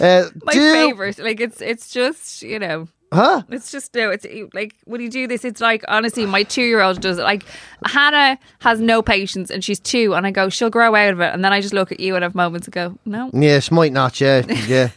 Uh, 0.00 0.24
My 0.44 0.52
do- 0.52 0.72
favourite. 0.72 1.18
Like 1.18 1.40
it's 1.40 1.60
it's 1.60 1.90
just, 1.90 2.42
you 2.42 2.58
know. 2.58 2.88
Huh? 3.12 3.42
It's 3.50 3.70
just 3.70 3.94
no. 3.94 4.10
It's 4.10 4.26
like 4.54 4.74
when 4.84 5.00
you 5.02 5.10
do 5.10 5.26
this, 5.26 5.44
it's 5.44 5.60
like 5.60 5.84
honestly, 5.86 6.24
my 6.24 6.42
two-year-old 6.44 7.00
does 7.02 7.18
it. 7.18 7.22
Like 7.22 7.44
Hannah 7.84 8.38
has 8.60 8.80
no 8.80 9.02
patience, 9.02 9.50
and 9.50 9.62
she's 9.62 9.78
two, 9.78 10.14
and 10.14 10.26
I 10.26 10.30
go, 10.30 10.48
she'll 10.48 10.70
grow 10.70 10.94
out 10.94 11.12
of 11.12 11.20
it, 11.20 11.34
and 11.34 11.44
then 11.44 11.52
I 11.52 11.60
just 11.60 11.74
look 11.74 11.92
at 11.92 12.00
you 12.00 12.14
and 12.14 12.22
have 12.22 12.34
moments 12.34 12.66
and 12.66 12.72
go, 12.74 12.98
no, 13.04 13.30
Yeah, 13.34 13.60
she 13.60 13.74
might 13.74 13.92
not. 13.92 14.20
Yeah, 14.20 14.44
yeah. 14.66 14.88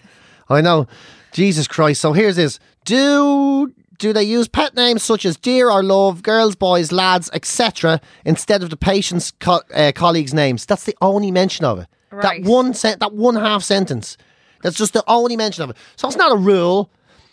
I 0.50 0.62
know. 0.62 0.88
Jesus 1.34 1.68
Christ. 1.68 2.00
So 2.00 2.14
here's 2.14 2.38
this. 2.38 2.60
Do 2.86 3.74
do 3.98 4.14
they 4.14 4.24
use 4.24 4.48
pet 4.48 4.76
names 4.76 5.04
such 5.04 5.26
as 5.26 5.36
dear 5.38 5.70
or 5.70 5.84
love, 5.84 6.24
girls, 6.24 6.56
boys, 6.56 6.92
lads, 6.92 7.30
etc., 7.34 8.00
instead 8.24 8.64
of 8.64 8.70
the 8.70 8.78
patient's 8.78 9.32
co- 9.40 9.62
uh, 9.74 9.92
colleagues' 9.94 10.34
names? 10.34 10.66
That's 10.66 10.86
the 10.86 10.96
only 11.02 11.32
mention 11.32 11.66
of 11.66 11.80
it. 11.80 11.88
Right. 12.12 12.44
That 12.44 12.50
one 12.50 12.74
sen- 12.74 13.00
that 13.00 13.14
one 13.14 13.36
half 13.36 13.64
sentence. 13.64 14.18
That's 14.64 14.78
just 14.78 14.94
the 14.94 15.04
only 15.08 15.36
mention 15.36 15.64
of 15.64 15.70
it. 15.72 15.78
So 15.96 16.08
it's 16.08 16.18
not 16.18 16.32
a 16.32 16.38
rule. 16.38 16.90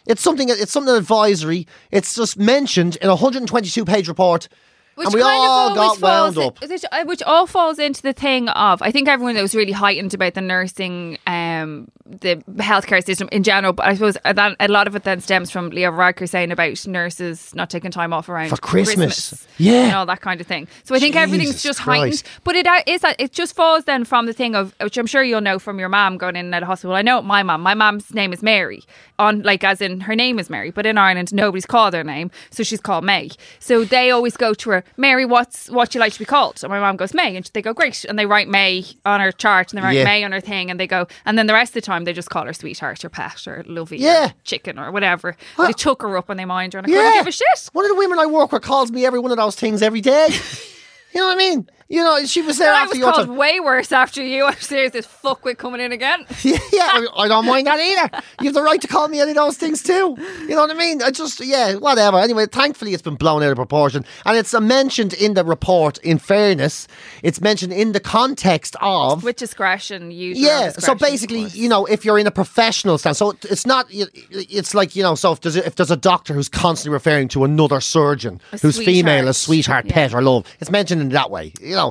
It's 0.07 0.23
something. 0.23 0.49
It's 0.49 0.73
something 0.73 0.95
advisory. 0.95 1.67
It's 1.91 2.15
just 2.15 2.39
mentioned 2.39 2.97
in 2.97 3.09
a 3.09 3.13
122 3.13 3.85
page 3.85 4.09
report, 4.09 4.49
Which 4.95 5.07
and 5.07 5.15
we 5.15 5.23
all 5.23 5.71
of 5.71 5.75
got 5.77 6.01
wound 6.03 6.35
falls, 6.35 6.39
up. 6.39 6.61
Which, 6.69 6.85
uh, 6.93 7.05
which 7.05 7.23
all 7.23 7.47
falls 7.47 7.79
into 7.79 8.03
the 8.03 8.13
thing 8.13 8.49
of 8.51 8.83
I 8.83 8.91
think 8.91 9.09
everyone 9.09 9.35
that 9.37 9.43
was 9.43 9.55
really 9.55 9.73
heightened 9.73 10.13
about 10.13 10.35
the 10.35 10.43
nursing, 10.43 11.19
um, 11.27 11.89
the 12.05 12.37
healthcare 12.57 13.03
system 13.03 13.29
in 13.33 13.43
general. 13.43 13.73
But 13.73 13.87
I 13.87 13.95
suppose 13.95 14.19
that 14.25 14.57
a 14.61 14.69
lot 14.69 14.87
of 14.87 14.95
it 14.95 15.05
then 15.05 15.21
stems 15.21 15.51
from 15.51 15.71
Leo 15.71 15.91
Varadkar 15.93 16.29
saying 16.29 16.51
about 16.53 16.87
nurses 16.87 17.55
not 17.55 17.71
taking 17.71 17.91
time 17.91 18.13
off 18.13 18.29
around 18.29 18.51
For 18.51 18.57
Christmas. 18.59 19.31
Christmas, 19.31 19.47
Yeah. 19.57 19.85
and 19.85 19.95
all 19.95 20.07
that 20.07 20.21
kind 20.21 20.41
of 20.41 20.47
thing. 20.47 20.69
So 20.85 20.95
I 20.95 20.99
think 20.99 21.17
everything's 21.17 21.53
Jesus 21.53 21.63
just 21.63 21.79
heightened. 21.81 22.23
Christ. 22.23 22.27
But 22.45 22.57
it 22.57 22.67
uh, 22.67 22.83
that 23.03 23.17
it 23.19 23.33
just 23.33 23.57
falls 23.57 23.85
then 23.85 24.05
from 24.05 24.27
the 24.27 24.33
thing 24.35 24.55
of 24.55 24.75
which 24.81 24.99
I'm 24.99 25.07
sure 25.07 25.23
you'll 25.23 25.41
know 25.41 25.59
from 25.59 25.79
your 25.79 25.89
mom 25.89 26.19
going 26.19 26.37
in 26.37 26.47
and 26.47 26.55
out 26.55 26.63
of 26.63 26.69
hospital. 26.69 26.95
I 26.95 27.03
know 27.03 27.23
my 27.23 27.43
mom. 27.43 27.63
My 27.63 27.75
mom's 27.75 28.13
name 28.13 28.33
is 28.33 28.43
Mary, 28.43 28.83
on 29.19 29.43
like 29.43 29.65
as 29.65 29.81
in 29.81 30.01
her 30.01 30.15
name 30.15 30.39
is 30.39 30.51
Mary, 30.51 30.71
but 30.71 30.85
in 30.85 30.99
Ireland 30.99 31.33
nobody's 31.33 31.67
called 31.67 31.95
her 31.95 32.05
name, 32.05 32.31
so 32.51 32.63
she's 32.63 32.81
called 32.81 33.05
May. 33.05 33.31
So 33.59 33.85
they 33.85 34.11
always 34.11 34.37
go 34.37 34.53
to 34.55 34.71
her, 34.71 34.85
Mary, 34.97 35.25
what's 35.25 35.69
what 35.71 35.95
you 35.95 36.01
like 36.01 36.13
to 36.13 36.19
be 36.19 36.25
called? 36.25 36.61
And 36.63 36.71
my 36.71 36.79
mom 36.81 36.97
goes 36.97 37.15
May, 37.15 37.37
and 37.37 37.49
they 37.55 37.63
go 37.63 37.73
great, 37.73 38.05
and 38.05 38.19
they 38.19 38.27
write 38.27 38.49
May 38.49 38.85
on 39.05 39.21
her 39.21 39.33
chart 39.33 39.73
and 39.73 39.79
they 39.79 39.83
write 39.85 39.97
Yeah. 39.97 40.05
May 40.05 40.25
on 40.25 40.33
her 40.33 40.41
thing, 40.41 40.71
and 40.71 40.79
they 40.79 40.87
go, 40.87 41.07
and 41.25 41.39
then 41.39 41.47
the 41.47 41.55
rest 41.55 41.71
of 41.71 41.75
the 41.75 41.81
time 41.83 42.05
they 42.05 42.13
just 42.13 42.31
call 42.31 42.45
her 42.47 42.53
sweetheart 42.53 43.05
or 43.05 43.09
pet 43.09 43.47
or 43.47 43.65
lovey, 43.67 43.99
Yeah. 43.99 44.27
or 44.29 44.33
chicken 44.45 44.79
or 44.79 44.91
whatever. 44.93 45.37
Well- 45.57 45.67
they 45.69 45.73
took 45.73 46.03
her 46.03 46.17
up 46.19 46.29
and 46.29 46.39
they 46.39 46.45
mind 46.45 46.73
her, 46.75 46.79
and 46.79 46.87
I 46.87 46.91
couldn't 46.91 47.15
give 47.15 47.27
a 47.27 47.33
shit. 47.33 47.69
One 47.73 47.85
of 47.85 47.91
the 47.91 47.97
women 47.97 48.19
I 48.19 48.27
work 48.27 48.53
with 48.53 48.63
calls 48.63 48.91
me 48.93 49.07
every 49.07 49.19
one 49.21 49.31
of 49.31 49.37
those 49.37 49.57
things 49.57 49.83
every 49.83 50.01
day. 50.01 50.29
you 51.15 51.21
know 51.21 51.27
what 51.27 51.35
I 51.35 51.39
mean? 51.39 51.69
You 51.93 52.03
know, 52.03 52.25
she 52.25 52.41
was 52.41 52.57
there 52.57 52.69
And 52.73 52.79
I 52.79 52.87
was 52.87 52.97
your 52.97 53.13
called 53.13 53.27
time. 53.27 53.37
way 53.37 53.61
worse 53.61 53.93
after 53.93 54.23
you. 54.25 54.45
I'm 54.47 54.57
serious, 54.57 54.93
this 54.93 55.07
fuckwit 55.07 55.59
coming 55.59 55.81
in 55.81 55.93
again. 55.93 56.25
yeah, 56.43 56.59
I, 56.73 57.07
I 57.17 57.29
don't 57.29 57.45
mind 57.45 57.67
that 57.67 57.79
either. 57.79 58.23
You 58.41 58.47
have 58.47 58.55
the 58.55 58.63
right 58.63 58.81
to 58.81 58.89
call 58.89 59.09
me 59.09 59.21
any 59.21 59.33
of 59.33 59.37
those 59.37 59.59
things 59.59 59.83
too. 59.83 60.17
You 60.41 60.49
know 60.49 60.63
what 60.63 60.71
I 60.71 60.75
mean? 60.75 61.03
I 61.03 61.11
just, 61.11 61.41
yeah, 61.45 61.75
whatever. 61.75 62.19
Anyway, 62.19 62.47
thankfully 62.47 62.95
it's 62.95 63.03
been 63.03 63.17
blown 63.17 63.43
out 63.43 63.51
of 63.51 63.57
proportion. 63.57 64.07
And 64.25 64.39
it's 64.39 64.55
uh, 64.55 64.61
mentioned 64.61 65.13
in 65.13 65.35
the 65.35 65.45
report, 65.45 65.99
in 65.99 66.19
fairness, 66.19 66.89
it's 67.23 67.41
mentioned 67.43 67.75
in 67.75 67.93
the 67.93 68.01
context 68.01 68.75
of. 68.81 69.23
With 69.23 69.37
discretion, 69.37 70.11
usually. 70.11 70.47
yeah, 70.47 70.71
so 70.71 70.95
basically, 70.95 71.43
you 71.49 71.69
know, 71.69 71.85
if 71.85 72.05
you're 72.07 72.19
in 72.19 72.27
a 72.27 72.31
professional 72.31 72.97
stance, 72.97 73.19
so 73.19 73.37
it's 73.43 73.67
not. 73.67 73.87
It's 73.91 74.75
like 74.75 74.97
you 74.97 75.03
know, 75.03 75.15
so 75.15 75.33
if 75.33 75.41
there's 75.43 75.57
a, 75.57 75.67
if 75.67 75.75
there's 75.77 75.91
a 75.91 75.97
doctor 75.97 76.33
who's 76.33 76.49
constantly 76.49 76.95
referring 76.95 77.29
to 77.29 77.45
another 77.45 77.81
surgeon 77.81 78.41
A 78.53 78.59
who's 78.59 78.79
female, 78.79 79.29
a 79.29 79.35
sweetheart. 79.35 79.85
sweetheart, 79.85 79.85
Yeah. 79.87 79.93
pet, 79.95 80.15
or 80.15 80.23
love, 80.23 80.47
it's 80.61 80.71
mentioned 80.71 81.01
in 81.03 81.09
that 81.11 81.31
way. 81.31 81.53
You 81.61 81.75
know, 81.77 81.82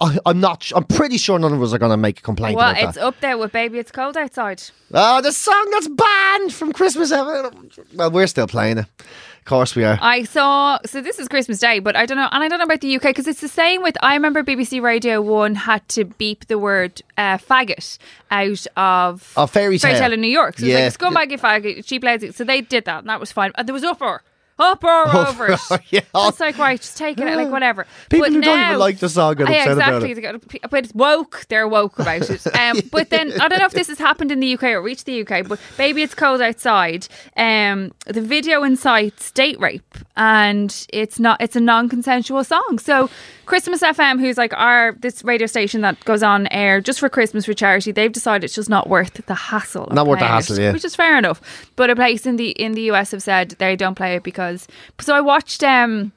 I, 0.00 0.18
I'm 0.26 0.40
not. 0.40 0.70
I'm 0.76 0.84
pretty 0.84 1.16
sure 1.16 1.38
none 1.38 1.52
of 1.54 1.62
us 1.62 1.72
are 1.72 1.78
going 1.78 1.90
to 1.90 1.96
make 1.96 2.18
a 2.18 2.22
complaint 2.22 2.56
Well, 2.58 2.70
about 2.70 2.80
that. 2.80 2.88
it's 2.90 2.98
up 2.98 3.18
there 3.20 3.38
with 3.38 3.50
Baby 3.52 3.78
It's 3.78 3.90
Cold 3.90 4.16
Outside. 4.16 4.62
Oh, 4.92 5.22
the 5.22 5.32
song 5.32 5.68
that's 5.72 5.88
banned 5.88 6.52
from 6.52 6.72
Christmas. 6.72 7.10
Well, 7.10 8.10
we're 8.10 8.26
still 8.26 8.46
playing 8.46 8.78
it. 8.78 8.86
Of 9.38 9.46
course 9.46 9.74
we 9.76 9.84
are. 9.84 9.98
I 10.00 10.24
saw, 10.24 10.78
so 10.86 11.00
this 11.02 11.18
is 11.18 11.28
Christmas 11.28 11.58
Day, 11.58 11.78
but 11.78 11.96
I 11.96 12.06
don't 12.06 12.16
know, 12.16 12.28
and 12.32 12.42
I 12.42 12.48
don't 12.48 12.58
know 12.58 12.64
about 12.64 12.80
the 12.80 12.96
UK 12.96 13.02
because 13.02 13.26
it's 13.26 13.42
the 13.42 13.48
same 13.48 13.82
with, 13.82 13.94
I 14.02 14.14
remember 14.14 14.42
BBC 14.42 14.80
Radio 14.82 15.20
1 15.20 15.54
had 15.54 15.86
to 15.90 16.04
beep 16.06 16.46
the 16.46 16.58
word 16.58 17.02
uh, 17.18 17.36
faggot 17.36 17.98
out 18.30 18.66
of 18.76 19.32
a 19.36 19.46
Fairy 19.46 19.78
Tale. 19.78 20.12
in 20.14 20.20
New 20.22 20.28
York. 20.28 20.58
So 20.58 20.64
Yeah. 20.66 20.86
it's 20.86 20.98
like 21.00 21.12
scumbaggy 21.12 21.38
faggot, 21.38 21.84
cheap 21.84 22.02
lazy. 22.04 22.32
So 22.32 22.44
they 22.44 22.62
did 22.62 22.86
that 22.86 23.00
and 23.00 23.08
that 23.10 23.20
was 23.20 23.32
fine. 23.32 23.52
And 23.56 23.66
there 23.68 23.74
was 23.74 23.84
uproar. 23.84 24.22
Uproar 24.58 25.08
over 25.28 25.52
it. 25.52 25.60
yeah. 25.90 26.00
It's 26.14 26.40
like, 26.40 26.58
right, 26.58 26.80
just 26.80 26.96
take 26.96 27.18
it, 27.18 27.24
like 27.36 27.50
whatever. 27.50 27.86
People 28.08 28.26
But 28.26 28.32
who 28.32 28.40
don't 28.40 28.60
even 28.60 28.78
like 28.78 28.98
the 28.98 29.08
song 29.08 29.34
get 29.34 29.48
Yeah, 29.50 29.72
exactly. 29.72 30.12
it. 30.12 30.70
But 30.70 30.84
it's 30.84 30.94
woke. 30.94 31.44
They're 31.48 31.66
woke 31.68 31.98
about 31.98 32.30
it. 32.30 32.42
Um, 32.54 32.80
but 32.92 33.10
then 33.10 33.32
I 33.40 33.48
don't 33.48 33.58
know 33.58 33.66
if 33.66 33.72
this 33.72 33.88
has 33.88 33.98
happened 33.98 34.30
in 34.30 34.38
the 34.40 34.54
UK 34.54 34.64
or 34.64 34.80
reached 34.82 35.06
the 35.06 35.22
UK. 35.26 35.46
But 35.48 35.58
baby, 35.76 36.02
it's 36.02 36.14
cold 36.14 36.40
outside. 36.40 37.08
Um, 37.36 37.92
the 38.06 38.20
video 38.22 38.62
incites 38.62 39.30
date 39.32 39.58
rape, 39.58 39.96
and 40.16 40.86
it's 40.90 41.18
not. 41.18 41.40
It's 41.42 41.56
a 41.56 41.60
non-consensual 41.60 42.44
song. 42.44 42.78
So 42.78 43.10
Christmas 43.46 43.82
FM, 43.82 44.20
who's 44.20 44.36
like 44.38 44.52
our 44.54 44.92
this 45.00 45.22
radio 45.24 45.46
station 45.46 45.80
that 45.82 46.02
goes 46.04 46.22
on 46.22 46.46
air 46.48 46.80
just 46.80 47.00
for 47.00 47.08
Christmas 47.08 47.44
for 47.46 47.54
charity, 47.54 47.92
they've 47.92 48.12
decided 48.12 48.44
it's 48.44 48.54
just 48.54 48.68
not 48.70 48.88
worth 48.88 49.24
the 49.26 49.34
hassle. 49.34 49.88
Not 49.92 50.06
worth 50.06 50.18
the 50.20 50.26
playing 50.26 50.32
it, 50.32 50.36
hassle, 50.36 50.58
yeah. 50.60 50.72
Which 50.72 50.84
is 50.84 50.94
fair 50.96 51.16
enough. 51.18 51.40
But 51.76 51.90
a 51.90 51.96
place 51.96 52.26
in 52.26 52.36
the 52.36 52.50
in 52.50 52.72
the 52.72 52.82
US 52.92 53.10
have 53.12 53.22
said 53.22 53.50
they 53.58 53.76
don't 53.76 53.94
play 53.94 54.16
it 54.16 54.22
because. 54.22 54.66
So 55.00 55.14
I 55.14 55.20
watched. 55.20 55.62
um 55.62 56.12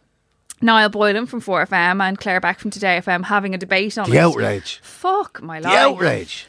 Niall 0.60 0.90
Boylan 0.90 1.28
from 1.28 1.40
4FM 1.40 2.02
and 2.02 2.18
Claire 2.18 2.40
Beck 2.40 2.58
from 2.58 2.72
Today 2.72 3.00
FM 3.00 3.26
having 3.26 3.54
a 3.54 3.60
debate 3.60 3.96
on 3.96 4.10
The 4.10 4.18
it. 4.18 4.22
outrage. 4.22 4.80
Fuck 4.82 5.40
my 5.44 5.60
life. 5.60 5.72
The 5.72 5.78
outrage. 5.78 6.48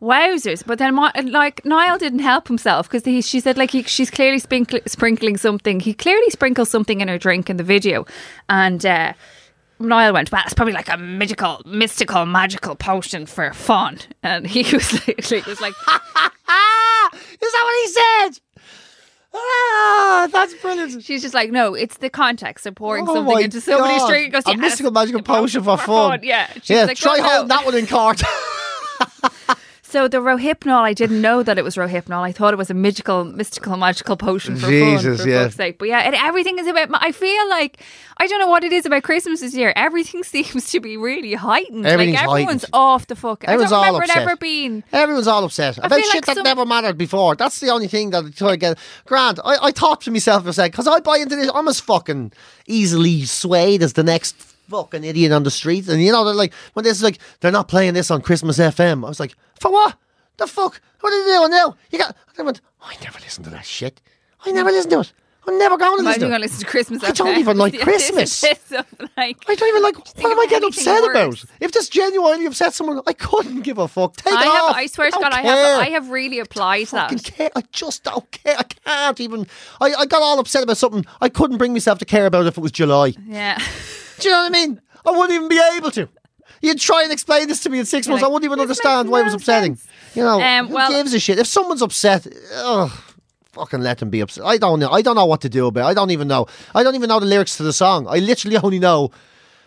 Wowzers! 0.00 0.62
But 0.64 0.78
then, 0.78 0.94
my, 0.94 1.10
like 1.24 1.62
Niall 1.64 1.98
didn't 1.98 2.20
help 2.20 2.48
himself 2.48 2.88
because 2.88 3.02
she 3.26 3.40
said 3.40 3.58
like 3.58 3.72
he, 3.72 3.82
she's 3.82 4.10
clearly 4.10 4.38
sprinkle, 4.38 4.78
sprinkling 4.86 5.36
something. 5.36 5.80
He 5.80 5.92
clearly 5.92 6.30
sprinkles 6.30 6.70
something 6.70 7.00
in 7.00 7.08
her 7.08 7.18
drink 7.18 7.50
in 7.50 7.58
the 7.58 7.64
video, 7.64 8.06
and 8.48 8.86
uh, 8.86 9.12
Niall 9.80 10.12
went, 10.12 10.30
"Well, 10.30 10.42
it's 10.44 10.54
probably 10.54 10.74
like 10.74 10.88
a 10.88 10.96
mystical, 10.96 11.62
mystical, 11.64 12.26
magical 12.26 12.74
potion 12.76 13.26
for 13.26 13.52
fun." 13.52 13.98
And 14.22 14.46
he 14.46 14.62
was 14.74 14.92
like, 14.92 15.24
he 15.24 15.42
was 15.50 15.60
like, 15.60 15.74
is 15.74 17.52
that 17.52 17.62
what 17.62 17.82
he 17.82 17.88
said? 17.88 18.40
Ah, 19.32 20.28
that's 20.32 20.54
brilliant. 20.54 21.02
she's 21.04 21.22
just 21.22 21.34
like, 21.34 21.50
"No, 21.50 21.74
it's 21.74 21.96
the 21.98 22.10
context 22.10 22.66
of 22.66 22.74
pouring 22.74 23.08
Oh 23.08 23.14
something 23.14 23.40
into 23.42 23.60
somebody's 23.60 24.04
drink." 24.06 24.32
Goes, 24.32 24.42
a 24.46 24.56
mystical 24.56 24.90
magical 24.92 25.22
potion 25.22 25.62
for 25.62 25.76
fun. 25.78 26.20
Yeah, 26.22 26.48
She's 26.54 26.70
yeah. 26.70 26.84
like, 26.84 26.96
try 26.96 27.18
"Well, 27.20 27.22
no." 27.22 27.28
holding 27.28 27.48
that 27.48 27.64
one 27.64 27.74
in 27.76 27.86
court. 27.86 28.22
So 29.90 30.06
the 30.06 30.18
Rohypnol, 30.18 30.82
I 30.82 30.92
didn't 30.92 31.20
know 31.20 31.42
that 31.42 31.58
it 31.58 31.64
was 31.64 31.74
Rohypnol. 31.74 32.20
I 32.20 32.30
thought 32.30 32.54
it 32.54 32.56
was 32.56 32.70
a 32.70 32.74
mystical, 32.74 33.24
mystical, 33.24 33.76
magical 33.76 34.16
potion 34.16 34.54
for 34.54 34.68
Jesus, 34.68 35.16
fun, 35.18 35.24
for 35.24 35.28
yeah. 35.28 35.42
fuck's 35.42 35.56
sake. 35.56 35.78
But 35.80 35.88
yeah, 35.88 36.08
it, 36.08 36.14
everything 36.14 36.60
is 36.60 36.68
about. 36.68 36.90
I 36.92 37.10
feel 37.10 37.48
like 37.48 37.82
I 38.16 38.28
don't 38.28 38.38
know 38.38 38.46
what 38.46 38.62
it 38.62 38.72
is 38.72 38.86
about 38.86 39.02
Christmas 39.02 39.40
this 39.40 39.52
year. 39.52 39.72
Everything 39.74 40.22
seems 40.34 40.70
to 40.70 40.78
be 40.78 40.96
really 40.96 41.34
heightened. 41.34 41.84
Everything's 41.86 42.18
like 42.18 42.22
everyone's 42.22 42.62
heightened. 42.62 42.70
off 42.72 43.08
the 43.08 43.16
fuck. 43.16 43.42
Everyone's 43.42 43.72
I 43.72 43.74
don't 43.74 43.78
all 43.78 43.84
remember 43.86 44.04
upset. 44.04 44.16
it 44.16 44.20
ever 44.20 44.36
being. 44.36 44.84
Everyone's 44.92 45.26
all 45.26 45.42
upset 45.42 45.78
about 45.78 45.98
shit 45.98 46.14
like 46.14 46.26
that 46.26 46.36
some- 46.36 46.44
never 46.44 46.64
mattered 46.64 46.96
before. 46.96 47.34
That's 47.34 47.58
the 47.58 47.70
only 47.70 47.88
thing 47.88 48.10
that 48.10 48.24
I 48.24 48.30
try 48.30 48.50
to 48.52 48.56
get. 48.58 48.78
Grant, 49.06 49.40
I, 49.44 49.56
I 49.60 49.70
thought 49.72 50.02
to 50.02 50.12
myself 50.12 50.44
for 50.44 50.50
a 50.50 50.52
second, 50.52 50.70
because 50.70 50.86
I 50.86 51.00
buy 51.00 51.16
into 51.16 51.34
this, 51.34 51.50
I'm 51.52 51.66
as 51.66 51.80
fucking 51.80 52.30
easily 52.68 53.24
swayed 53.24 53.82
as 53.82 53.94
the 53.94 54.04
next 54.04 54.36
fucking 54.70 55.04
idiot 55.04 55.32
on 55.32 55.42
the 55.42 55.50
streets. 55.50 55.88
And 55.88 56.02
you 56.02 56.12
know, 56.12 56.24
they're 56.24 56.34
like, 56.34 56.54
when 56.72 56.84
this 56.84 56.96
is 56.96 57.02
like, 57.02 57.18
they're 57.40 57.52
not 57.52 57.68
playing 57.68 57.94
this 57.94 58.10
on 58.10 58.22
Christmas 58.22 58.58
FM. 58.58 59.04
I 59.04 59.08
was 59.08 59.20
like, 59.20 59.34
for 59.58 59.70
what? 59.70 59.96
The 60.38 60.46
fuck? 60.46 60.80
What 61.00 61.12
are 61.12 61.24
they 61.24 61.32
doing 61.32 61.50
now? 61.50 61.76
You 61.90 61.98
got, 61.98 62.16
I 62.38 62.42
went, 62.42 62.60
I 62.80 62.96
never 63.02 63.18
listened 63.20 63.44
to 63.44 63.50
that 63.50 63.66
shit. 63.66 64.00
I 64.46 64.52
never 64.52 64.70
listened 64.70 64.92
to 64.92 65.00
it. 65.00 65.12
I'm 65.48 65.58
never 65.58 65.76
going 65.78 65.98
to 65.98 66.02
I 66.02 66.12
listen 66.12 66.20
going 66.20 66.32
to 66.32 66.36
to 66.36 66.42
listen 66.42 66.60
to 66.60 66.66
Christmas? 66.66 67.02
I 67.02 67.12
don't 67.12 67.38
even 67.38 67.56
like 67.56 67.78
Christmas. 67.80 68.40
this 68.40 68.58
is 68.58 68.58
something 68.68 69.08
like, 69.16 69.42
I 69.48 69.54
don't 69.54 69.68
even 69.68 69.82
like. 69.82 69.96
What 70.20 70.32
am 70.32 70.38
I 70.38 70.46
getting 70.46 70.68
upset 70.68 71.02
worse. 71.02 71.44
about? 71.44 71.56
If 71.60 71.72
this 71.72 71.88
genuinely 71.88 72.46
upset 72.46 72.74
someone, 72.74 73.00
I 73.06 73.14
couldn't 73.14 73.62
give 73.62 73.78
a 73.78 73.88
fuck. 73.88 74.16
Take 74.16 74.32
I 74.34 74.42
it 74.42 74.44
have. 74.44 74.64
off. 74.64 74.76
I 74.76 74.86
swear 74.86 75.08
to 75.08 75.12
don't 75.12 75.22
God, 75.22 75.32
I 75.32 75.42
have. 75.42 75.80
I 75.80 75.90
have 75.90 76.10
really 76.10 76.38
applied 76.38 76.88
fucking 76.88 77.18
that. 77.18 77.24
care. 77.24 77.50
I 77.56 77.62
just 77.72 78.04
don't 78.04 78.30
care. 78.30 78.56
I 78.58 78.62
can't 78.64 79.20
even. 79.20 79.46
I, 79.80 79.94
I 79.94 80.06
got 80.06 80.22
all 80.22 80.38
upset 80.38 80.62
about 80.62 80.76
something. 80.76 81.06
I 81.20 81.28
couldn't 81.30 81.56
bring 81.58 81.72
myself 81.72 81.98
to 82.00 82.04
care 82.04 82.26
about 82.26 82.46
if 82.46 82.58
it 82.58 82.60
was 82.60 82.72
July. 82.72 83.14
Do 84.20 84.28
you 84.28 84.34
know 84.34 84.42
what 84.42 84.46
I 84.56 84.66
mean? 84.66 84.80
I 85.06 85.10
wouldn't 85.10 85.32
even 85.32 85.48
be 85.48 85.60
able 85.76 85.90
to. 85.92 86.08
You'd 86.62 86.78
try 86.78 87.02
and 87.04 87.12
explain 87.12 87.48
this 87.48 87.60
to 87.60 87.70
me 87.70 87.78
in 87.78 87.86
6 87.86 88.06
You're 88.06 88.12
months. 88.12 88.22
like, 88.22 88.28
I 88.28 88.32
wouldn't 88.32 88.44
even 88.50 88.60
understand 88.60 89.08
why 89.08 89.20
it 89.20 89.24
was 89.24 89.34
upsetting. 89.34 89.76
sense." 89.76 89.88
You 90.14 90.24
know, 90.24 90.40
Um, 90.42 90.68
who 90.68 90.74
well- 90.74 90.90
gives 90.90 91.14
a 91.14 91.18
shit? 91.18 91.38
If 91.38 91.46
someone's 91.46 91.80
upset, 91.80 92.26
ugh, 92.56 92.90
fucking 93.52 93.80
let 93.80 93.98
them 93.98 94.10
be 94.10 94.20
upset. 94.20 94.44
I 94.44 94.58
don't 94.58 94.78
know. 94.80 94.90
I 94.90 95.00
don't 95.02 95.14
know 95.16 95.24
what 95.24 95.40
to 95.42 95.48
do 95.48 95.66
about 95.66 95.86
it. 95.86 95.90
I 95.90 95.94
don't 95.94 96.10
even 96.10 96.28
know. 96.28 96.46
I 96.74 96.82
don't 96.82 96.94
even 96.94 97.08
know 97.08 97.18
the 97.20 97.26
lyrics 97.26 97.56
to 97.56 97.62
the 97.62 97.72
song. 97.72 98.06
I 98.08 98.18
literally 98.18 98.56
only 98.62 98.78
know. 98.78 99.10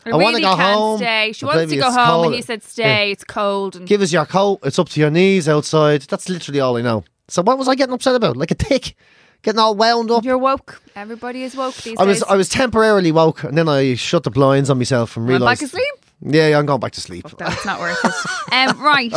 I, 0.06 0.10
I 0.12 0.16
wanna 0.18 0.42
go 0.42 0.54
can't 0.56 0.60
home, 0.76 0.98
stay. 0.98 1.32
She 1.34 1.46
wants 1.46 1.72
to 1.72 1.78
go 1.78 1.90
home, 1.90 2.06
cold. 2.08 2.26
and 2.28 2.36
he 2.36 2.42
said, 2.42 2.62
"Stay. 2.62 3.12
It's 3.12 3.24
cold." 3.24 3.78
And 3.78 3.88
Give 3.88 4.02
us 4.02 4.12
your 4.12 4.26
coat. 4.26 4.60
It's 4.64 4.78
up 4.78 4.90
to 4.90 5.00
your 5.00 5.10
knees 5.10 5.48
outside. 5.48 6.02
That's 6.04 6.28
literally 6.28 6.60
all 6.60 6.76
I 6.78 6.82
know. 6.82 7.06
So 7.30 7.42
what 7.42 7.58
was 7.58 7.70
I 7.70 7.76
getting 7.76 7.94
upset 7.94 8.14
about? 8.14 8.36
Like 8.36 8.52
a 8.52 8.56
tick, 8.56 8.96
getting 9.44 9.60
all 9.60 9.76
wound 9.76 10.10
up. 10.10 10.24
you're 10.26 10.38
woke. 10.38 10.82
Everybody 10.96 11.44
is 11.44 11.56
woke 11.56 11.76
these 11.76 11.98
I 12.00 12.04
was 12.04 12.20
days. 12.20 12.24
I 12.30 12.36
was 12.36 12.50
temporarily 12.50 13.12
woke, 13.12 13.44
and 13.44 13.56
then 13.58 13.70
I 13.70 13.94
shut 13.96 14.24
the 14.24 14.32
blinds 14.32 14.70
on 14.72 14.78
myself 14.80 15.16
and 15.16 15.28
Went 15.28 15.40
realised. 15.42 15.62
back 15.62 15.68
asleep. 15.68 15.94
Yeah, 16.26 16.48
yeah, 16.48 16.58
I'm 16.60 16.66
going 16.66 16.80
back 16.80 16.94
to 16.94 17.02
sleep. 17.02 17.28
That's 17.38 17.66
not 17.66 17.80
worth 17.80 18.00
it. 18.04 18.14
Um, 18.54 18.82
right. 18.82 19.14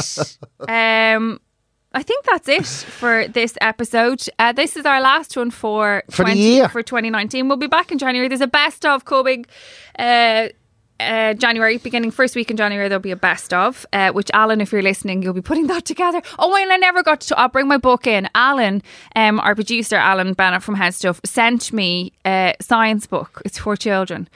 Um, 0.69 1.41
I 1.93 2.03
think 2.03 2.25
that's 2.25 2.49
it 2.49 2.67
for 2.67 3.27
this 3.29 3.55
episode. 3.61 4.23
Uh, 4.39 4.53
this 4.53 4.77
is 4.77 4.85
our 4.85 5.01
last 5.01 5.37
one 5.37 5.51
for 5.51 6.03
For 6.11 6.25
the 6.25 6.35
year. 6.37 6.69
for 6.69 6.83
2019. 6.83 7.49
We'll 7.49 7.57
be 7.59 7.69
back 7.69 7.91
in 7.93 7.99
January. 7.99 8.29
There's 8.29 8.41
a 8.41 8.47
best 8.47 8.85
of 8.85 9.05
coming. 9.05 9.47
Uh, 9.99 10.49
uh, 11.01 11.35
January, 11.35 11.79
beginning 11.79 12.11
first 12.11 12.35
week 12.35 12.51
in 12.51 12.57
January, 12.57 12.89
there'll 12.89 13.01
be 13.01 13.11
a 13.11 13.17
best 13.17 13.53
of, 13.53 13.87
uh, 13.93 14.11
which 14.13 14.31
Alan, 14.33 14.61
if 14.61 14.73
you're 14.73 14.83
listening, 14.83 15.23
you'll 15.23 15.35
be 15.35 15.43
putting 15.43 15.67
that 15.67 15.85
together. 15.85 16.23
Oh, 16.39 16.55
and 16.57 16.73
I 16.73 16.77
never 16.77 17.03
got 17.03 17.21
to. 17.23 17.39
I'll 17.39 17.49
bring 17.49 17.69
my 17.69 17.77
book 17.77 18.07
in. 18.07 18.29
Alan, 18.35 18.83
um, 19.15 19.41
our 19.41 19.55
producer, 19.55 19.97
Alan 19.97 20.33
Bennett 20.33 20.63
from 20.63 20.75
Head 20.75 20.95
Stuff, 20.95 21.21
sent 21.25 21.73
me 21.73 22.13
a 22.25 22.55
science 22.61 23.07
book. 23.07 23.43
It's 23.45 23.59
for 23.59 23.77
children. 23.77 24.29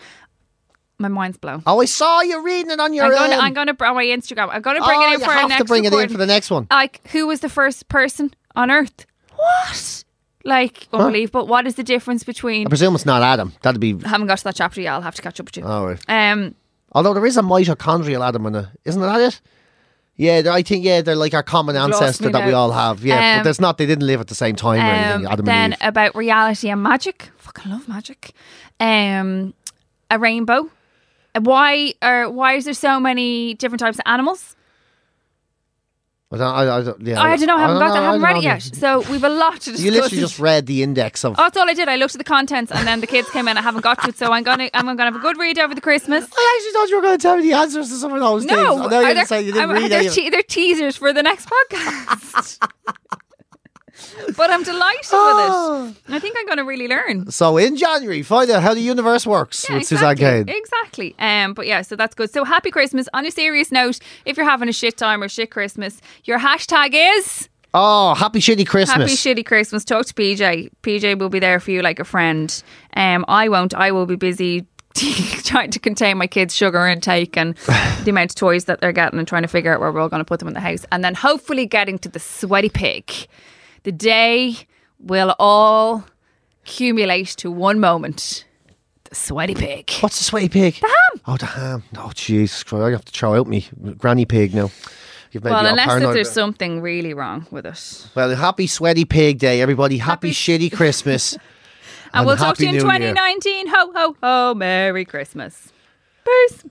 My 0.98 1.08
mind's 1.08 1.38
blown. 1.38 1.62
Oh, 1.66 1.80
I 1.80 1.86
saw 1.86 2.20
you 2.20 2.44
reading 2.44 2.70
it 2.70 2.78
on 2.78 2.92
your. 2.92 3.06
I'm 3.06 3.12
gonna, 3.12 3.36
I'm 3.36 3.54
gonna 3.54 3.76
on 3.80 3.94
my 3.94 4.04
Instagram. 4.04 4.50
I'm 4.52 4.61
gonna 4.61 4.84
bring 4.84 4.98
oh, 4.98 5.11
it 5.11 5.14
in 5.14 5.20
for 5.20 5.30
our 5.30 5.48
have 5.48 5.58
to 5.58 5.64
bring 5.64 5.86
it 5.86 5.92
in 5.94 6.08
for 6.11 6.18
the 6.18 6.26
next 6.26 6.50
one. 6.50 6.66
Like, 6.70 7.00
who 7.08 7.26
was 7.26 7.40
the 7.40 7.48
first 7.48 7.88
person 7.88 8.34
on 8.54 8.70
Earth? 8.70 9.06
What? 9.34 10.04
Like, 10.45 10.88
unbelievable. 10.93 11.41
But 11.43 11.49
what 11.49 11.66
is 11.66 11.74
the 11.74 11.82
difference 11.82 12.24
between? 12.24 12.66
I 12.66 12.68
presume 12.70 12.95
it's 12.95 13.07
not 13.07 13.22
Adam. 13.22 13.53
That'd 13.62 13.80
be. 13.80 13.97
I 14.05 14.09
haven't 14.09 14.26
got 14.26 14.38
to 14.38 14.45
that 14.45 14.57
chapter 14.57 14.80
yet. 14.80 14.93
I'll 14.95 15.03
have 15.03 15.14
to 15.16 15.22
catch 15.22 15.38
up 15.41 15.47
with 15.47 15.57
you. 15.57 15.64
Oh, 15.64 15.86
right. 15.86 16.01
Um, 16.09 16.55
Although 16.93 17.14
there 17.14 17.26
is 17.26 17.36
a 17.36 17.43
mitochondrial 17.43 18.26
Adam 18.26 18.47
in 18.47 18.55
it, 18.57 18.66
isn't 18.84 19.01
that 19.01 19.20
it? 19.20 19.41
Yeah, 20.16 20.43
I 20.53 20.62
think 20.62 20.84
yeah, 20.84 21.01
they're 21.03 21.14
like 21.16 21.32
our 21.34 21.43
common 21.43 21.76
ancestor 21.76 22.28
that 22.30 22.45
we 22.47 22.53
all 22.53 22.72
have. 22.72 23.03
Yeah, 23.05 23.14
Um, 23.34 23.38
but 23.38 23.45
there's 23.45 23.61
not. 23.61 23.78
They 23.78 23.86
didn't 23.86 24.07
live 24.07 24.20
at 24.20 24.26
the 24.26 24.34
same 24.34 24.55
time 24.57 24.80
or 24.80 24.93
anything. 24.93 25.26
um, 25.26 25.32
Adam 25.32 25.47
then 25.47 25.76
about 25.80 26.14
reality 26.14 26.68
and 26.68 26.82
magic. 26.82 27.30
Fucking 27.38 27.70
love 27.72 27.88
magic. 27.88 28.32
Um, 28.78 29.55
a 30.11 30.18
rainbow. 30.18 30.68
Why 31.38 31.95
are 32.03 32.28
why 32.28 32.55
is 32.55 32.64
there 32.64 32.74
so 32.74 32.99
many 33.01 33.55
different 33.55 33.80
types 33.80 33.97
of 33.99 34.03
animals? 34.05 34.57
I 36.33 36.37
don't, 36.37 36.55
I, 36.55 36.76
I 36.76 36.83
don't, 36.83 37.01
yeah, 37.01 37.20
I 37.20 37.37
don't 37.37 37.47
know. 37.49 37.57
I 37.57 37.61
haven't 37.61 37.78
got 37.81 37.89
that. 37.89 37.97
I 37.97 38.01
know, 38.01 38.07
haven't 38.07 38.22
read 38.22 38.37
it 38.37 38.43
yet. 38.45 38.62
So 38.62 39.01
we've 39.11 39.24
a 39.24 39.28
lot 39.28 39.55
to 39.62 39.72
discuss. 39.72 39.81
You 39.81 39.91
literally 39.91 40.20
just 40.20 40.39
read 40.39 40.66
the 40.66 40.85
index 40.85 41.24
of. 41.24 41.33
Oh, 41.33 41.43
that's 41.43 41.57
all 41.57 41.68
I 41.68 41.74
did. 41.74 41.89
I 41.89 41.97
looked 41.97 42.14
at 42.14 42.18
the 42.18 42.24
contents, 42.24 42.70
and 42.70 42.87
then 42.87 43.01
the 43.01 43.09
kids 43.09 43.28
came 43.31 43.49
in. 43.49 43.57
I 43.59 43.62
haven't 43.62 43.81
got 43.81 44.01
to 44.03 44.11
it, 44.11 44.16
so 44.16 44.31
I'm 44.31 44.45
gonna 44.45 44.70
I'm 44.72 44.85
gonna 44.85 45.07
have 45.07 45.16
a 45.16 45.18
good 45.18 45.39
read 45.39 45.59
over 45.59 45.74
the 45.74 45.81
Christmas. 45.81 46.24
I 46.33 46.57
actually 46.57 46.72
thought 46.72 46.89
you 46.89 46.97
were 46.97 47.03
going 47.03 47.18
to 47.18 47.22
tell 47.22 47.37
me 47.37 47.43
the 47.43 47.55
answers 47.55 47.89
to 47.89 47.97
some 47.97 48.12
of 48.12 48.20
those 48.20 48.45
things. 48.45 48.53
No, 48.53 48.85
are 48.85 48.89
gonna 48.89 49.26
say 49.26 49.43
you 49.43 49.53
didn't 49.53 49.70
read 49.70 49.91
they're, 49.91 49.99
any 49.99 50.07
of 50.07 50.12
it. 50.12 50.14
te- 50.14 50.31
they're 50.31 50.43
teasers 50.43 50.97
for 50.97 51.12
the 51.12 51.24
next 51.24 51.49
podcast. 51.49 52.68
but 54.36 54.50
I'm 54.50 54.62
delighted 54.62 55.06
Oh. 55.12 55.84
with 55.86 55.96
it. 56.08 56.14
I 56.14 56.18
think 56.18 56.36
I'm 56.38 56.46
going 56.46 56.58
to 56.58 56.64
really 56.64 56.88
learn. 56.88 57.30
So 57.30 57.56
in 57.56 57.76
January, 57.76 58.22
find 58.22 58.50
out 58.50 58.62
how 58.62 58.74
the 58.74 58.80
universe 58.80 59.26
works 59.26 59.66
Yeah, 59.68 59.76
with 59.76 59.86
Suzanne 59.86 60.12
exactly. 60.12 60.52
Kane. 60.52 60.56
Exactly. 60.62 61.14
Um, 61.18 61.54
but 61.54 61.66
yeah, 61.66 61.82
so 61.82 61.96
that's 61.96 62.14
good. 62.14 62.30
So 62.32 62.44
happy 62.44 62.70
Christmas. 62.70 63.08
On 63.14 63.24
a 63.26 63.30
serious 63.30 63.70
note, 63.72 63.98
if 64.24 64.36
you're 64.36 64.46
having 64.48 64.68
a 64.68 64.72
shit 64.72 64.96
time 64.96 65.22
or 65.22 65.28
shit 65.28 65.50
Christmas, 65.50 66.00
your 66.24 66.38
hashtag 66.38 66.90
is 66.92 67.48
Oh, 67.72 68.14
happy 68.14 68.40
shitty 68.40 68.66
Christmas. 68.66 68.96
happy 68.96 69.12
shitty 69.12 69.46
Christmas. 69.46 69.84
Talk 69.84 70.04
to 70.06 70.14
PJ. 70.14 70.70
PJ 70.82 71.18
will 71.18 71.28
be 71.28 71.38
there 71.38 71.61
for 71.61 71.70
you 71.70 71.82
like 71.82 72.00
a 72.00 72.04
friend. 72.04 72.62
Um, 72.96 73.24
I 73.28 73.48
won't. 73.48 73.74
I 73.74 73.92
will 73.92 74.06
be 74.06 74.16
busy 74.16 74.66
trying 75.44 75.70
to 75.70 75.78
contain 75.78 76.18
my 76.18 76.26
kids' 76.26 76.52
sugar 76.56 76.84
intake 76.88 77.36
and 77.36 77.54
the 78.02 78.11
amount 78.11 78.32
of 78.32 78.34
toys 78.34 78.64
that 78.64 78.80
they're 78.80 78.90
getting 78.90 79.20
and 79.20 79.28
trying 79.28 79.42
to 79.42 79.48
figure 79.48 79.72
out 79.72 79.78
where 79.78 79.92
we're 79.92 80.00
all 80.00 80.08
going 80.08 80.18
to 80.20 80.24
put 80.24 80.40
them 80.40 80.48
in 80.48 80.54
the 80.54 80.61
house. 80.61 80.84
And 80.90 81.04
then 81.04 81.14
hopefully 81.14 81.64
getting 81.64 81.96
to 82.00 82.08
the 82.08 82.18
sweaty 82.18 82.70
pig. 82.70 83.12
The 83.83 83.93
day 83.93 84.57
will 84.99 85.35
all 85.39 86.05
accumulate 86.64 87.28
to 87.39 87.51
one 87.51 87.81
moment. 87.81 88.45
The 89.05 89.14
sweaty 89.14 89.55
pig. 89.55 89.91
What's 90.01 90.18
the 90.18 90.24
sweaty 90.24 90.49
pig? 90.49 90.74
The 90.74 90.87
ham. 90.87 91.20
Oh, 91.26 91.37
the 91.37 91.47
ham. 91.47 91.83
Oh, 91.97 92.12
Jesus 92.14 92.62
Christ. 92.62 92.83
I 92.85 92.91
have 92.91 93.05
to 93.05 93.12
throw 93.12 93.35
out 93.35 93.49
me 93.49 93.66
granny 93.99 94.24
pig 94.24 94.55
now. 94.55 94.70
You've 95.33 95.45
made 95.45 95.51
Well, 95.51 95.62
me 95.62 95.68
all 95.68 95.72
unless 95.72 95.85
if 95.87 95.89
paranoid. 95.91 96.16
there's 96.16 96.31
something 96.31 96.81
really 96.81 97.14
wrong 97.14 97.47
with 97.51 97.64
us. 97.66 98.09
Well, 98.14 98.35
happy 98.35 98.66
sweaty 98.66 99.05
pig 99.05 99.39
day, 99.39 99.61
everybody. 99.61 99.99
Happy, 99.99 100.28
Happy- 100.28 100.31
shitty 100.33 100.72
Christmas. 100.76 101.37
And, 102.12 102.26
we'll 102.26 102.37
talk 102.37 102.57
to 102.57 102.62
you 102.64 102.68
in 102.70 102.74
New 102.74 102.81
Year. 102.83 103.14
2019. 103.14 103.66
Ho, 103.68 103.93
ho, 103.95 104.16
ho. 104.22 104.55
Merry 104.55 105.05
Christmas. 105.05 105.72
Peace. 106.24 106.64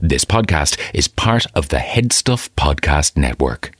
This 0.00 0.24
podcast 0.24 0.80
is 0.92 1.06
part 1.06 1.46
of 1.54 1.68
the 1.68 1.78
Head 1.78 2.12
Stuff 2.12 2.54
Podcast 2.56 3.16
Network. 3.16 3.70